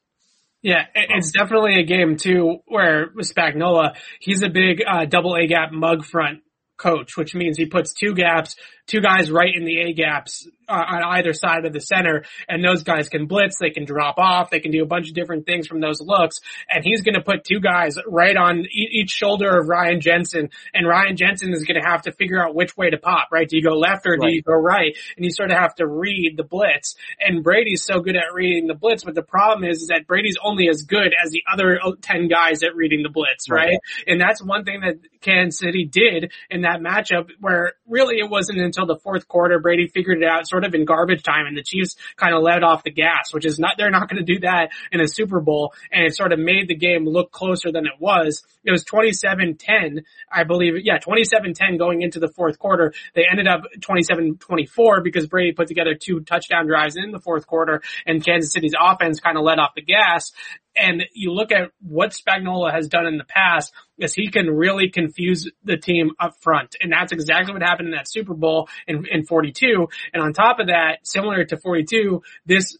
Yeah, 0.66 0.86
it's 0.96 1.30
definitely 1.30 1.78
a 1.78 1.84
game 1.84 2.16
too 2.16 2.56
where 2.66 3.10
Spagnuolo, 3.18 3.94
he's 4.18 4.42
a 4.42 4.48
big 4.48 4.82
uh, 4.84 5.04
double 5.04 5.36
A 5.36 5.46
gap 5.46 5.70
mug 5.70 6.04
front 6.04 6.40
coach, 6.76 7.16
which 7.16 7.36
means 7.36 7.56
he 7.56 7.66
puts 7.66 7.94
two 7.94 8.16
gaps, 8.16 8.56
two 8.86 9.00
guys 9.00 9.30
right 9.30 9.52
in 9.54 9.64
the 9.64 9.80
A 9.80 9.92
gaps 9.92 10.48
uh, 10.68 10.72
on 10.72 11.02
either 11.16 11.32
side 11.32 11.64
of 11.64 11.72
the 11.72 11.80
center, 11.80 12.24
and 12.48 12.64
those 12.64 12.82
guys 12.82 13.08
can 13.08 13.26
blitz, 13.26 13.58
they 13.58 13.70
can 13.70 13.84
drop 13.84 14.18
off, 14.18 14.50
they 14.50 14.60
can 14.60 14.72
do 14.72 14.82
a 14.82 14.86
bunch 14.86 15.08
of 15.08 15.14
different 15.14 15.46
things 15.46 15.66
from 15.66 15.80
those 15.80 16.00
looks, 16.00 16.40
and 16.68 16.84
he's 16.84 17.02
going 17.02 17.14
to 17.14 17.20
put 17.20 17.44
two 17.44 17.60
guys 17.60 17.96
right 18.06 18.36
on 18.36 18.60
e- 18.60 18.88
each 18.92 19.10
shoulder 19.10 19.60
of 19.60 19.68
Ryan 19.68 20.00
Jensen, 20.00 20.50
and 20.74 20.86
Ryan 20.86 21.16
Jensen 21.16 21.52
is 21.52 21.64
going 21.64 21.80
to 21.80 21.86
have 21.86 22.02
to 22.02 22.12
figure 22.12 22.44
out 22.44 22.54
which 22.54 22.76
way 22.76 22.90
to 22.90 22.98
pop, 22.98 23.28
right? 23.30 23.48
Do 23.48 23.56
you 23.56 23.62
go 23.62 23.76
left 23.76 24.06
or 24.06 24.16
do 24.16 24.28
you 24.28 24.42
go 24.42 24.54
right? 24.54 24.96
And 25.16 25.24
you 25.24 25.30
sort 25.30 25.50
of 25.50 25.58
have 25.58 25.74
to 25.76 25.86
read 25.86 26.34
the 26.36 26.44
blitz, 26.44 26.96
and 27.20 27.42
Brady's 27.42 27.84
so 27.84 28.00
good 28.00 28.16
at 28.16 28.32
reading 28.34 28.66
the 28.66 28.74
blitz, 28.74 29.04
but 29.04 29.14
the 29.14 29.22
problem 29.22 29.68
is, 29.68 29.82
is 29.82 29.88
that 29.88 30.06
Brady's 30.06 30.36
only 30.42 30.68
as 30.68 30.82
good 30.82 31.14
as 31.22 31.30
the 31.30 31.42
other 31.52 31.78
10 32.00 32.28
guys 32.28 32.62
at 32.62 32.74
reading 32.74 33.02
the 33.02 33.10
blitz, 33.10 33.48
right? 33.48 33.66
right? 33.68 33.78
And 34.06 34.20
that's 34.20 34.42
one 34.42 34.64
thing 34.64 34.80
that 34.80 34.96
Kansas 35.20 35.58
City 35.58 35.84
did 35.84 36.32
in 36.50 36.62
that 36.62 36.80
matchup 36.80 37.30
where 37.40 37.74
really 37.88 38.18
it 38.18 38.28
wasn't 38.30 38.58
until 38.76 38.94
the 38.94 39.00
fourth 39.00 39.26
quarter 39.28 39.58
Brady 39.58 39.86
figured 39.86 40.22
it 40.22 40.28
out 40.28 40.46
sort 40.48 40.64
of 40.64 40.74
in 40.74 40.84
garbage 40.84 41.22
time 41.22 41.46
and 41.46 41.56
the 41.56 41.62
Chiefs 41.62 41.96
kind 42.16 42.34
of 42.34 42.42
let 42.42 42.62
off 42.62 42.82
the 42.82 42.90
gas, 42.90 43.32
which 43.32 43.46
is 43.46 43.58
not, 43.58 43.74
they're 43.76 43.90
not 43.90 44.08
going 44.08 44.24
to 44.24 44.34
do 44.34 44.40
that 44.40 44.70
in 44.92 45.00
a 45.00 45.08
Super 45.08 45.40
Bowl 45.40 45.72
and 45.90 46.04
it 46.04 46.14
sort 46.14 46.32
of 46.32 46.38
made 46.38 46.68
the 46.68 46.74
game 46.74 47.06
look 47.06 47.30
closer 47.30 47.72
than 47.72 47.86
it 47.86 47.98
was. 47.98 48.44
It 48.64 48.70
was 48.70 48.84
27-10, 48.84 50.02
I 50.30 50.44
believe. 50.44 50.74
Yeah, 50.82 50.98
27-10 50.98 51.78
going 51.78 52.02
into 52.02 52.20
the 52.20 52.28
fourth 52.28 52.58
quarter. 52.58 52.92
They 53.14 53.24
ended 53.30 53.48
up 53.48 53.62
27-24 53.80 55.02
because 55.02 55.26
Brady 55.26 55.52
put 55.52 55.68
together 55.68 55.94
two 55.94 56.20
touchdown 56.20 56.66
drives 56.66 56.96
in 56.96 57.12
the 57.12 57.20
fourth 57.20 57.46
quarter 57.46 57.82
and 58.04 58.24
Kansas 58.24 58.52
City's 58.52 58.74
offense 58.78 59.20
kind 59.20 59.38
of 59.38 59.44
let 59.44 59.58
off 59.58 59.74
the 59.74 59.82
gas 59.82 60.32
and 60.76 61.04
you 61.12 61.32
look 61.32 61.52
at 61.52 61.70
what 61.80 62.10
Spagnuolo 62.10 62.72
has 62.72 62.88
done 62.88 63.06
in 63.06 63.18
the 63.18 63.24
past 63.24 63.72
is 63.98 64.14
he 64.14 64.30
can 64.30 64.48
really 64.48 64.90
confuse 64.90 65.50
the 65.64 65.76
team 65.76 66.10
up 66.20 66.36
front. 66.40 66.76
And 66.80 66.92
that's 66.92 67.12
exactly 67.12 67.52
what 67.52 67.62
happened 67.62 67.88
in 67.88 67.94
that 67.94 68.10
Super 68.10 68.34
Bowl 68.34 68.68
in, 68.86 69.06
in 69.10 69.24
42. 69.24 69.88
And 70.12 70.22
on 70.22 70.32
top 70.32 70.58
of 70.58 70.66
that, 70.66 70.98
similar 71.02 71.44
to 71.44 71.56
42, 71.56 72.22
this 72.44 72.76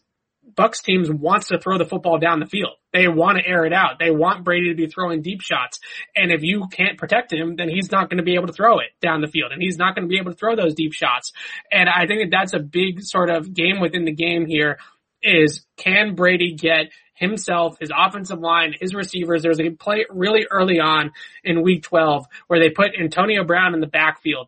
Bucs 0.55 0.81
teams 0.81 1.09
wants 1.09 1.47
to 1.47 1.59
throw 1.59 1.77
the 1.77 1.85
football 1.85 2.19
down 2.19 2.39
the 2.39 2.45
field. 2.45 2.73
They 2.93 3.07
want 3.07 3.37
to 3.37 3.45
air 3.45 3.65
it 3.65 3.73
out. 3.73 3.99
They 3.99 4.11
want 4.11 4.43
Brady 4.43 4.69
to 4.69 4.75
be 4.75 4.87
throwing 4.87 5.21
deep 5.21 5.41
shots. 5.41 5.79
And 6.15 6.31
if 6.31 6.41
you 6.41 6.67
can't 6.71 6.97
protect 6.97 7.31
him, 7.31 7.57
then 7.57 7.69
he's 7.69 7.91
not 7.91 8.09
going 8.09 8.17
to 8.17 8.23
be 8.23 8.35
able 8.35 8.47
to 8.47 8.53
throw 8.53 8.79
it 8.79 8.87
down 9.01 9.21
the 9.21 9.27
field 9.27 9.51
and 9.51 9.61
he's 9.61 9.77
not 9.77 9.93
going 9.93 10.07
to 10.07 10.09
be 10.09 10.17
able 10.17 10.31
to 10.31 10.37
throw 10.37 10.55
those 10.55 10.73
deep 10.73 10.93
shots. 10.93 11.33
And 11.71 11.89
I 11.89 12.07
think 12.07 12.21
that 12.21 12.35
that's 12.35 12.53
a 12.53 12.59
big 12.59 13.03
sort 13.03 13.29
of 13.29 13.53
game 13.53 13.79
within 13.79 14.05
the 14.05 14.13
game 14.13 14.45
here 14.45 14.79
is 15.21 15.65
can 15.75 16.15
Brady 16.15 16.55
get 16.55 16.87
himself, 17.17 17.77
his 17.79 17.91
offensive 17.95 18.39
line, 18.39 18.73
his 18.79 18.93
receivers. 18.93 19.41
There 19.41 19.51
was 19.51 19.59
a 19.59 19.69
play 19.71 20.05
really 20.09 20.45
early 20.49 20.79
on 20.79 21.11
in 21.43 21.61
week 21.63 21.83
12 21.83 22.25
where 22.47 22.59
they 22.59 22.69
put 22.69 22.91
Antonio 22.99 23.43
Brown 23.43 23.73
in 23.73 23.81
the 23.81 23.87
backfield 23.87 24.47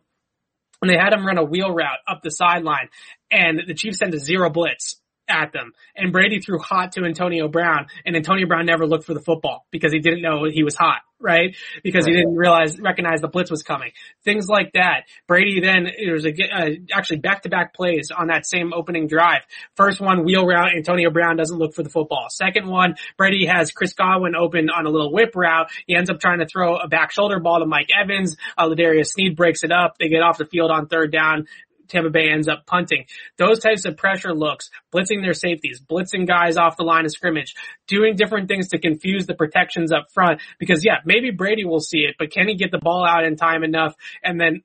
and 0.80 0.90
they 0.90 0.96
had 0.96 1.12
him 1.12 1.26
run 1.26 1.38
a 1.38 1.44
wheel 1.44 1.70
route 1.70 1.98
up 2.08 2.22
the 2.22 2.30
sideline 2.30 2.88
and 3.30 3.60
the 3.66 3.74
Chiefs 3.74 3.98
sent 3.98 4.14
a 4.14 4.18
zero 4.18 4.50
blitz 4.50 4.99
at 5.30 5.52
them. 5.52 5.72
And 5.96 6.12
Brady 6.12 6.40
threw 6.40 6.58
hot 6.58 6.92
to 6.92 7.04
Antonio 7.04 7.48
Brown 7.48 7.86
and 8.04 8.16
Antonio 8.16 8.46
Brown 8.46 8.66
never 8.66 8.86
looked 8.86 9.04
for 9.04 9.14
the 9.14 9.20
football 9.20 9.66
because 9.70 9.92
he 9.92 9.98
didn't 9.98 10.22
know 10.22 10.44
he 10.50 10.64
was 10.64 10.74
hot, 10.74 11.00
right? 11.18 11.56
Because 11.82 12.04
right. 12.04 12.14
he 12.14 12.18
didn't 12.18 12.36
realize, 12.36 12.78
recognize 12.80 13.20
the 13.20 13.28
blitz 13.28 13.50
was 13.50 13.62
coming. 13.62 13.92
Things 14.24 14.46
like 14.48 14.72
that. 14.74 15.04
Brady 15.26 15.60
then, 15.60 15.84
there 16.04 16.14
was 16.14 16.26
a, 16.26 16.30
uh, 16.30 16.70
actually 16.92 17.18
back 17.18 17.42
to 17.42 17.48
back 17.48 17.74
plays 17.74 18.10
on 18.16 18.28
that 18.28 18.46
same 18.46 18.72
opening 18.72 19.06
drive. 19.06 19.42
First 19.76 20.00
one, 20.00 20.24
wheel 20.24 20.46
route, 20.46 20.74
Antonio 20.76 21.10
Brown 21.10 21.36
doesn't 21.36 21.58
look 21.58 21.74
for 21.74 21.82
the 21.82 21.90
football. 21.90 22.26
Second 22.30 22.68
one, 22.68 22.96
Brady 23.16 23.46
has 23.46 23.70
Chris 23.70 23.92
Godwin 23.94 24.34
open 24.34 24.70
on 24.70 24.86
a 24.86 24.90
little 24.90 25.12
whip 25.12 25.34
route. 25.34 25.70
He 25.86 25.94
ends 25.94 26.10
up 26.10 26.20
trying 26.20 26.40
to 26.40 26.46
throw 26.46 26.76
a 26.76 26.88
back 26.88 27.12
shoulder 27.12 27.40
ball 27.40 27.60
to 27.60 27.66
Mike 27.66 27.88
Evans. 27.96 28.36
Uh, 28.56 28.66
L'Jarius 28.66 29.08
Sneed 29.08 29.36
breaks 29.36 29.64
it 29.64 29.72
up. 29.72 29.96
They 29.98 30.08
get 30.08 30.22
off 30.22 30.38
the 30.38 30.46
field 30.46 30.70
on 30.70 30.86
third 30.86 31.12
down. 31.12 31.46
Tampa 31.90 32.10
Bay 32.10 32.30
ends 32.30 32.48
up 32.48 32.64
punting. 32.66 33.06
Those 33.36 33.58
types 33.58 33.84
of 33.84 33.96
pressure 33.96 34.34
looks, 34.34 34.70
blitzing 34.94 35.22
their 35.22 35.34
safeties, 35.34 35.80
blitzing 35.80 36.26
guys 36.26 36.56
off 36.56 36.76
the 36.76 36.84
line 36.84 37.04
of 37.04 37.10
scrimmage, 37.10 37.54
doing 37.86 38.16
different 38.16 38.48
things 38.48 38.68
to 38.68 38.78
confuse 38.78 39.26
the 39.26 39.34
protections 39.34 39.92
up 39.92 40.06
front. 40.12 40.40
Because 40.58 40.84
yeah, 40.84 40.96
maybe 41.04 41.30
Brady 41.30 41.64
will 41.64 41.80
see 41.80 42.00
it, 42.00 42.16
but 42.18 42.30
can 42.30 42.48
he 42.48 42.54
get 42.54 42.70
the 42.70 42.78
ball 42.78 43.04
out 43.06 43.24
in 43.24 43.36
time 43.36 43.64
enough 43.64 43.94
and 44.22 44.40
then 44.40 44.62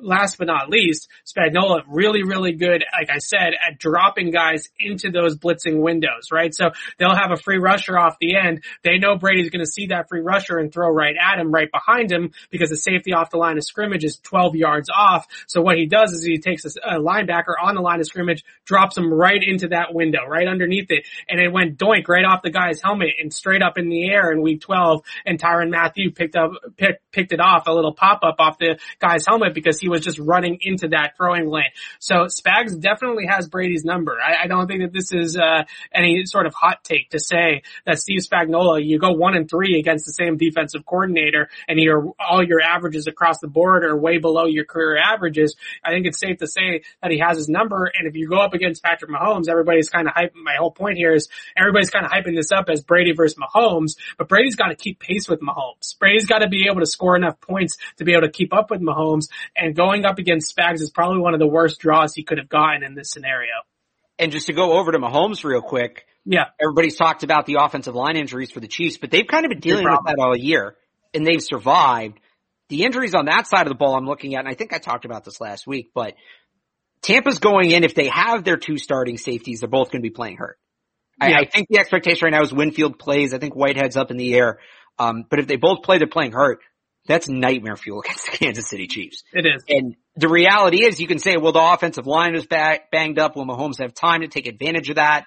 last 0.00 0.38
but 0.38 0.46
not 0.46 0.68
least, 0.68 1.08
Spagnuolo 1.26 1.82
really, 1.88 2.22
really 2.22 2.52
good, 2.52 2.84
like 2.98 3.10
I 3.10 3.18
said, 3.18 3.52
at 3.54 3.78
dropping 3.78 4.30
guys 4.30 4.68
into 4.78 5.10
those 5.10 5.36
blitzing 5.36 5.80
windows, 5.80 6.30
right? 6.32 6.54
So 6.54 6.70
they'll 6.98 7.14
have 7.14 7.32
a 7.32 7.36
free 7.36 7.58
rusher 7.58 7.98
off 7.98 8.16
the 8.20 8.36
end. 8.36 8.62
They 8.82 8.98
know 8.98 9.16
Brady's 9.16 9.50
going 9.50 9.64
to 9.64 9.70
see 9.70 9.86
that 9.86 10.08
free 10.08 10.20
rusher 10.20 10.58
and 10.58 10.72
throw 10.72 10.90
right 10.90 11.16
at 11.16 11.38
him, 11.38 11.52
right 11.52 11.70
behind 11.70 12.10
him, 12.10 12.32
because 12.50 12.70
the 12.70 12.76
safety 12.76 13.12
off 13.12 13.30
the 13.30 13.36
line 13.38 13.56
of 13.56 13.64
scrimmage 13.64 14.04
is 14.04 14.18
12 14.18 14.56
yards 14.56 14.88
off. 14.94 15.26
So 15.46 15.60
what 15.60 15.76
he 15.76 15.86
does 15.86 16.12
is 16.12 16.24
he 16.24 16.38
takes 16.38 16.64
a 16.64 16.98
linebacker 16.98 17.54
on 17.60 17.74
the 17.74 17.80
line 17.80 18.00
of 18.00 18.06
scrimmage, 18.06 18.44
drops 18.64 18.96
him 18.96 19.12
right 19.12 19.42
into 19.42 19.68
that 19.68 19.94
window, 19.94 20.26
right 20.26 20.46
underneath 20.46 20.90
it, 20.90 21.04
and 21.28 21.40
it 21.40 21.52
went 21.52 21.78
doink 21.78 22.08
right 22.08 22.24
off 22.24 22.42
the 22.42 22.50
guy's 22.50 22.80
helmet 22.82 23.14
and 23.20 23.32
straight 23.32 23.62
up 23.62 23.78
in 23.78 23.88
the 23.88 24.08
air 24.10 24.32
in 24.32 24.42
week 24.42 24.60
12, 24.60 25.02
and 25.26 25.40
Tyrann 25.40 25.70
Mathieu 25.70 26.10
picked 26.10 26.36
up, 26.36 26.52
pick, 26.76 27.00
picked 27.12 27.32
it 27.32 27.40
off, 27.40 27.66
a 27.66 27.72
little 27.72 27.94
pop 27.94 28.20
up 28.22 28.36
off 28.38 28.58
the 28.58 28.78
guy's 28.98 29.26
helmet 29.26 29.54
because 29.54 29.80
he 29.80 29.87
was 29.88 30.00
just 30.00 30.18
running 30.18 30.58
into 30.60 30.88
that 30.88 31.16
throwing 31.16 31.48
lane. 31.48 31.64
So 31.98 32.26
Spags 32.26 32.78
definitely 32.78 33.26
has 33.26 33.48
Brady's 33.48 33.84
number. 33.84 34.16
I, 34.20 34.44
I 34.44 34.46
don't 34.46 34.66
think 34.66 34.82
that 34.82 34.92
this 34.92 35.12
is 35.12 35.36
uh, 35.36 35.64
any 35.92 36.24
sort 36.26 36.46
of 36.46 36.54
hot 36.54 36.84
take 36.84 37.10
to 37.10 37.20
say 37.20 37.62
that 37.86 37.98
Steve 37.98 38.20
Spagnuolo, 38.20 38.84
you 38.84 38.98
go 38.98 39.12
one 39.12 39.34
and 39.34 39.48
three 39.48 39.78
against 39.78 40.06
the 40.06 40.12
same 40.12 40.36
defensive 40.36 40.84
coordinator, 40.84 41.48
and 41.66 41.78
your 41.78 42.12
all 42.18 42.44
your 42.44 42.60
averages 42.60 43.06
across 43.06 43.38
the 43.38 43.48
board 43.48 43.84
are 43.84 43.96
way 43.96 44.18
below 44.18 44.46
your 44.46 44.64
career 44.64 44.98
averages. 44.98 45.56
I 45.84 45.90
think 45.90 46.06
it's 46.06 46.18
safe 46.18 46.38
to 46.38 46.46
say 46.46 46.82
that 47.02 47.10
he 47.10 47.18
has 47.18 47.36
his 47.36 47.48
number. 47.48 47.90
And 47.98 48.08
if 48.08 48.16
you 48.16 48.28
go 48.28 48.40
up 48.40 48.54
against 48.54 48.82
Patrick 48.82 49.10
Mahomes, 49.10 49.48
everybody's 49.48 49.88
kind 49.88 50.08
of 50.08 50.14
hyping. 50.14 50.42
My 50.42 50.56
whole 50.58 50.70
point 50.70 50.96
here 50.96 51.12
is 51.12 51.28
everybody's 51.56 51.90
kind 51.90 52.04
of 52.04 52.10
hyping 52.10 52.36
this 52.36 52.52
up 52.52 52.68
as 52.68 52.82
Brady 52.82 53.12
versus 53.12 53.38
Mahomes, 53.38 53.96
but 54.16 54.28
Brady's 54.28 54.56
got 54.56 54.68
to 54.68 54.76
keep 54.76 55.00
pace 55.00 55.28
with 55.28 55.40
Mahomes. 55.40 55.98
Brady's 55.98 56.26
got 56.26 56.38
to 56.38 56.48
be 56.48 56.66
able 56.68 56.80
to 56.80 56.86
score 56.86 57.16
enough 57.16 57.40
points 57.40 57.76
to 57.96 58.04
be 58.04 58.12
able 58.12 58.22
to 58.22 58.30
keep 58.30 58.52
up 58.52 58.70
with 58.70 58.80
Mahomes. 58.80 59.28
And 59.56 59.74
going 59.78 60.04
up 60.04 60.18
against 60.18 60.54
Spags 60.54 60.80
is 60.80 60.90
probably 60.90 61.20
one 61.20 61.34
of 61.34 61.40
the 61.40 61.46
worst 61.46 61.78
draws 61.78 62.12
he 62.12 62.24
could 62.24 62.38
have 62.38 62.48
gotten 62.48 62.82
in 62.82 62.94
this 62.94 63.10
scenario. 63.10 63.52
And 64.18 64.32
just 64.32 64.48
to 64.48 64.52
go 64.52 64.72
over 64.72 64.90
to 64.90 64.98
Mahomes 64.98 65.44
real 65.44 65.62
quick. 65.62 66.04
Yeah. 66.24 66.46
Everybody's 66.60 66.96
talked 66.96 67.22
about 67.22 67.46
the 67.46 67.58
offensive 67.60 67.94
line 67.94 68.16
injuries 68.16 68.50
for 68.50 68.58
the 68.58 68.66
Chiefs, 68.66 68.98
but 68.98 69.12
they've 69.12 69.26
kind 69.26 69.44
of 69.44 69.50
been 69.50 69.60
dealing 69.60 69.84
with 69.84 70.00
that 70.06 70.16
all 70.18 70.36
year 70.36 70.74
and 71.14 71.24
they've 71.24 71.42
survived. 71.42 72.18
The 72.70 72.82
injuries 72.82 73.14
on 73.14 73.26
that 73.26 73.46
side 73.46 73.62
of 73.62 73.68
the 73.68 73.76
ball 73.76 73.94
I'm 73.94 74.04
looking 74.04 74.34
at, 74.34 74.40
and 74.40 74.48
I 74.48 74.54
think 74.54 74.74
I 74.74 74.78
talked 74.78 75.04
about 75.04 75.24
this 75.24 75.40
last 75.40 75.66
week, 75.66 75.92
but 75.94 76.14
Tampa's 77.00 77.38
going 77.38 77.70
in, 77.70 77.84
if 77.84 77.94
they 77.94 78.08
have 78.08 78.42
their 78.42 78.56
two 78.56 78.78
starting 78.78 79.16
safeties, 79.16 79.60
they're 79.60 79.68
both 79.68 79.92
going 79.92 80.02
to 80.02 80.06
be 80.06 80.12
playing 80.12 80.36
hurt. 80.36 80.58
Yeah. 81.22 81.28
I, 81.28 81.40
I, 81.42 81.44
think 81.46 81.68
the 81.70 81.78
expectation 81.78 82.26
right 82.26 82.36
now 82.36 82.42
is 82.42 82.52
Winfield 82.52 82.98
plays. 82.98 83.32
I 83.32 83.38
think 83.38 83.54
Whitehead's 83.54 83.96
up 83.96 84.10
in 84.10 84.16
the 84.16 84.34
air. 84.34 84.58
Um, 84.98 85.24
but 85.30 85.38
if 85.38 85.46
they 85.46 85.56
both 85.56 85.82
play, 85.82 85.98
they're 85.98 86.08
playing 86.08 86.32
hurt. 86.32 86.58
That's 87.08 87.28
nightmare 87.28 87.76
fuel 87.76 88.00
against 88.04 88.30
the 88.30 88.36
Kansas 88.36 88.68
City 88.68 88.86
Chiefs. 88.86 89.24
It 89.32 89.46
is. 89.46 89.64
And 89.68 89.96
the 90.14 90.28
reality 90.28 90.84
is 90.84 91.00
you 91.00 91.08
can 91.08 91.18
say, 91.18 91.36
well, 91.36 91.52
the 91.52 91.72
offensive 91.72 92.06
line 92.06 92.36
is 92.36 92.46
back, 92.46 92.90
banged 92.92 93.18
up. 93.18 93.34
Will 93.34 93.46
Mahomes 93.46 93.78
have 93.80 93.94
time 93.94 94.20
to 94.20 94.28
take 94.28 94.46
advantage 94.46 94.90
of 94.90 94.96
that? 94.96 95.24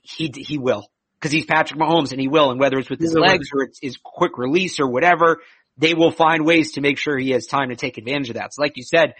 He, 0.00 0.32
he 0.34 0.58
will. 0.58 0.86
Cause 1.20 1.30
he's 1.30 1.44
Patrick 1.44 1.78
Mahomes 1.78 2.10
and 2.10 2.20
he 2.20 2.26
will. 2.26 2.50
And 2.50 2.58
whether 2.58 2.78
it's 2.78 2.90
with 2.90 2.98
his 2.98 3.14
legs 3.14 3.50
or 3.54 3.62
it's 3.62 3.78
his 3.80 3.96
quick 4.02 4.38
release 4.38 4.80
or 4.80 4.88
whatever, 4.88 5.40
they 5.76 5.94
will 5.94 6.10
find 6.10 6.44
ways 6.44 6.72
to 6.72 6.80
make 6.80 6.98
sure 6.98 7.16
he 7.16 7.30
has 7.30 7.46
time 7.46 7.68
to 7.68 7.76
take 7.76 7.96
advantage 7.96 8.30
of 8.30 8.34
that. 8.34 8.52
So 8.54 8.62
like 8.62 8.76
you 8.76 8.82
said, 8.82 9.14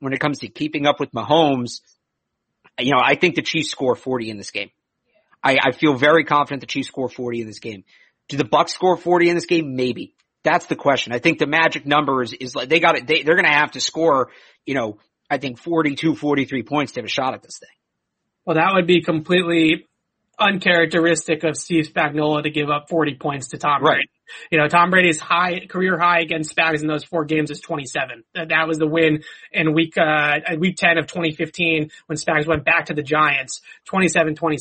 when 0.00 0.12
it 0.12 0.18
comes 0.18 0.40
to 0.40 0.48
keeping 0.48 0.86
up 0.86 0.98
with 0.98 1.12
Mahomes, 1.12 1.80
you 2.78 2.90
know, 2.90 3.00
I 3.00 3.14
think 3.14 3.36
the 3.36 3.42
Chiefs 3.42 3.70
score 3.70 3.94
40 3.94 4.30
in 4.30 4.36
this 4.36 4.50
game. 4.50 4.70
I, 5.44 5.58
I 5.62 5.72
feel 5.72 5.94
very 5.94 6.24
confident 6.24 6.60
the 6.60 6.66
Chiefs 6.66 6.88
score 6.88 7.08
40 7.08 7.42
in 7.42 7.46
this 7.46 7.60
game. 7.60 7.84
Do 8.28 8.36
the 8.36 8.44
Bucs 8.44 8.70
score 8.70 8.96
40 8.96 9.28
in 9.28 9.34
this 9.36 9.46
game? 9.46 9.76
Maybe. 9.76 10.14
That's 10.44 10.66
the 10.66 10.76
question. 10.76 11.12
I 11.12 11.18
think 11.18 11.38
the 11.38 11.46
magic 11.46 11.86
number 11.86 12.22
is, 12.22 12.32
is 12.32 12.54
like, 12.54 12.68
they 12.68 12.78
got 12.78 12.96
it, 12.96 13.06
they, 13.06 13.22
they're 13.22 13.36
gonna 13.36 13.52
have 13.52 13.72
to 13.72 13.80
score, 13.80 14.30
you 14.66 14.74
know, 14.74 14.98
I 15.30 15.38
think 15.38 15.58
42, 15.58 16.14
43 16.14 16.62
points 16.62 16.92
to 16.92 17.00
have 17.00 17.06
a 17.06 17.08
shot 17.08 17.34
at 17.34 17.42
this 17.42 17.58
thing. 17.58 17.68
Well, 18.44 18.56
that 18.56 18.74
would 18.74 18.86
be 18.86 19.02
completely 19.02 19.86
uncharacteristic 20.38 21.44
of 21.44 21.56
Steve 21.56 21.88
Spagnuolo 21.88 22.42
to 22.42 22.50
give 22.50 22.68
up 22.68 22.88
40 22.88 23.16
points 23.16 23.48
to 23.48 23.58
Tom 23.58 23.82
Brady. 23.82 23.96
Right. 23.98 24.08
You 24.50 24.58
know, 24.58 24.68
Tom 24.68 24.90
Brady's 24.90 25.20
high 25.20 25.66
career 25.68 25.98
high 25.98 26.20
against 26.20 26.54
Spags 26.54 26.80
in 26.80 26.88
those 26.88 27.04
four 27.04 27.24
games 27.24 27.50
is 27.50 27.60
27. 27.60 28.24
That 28.34 28.66
was 28.66 28.78
the 28.78 28.86
win 28.86 29.22
in 29.52 29.74
week 29.74 29.96
uh 29.96 30.40
week 30.58 30.76
10 30.76 30.98
of 30.98 31.06
2015 31.06 31.90
when 32.06 32.18
Spags 32.18 32.46
went 32.46 32.64
back 32.64 32.86
to 32.86 32.94
the 32.94 33.02
Giants, 33.02 33.60
27-26. 33.88 34.60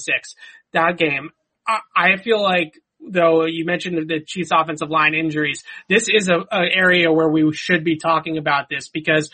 That 0.73 0.97
game, 0.97 1.31
I, 1.67 1.79
I 1.95 2.17
feel 2.17 2.41
like 2.41 2.79
though 3.09 3.45
you 3.45 3.65
mentioned 3.65 4.07
the 4.07 4.19
Chiefs 4.25 4.49
offensive 4.53 4.89
line 4.89 5.13
injuries, 5.13 5.63
this 5.89 6.07
is 6.09 6.29
a, 6.29 6.45
a 6.51 6.65
area 6.73 7.11
where 7.11 7.29
we 7.29 7.51
should 7.53 7.83
be 7.83 7.97
talking 7.97 8.37
about 8.37 8.69
this 8.69 8.89
because 8.89 9.29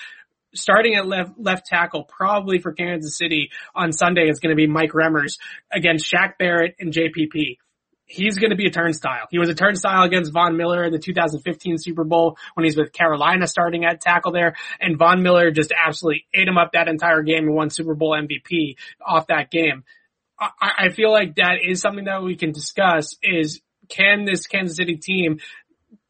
starting 0.53 0.95
at 0.95 1.07
left 1.07 1.31
left 1.37 1.65
tackle 1.65 2.03
probably 2.03 2.59
for 2.59 2.73
Kansas 2.73 3.17
City 3.17 3.51
on 3.75 3.91
Sunday 3.91 4.29
is 4.29 4.39
going 4.39 4.51
to 4.51 4.55
be 4.55 4.67
Mike 4.67 4.91
Remmers 4.91 5.37
against 5.71 6.11
Shaq 6.11 6.37
Barrett 6.37 6.75
and 6.79 6.93
JPP. 6.93 7.57
He's 8.05 8.39
going 8.39 8.49
to 8.49 8.55
be 8.55 8.65
a 8.65 8.71
turnstile. 8.71 9.27
He 9.29 9.37
was 9.37 9.49
a 9.49 9.53
turnstile 9.53 10.01
against 10.01 10.33
Von 10.33 10.57
Miller 10.57 10.83
in 10.83 10.91
the 10.91 10.97
2015 10.97 11.77
Super 11.77 12.03
Bowl 12.03 12.37
when 12.55 12.63
he's 12.63 12.75
with 12.75 12.91
Carolina 12.91 13.45
starting 13.45 13.85
at 13.85 14.01
tackle 14.01 14.31
there. 14.31 14.55
And 14.79 14.97
Von 14.97 15.21
Miller 15.21 15.51
just 15.51 15.71
absolutely 15.71 16.25
ate 16.33 16.47
him 16.47 16.57
up 16.57 16.71
that 16.73 16.87
entire 16.87 17.21
game 17.21 17.45
and 17.45 17.53
won 17.53 17.69
Super 17.69 17.93
Bowl 17.93 18.19
MVP 18.19 18.77
off 19.05 19.27
that 19.27 19.51
game. 19.51 19.83
I, 20.39 20.71
I 20.85 20.89
feel 20.89 21.11
like 21.11 21.35
that 21.35 21.57
is 21.63 21.81
something 21.81 22.05
that 22.05 22.23
we 22.23 22.35
can 22.35 22.51
discuss 22.51 23.15
is 23.21 23.61
can 23.89 24.25
this 24.25 24.47
Kansas 24.47 24.77
City 24.77 24.97
team 24.97 25.39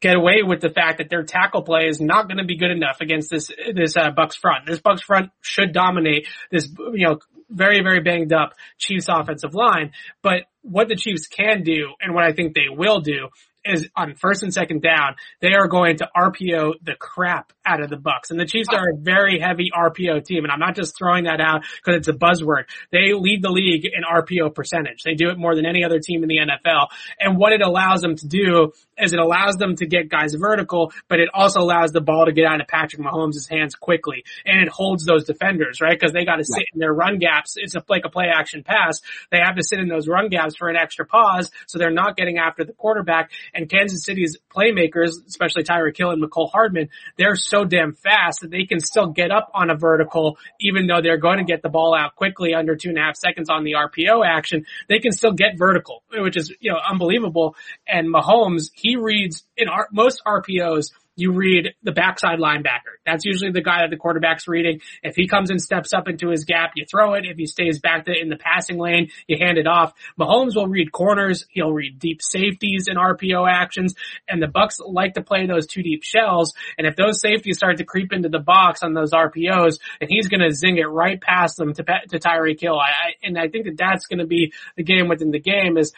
get 0.00 0.16
away 0.16 0.42
with 0.42 0.60
the 0.60 0.70
fact 0.70 0.98
that 0.98 1.10
their 1.10 1.24
tackle 1.24 1.62
play 1.62 1.86
is 1.86 2.00
not 2.00 2.28
going 2.28 2.38
to 2.38 2.44
be 2.44 2.56
good 2.56 2.70
enough 2.70 3.00
against 3.00 3.30
this 3.30 3.50
this 3.74 3.96
uh, 3.96 4.10
Bucs 4.10 4.36
front. 4.36 4.66
This 4.66 4.80
Bucs 4.80 5.02
front 5.02 5.30
should 5.40 5.72
dominate 5.72 6.26
this 6.50 6.68
you 6.92 7.06
know 7.06 7.18
very 7.48 7.82
very 7.82 8.00
banged 8.00 8.32
up 8.32 8.54
Chiefs 8.78 9.06
offensive 9.08 9.54
line, 9.54 9.92
but 10.22 10.44
what 10.62 10.88
the 10.88 10.96
Chiefs 10.96 11.26
can 11.26 11.62
do 11.62 11.88
and 12.00 12.14
what 12.14 12.24
I 12.24 12.32
think 12.32 12.54
they 12.54 12.68
will 12.70 13.00
do 13.00 13.28
is 13.64 13.88
on 13.94 14.14
first 14.14 14.42
and 14.42 14.52
second 14.52 14.82
down, 14.82 15.16
they 15.40 15.52
are 15.52 15.68
going 15.68 15.98
to 15.98 16.08
RPO 16.16 16.74
the 16.82 16.94
crap 16.98 17.52
out 17.64 17.82
of 17.82 17.90
the 17.90 17.96
Bucs. 17.96 18.30
And 18.30 18.40
the 18.40 18.46
Chiefs 18.46 18.68
are 18.72 18.90
a 18.90 18.96
very 18.96 19.38
heavy 19.38 19.70
RPO 19.76 20.24
team. 20.24 20.44
And 20.44 20.52
I'm 20.52 20.58
not 20.58 20.76
just 20.76 20.96
throwing 20.96 21.24
that 21.24 21.40
out 21.40 21.62
because 21.76 21.98
it's 21.98 22.08
a 22.08 22.12
buzzword. 22.12 22.64
They 22.90 23.12
lead 23.12 23.42
the 23.42 23.50
league 23.50 23.84
in 23.84 24.02
RPO 24.02 24.54
percentage. 24.54 25.02
They 25.02 25.14
do 25.14 25.30
it 25.30 25.38
more 25.38 25.54
than 25.54 25.66
any 25.66 25.84
other 25.84 26.00
team 26.00 26.22
in 26.22 26.28
the 26.28 26.38
NFL. 26.38 26.88
And 27.18 27.36
what 27.36 27.52
it 27.52 27.62
allows 27.62 28.00
them 28.00 28.16
to 28.16 28.26
do 28.26 28.72
is 28.98 29.12
it 29.12 29.18
allows 29.18 29.56
them 29.56 29.76
to 29.76 29.86
get 29.86 30.08
guys 30.08 30.34
vertical, 30.34 30.92
but 31.08 31.20
it 31.20 31.28
also 31.32 31.60
allows 31.60 31.92
the 31.92 32.00
ball 32.00 32.26
to 32.26 32.32
get 32.32 32.44
out 32.44 32.60
of 32.60 32.68
Patrick 32.68 33.02
Mahomes' 33.02 33.48
hands 33.48 33.74
quickly. 33.74 34.24
And 34.44 34.60
it 34.62 34.68
holds 34.68 35.04
those 35.04 35.24
defenders, 35.24 35.80
right? 35.80 35.98
Cause 35.98 36.12
they 36.12 36.24
got 36.24 36.36
to 36.36 36.44
sit 36.44 36.64
in 36.72 36.80
their 36.80 36.92
run 36.92 37.18
gaps. 37.18 37.54
It's 37.56 37.74
a, 37.74 37.84
like 37.88 38.04
a 38.04 38.10
play 38.10 38.26
action 38.34 38.62
pass. 38.62 39.00
They 39.30 39.38
have 39.38 39.56
to 39.56 39.62
sit 39.62 39.78
in 39.78 39.88
those 39.88 40.08
run 40.08 40.28
gaps 40.28 40.56
for 40.56 40.68
an 40.68 40.76
extra 40.76 41.06
pause. 41.06 41.50
So 41.66 41.78
they're 41.78 41.90
not 41.90 42.16
getting 42.16 42.38
after 42.38 42.64
the 42.64 42.72
quarterback 42.72 43.30
and 43.54 43.68
Kansas 43.68 44.04
City's 44.04 44.38
playmakers, 44.54 45.12
especially 45.26 45.64
Tyreek 45.64 45.96
Hill 45.96 46.10
and 46.10 46.22
Mecole 46.22 46.50
Hardman, 46.50 46.88
they're 47.16 47.36
so 47.36 47.59
damn 47.64 47.92
fast 47.92 48.40
that 48.42 48.50
they 48.50 48.64
can 48.64 48.80
still 48.80 49.06
get 49.06 49.30
up 49.30 49.50
on 49.54 49.70
a 49.70 49.76
vertical, 49.76 50.38
even 50.60 50.86
though 50.86 51.00
they're 51.02 51.18
going 51.18 51.38
to 51.38 51.44
get 51.44 51.62
the 51.62 51.68
ball 51.68 51.94
out 51.94 52.16
quickly 52.16 52.54
under 52.54 52.76
two 52.76 52.90
and 52.90 52.98
a 52.98 53.00
half 53.00 53.16
seconds 53.16 53.48
on 53.50 53.64
the 53.64 53.72
RPO 53.72 54.26
action. 54.26 54.64
They 54.88 54.98
can 54.98 55.12
still 55.12 55.32
get 55.32 55.56
vertical, 55.56 56.02
which 56.12 56.36
is, 56.36 56.52
you 56.60 56.72
know, 56.72 56.78
unbelievable. 56.88 57.56
And 57.86 58.12
Mahomes, 58.12 58.70
he 58.74 58.96
reads 58.96 59.44
in 59.56 59.68
our, 59.68 59.88
most 59.92 60.22
RPOs, 60.26 60.90
you 61.20 61.32
read 61.32 61.74
the 61.82 61.92
backside 61.92 62.38
linebacker. 62.38 62.98
That's 63.04 63.24
usually 63.24 63.52
the 63.52 63.62
guy 63.62 63.82
that 63.82 63.90
the 63.90 63.96
quarterback's 63.96 64.48
reading. 64.48 64.80
If 65.02 65.16
he 65.16 65.28
comes 65.28 65.50
and 65.50 65.60
steps 65.60 65.92
up 65.92 66.08
into 66.08 66.30
his 66.30 66.44
gap, 66.44 66.72
you 66.76 66.84
throw 66.90 67.14
it. 67.14 67.24
If 67.26 67.36
he 67.36 67.46
stays 67.46 67.78
back 67.78 68.06
in 68.06 68.28
the 68.28 68.36
passing 68.36 68.78
lane, 68.78 69.10
you 69.26 69.36
hand 69.38 69.58
it 69.58 69.66
off. 69.66 69.92
Mahomes 70.18 70.56
will 70.56 70.66
read 70.66 70.92
corners. 70.92 71.46
He'll 71.50 71.72
read 71.72 71.98
deep 71.98 72.22
safeties 72.22 72.86
and 72.88 72.98
RPO 72.98 73.50
actions. 73.50 73.94
And 74.28 74.42
the 74.42 74.46
Bucs 74.46 74.76
like 74.84 75.14
to 75.14 75.22
play 75.22 75.46
those 75.46 75.66
two 75.66 75.82
deep 75.82 76.02
shells. 76.02 76.54
And 76.78 76.86
if 76.86 76.96
those 76.96 77.20
safeties 77.20 77.56
start 77.56 77.78
to 77.78 77.84
creep 77.84 78.12
into 78.12 78.28
the 78.28 78.38
box 78.38 78.82
on 78.82 78.94
those 78.94 79.12
RPOs, 79.12 79.78
and 80.00 80.08
he's 80.08 80.28
going 80.28 80.40
to 80.40 80.54
zing 80.54 80.78
it 80.78 80.88
right 80.88 81.20
past 81.20 81.56
them 81.56 81.74
to, 81.74 81.82
to 81.82 82.18
Hill. 82.58 82.78
I, 82.78 82.88
I, 82.88 83.12
and 83.22 83.38
I 83.38 83.48
think 83.48 83.66
that 83.66 83.76
that's 83.76 84.06
going 84.06 84.18
to 84.18 84.26
be 84.26 84.52
the 84.76 84.82
game 84.82 85.08
within 85.08 85.30
the 85.30 85.40
game 85.40 85.76
is 85.76 85.92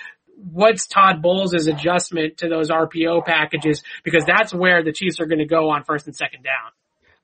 what's 0.50 0.86
Todd 0.86 1.22
Bowles' 1.22 1.66
adjustment 1.66 2.38
to 2.38 2.48
those 2.48 2.70
RPO 2.70 3.24
packages? 3.24 3.82
Because 4.04 4.24
that's 4.26 4.52
where 4.52 4.82
the 4.82 4.92
Chiefs 4.92 5.20
are 5.20 5.26
going 5.26 5.38
to 5.38 5.46
go 5.46 5.70
on 5.70 5.84
first 5.84 6.06
and 6.06 6.16
second 6.16 6.42
down. 6.42 6.72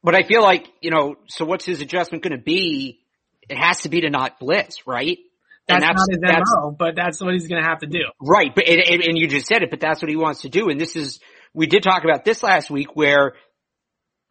But 0.03 0.15
I 0.15 0.23
feel 0.23 0.43
like, 0.43 0.69
you 0.81 0.91
know, 0.91 1.17
so 1.29 1.45
what's 1.45 1.65
his 1.65 1.81
adjustment 1.81 2.23
going 2.23 2.37
to 2.37 2.43
be? 2.43 3.01
It 3.49 3.59
has 3.59 3.83
to 3.83 3.89
be 3.89 4.03
to 4.03 4.11
not 4.11 4.39
blitz, 4.39 4.87
right? 4.87 5.19
That's, 5.67 5.85
that's, 5.85 5.99
not 5.99 6.07
his 6.11 6.19
that's, 6.23 6.51
MO, 6.51 6.71
but 6.71 6.95
that's 6.97 7.21
what 7.21 7.35
he's 7.35 7.47
going 7.47 7.63
to 7.63 7.69
have 7.69 7.81
to 7.81 7.87
do. 7.87 8.05
Right. 8.21 8.55
But, 8.55 8.69
and, 8.69 9.03
and 9.03 9.19
you 9.19 9.27
just 9.27 9.47
said 9.47 9.63
it, 9.63 9.71
but 9.71 9.81
that's 9.81 10.01
what 10.01 10.09
he 10.09 10.17
wants 10.17 10.43
to 10.43 10.49
do. 10.49 10.71
And 10.71 10.81
this 10.81 10.97
is, 10.97 11.21
we 11.53 11.67
did 11.67 11.83
talk 11.83 12.05
about 12.05 12.25
this 12.25 12.43
last 12.43 12.71
week 12.71 12.95
where 12.95 13.35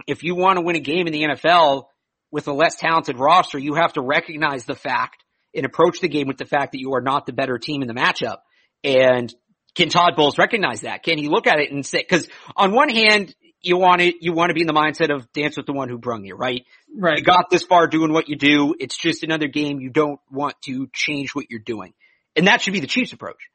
if 0.07 0.23
you 0.23 0.35
want 0.35 0.57
to 0.57 0.61
win 0.61 0.75
a 0.75 0.79
game 0.79 1.05
in 1.07 1.13
the 1.13 1.23
NFL 1.23 1.85
with 2.31 2.47
a 2.47 2.53
less 2.53 2.75
talented 2.75 3.19
roster, 3.19 3.59
you 3.59 3.75
have 3.75 3.93
to 3.93 4.01
recognize 4.01 4.65
the 4.65 4.75
fact 4.75 5.23
and 5.53 5.65
approach 5.65 5.99
the 5.99 6.07
game 6.07 6.27
with 6.27 6.37
the 6.37 6.45
fact 6.45 6.71
that 6.71 6.79
you 6.79 6.93
are 6.93 7.01
not 7.01 7.25
the 7.25 7.33
better 7.33 7.57
team 7.57 7.81
in 7.81 7.87
the 7.87 7.93
matchup. 7.93 8.37
And 8.83 9.33
can 9.75 9.89
Todd 9.89 10.15
Bowles 10.15 10.37
recognize 10.37 10.81
that? 10.81 11.03
Can 11.03 11.17
he 11.17 11.27
look 11.27 11.47
at 11.47 11.59
it 11.59 11.71
and 11.71 11.85
say, 11.85 12.03
cause 12.03 12.27
on 12.55 12.71
one 12.71 12.89
hand, 12.89 13.35
you 13.61 13.77
want 13.77 14.01
to, 14.01 14.13
you 14.19 14.33
want 14.33 14.49
to 14.49 14.53
be 14.53 14.61
in 14.61 14.67
the 14.67 14.73
mindset 14.73 15.13
of 15.13 15.31
dance 15.33 15.57
with 15.57 15.65
the 15.65 15.73
one 15.73 15.89
who 15.89 15.97
brung 15.97 16.25
you, 16.25 16.35
right? 16.35 16.65
Right. 16.95 17.17
You 17.19 17.23
got 17.23 17.49
this 17.49 17.63
far 17.63 17.87
doing 17.87 18.13
what 18.13 18.29
you 18.29 18.35
do. 18.35 18.75
It's 18.79 18.97
just 18.97 19.23
another 19.23 19.47
game. 19.47 19.79
You 19.79 19.89
don't 19.89 20.19
want 20.31 20.55
to 20.65 20.87
change 20.93 21.35
what 21.35 21.45
you're 21.49 21.59
doing. 21.59 21.93
And 22.35 22.47
that 22.47 22.61
should 22.61 22.73
be 22.73 22.79
the 22.79 22.87
Chiefs 22.87 23.13
approach. 23.13 23.49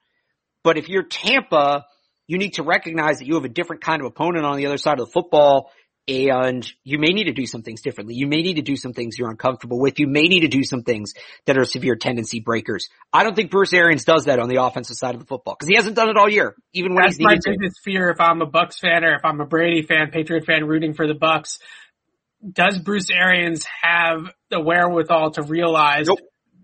But 0.64 0.76
if 0.76 0.88
you're 0.88 1.04
Tampa, 1.04 1.86
you 2.26 2.38
need 2.38 2.54
to 2.54 2.62
recognize 2.62 3.18
that 3.18 3.26
you 3.26 3.34
have 3.34 3.44
a 3.44 3.48
different 3.48 3.82
kind 3.82 4.00
of 4.00 4.06
opponent 4.06 4.44
on 4.44 4.56
the 4.56 4.66
other 4.66 4.76
side 4.76 5.00
of 5.00 5.06
the 5.06 5.12
football 5.12 5.70
and 6.08 6.68
you 6.82 6.98
may 6.98 7.08
need 7.08 7.24
to 7.24 7.32
do 7.32 7.46
some 7.46 7.62
things 7.62 7.80
differently. 7.80 8.14
You 8.16 8.26
may 8.26 8.42
need 8.42 8.54
to 8.54 8.62
do 8.62 8.76
some 8.76 8.92
things 8.92 9.16
you're 9.16 9.30
uncomfortable 9.30 9.78
with. 9.78 10.00
You 10.00 10.08
may 10.08 10.22
need 10.22 10.40
to 10.40 10.48
do 10.48 10.64
some 10.64 10.82
things 10.82 11.14
that 11.46 11.56
are 11.56 11.64
severe 11.64 11.94
tendency 11.94 12.40
breakers. 12.40 12.88
I 13.12 13.22
don't 13.22 13.36
think 13.36 13.50
Bruce 13.50 13.72
Arians 13.72 14.04
does 14.04 14.24
that 14.24 14.40
on 14.40 14.48
the 14.48 14.62
offensive 14.62 14.96
side 14.96 15.14
of 15.14 15.20
the 15.20 15.26
football 15.26 15.54
because 15.54 15.68
he 15.68 15.76
hasn't 15.76 15.94
done 15.94 16.08
it 16.08 16.16
all 16.16 16.28
year, 16.28 16.56
even 16.72 16.94
when 16.94 17.04
That's 17.04 17.16
he's 17.16 17.24
my 17.24 17.36
biggest 17.44 17.80
fear 17.84 18.10
if 18.10 18.20
I'm 18.20 18.42
a 18.42 18.46
Bucs 18.46 18.78
fan 18.80 19.04
or 19.04 19.14
if 19.14 19.24
I'm 19.24 19.40
a 19.40 19.46
Brady 19.46 19.82
fan, 19.82 20.10
Patriot 20.10 20.44
fan 20.44 20.66
rooting 20.66 20.94
for 20.94 21.06
the 21.06 21.14
Bucs. 21.14 21.58
Does 22.50 22.78
Bruce 22.78 23.08
Arians 23.10 23.64
have 23.82 24.32
the 24.50 24.60
wherewithal 24.60 25.32
to 25.32 25.42
realize 25.42 26.08
nope. 26.08 26.18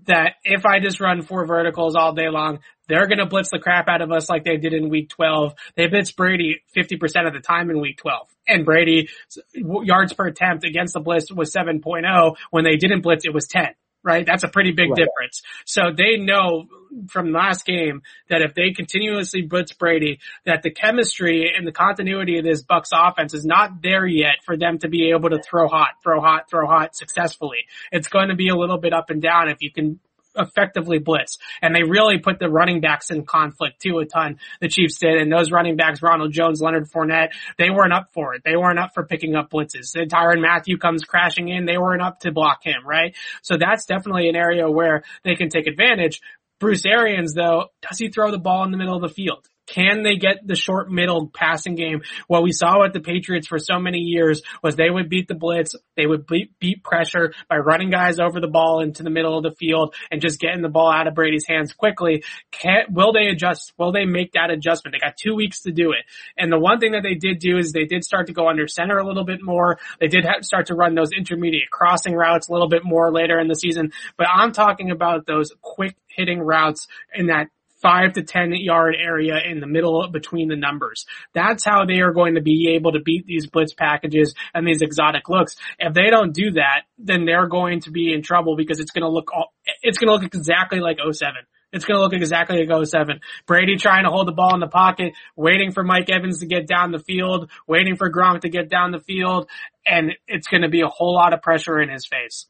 that 0.07 0.32
if 0.43 0.66
I 0.66 0.80
just 0.80 1.01
run 1.01 1.22
four 1.22 1.47
verticals 1.47 1.95
all 1.95 2.12
day 2.12 2.28
long, 2.28 2.59
they're 2.89 3.07
going 3.07 3.18
to 3.18 3.26
blitz 3.26 3.51
the 3.51 3.59
crap 3.59 3.89
out 3.89 4.03
of 4.03 4.11
us 4.11 4.28
like 4.28 4.45
they 4.45 4.57
did 4.57 4.72
in 4.72 4.89
week 4.89 5.11
12. 5.11 5.55
They 5.76 5.86
blitz 5.86 6.12
Brady 6.12 6.62
50% 6.76 7.26
of 7.26 7.32
the 7.32 7.41
time 7.41 7.70
in 7.70 7.80
week 7.80 7.99
12. 7.99 8.28
And 8.47 8.64
Brady 8.64 9.09
yards 9.55 10.12
per 10.12 10.26
attempt 10.26 10.64
against 10.64 10.95
the 10.95 11.01
blitz 11.01 11.30
was 11.30 11.53
7.0. 11.53 12.36
When 12.51 12.64
they 12.64 12.76
didn't 12.76 13.03
blitz, 13.03 13.24
it 13.24 13.34
was 13.34 13.47
10 13.47 13.74
right? 14.03 14.24
That's 14.24 14.45
a 14.45 14.49
pretty 14.49 14.72
big 14.72 14.91
right. 14.91 14.97
difference. 14.97 15.43
So 15.66 15.93
they 15.95 16.16
know 16.16 16.66
from 17.09 17.32
last 17.32 17.66
game 17.66 18.03
that 18.30 18.41
if 18.43 18.55
they 18.55 18.70
continuously 18.70 19.43
blitz 19.43 19.72
Brady, 19.72 20.20
that 20.47 20.62
the 20.62 20.70
chemistry 20.70 21.53
and 21.57 21.66
the 21.66 21.72
continuity 21.72 22.39
of 22.39 22.45
this 22.45 22.62
Bucs 22.62 22.89
offense 22.93 23.34
is 23.34 23.45
not 23.45 23.82
there 23.82 24.07
yet 24.07 24.36
for 24.45 24.57
them 24.57 24.78
to 24.78 24.89
be 24.89 25.11
able 25.11 25.30
to 25.30 25.43
throw 25.43 25.68
hot, 25.68 25.91
throw 26.03 26.20
hot, 26.20 26.49
throw 26.49 26.66
hot 26.66 26.97
successfully. 26.97 27.66
It's 27.93 28.09
going 28.09 28.28
to 28.28 28.36
be 28.36 28.49
a 28.49 28.57
little 28.57 28.78
bit 28.78 28.93
up 28.93 29.11
and 29.11 29.20
down 29.20 29.49
if 29.49 29.59
you 29.61 29.70
can 29.70 30.01
effectively 30.39 30.99
blitz. 30.99 31.39
And 31.62 31.74
they 31.74 31.82
really 31.82 32.18
put 32.18 32.39
the 32.39 32.49
running 32.49 32.80
backs 32.80 33.11
in 33.11 33.24
conflict 33.24 33.80
too 33.80 33.99
a 33.99 34.07
ton. 34.07 34.39
The 34.61 34.68
Chiefs 34.68 34.99
did. 34.99 35.16
And 35.16 35.32
those 35.32 35.51
running 35.51 35.76
backs, 35.76 36.03
Ronald 36.03 36.32
Jones, 36.32 36.61
Leonard 36.61 36.91
Fournette, 36.91 37.30
they 37.59 37.70
weren't 37.70 37.93
up 37.93 38.11
for 38.12 38.34
it. 38.34 38.43
They 38.45 38.57
weren't 38.57 38.78
up 38.78 38.91
for 38.95 39.05
picking 39.05 39.34
up 39.34 39.51
blitzes. 39.51 39.95
And 39.95 40.11
Tyrann 40.11 40.41
Mathieu 40.41 40.78
comes 40.78 41.05
crashing 41.05 41.49
in. 41.49 41.66
They 41.66 41.78
weren't 41.78 42.03
up 42.03 42.20
to 42.20 42.32
block 42.32 42.64
him, 42.64 42.86
right? 42.86 43.16
So 43.43 43.57
that's 43.59 43.86
definitely 43.86 44.28
an 44.28 44.36
area 44.36 44.70
where 44.70 45.03
they 45.24 45.34
can 45.34 45.49
take 45.49 45.66
advantage. 45.66 46.20
Bruce 46.61 46.84
Arians 46.86 47.34
though, 47.34 47.66
does 47.82 47.99
he 47.99 48.09
throw 48.09 48.30
the 48.30 48.39
ball 48.39 48.64
in 48.64 48.70
the 48.70 48.78
middle 48.78 48.97
of 48.97 49.03
the 49.03 49.09
field? 49.09 49.49
Can 49.69 50.03
they 50.03 50.16
get 50.16 50.47
the 50.47 50.57
short 50.57 50.91
middle 50.91 51.29
passing 51.29 51.75
game? 51.75 52.03
What 52.27 52.43
we 52.43 52.53
saw 52.53 52.81
with 52.81 52.93
the 52.93 53.01
Patriots 53.01 53.47
for 53.47 53.59
so 53.59 53.79
many 53.79 53.99
years 53.99 54.43
was 54.62 54.77
they 54.77 54.91
would 54.91 55.09
beat 55.09 55.29
the 55.29 55.35
blitz, 55.35 55.75
they 55.97 56.07
would 56.07 56.27
beat, 56.27 56.59
beat 56.59 56.83
pressure 56.83 57.33
by 57.49 57.57
running 57.57 57.91
guys 57.91 58.19
over 58.19 58.41
the 58.41 58.49
ball 58.49 58.81
into 58.81 59.03
the 59.03 59.11
middle 59.11 59.37
of 59.37 59.43
the 59.43 59.55
field 59.57 59.95
and 60.11 60.23
just 60.23 60.41
getting 60.41 60.62
the 60.62 60.69
ball 60.69 60.91
out 60.91 61.07
of 61.07 61.14
Brady's 61.14 61.45
hands 61.47 61.73
quickly. 61.73 62.25
Can, 62.51 62.87
will 62.91 63.12
they 63.12 63.29
adjust? 63.29 63.73
Will 63.79 63.93
they 63.93 64.07
make 64.07 64.33
that 64.33 64.51
adjustment? 64.51 64.95
They 64.95 65.07
got 65.07 65.16
two 65.16 65.35
weeks 65.35 65.62
to 65.62 65.71
do 65.71 65.93
it. 65.93 66.05
And 66.37 66.51
the 66.51 66.59
one 66.59 66.81
thing 66.81 66.93
that 66.93 67.03
they 67.03 67.14
did 67.14 67.39
do 67.39 67.59
is 67.59 67.73
they 67.73 67.85
did 67.85 68.05
start 68.05 68.29
to 68.29 68.33
go 68.33 68.49
under 68.49 68.66
center 68.66 68.97
a 68.97 69.07
little 69.07 69.25
bit 69.25 69.43
more. 69.43 69.79
They 70.01 70.09
did 70.09 70.25
have, 70.25 70.45
start 70.45 70.66
to 70.66 70.75
run 70.75 70.95
those 70.95 71.11
intermediate 71.12 71.71
crossing 71.71 72.14
routes 72.14 72.49
a 72.49 72.53
little 72.53 72.69
bit 72.69 72.85
more 72.85 73.12
later 73.12 73.39
in 73.39 73.49
the 73.49 73.55
season. 73.55 73.93
But 74.16 74.29
I'm 74.35 74.53
talking 74.53 74.91
about 74.91 75.27
those 75.27 75.53
quick 75.61 75.97
hitting 76.09 76.41
routes 76.41 76.89
in 77.14 77.27
that 77.27 77.49
five 77.81 78.12
to 78.14 78.22
10 78.22 78.53
yard 78.53 78.95
area 78.99 79.39
in 79.45 79.61
the 79.61 79.66
middle 79.66 80.09
between 80.09 80.49
the 80.49 80.57
numbers. 80.57 81.07
That's 81.35 81.64
how 81.64 81.85
they 81.85 82.01
are 82.01 82.12
going 82.12 82.35
to 82.35 82.43
be 82.43 82.74
able 82.74 82.93
to 82.93 83.01
beat 83.01 83.26
these 83.26 83.47
blitz 83.47 83.74
packages 83.74 84.35
and 84.55 84.66
these 84.66 84.83
exotic 84.83 85.29
looks. 85.29 85.57
If 85.79 85.95
they 85.95 86.11
don't 86.11 86.33
do 86.33 86.53
that, 86.53 86.83
then 86.99 87.24
they're 87.24 87.49
going 87.49 87.81
to 87.81 87.91
be 87.91 88.12
in 88.12 88.22
trouble 88.22 88.57
because 88.57 88.81
it's 88.81 88.91
going 88.91 89.03
to 89.03 89.11
look 89.11 89.33
all, 89.33 89.53
it's 89.83 89.99
going 89.99 90.09
to 90.09 90.14
look 90.14 90.35
exactly 90.35 90.81
like 90.81 90.99
07. 90.99 91.35
It's 91.70 91.85
going 91.85 91.97
to 91.97 92.03
look 92.03 92.14
exactly 92.14 92.64
like 92.64 92.87
07. 92.87 93.20
Brady 93.47 93.76
trying 93.76 94.05
to 94.05 94.11
hold 94.11 94.26
the 94.26 94.33
ball 94.33 94.55
in 94.55 94.61
the 94.61 94.68
pocket, 94.68 95.12
waiting 95.37 95.72
for 95.72 95.85
Mike 95.85 96.09
Evans 96.09 96.41
to 96.41 96.47
get 96.47 96.66
down 96.66 96.93
the 96.93 96.99
field, 96.99 97.51
waiting 97.66 97.97
for 97.97 98.11
Gronk 98.11 98.41
to 98.41 98.49
get 98.49 98.70
down 98.70 98.91
the 98.91 99.01
field, 99.01 99.51
and 99.85 100.12
it's 100.26 100.47
going 100.47 100.62
to 100.62 100.70
be 100.70 100.81
a 100.81 100.89
whole 100.89 101.14
lot 101.14 101.35
of 101.35 101.43
pressure 101.43 101.79
in 101.79 101.91
his 101.91 102.07
face. 102.07 102.47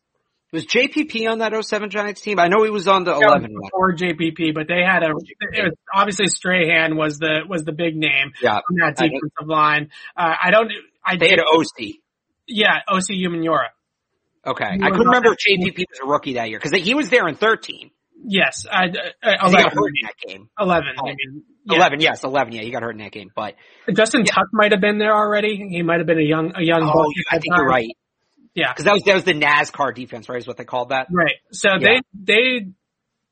Was 0.50 0.64
JPP 0.64 1.28
on 1.28 1.40
that 1.40 1.52
07 1.52 1.90
Giants 1.90 2.22
team? 2.22 2.38
I 2.38 2.48
know 2.48 2.64
he 2.64 2.70
was 2.70 2.88
on 2.88 3.04
the 3.04 3.12
11 3.12 3.54
before 3.60 3.94
JPP, 3.94 4.54
but 4.54 4.66
they 4.66 4.82
had 4.82 5.02
a 5.02 5.12
was, 5.12 5.24
obviously 5.94 6.26
Strahan 6.28 6.96
was 6.96 7.18
the 7.18 7.40
was 7.46 7.64
the 7.64 7.72
big 7.72 7.96
name 7.96 8.32
yeah, 8.42 8.56
on 8.56 8.76
that 8.80 8.96
defensive 8.96 9.46
line. 9.46 9.90
Uh, 10.16 10.34
I 10.42 10.50
don't. 10.50 10.72
I 11.04 11.12
think 11.12 11.20
they 11.20 11.28
had 11.30 11.40
Osi. 11.40 12.00
Yeah, 12.46 12.78
Osi 12.88 13.18
Umenyiora. 13.20 13.68
Okay, 14.46 14.64
I 14.64 14.90
couldn't 14.90 15.06
remember 15.06 15.34
if 15.34 15.38
JPP 15.38 15.84
was 15.90 16.00
a 16.02 16.06
rookie 16.06 16.34
that 16.34 16.48
year 16.48 16.58
because 16.58 16.80
he 16.80 16.94
was 16.94 17.10
there 17.10 17.28
in 17.28 17.34
13. 17.34 17.90
Yes, 18.24 18.66
I, 18.70 18.86
uh, 18.86 19.46
11, 19.46 19.50
he 19.50 19.62
got 19.62 19.72
hurt 19.74 19.86
in 19.86 20.06
that 20.06 20.14
game. 20.26 20.48
11. 20.58 20.88
I 20.98 21.02
mean, 21.04 21.44
yeah. 21.64 21.76
11, 21.76 22.00
yes, 22.00 22.24
11. 22.24 22.52
Yeah, 22.52 22.62
he 22.62 22.70
got 22.70 22.82
hurt 22.82 22.92
in 22.92 22.98
that 22.98 23.12
game, 23.12 23.30
but 23.34 23.54
Justin 23.94 24.22
yeah. 24.24 24.32
Tuck 24.32 24.46
might 24.52 24.72
have 24.72 24.80
been 24.80 24.98
there 24.98 25.14
already. 25.14 25.56
He 25.56 25.82
might 25.82 25.98
have 25.98 26.06
been 26.06 26.18
a 26.18 26.22
young, 26.22 26.52
a 26.56 26.62
young. 26.62 26.82
Oh, 26.82 27.12
I 27.30 27.38
think 27.38 27.54
you're 27.56 27.66
right. 27.66 27.90
Yeah. 28.58 28.74
Cause 28.74 28.86
that 28.86 28.94
was, 28.94 29.02
that 29.04 29.14
was 29.14 29.24
the 29.24 29.34
NASCAR 29.34 29.94
defense, 29.94 30.28
right? 30.28 30.38
Is 30.38 30.46
what 30.48 30.56
they 30.56 30.64
called 30.64 30.88
that? 30.88 31.06
Right. 31.12 31.36
So 31.52 31.68
yeah. 31.78 32.00
they, 32.14 32.24
they 32.60 32.66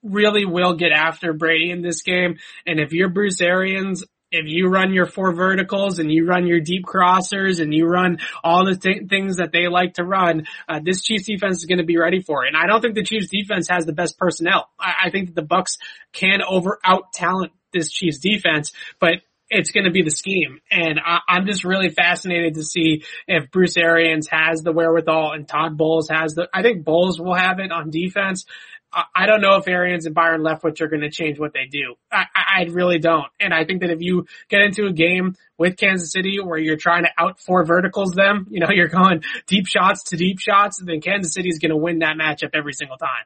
really 0.05 0.45
will 0.45 0.75
get 0.75 0.93
after 0.93 1.33
Brady 1.33 1.73
in 1.73 1.83
this 1.83 2.03
game. 2.03 2.39
And 2.65 2.79
if 2.79 2.93
you're 2.93 3.09
Bruce 3.09 3.41
Arians, 3.41 4.05
if 4.31 4.45
you 4.47 4.69
run 4.69 4.93
your 4.93 5.07
four 5.07 5.35
verticals 5.35 5.99
and 5.99 6.13
you 6.13 6.27
run 6.27 6.47
your 6.47 6.61
deep 6.61 6.85
crossers 6.85 7.61
and 7.61 7.75
you 7.75 7.87
run 7.87 8.19
all 8.45 8.67
the 8.67 8.77
th- 8.77 9.09
things 9.09 9.39
that 9.39 9.51
they 9.51 9.67
like 9.67 9.95
to 9.95 10.05
run, 10.05 10.47
uh, 10.69 10.79
this 10.81 11.03
Chiefs 11.03 11.27
defense 11.27 11.57
is 11.57 11.65
going 11.65 11.79
to 11.79 11.85
be 11.85 11.97
ready 11.97 12.23
for 12.23 12.45
it. 12.45 12.55
And 12.55 12.57
I 12.57 12.69
don't 12.69 12.81
think 12.81 12.95
the 12.95 13.03
Chiefs 13.03 13.29
defense 13.29 13.69
has 13.69 13.85
the 13.85 13.93
best 13.93 14.19
personnel. 14.19 14.69
I, 14.79 15.07
I 15.07 15.11
think 15.11 15.35
that 15.35 15.41
the 15.41 15.47
Bucs 15.47 15.79
can 16.13 16.41
over 16.49 16.79
out 16.85 17.13
talent 17.13 17.51
this 17.73 17.91
Chiefs 17.91 18.19
defense, 18.19 18.71
but 19.01 19.23
it's 19.49 19.71
going 19.71 19.85
to 19.85 19.91
be 19.91 20.03
the 20.03 20.11
scheme. 20.11 20.61
And 20.71 20.99
I, 21.05 21.21
am 21.29 21.47
just 21.47 21.65
really 21.65 21.91
fascinated 21.91 22.55
to 22.55 22.63
see 22.63 23.05
if 23.27 23.51
Bruce 23.51 23.77
Arians 23.77 24.29
has 24.29 24.63
the 24.63 24.73
wherewithal 24.73 25.33
and 25.33 25.47
Todd 25.47 25.77
Bowles 25.77 26.09
has 26.09 26.35
the, 26.35 26.49
I 26.53 26.63
think 26.63 26.85
Bowles 26.85 27.21
will 27.21 27.35
have 27.35 27.59
it 27.61 27.71
on 27.71 27.91
defense. 27.91 28.45
I, 28.93 29.05
I 29.15 29.27
don't 29.27 29.41
know 29.41 29.57
if 29.57 29.69
Arians 29.69 30.07
and 30.07 30.15
Byron 30.15 30.43
Leftwich 30.43 30.81
are 30.81 30.89
going 30.89 31.03
to 31.03 31.11
change 31.11 31.39
what 31.39 31.53
they 31.53 31.67
do. 31.71 31.95
I, 32.11 32.27
I 32.35 32.65
really 32.71 32.99
don't. 32.99 33.29
And 33.39 33.55
I 33.55 33.65
think 33.65 33.83
that 33.83 33.91
if 33.91 34.01
you 34.01 34.27
get 34.49 34.63
into 34.63 34.87
a 34.87 34.93
game 34.93 35.37
with 35.59 35.77
Kansas 35.77 36.11
City 36.11 36.39
where 36.43 36.59
you're 36.59 36.77
trying 36.77 37.05
to 37.05 37.11
out 37.17 37.39
four 37.41 37.65
verticals 37.65 38.13
them, 38.13 38.47
you 38.51 38.61
know, 38.61 38.69
you're 38.75 38.89
going 38.89 39.23
deep 39.47 39.67
shots 39.67 40.05
to 40.11 40.17
deep 40.17 40.41
shots, 40.41 40.83
then 40.85 41.01
Kansas 41.01 41.33
City 41.33 41.49
is 41.49 41.59
going 41.59 41.71
to 41.71 41.77
win 41.77 42.01
that 42.01 42.17
matchup 42.17 42.51
every 42.55 42.73
single 42.73 42.97
time. 42.97 43.25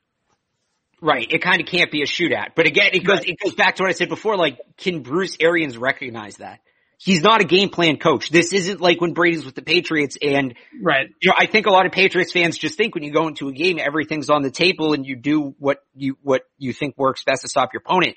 Right. 1.01 1.27
It 1.31 1.41
kind 1.43 1.61
of 1.61 1.67
can't 1.67 1.91
be 1.91 2.03
a 2.03 2.07
shootout. 2.07 2.51
But 2.55 2.67
again, 2.67 2.91
it 2.93 3.05
goes, 3.05 3.19
right. 3.19 3.29
it 3.29 3.39
goes 3.43 3.55
back 3.55 3.77
to 3.77 3.83
what 3.83 3.89
I 3.89 3.93
said 3.93 4.09
before. 4.09 4.37
Like, 4.37 4.59
can 4.77 5.03
Bruce 5.03 5.37
Arians 5.41 5.79
recognize 5.79 6.37
that? 6.37 6.61
He's 6.99 7.23
not 7.23 7.41
a 7.41 7.45
game 7.45 7.71
plan 7.71 7.97
coach. 7.97 8.29
This 8.29 8.53
isn't 8.53 8.83
like 8.83 9.01
when 9.01 9.15
Brady's 9.15 9.47
with 9.47 9.55
the 9.55 9.63
Patriots 9.63 10.19
and, 10.21 10.55
right. 10.83 11.07
You 11.23 11.31
know, 11.31 11.35
I 11.39 11.47
think 11.47 11.65
a 11.65 11.71
lot 11.71 11.87
of 11.87 11.93
Patriots 11.93 12.31
fans 12.31 12.59
just 12.59 12.77
think 12.77 12.95
when 12.95 13.03
you 13.03 13.11
go 13.11 13.27
into 13.27 13.49
a 13.49 13.53
game, 13.53 13.79
everything's 13.79 14.29
on 14.29 14.43
the 14.43 14.51
table 14.51 14.93
and 14.93 15.07
you 15.07 15.17
do 15.17 15.55
what 15.59 15.79
you, 15.95 16.19
what 16.23 16.43
you 16.59 16.75
think 16.75 16.99
works 16.99 17.25
best 17.25 17.41
to 17.43 17.49
stop 17.49 17.71
your 17.73 17.81
opponent. 17.81 18.17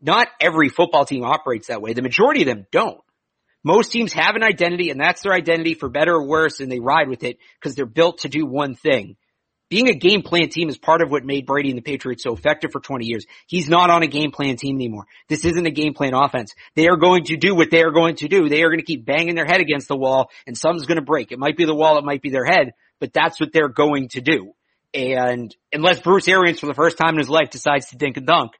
Not 0.00 0.28
every 0.40 0.68
football 0.68 1.04
team 1.04 1.24
operates 1.24 1.66
that 1.66 1.82
way. 1.82 1.94
The 1.94 2.02
majority 2.02 2.42
of 2.42 2.46
them 2.46 2.66
don't. 2.70 3.00
Most 3.64 3.90
teams 3.90 4.12
have 4.12 4.36
an 4.36 4.44
identity 4.44 4.90
and 4.90 5.00
that's 5.00 5.22
their 5.22 5.32
identity 5.32 5.74
for 5.74 5.88
better 5.88 6.14
or 6.14 6.26
worse 6.26 6.60
and 6.60 6.70
they 6.70 6.80
ride 6.80 7.08
with 7.08 7.24
it 7.24 7.38
because 7.60 7.74
they're 7.74 7.86
built 7.86 8.18
to 8.18 8.28
do 8.28 8.46
one 8.46 8.76
thing 8.76 9.16
being 9.72 9.88
a 9.88 9.94
game 9.94 10.20
plan 10.20 10.50
team 10.50 10.68
is 10.68 10.76
part 10.76 11.00
of 11.00 11.10
what 11.10 11.24
made 11.24 11.46
Brady 11.46 11.70
and 11.70 11.78
the 11.78 11.82
Patriots 11.82 12.24
so 12.24 12.34
effective 12.34 12.72
for 12.72 12.80
20 12.80 13.06
years. 13.06 13.24
He's 13.46 13.70
not 13.70 13.88
on 13.88 14.02
a 14.02 14.06
game 14.06 14.30
plan 14.30 14.56
team 14.56 14.76
anymore. 14.76 15.06
This 15.28 15.46
isn't 15.46 15.64
a 15.64 15.70
game 15.70 15.94
plan 15.94 16.12
offense. 16.12 16.54
They 16.74 16.88
are 16.88 16.98
going 16.98 17.24
to 17.24 17.38
do 17.38 17.54
what 17.54 17.70
they 17.70 17.82
are 17.82 17.90
going 17.90 18.16
to 18.16 18.28
do. 18.28 18.50
They 18.50 18.64
are 18.64 18.68
going 18.68 18.80
to 18.80 18.84
keep 18.84 19.06
banging 19.06 19.34
their 19.34 19.46
head 19.46 19.62
against 19.62 19.88
the 19.88 19.96
wall 19.96 20.28
and 20.46 20.58
something's 20.58 20.84
going 20.84 20.98
to 20.98 21.02
break. 21.02 21.32
It 21.32 21.38
might 21.38 21.56
be 21.56 21.64
the 21.64 21.74
wall, 21.74 21.96
it 21.96 22.04
might 22.04 22.20
be 22.20 22.28
their 22.28 22.44
head, 22.44 22.72
but 23.00 23.14
that's 23.14 23.40
what 23.40 23.54
they're 23.54 23.70
going 23.70 24.08
to 24.10 24.20
do. 24.20 24.52
And 24.92 25.56
unless 25.72 26.00
Bruce 26.00 26.28
Arians 26.28 26.60
for 26.60 26.66
the 26.66 26.74
first 26.74 26.98
time 26.98 27.14
in 27.14 27.20
his 27.20 27.30
life 27.30 27.48
decides 27.48 27.88
to 27.88 27.96
dink 27.96 28.18
and 28.18 28.26
dunk, 28.26 28.52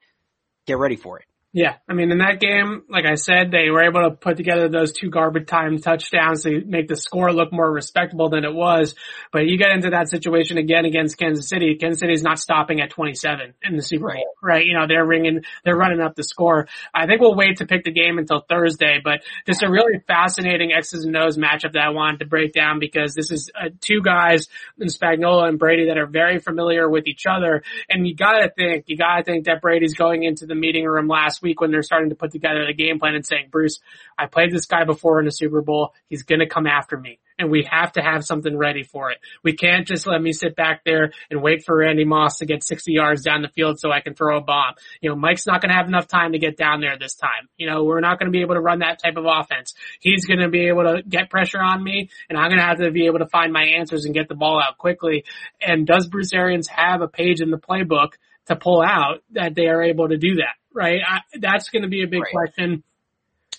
get 0.66 0.78
ready 0.78 0.96
for 0.96 1.18
it. 1.18 1.26
Yeah, 1.54 1.74
I 1.86 1.92
mean, 1.92 2.10
in 2.10 2.18
that 2.18 2.40
game, 2.40 2.84
like 2.88 3.04
I 3.04 3.14
said, 3.14 3.50
they 3.50 3.68
were 3.68 3.82
able 3.82 4.08
to 4.08 4.16
put 4.16 4.38
together 4.38 4.70
those 4.70 4.92
two 4.92 5.10
garbage 5.10 5.46
time 5.46 5.78
touchdowns 5.78 6.44
to 6.44 6.64
make 6.64 6.88
the 6.88 6.96
score 6.96 7.30
look 7.30 7.52
more 7.52 7.70
respectable 7.70 8.30
than 8.30 8.46
it 8.46 8.54
was. 8.54 8.94
But 9.32 9.46
you 9.46 9.58
get 9.58 9.70
into 9.72 9.90
that 9.90 10.08
situation 10.08 10.56
again 10.56 10.86
against 10.86 11.18
Kansas 11.18 11.50
City. 11.50 11.76
Kansas 11.78 12.00
City 12.00 12.14
is 12.14 12.22
not 12.22 12.38
stopping 12.38 12.80
at 12.80 12.88
27 12.88 13.52
in 13.64 13.76
the 13.76 13.82
Super 13.82 14.14
Bowl, 14.14 14.34
right? 14.42 14.64
You 14.64 14.72
know, 14.72 14.86
they're 14.88 15.04
ringing, 15.04 15.42
they're 15.62 15.76
running 15.76 16.00
up 16.00 16.14
the 16.14 16.24
score. 16.24 16.68
I 16.94 17.04
think 17.04 17.20
we'll 17.20 17.36
wait 17.36 17.58
to 17.58 17.66
pick 17.66 17.84
the 17.84 17.92
game 17.92 18.16
until 18.16 18.40
Thursday, 18.48 19.00
but 19.04 19.20
just 19.46 19.62
a 19.62 19.70
really 19.70 20.00
fascinating 20.06 20.72
X's 20.72 21.04
and 21.04 21.14
O's 21.18 21.36
matchup 21.36 21.74
that 21.74 21.84
I 21.84 21.90
wanted 21.90 22.20
to 22.20 22.26
break 22.26 22.54
down 22.54 22.78
because 22.78 23.12
this 23.12 23.30
is 23.30 23.50
uh, 23.54 23.68
two 23.82 24.00
guys 24.00 24.48
in 24.80 24.86
Spagnuolo 24.86 25.46
and 25.46 25.58
Brady 25.58 25.88
that 25.88 25.98
are 25.98 26.06
very 26.06 26.38
familiar 26.38 26.88
with 26.88 27.06
each 27.06 27.26
other. 27.28 27.62
And 27.90 28.08
you 28.08 28.16
gotta 28.16 28.50
think, 28.56 28.84
you 28.86 28.96
gotta 28.96 29.22
think 29.22 29.44
that 29.44 29.60
Brady's 29.60 29.92
going 29.92 30.22
into 30.22 30.46
the 30.46 30.54
meeting 30.54 30.86
room 30.86 31.08
last 31.08 31.41
week 31.42 31.60
when 31.60 31.70
they're 31.70 31.82
starting 31.82 32.10
to 32.10 32.16
put 32.16 32.32
together 32.32 32.64
the 32.66 32.74
game 32.74 32.98
plan 32.98 33.14
and 33.14 33.26
saying, 33.26 33.48
Bruce, 33.50 33.80
I 34.18 34.26
played 34.26 34.52
this 34.52 34.66
guy 34.66 34.84
before 34.84 35.18
in 35.18 35.24
the 35.24 35.32
Super 35.32 35.62
Bowl. 35.62 35.92
He's 36.08 36.22
going 36.22 36.40
to 36.40 36.46
come 36.46 36.66
after 36.66 36.96
me 36.96 37.18
and 37.38 37.50
we 37.50 37.66
have 37.70 37.92
to 37.92 38.02
have 38.02 38.24
something 38.24 38.56
ready 38.56 38.82
for 38.82 39.10
it. 39.10 39.18
We 39.42 39.54
can't 39.54 39.86
just 39.86 40.06
let 40.06 40.22
me 40.22 40.32
sit 40.32 40.54
back 40.54 40.82
there 40.84 41.12
and 41.30 41.42
wait 41.42 41.64
for 41.64 41.76
Randy 41.76 42.04
Moss 42.04 42.38
to 42.38 42.46
get 42.46 42.62
60 42.62 42.92
yards 42.92 43.22
down 43.22 43.42
the 43.42 43.48
field 43.48 43.80
so 43.80 43.90
I 43.90 44.00
can 44.00 44.14
throw 44.14 44.38
a 44.38 44.40
bomb. 44.40 44.74
You 45.00 45.10
know, 45.10 45.16
Mike's 45.16 45.46
not 45.46 45.60
going 45.60 45.70
to 45.70 45.76
have 45.76 45.88
enough 45.88 46.06
time 46.06 46.32
to 46.32 46.38
get 46.38 46.56
down 46.56 46.80
there 46.80 46.96
this 46.98 47.14
time. 47.14 47.48
You 47.56 47.68
know, 47.68 47.84
we're 47.84 48.00
not 48.00 48.18
going 48.18 48.30
to 48.30 48.36
be 48.36 48.42
able 48.42 48.54
to 48.54 48.60
run 48.60 48.80
that 48.80 49.02
type 49.02 49.16
of 49.16 49.24
offense. 49.26 49.74
He's 50.00 50.26
going 50.26 50.40
to 50.40 50.48
be 50.48 50.68
able 50.68 50.84
to 50.84 51.02
get 51.02 51.30
pressure 51.30 51.60
on 51.60 51.82
me 51.82 52.10
and 52.28 52.38
I'm 52.38 52.48
going 52.48 52.60
to 52.60 52.66
have 52.66 52.78
to 52.78 52.90
be 52.90 53.06
able 53.06 53.18
to 53.18 53.26
find 53.26 53.52
my 53.52 53.64
answers 53.64 54.04
and 54.04 54.14
get 54.14 54.28
the 54.28 54.34
ball 54.34 54.60
out 54.62 54.78
quickly. 54.78 55.24
And 55.60 55.86
does 55.86 56.06
Bruce 56.06 56.32
Arians 56.32 56.68
have 56.68 57.02
a 57.02 57.08
page 57.08 57.40
in 57.40 57.50
the 57.50 57.58
playbook 57.58 58.12
to 58.46 58.56
pull 58.56 58.82
out 58.82 59.22
that 59.32 59.54
they 59.54 59.66
are 59.66 59.82
able 59.82 60.08
to 60.08 60.16
do 60.16 60.36
that? 60.36 60.54
Right? 60.74 61.00
I, 61.06 61.20
that's 61.40 61.70
going 61.70 61.82
to 61.82 61.88
be 61.88 62.02
a 62.02 62.06
big 62.06 62.22
right. 62.22 62.32
question 62.32 62.82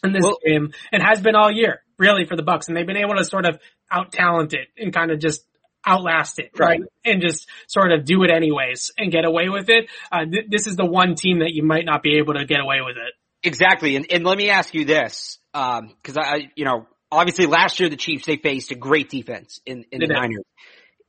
in 0.04 0.12
this 0.12 0.24
well, 0.24 0.38
game 0.46 0.74
and 0.92 1.02
has 1.02 1.22
been 1.22 1.36
all 1.36 1.52
year, 1.52 1.82
really, 1.98 2.26
for 2.26 2.36
the 2.36 2.44
Bucs. 2.44 2.68
And 2.68 2.76
they've 2.76 2.86
been 2.86 2.98
able 2.98 3.16
to 3.16 3.26
sort 3.26 3.46
of 3.46 3.60
out 3.92 4.12
talent 4.12 4.54
it 4.54 4.68
and 4.78 4.94
kind 4.94 5.12
of 5.12 5.20
just 5.20 5.46
outlast 5.88 6.40
it, 6.40 6.52
right? 6.58 6.80
right? 6.80 6.90
And 7.06 7.22
just 7.22 7.48
sort 7.68 7.92
of 7.92 8.06
do 8.06 8.24
it 8.24 8.32
anyways 8.32 8.92
and 8.98 9.12
get 9.12 9.26
away 9.26 9.50
with 9.50 9.70
it. 9.70 9.90
Uh, 10.12 10.26
th- 10.26 10.46
this 10.50 10.68
is 10.68 10.76
the 10.76 10.86
one 10.86 11.16
team 11.16 11.40
that 11.40 11.52
you 11.52 11.64
might 11.64 11.86
not 11.86 12.04
be 12.04 12.18
able 12.18 12.34
to 12.36 12.46
get 12.46 12.60
away 12.60 12.78
with 12.86 12.98
it. 12.98 13.14
Exactly. 13.44 13.96
And, 13.96 14.06
and 14.12 14.24
let 14.24 14.38
me 14.38 14.50
ask 14.50 14.74
you 14.74 14.86
this, 14.86 15.40
um, 15.54 15.94
cause 16.04 16.18
I, 16.18 16.52
you 16.56 16.64
know, 16.66 16.88
obviously 17.12 17.46
last 17.46 17.80
year 17.80 17.90
the 17.90 17.98
Chiefs, 17.98 18.26
they 18.26 18.38
faced 18.38 18.72
a 18.72 18.76
great 18.76 19.10
defense 19.10 19.60
in, 19.66 19.86
in 19.92 20.00
the 20.00 20.08
Niners. 20.08 20.46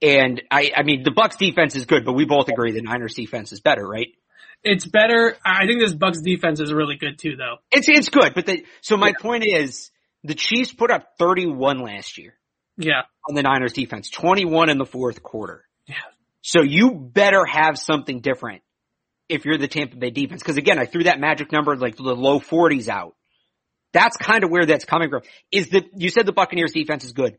And 0.02 0.42
I, 0.50 0.72
I 0.76 0.82
mean, 0.82 1.04
the 1.04 1.12
Bucs 1.12 1.38
defense 1.38 1.76
is 1.76 1.86
good, 1.86 2.04
but 2.04 2.12
we 2.12 2.24
both 2.24 2.48
agree 2.48 2.72
the 2.72 2.82
Niners 2.82 3.14
defense 3.14 3.52
is 3.52 3.60
better, 3.60 3.86
right? 3.86 4.08
It's 4.64 4.86
better. 4.86 5.36
I 5.44 5.66
think 5.66 5.80
this 5.80 5.94
Bucs 5.94 6.22
defense 6.22 6.58
is 6.58 6.72
really 6.72 6.96
good 6.96 7.18
too, 7.18 7.36
though. 7.36 7.56
It's 7.70 7.88
it's 7.88 8.08
good, 8.08 8.32
but 8.34 8.46
the, 8.46 8.64
so 8.80 8.96
my 8.96 9.08
yeah. 9.08 9.22
point 9.22 9.44
is 9.46 9.90
the 10.24 10.34
Chiefs 10.34 10.72
put 10.72 10.90
up 10.90 11.16
31 11.18 11.80
last 11.80 12.16
year. 12.16 12.34
Yeah. 12.76 13.02
On 13.28 13.34
the 13.34 13.42
Niners 13.42 13.74
defense, 13.74 14.10
21 14.10 14.70
in 14.70 14.78
the 14.78 14.86
fourth 14.86 15.22
quarter. 15.22 15.64
Yeah. 15.86 15.96
So 16.40 16.62
you 16.62 16.94
better 16.94 17.44
have 17.44 17.78
something 17.78 18.20
different 18.20 18.62
if 19.28 19.44
you're 19.44 19.58
the 19.58 19.68
Tampa 19.68 19.96
Bay 19.96 20.10
defense. 20.10 20.42
Cause 20.42 20.56
again, 20.56 20.78
I 20.78 20.86
threw 20.86 21.04
that 21.04 21.20
magic 21.20 21.52
number 21.52 21.76
like 21.76 21.96
the 21.96 22.02
low 22.02 22.40
40s 22.40 22.88
out. 22.88 23.14
That's 23.92 24.16
kind 24.16 24.44
of 24.44 24.50
where 24.50 24.66
that's 24.66 24.84
coming 24.84 25.08
from. 25.08 25.22
Is 25.52 25.68
the, 25.68 25.84
you 25.94 26.08
said 26.08 26.26
the 26.26 26.32
Buccaneers 26.32 26.72
defense 26.72 27.04
is 27.04 27.12
good. 27.12 27.38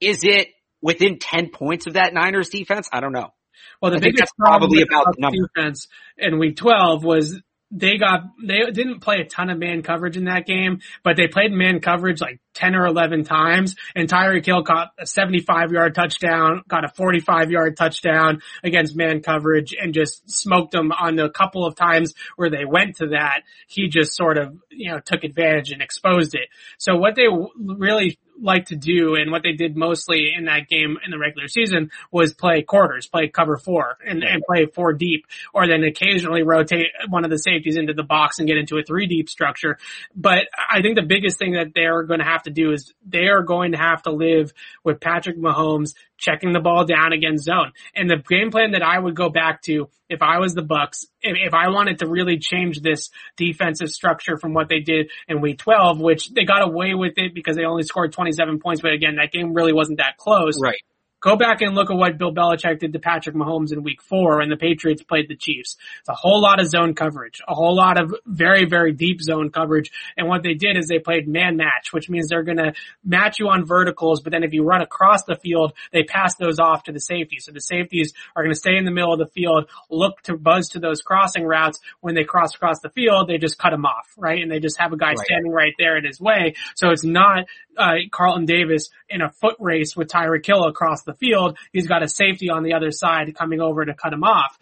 Is 0.00 0.20
it 0.22 0.48
within 0.80 1.18
10 1.18 1.50
points 1.50 1.86
of 1.86 1.94
that 1.94 2.14
Niners 2.14 2.48
defense? 2.48 2.88
I 2.92 3.00
don't 3.00 3.12
know. 3.12 3.32
Well, 3.80 3.90
the 3.90 3.98
I 3.98 4.00
biggest 4.00 4.32
problem 4.36 4.70
probably 4.70 4.82
about 4.82 5.14
the 5.16 5.48
defense 5.54 5.88
in 6.16 6.38
week 6.38 6.56
12 6.56 7.04
was 7.04 7.40
they 7.70 7.98
got 7.98 8.22
they 8.42 8.70
didn't 8.70 9.00
play 9.00 9.20
a 9.20 9.24
ton 9.24 9.50
of 9.50 9.58
man 9.58 9.82
coverage 9.82 10.16
in 10.16 10.24
that 10.24 10.46
game, 10.46 10.80
but 11.02 11.16
they 11.16 11.28
played 11.28 11.52
man 11.52 11.80
coverage 11.80 12.20
like 12.20 12.40
ten 12.56 12.74
or 12.74 12.86
eleven 12.86 13.22
times. 13.22 13.76
And 13.94 14.08
Tyreek 14.08 14.44
Hill 14.44 14.64
caught 14.64 14.92
a 14.98 15.06
seventy-five 15.06 15.70
yard 15.70 15.94
touchdown, 15.94 16.62
got 16.66 16.84
a 16.84 16.88
forty-five 16.88 17.50
yard 17.50 17.76
touchdown 17.76 18.40
against 18.64 18.96
man 18.96 19.20
coverage, 19.20 19.74
and 19.78 19.94
just 19.94 20.28
smoked 20.28 20.72
them 20.72 20.90
on 20.90 21.16
the 21.16 21.28
couple 21.28 21.66
of 21.66 21.76
times 21.76 22.14
where 22.36 22.50
they 22.50 22.64
went 22.64 22.96
to 22.96 23.08
that. 23.08 23.42
He 23.68 23.88
just 23.88 24.16
sort 24.16 24.38
of 24.38 24.56
you 24.70 24.90
know 24.90 24.98
took 24.98 25.22
advantage 25.22 25.70
and 25.70 25.82
exposed 25.82 26.34
it. 26.34 26.48
So 26.78 26.96
what 26.96 27.14
they 27.14 27.26
really 27.58 28.18
like 28.40 28.66
to 28.66 28.76
do 28.76 29.14
and 29.14 29.30
what 29.30 29.42
they 29.42 29.52
did 29.52 29.76
mostly 29.76 30.32
in 30.36 30.44
that 30.44 30.68
game 30.68 30.98
in 31.04 31.10
the 31.10 31.18
regular 31.18 31.48
season 31.48 31.90
was 32.10 32.34
play 32.34 32.62
quarters, 32.62 33.06
play 33.06 33.28
cover 33.28 33.56
four 33.56 33.96
and, 34.04 34.22
and 34.22 34.42
play 34.46 34.66
four 34.66 34.92
deep 34.92 35.26
or 35.54 35.66
then 35.66 35.82
occasionally 35.84 36.42
rotate 36.42 36.86
one 37.08 37.24
of 37.24 37.30
the 37.30 37.38
safeties 37.38 37.76
into 37.76 37.94
the 37.94 38.02
box 38.02 38.38
and 38.38 38.48
get 38.48 38.56
into 38.56 38.78
a 38.78 38.82
three 38.82 39.06
deep 39.06 39.28
structure. 39.28 39.78
But 40.14 40.48
I 40.56 40.82
think 40.82 40.96
the 40.96 41.02
biggest 41.02 41.38
thing 41.38 41.52
that 41.52 41.72
they're 41.74 42.02
going 42.02 42.20
to 42.20 42.26
have 42.26 42.42
to 42.46 42.50
do 42.50 42.72
is 42.72 42.92
they 43.06 43.26
are 43.28 43.42
going 43.42 43.72
to 43.72 43.78
have 43.78 44.02
to 44.02 44.10
live 44.10 44.52
with 44.82 45.00
Patrick 45.00 45.38
Mahomes 45.38 45.94
checking 46.18 46.52
the 46.52 46.60
ball 46.60 46.84
down 46.84 47.12
against 47.12 47.44
zone. 47.44 47.72
And 47.94 48.10
the 48.10 48.16
game 48.16 48.50
plan 48.50 48.72
that 48.72 48.82
I 48.82 48.98
would 48.98 49.14
go 49.14 49.28
back 49.28 49.62
to 49.62 49.88
if 50.08 50.22
I 50.22 50.38
was 50.38 50.54
the 50.54 50.62
Bucs, 50.62 51.04
if, 51.20 51.36
if 51.36 51.54
I 51.54 51.68
wanted 51.68 51.98
to 52.00 52.06
really 52.08 52.38
change 52.38 52.80
this 52.80 53.10
defensive 53.36 53.90
structure 53.90 54.36
from 54.36 54.54
what 54.54 54.68
they 54.68 54.80
did 54.80 55.10
in 55.28 55.40
week 55.40 55.58
12, 55.58 56.00
which 56.00 56.30
they 56.30 56.44
got 56.44 56.66
away 56.66 56.94
with 56.94 57.14
it 57.16 57.34
because 57.34 57.56
they 57.56 57.64
only 57.64 57.82
scored 57.82 58.12
27 58.12 58.60
points, 58.60 58.80
but 58.80 58.92
again, 58.92 59.16
that 59.16 59.32
game 59.32 59.52
really 59.52 59.72
wasn't 59.72 59.98
that 59.98 60.16
close. 60.16 60.58
Right. 60.60 60.76
Go 61.20 61.36
back 61.36 61.62
and 61.62 61.74
look 61.74 61.90
at 61.90 61.96
what 61.96 62.18
Bill 62.18 62.34
Belichick 62.34 62.78
did 62.78 62.92
to 62.92 62.98
Patrick 62.98 63.34
Mahomes 63.34 63.72
in 63.72 63.82
week 63.82 64.02
four 64.02 64.38
when 64.38 64.50
the 64.50 64.56
Patriots 64.56 65.02
played 65.02 65.28
the 65.28 65.36
Chiefs. 65.36 65.76
It's 66.00 66.08
a 66.08 66.14
whole 66.14 66.42
lot 66.42 66.60
of 66.60 66.68
zone 66.68 66.94
coverage, 66.94 67.40
a 67.48 67.54
whole 67.54 67.74
lot 67.74 67.98
of 67.98 68.14
very, 68.26 68.66
very 68.66 68.92
deep 68.92 69.22
zone 69.22 69.50
coverage. 69.50 69.90
And 70.16 70.28
what 70.28 70.42
they 70.42 70.54
did 70.54 70.76
is 70.76 70.88
they 70.88 70.98
played 70.98 71.26
man 71.26 71.56
match, 71.56 71.92
which 71.92 72.10
means 72.10 72.28
they're 72.28 72.42
going 72.42 72.58
to 72.58 72.74
match 73.02 73.38
you 73.38 73.48
on 73.48 73.64
verticals, 73.64 74.20
but 74.20 74.30
then 74.30 74.44
if 74.44 74.52
you 74.52 74.62
run 74.62 74.82
across 74.82 75.24
the 75.24 75.36
field, 75.36 75.72
they 75.90 76.02
pass 76.02 76.36
those 76.36 76.58
off 76.58 76.84
to 76.84 76.92
the 76.92 77.00
safeties. 77.00 77.46
So 77.46 77.52
the 77.52 77.60
safeties 77.60 78.12
are 78.34 78.42
going 78.42 78.54
to 78.54 78.58
stay 78.58 78.76
in 78.76 78.84
the 78.84 78.90
middle 78.90 79.12
of 79.12 79.18
the 79.18 79.26
field, 79.26 79.70
look 79.90 80.20
to 80.22 80.36
buzz 80.36 80.68
to 80.70 80.80
those 80.80 81.00
crossing 81.00 81.44
routes. 81.44 81.80
When 82.00 82.14
they 82.14 82.24
cross 82.24 82.54
across 82.54 82.80
the 82.80 82.90
field, 82.90 83.28
they 83.28 83.38
just 83.38 83.58
cut 83.58 83.70
them 83.70 83.86
off, 83.86 84.12
right? 84.18 84.42
And 84.42 84.50
they 84.50 84.60
just 84.60 84.78
have 84.78 84.92
a 84.92 84.96
guy 84.96 85.08
right. 85.08 85.18
standing 85.18 85.50
right 85.50 85.74
there 85.78 85.96
in 85.96 86.04
his 86.04 86.20
way. 86.20 86.54
So 86.74 86.90
it's 86.90 87.04
not 87.04 87.46
uh, 87.76 87.94
Carlton 88.10 88.46
Davis 88.46 88.90
in 89.08 89.22
a 89.22 89.30
foot 89.30 89.56
race 89.58 89.96
with 89.96 90.08
Tyreek 90.08 90.44
Hill 90.44 90.64
across 90.64 91.02
the 91.02 91.14
field. 91.14 91.58
He's 91.72 91.86
got 91.86 92.02
a 92.02 92.08
safety 92.08 92.50
on 92.50 92.62
the 92.62 92.74
other 92.74 92.90
side 92.90 93.34
coming 93.36 93.60
over 93.60 93.84
to 93.84 93.94
cut 93.94 94.12
him 94.12 94.24
off. 94.24 94.58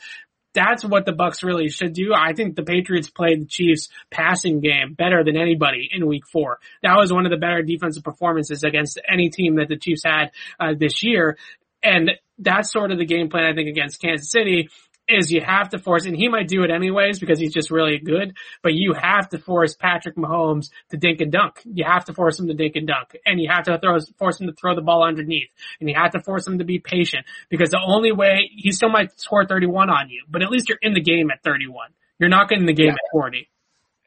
That's 0.54 0.84
what 0.84 1.04
the 1.04 1.12
Bucs 1.12 1.42
really 1.42 1.68
should 1.68 1.94
do. 1.94 2.12
I 2.14 2.32
think 2.32 2.54
the 2.54 2.62
Patriots 2.62 3.10
played 3.10 3.42
the 3.42 3.46
Chiefs 3.46 3.88
passing 4.10 4.60
game 4.60 4.94
better 4.94 5.24
than 5.24 5.36
anybody 5.36 5.88
in 5.90 6.06
week 6.06 6.22
four. 6.30 6.58
That 6.82 6.96
was 6.96 7.12
one 7.12 7.26
of 7.26 7.30
the 7.30 7.38
better 7.38 7.62
defensive 7.62 8.04
performances 8.04 8.62
against 8.62 9.00
any 9.08 9.30
team 9.30 9.56
that 9.56 9.68
the 9.68 9.76
Chiefs 9.76 10.02
had 10.04 10.30
uh, 10.60 10.74
this 10.78 11.02
year. 11.02 11.36
And 11.82 12.12
that's 12.38 12.72
sort 12.72 12.92
of 12.92 12.98
the 12.98 13.04
game 13.04 13.30
plan, 13.30 13.44
I 13.44 13.54
think, 13.54 13.68
against 13.68 14.00
Kansas 14.00 14.30
City 14.30 14.68
is 15.08 15.30
you 15.30 15.42
have 15.44 15.70
to 15.70 15.78
force, 15.78 16.06
and 16.06 16.16
he 16.16 16.28
might 16.28 16.48
do 16.48 16.62
it 16.62 16.70
anyways 16.70 17.18
because 17.18 17.38
he's 17.38 17.52
just 17.52 17.70
really 17.70 17.98
good, 17.98 18.34
but 18.62 18.74
you 18.74 18.94
have 18.94 19.28
to 19.30 19.38
force 19.38 19.74
Patrick 19.74 20.16
Mahomes 20.16 20.70
to 20.90 20.96
dink 20.96 21.20
and 21.20 21.30
dunk. 21.30 21.60
You 21.64 21.84
have 21.84 22.04
to 22.06 22.14
force 22.14 22.38
him 22.38 22.48
to 22.48 22.54
dink 22.54 22.76
and 22.76 22.86
dunk, 22.86 23.16
and 23.26 23.40
you 23.40 23.48
have 23.50 23.64
to 23.64 23.78
throw, 23.78 23.98
force 24.18 24.40
him 24.40 24.46
to 24.46 24.54
throw 24.54 24.74
the 24.74 24.82
ball 24.82 25.04
underneath, 25.04 25.50
and 25.80 25.88
you 25.88 25.94
have 25.94 26.12
to 26.12 26.20
force 26.20 26.46
him 26.46 26.58
to 26.58 26.64
be 26.64 26.78
patient 26.78 27.26
because 27.48 27.70
the 27.70 27.80
only 27.84 28.12
way, 28.12 28.50
he 28.56 28.72
still 28.72 28.88
might 28.88 29.18
score 29.20 29.46
31 29.46 29.90
on 29.90 30.08
you, 30.08 30.24
but 30.28 30.42
at 30.42 30.50
least 30.50 30.68
you're 30.68 30.78
in 30.80 30.94
the 30.94 31.02
game 31.02 31.30
at 31.30 31.42
31. 31.42 31.90
You're 32.18 32.30
not 32.30 32.48
getting 32.48 32.66
the 32.66 32.72
game 32.72 32.86
yeah. 32.86 32.92
at 32.92 33.12
40. 33.12 33.48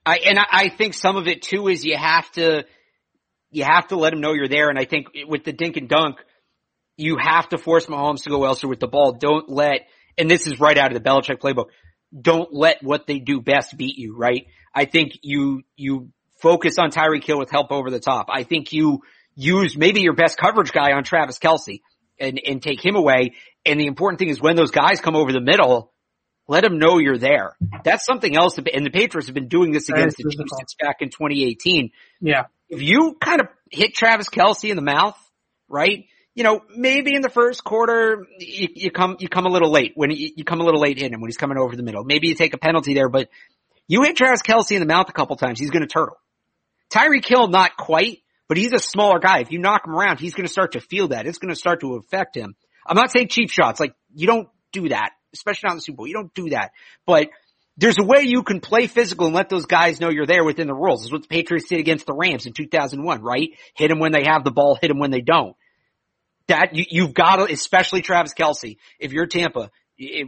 I, 0.05 0.17
and 0.25 0.39
I, 0.39 0.45
I 0.51 0.69
think 0.69 0.93
some 0.93 1.17
of 1.17 1.27
it 1.27 1.41
too 1.41 1.67
is 1.67 1.83
you 1.85 1.97
have 1.97 2.31
to, 2.33 2.65
you 3.51 3.63
have 3.65 3.87
to 3.87 3.97
let 3.97 4.13
him 4.13 4.21
know 4.21 4.33
you're 4.33 4.47
there, 4.47 4.69
and 4.69 4.79
I 4.79 4.85
think 4.85 5.07
with 5.27 5.43
the 5.43 5.53
dink 5.53 5.77
and 5.77 5.87
dunk, 5.87 6.17
you 6.97 7.17
have 7.17 7.49
to 7.49 7.59
force 7.59 7.85
Mahomes 7.85 8.23
to 8.23 8.29
go 8.29 8.43
elsewhere 8.43 8.69
with 8.69 8.79
the 8.79 8.87
ball. 8.87 9.13
Don't 9.13 9.49
let 9.49 9.81
and 10.17 10.29
this 10.29 10.47
is 10.47 10.59
right 10.59 10.77
out 10.77 10.93
of 10.93 11.01
the 11.01 11.09
Belichick 11.09 11.39
playbook. 11.39 11.67
Don't 12.19 12.53
let 12.53 12.81
what 12.81 13.05
they 13.07 13.19
do 13.19 13.41
best 13.41 13.75
beat 13.77 13.97
you, 13.97 14.15
right? 14.15 14.47
I 14.73 14.85
think 14.85 15.19
you, 15.21 15.63
you 15.75 16.09
focus 16.41 16.77
on 16.79 16.91
Tyreek 16.91 17.23
Hill 17.23 17.39
with 17.39 17.51
help 17.51 17.71
over 17.71 17.89
the 17.89 17.99
top. 17.99 18.27
I 18.29 18.43
think 18.43 18.71
you 18.71 19.01
use 19.35 19.77
maybe 19.77 20.01
your 20.01 20.13
best 20.13 20.37
coverage 20.37 20.71
guy 20.71 20.93
on 20.93 21.03
Travis 21.03 21.39
Kelce 21.39 21.81
and, 22.19 22.39
and 22.45 22.61
take 22.61 22.83
him 22.83 22.95
away. 22.95 23.33
And 23.65 23.79
the 23.79 23.85
important 23.85 24.19
thing 24.19 24.29
is 24.29 24.41
when 24.41 24.55
those 24.55 24.71
guys 24.71 25.01
come 25.01 25.15
over 25.15 25.31
the 25.31 25.41
middle, 25.41 25.93
let 26.47 26.63
them 26.63 26.79
know 26.79 26.97
you're 26.97 27.17
there. 27.17 27.55
That's 27.83 28.05
something 28.05 28.35
else. 28.35 28.57
And 28.57 28.85
the 28.85 28.89
Patriots 28.89 29.27
have 29.27 29.35
been 29.35 29.49
doing 29.49 29.71
this 29.71 29.89
against 29.89 30.17
the 30.17 30.23
Chiefs 30.23 30.51
since 30.57 30.75
back 30.79 30.97
in 31.01 31.09
2018. 31.09 31.91
Yeah. 32.21 32.45
If 32.69 32.81
you 32.81 33.17
kind 33.19 33.41
of 33.41 33.47
hit 33.69 33.93
Travis 33.93 34.29
Kelce 34.29 34.69
in 34.69 34.75
the 34.75 34.81
mouth, 34.81 35.17
right? 35.67 36.05
You 36.37 36.43
know, 36.43 36.61
maybe 36.69 37.15
in 37.15 37.23
the 37.23 37.31
first 37.31 37.63
quarter 37.63 38.27
you, 38.37 38.67
you 38.75 38.91
come 38.91 39.17
you 39.19 39.27
come 39.27 39.47
a 39.47 39.49
little 39.49 39.71
late 39.71 39.93
when 39.95 40.11
you, 40.11 40.33
you, 40.35 40.43
come 40.43 40.61
a 40.61 40.63
little 40.63 40.79
late 40.79 40.99
in 40.99 41.11
him 41.11 41.19
when 41.19 41.29
he's 41.29 41.35
coming 41.35 41.57
over 41.57 41.75
the 41.75 41.81
middle. 41.81 42.03
Maybe 42.03 42.27
you 42.27 42.35
take 42.35 42.53
a 42.53 42.59
penalty 42.59 42.93
there, 42.93 43.09
but 43.09 43.29
you 43.87 44.03
hit 44.03 44.15
Travis 44.15 44.43
Kelce 44.43 44.73
in 44.73 44.79
the 44.79 44.85
mouth 44.85 45.09
a 45.09 45.13
couple 45.13 45.35
times, 45.35 45.59
he's 45.59 45.71
going 45.71 45.81
to 45.81 45.87
turtle. 45.87 46.17
Tyreek 46.91 47.27
Hill, 47.27 47.47
not 47.47 47.75
quite, 47.75 48.19
but 48.47 48.55
he's 48.55 48.71
a 48.71 48.77
smaller 48.77 49.17
guy. 49.17 49.39
If 49.39 49.51
you 49.51 49.57
knock 49.57 49.87
him 49.87 49.95
around, 49.95 50.19
he's 50.19 50.35
going 50.35 50.45
to 50.45 50.51
start 50.51 50.73
to 50.73 50.79
feel 50.79 51.07
that. 51.07 51.25
It's 51.25 51.39
going 51.39 51.51
to 51.51 51.59
start 51.59 51.79
to 51.79 51.95
affect 51.95 52.37
him. 52.37 52.55
I'm 52.85 52.95
not 52.95 53.11
saying 53.11 53.29
cheap 53.29 53.49
shots, 53.49 53.79
like 53.79 53.95
you 54.13 54.27
don't 54.27 54.47
do 54.71 54.89
that, 54.89 55.13
especially 55.33 55.69
not 55.69 55.71
in 55.71 55.77
the 55.77 55.81
Super 55.81 55.97
Bowl. 55.97 56.07
You 56.07 56.13
don't 56.13 56.35
do 56.35 56.49
that, 56.49 56.69
but 57.07 57.29
there's 57.77 57.97
a 57.97 58.05
way 58.05 58.25
you 58.25 58.43
can 58.43 58.59
play 58.59 58.85
physical 58.85 59.25
and 59.25 59.33
let 59.33 59.49
those 59.49 59.65
guys 59.65 59.99
know 59.99 60.11
you're 60.11 60.27
there 60.27 60.43
within 60.43 60.67
the 60.67 60.75
rules. 60.75 60.99
This 60.99 61.07
is 61.07 61.13
what 61.13 61.23
the 61.23 61.29
Patriots 61.29 61.67
did 61.67 61.79
against 61.79 62.05
the 62.05 62.13
Rams 62.13 62.45
in 62.45 62.53
2001, 62.53 63.23
right? 63.23 63.49
Hit 63.73 63.87
them 63.87 63.97
when 63.97 64.11
they 64.11 64.25
have 64.25 64.43
the 64.43 64.51
ball, 64.51 64.77
hit 64.79 64.89
them 64.89 64.99
when 64.99 65.09
they 65.09 65.21
don't 65.21 65.55
that 66.47 66.75
you, 66.75 66.85
you've 66.89 67.13
got 67.13 67.37
to, 67.37 67.51
especially 67.51 68.01
Travis 68.01 68.33
Kelce, 68.33 68.77
if 68.99 69.13
you're 69.13 69.27
Tampa, 69.27 69.71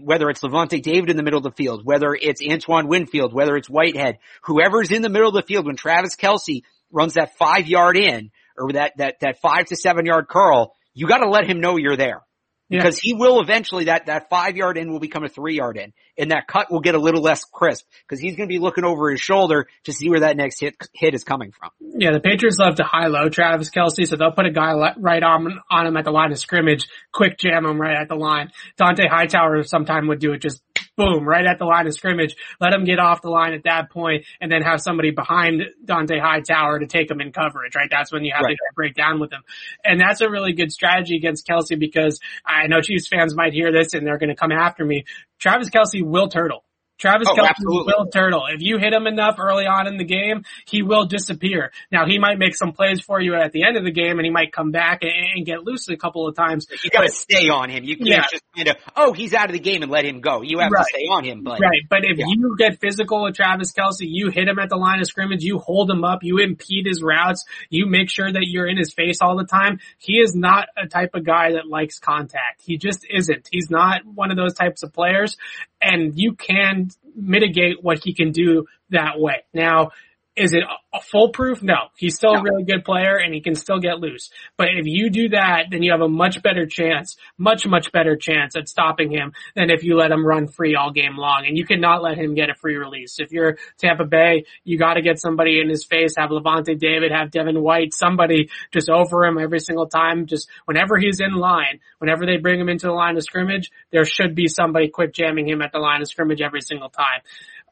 whether 0.01 0.29
it's 0.29 0.41
Lavonte 0.41 0.81
David 0.81 1.09
in 1.09 1.17
the 1.17 1.23
middle 1.23 1.37
of 1.37 1.43
the 1.43 1.51
field, 1.51 1.85
whether 1.85 2.15
it's 2.19 2.41
Antoine 2.41 2.87
Winfield, 2.87 3.33
whether 3.33 3.55
it's 3.55 3.69
Whitehead, 3.69 4.17
whoever's 4.43 4.91
in 4.91 5.01
the 5.01 5.09
middle 5.09 5.29
of 5.29 5.35
the 5.35 5.43
field 5.43 5.65
when 5.65 5.75
Travis 5.75 6.15
Kelce 6.15 6.63
runs 6.91 7.13
that 7.13 7.37
five 7.37 7.67
yard 7.67 7.97
in 7.97 8.31
or 8.57 8.71
that, 8.73 8.93
that, 8.97 9.15
that 9.21 9.39
five 9.41 9.65
to 9.65 9.75
seven 9.75 10.05
yard 10.05 10.27
curl, 10.27 10.73
you 10.93 11.07
got 11.07 11.19
to 11.19 11.29
let 11.29 11.47
him 11.47 11.61
know 11.61 11.77
you're 11.77 11.97
there 11.97 12.21
because 12.69 12.99
yeah. 13.03 13.09
he 13.09 13.13
will 13.15 13.41
eventually 13.41 13.85
that 13.85 14.05
that 14.05 14.29
five 14.29 14.55
yard 14.55 14.77
in 14.77 14.91
will 14.91 14.99
become 14.99 15.23
a 15.23 15.29
three 15.29 15.55
yard 15.55 15.77
in, 15.77 15.93
and 16.17 16.31
that 16.31 16.47
cut 16.47 16.71
will 16.71 16.81
get 16.81 16.95
a 16.95 16.99
little 16.99 17.21
less 17.21 17.43
crisp 17.43 17.85
because 18.07 18.19
he's 18.19 18.35
going 18.35 18.47
to 18.47 18.53
be 18.53 18.59
looking 18.59 18.83
over 18.83 19.09
his 19.09 19.19
shoulder 19.19 19.67
to 19.85 19.93
see 19.93 20.09
where 20.09 20.21
that 20.21 20.37
next 20.37 20.59
hit 20.59 20.75
hit 20.93 21.13
is 21.13 21.23
coming 21.23 21.51
from. 21.51 21.71
Yeah, 21.79 22.11
the 22.11 22.19
Patriots 22.19 22.57
love 22.59 22.75
to 22.75 22.83
high 22.83 23.07
low 23.07 23.29
Travis 23.29 23.69
Kelce, 23.69 24.07
so 24.07 24.15
they'll 24.15 24.31
put 24.31 24.45
a 24.45 24.51
guy 24.51 24.73
right 24.97 25.23
on 25.23 25.59
on 25.69 25.87
him 25.87 25.97
at 25.97 26.05
the 26.05 26.11
line 26.11 26.31
of 26.31 26.39
scrimmage, 26.39 26.87
quick 27.11 27.37
jam 27.37 27.65
him 27.65 27.79
right 27.79 27.99
at 27.99 28.07
the 28.07 28.15
line. 28.15 28.51
Dont'a 28.79 29.09
Hightower 29.09 29.63
sometime 29.63 30.07
would 30.07 30.19
do 30.19 30.33
it 30.33 30.41
just 30.41 30.61
boom, 30.99 31.25
right 31.25 31.45
at 31.45 31.59
the 31.59 31.65
line 31.65 31.87
of 31.87 31.93
scrimmage, 31.93 32.35
let 32.59 32.73
him 32.73 32.83
get 32.83 32.99
off 32.99 33.21
the 33.21 33.29
line 33.29 33.53
at 33.53 33.63
that 33.63 33.89
point, 33.89 34.25
and 34.41 34.51
then 34.51 34.61
have 34.61 34.81
somebody 34.81 35.11
behind 35.11 35.61
Dont'a 35.85 36.19
Hightower 36.19 36.79
to 36.79 36.87
take 36.87 37.09
him 37.09 37.21
in 37.21 37.31
coverage, 37.31 37.73
right? 37.75 37.89
That's 37.89 38.11
when 38.11 38.25
you 38.25 38.33
have 38.35 38.43
right. 38.43 38.51
to 38.55 38.75
break 38.75 38.95
down 38.95 39.19
with 39.19 39.31
him. 39.31 39.41
And 39.83 39.99
that's 39.99 40.19
a 40.19 40.29
really 40.29 40.51
good 40.53 40.71
strategy 40.71 41.15
against 41.15 41.47
Kelce 41.47 41.79
because 41.79 42.19
I 42.45 42.67
know 42.67 42.81
Chiefs 42.81 43.07
fans 43.07 43.33
might 43.33 43.53
hear 43.53 43.71
this 43.71 43.93
and 43.93 44.05
they're 44.05 44.17
going 44.17 44.29
to 44.29 44.35
come 44.35 44.51
after 44.51 44.83
me. 44.83 45.05
Travis 45.39 45.69
Kelce 45.69 46.03
will 46.03 46.27
turtle. 46.27 46.65
Travis 46.99 47.27
oh, 47.31 47.35
Kelce 47.35 47.53
will 47.65 48.07
turtle. 48.07 48.43
If 48.49 48.61
you 48.61 48.77
hit 48.77 48.93
him 48.93 49.07
enough 49.07 49.37
early 49.39 49.65
on 49.65 49.87
in 49.87 49.97
the 49.97 50.03
game, 50.03 50.43
he 50.67 50.83
will 50.83 51.05
disappear. 51.05 51.71
Now 51.91 52.05
he 52.05 52.19
might 52.19 52.37
make 52.37 52.55
some 52.55 52.73
plays 52.73 53.01
for 53.01 53.21
you 53.21 53.35
at 53.35 53.53
the 53.53 53.63
end 53.63 53.77
of 53.77 53.85
the 53.85 53.91
game 53.91 54.19
and 54.19 54.25
he 54.25 54.31
might 54.31 54.51
come 54.51 54.71
back 54.71 54.99
and, 55.03 55.11
and 55.35 55.45
get 55.45 55.63
loose 55.63 55.87
a 55.89 55.95
couple 55.95 56.27
of 56.27 56.35
times. 56.35 56.67
You 56.83 56.89
gotta 56.89 57.09
stay 57.09 57.47
on 57.49 57.69
him. 57.69 57.85
You 57.85 57.95
can't 57.95 58.09
yeah. 58.09 58.25
just 58.29 58.43
kind 58.55 58.67
of, 58.67 58.75
oh, 58.95 59.13
he's 59.13 59.33
out 59.33 59.45
of 59.45 59.53
the 59.53 59.59
game 59.59 59.81
and 59.81 59.91
let 59.91 60.05
him 60.05 60.19
go. 60.19 60.41
You 60.41 60.59
have 60.59 60.71
right. 60.71 60.79
to 60.79 60.85
stay 60.89 61.05
on 61.05 61.23
him, 61.23 61.43
but. 61.43 61.59
Right. 61.59 61.81
But 61.89 62.03
if 62.03 62.17
yeah. 62.17 62.25
you 62.27 62.55
get 62.57 62.79
physical 62.79 63.23
with 63.23 63.35
Travis 63.35 63.71
Kelce, 63.71 64.01
you 64.01 64.29
hit 64.29 64.47
him 64.47 64.59
at 64.59 64.69
the 64.69 64.75
line 64.75 64.99
of 64.99 65.07
scrimmage, 65.07 65.41
you 65.41 65.57
hold 65.57 65.89
him 65.89 66.03
up, 66.03 66.19
you 66.23 66.39
impede 66.39 66.85
his 66.85 67.01
routes, 67.01 67.45
you 67.69 67.85
make 67.85 68.09
sure 68.09 68.31
that 68.31 68.43
you're 68.43 68.67
in 68.67 68.77
his 68.77 68.93
face 68.93 69.19
all 69.21 69.37
the 69.37 69.45
time. 69.45 69.79
He 69.97 70.19
is 70.19 70.35
not 70.35 70.67
a 70.77 70.87
type 70.87 71.11
of 71.13 71.25
guy 71.25 71.53
that 71.53 71.67
likes 71.67 71.99
contact. 71.99 72.61
He 72.61 72.77
just 72.77 73.05
isn't. 73.09 73.47
He's 73.51 73.69
not 73.69 74.01
one 74.05 74.31
of 74.31 74.37
those 74.37 74.53
types 74.53 74.83
of 74.83 74.93
players 74.93 75.37
and 75.81 76.17
you 76.19 76.33
can 76.33 76.89
mitigate 77.15 77.83
what 77.83 78.03
he 78.03 78.13
can 78.13 78.31
do 78.31 78.65
that 78.89 79.19
way. 79.19 79.43
Now, 79.53 79.91
is 80.35 80.53
it 80.53 80.63
a 80.93 81.01
foolproof? 81.01 81.61
No. 81.61 81.89
He's 81.97 82.15
still 82.15 82.33
no. 82.33 82.39
a 82.39 82.43
really 82.43 82.63
good 82.63 82.85
player 82.85 83.17
and 83.17 83.33
he 83.33 83.41
can 83.41 83.55
still 83.55 83.79
get 83.79 83.99
loose. 83.99 84.29
But 84.57 84.67
if 84.69 84.85
you 84.85 85.09
do 85.09 85.29
that, 85.29 85.65
then 85.69 85.83
you 85.83 85.91
have 85.91 86.01
a 86.01 86.07
much 86.07 86.41
better 86.41 86.65
chance, 86.65 87.17
much, 87.37 87.67
much 87.67 87.91
better 87.91 88.15
chance 88.15 88.55
at 88.55 88.69
stopping 88.69 89.11
him 89.11 89.33
than 89.55 89.69
if 89.69 89.83
you 89.83 89.97
let 89.97 90.11
him 90.11 90.25
run 90.25 90.47
free 90.47 90.75
all 90.75 90.91
game 90.91 91.17
long. 91.17 91.43
And 91.45 91.57
you 91.57 91.65
cannot 91.65 92.01
let 92.01 92.17
him 92.17 92.35
get 92.35 92.49
a 92.49 92.55
free 92.55 92.77
release. 92.77 93.17
If 93.19 93.31
you're 93.31 93.57
Tampa 93.79 94.05
Bay, 94.05 94.45
you 94.63 94.77
gotta 94.77 95.01
get 95.01 95.19
somebody 95.19 95.59
in 95.59 95.67
his 95.67 95.85
face, 95.85 96.13
have 96.17 96.29
Lavonte 96.29 96.79
David, 96.79 97.11
have 97.11 97.31
Devin 97.31 97.61
White, 97.61 97.93
somebody 97.93 98.49
just 98.71 98.89
over 98.89 99.25
him 99.25 99.37
every 99.37 99.59
single 99.59 99.87
time. 99.87 100.25
Just 100.25 100.47
whenever 100.65 100.97
he's 100.97 101.19
in 101.19 101.33
line, 101.33 101.79
whenever 101.97 102.25
they 102.25 102.37
bring 102.37 102.59
him 102.59 102.69
into 102.69 102.87
the 102.87 102.93
line 102.93 103.17
of 103.17 103.23
scrimmage, 103.23 103.71
there 103.91 104.05
should 104.05 104.35
be 104.35 104.47
somebody 104.47 104.89
quick 104.89 105.13
jamming 105.13 105.49
him 105.49 105.61
at 105.61 105.71
the 105.71 105.79
line 105.79 106.01
of 106.01 106.07
scrimmage 106.07 106.41
every 106.41 106.61
single 106.61 106.89
time. 106.89 107.21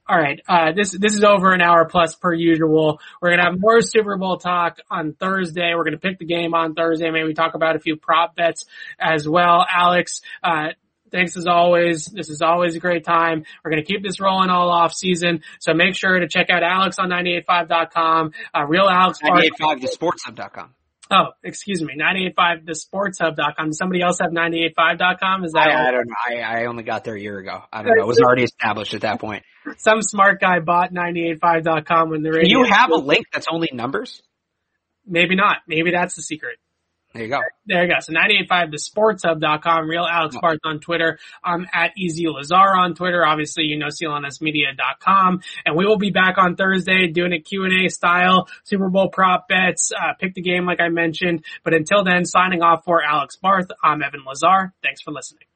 All 0.10 0.18
right. 0.18 0.40
Uh, 0.48 0.72
this, 0.72 0.92
this 0.92 1.14
is 1.16 1.24
over 1.24 1.52
an 1.54 1.62
hour 1.62 1.86
plus 1.86 2.16
per 2.16 2.34
usual. 2.34 3.02
We're 3.22 3.30
to 3.40 3.44
have 3.44 3.60
more 3.60 3.82
Super 3.82 4.18
Bowl 4.18 4.38
talk 4.38 4.78
on 4.90 5.14
Thursday. 5.14 5.74
We're 5.76 5.84
to 5.94 6.00
pick 6.00 6.18
the 6.20 6.26
game 6.26 6.54
on 6.54 6.76
Thursday. 6.76 7.12
Maybe 7.12 7.34
talk 7.34 7.56
about 7.56 7.76
a 7.76 7.80
few 7.80 7.98
prop 7.98 8.36
bets 8.36 8.66
as 8.98 9.28
well. 9.28 9.66
Alex, 9.70 10.22
uh, 10.42 10.70
thanks 11.12 11.36
as 11.36 11.46
always. 11.46 12.06
This 12.06 12.30
is 12.30 12.42
always 12.42 12.76
a 12.76 12.80
great 12.80 13.04
time. 13.04 13.44
We're 13.64 13.72
to 13.84 13.92
keep 13.94 14.02
this 14.02 14.22
rolling 14.22 14.50
all 14.50 14.70
off 14.70 14.94
season. 14.94 15.42
So 15.60 15.74
make 15.74 15.96
sure 15.96 16.20
to 16.20 16.28
check 16.28 16.50
out 16.50 16.64
Alex 16.64 17.00
on 17.00 17.10
985.com, 17.10 18.32
uh, 18.56 18.66
real 18.66 18.88
Alex. 18.90 19.20
985thesportshub.com. 19.22 20.74
Oh, 21.10 21.28
excuse 21.44 21.82
me, 21.82 21.96
985thesportshub.com. 21.98 23.68
Does 23.68 23.78
somebody 23.78 24.02
else 24.02 24.20
have 24.20 24.32
985.com? 24.32 25.46
Is 25.46 25.54
that? 25.54 25.68
I, 25.68 25.88
I 25.88 25.92
don't 25.92 26.08
know. 26.08 26.16
I, 26.30 26.42
I 26.42 26.66
only 26.66 26.84
got 26.84 27.04
there 27.04 27.16
a 27.16 27.20
year 27.20 27.38
ago. 27.40 27.62
I 27.72 27.84
don't 27.84 27.96
know. 27.98 28.04
It 28.04 28.08
was 28.08 28.20
already 28.20 28.44
established 28.44 28.94
at 28.94 29.02
that 29.02 29.20
point. 29.20 29.44
Some 29.78 30.02
smart 30.02 30.40
guy 30.42 30.60
bought 30.60 30.94
985.com 30.94 32.10
when 32.10 32.24
the 32.24 32.32
radio. 32.32 32.44
Do 32.44 32.50
you 32.50 32.74
have 32.74 32.92
a 32.92 32.98
link 32.98 33.26
that's 33.32 33.48
only 33.52 33.70
numbers? 33.74 34.22
Maybe 35.06 35.36
not. 35.36 35.58
Maybe 35.68 35.92
that's 35.92 36.16
the 36.16 36.22
secret. 36.22 36.58
There 37.18 37.26
you 37.26 37.32
go. 37.32 37.42
There 37.66 37.84
you 37.84 37.90
go. 37.92 38.00
So 38.00 38.14
985thesportshub.com, 38.14 39.90
real 39.90 40.06
Alex 40.06 40.36
Barth 40.40 40.60
on 40.64 40.80
Twitter. 40.80 41.18
I'm 41.44 41.66
at 41.74 41.94
Easy 41.98 42.28
Lazar 42.28 42.56
on 42.56 42.94
Twitter. 42.94 43.26
Obviously, 43.26 43.64
you 43.64 43.78
know, 43.78 43.88
CLNSmedia.com. 43.88 45.42
And 45.66 45.76
we 45.76 45.88
will 45.88 45.98
be 45.98 46.12
back 46.12 46.38
on 46.38 46.56
Thursday 46.56 47.08
doing 47.08 47.34
a 47.34 47.40
Q&A 47.40 47.90
style 47.90 48.48
Super 48.66 48.90
Bowl 48.90 49.10
prop 49.10 49.48
bets, 49.48 49.92
uh, 49.92 50.14
pick 50.20 50.36
the 50.36 50.42
game 50.42 50.68
like 50.68 50.80
I 50.80 50.90
mentioned. 50.90 51.44
But 51.64 51.74
until 51.74 52.04
then, 52.04 52.24
signing 52.24 52.62
off 52.62 52.84
for 52.86 53.04
Alex 53.04 53.36
Barth, 53.36 53.72
I'm 53.84 54.04
Evan 54.04 54.24
Lazar. 54.24 54.74
Thanks 54.84 55.02
for 55.02 55.12
listening. 55.12 55.48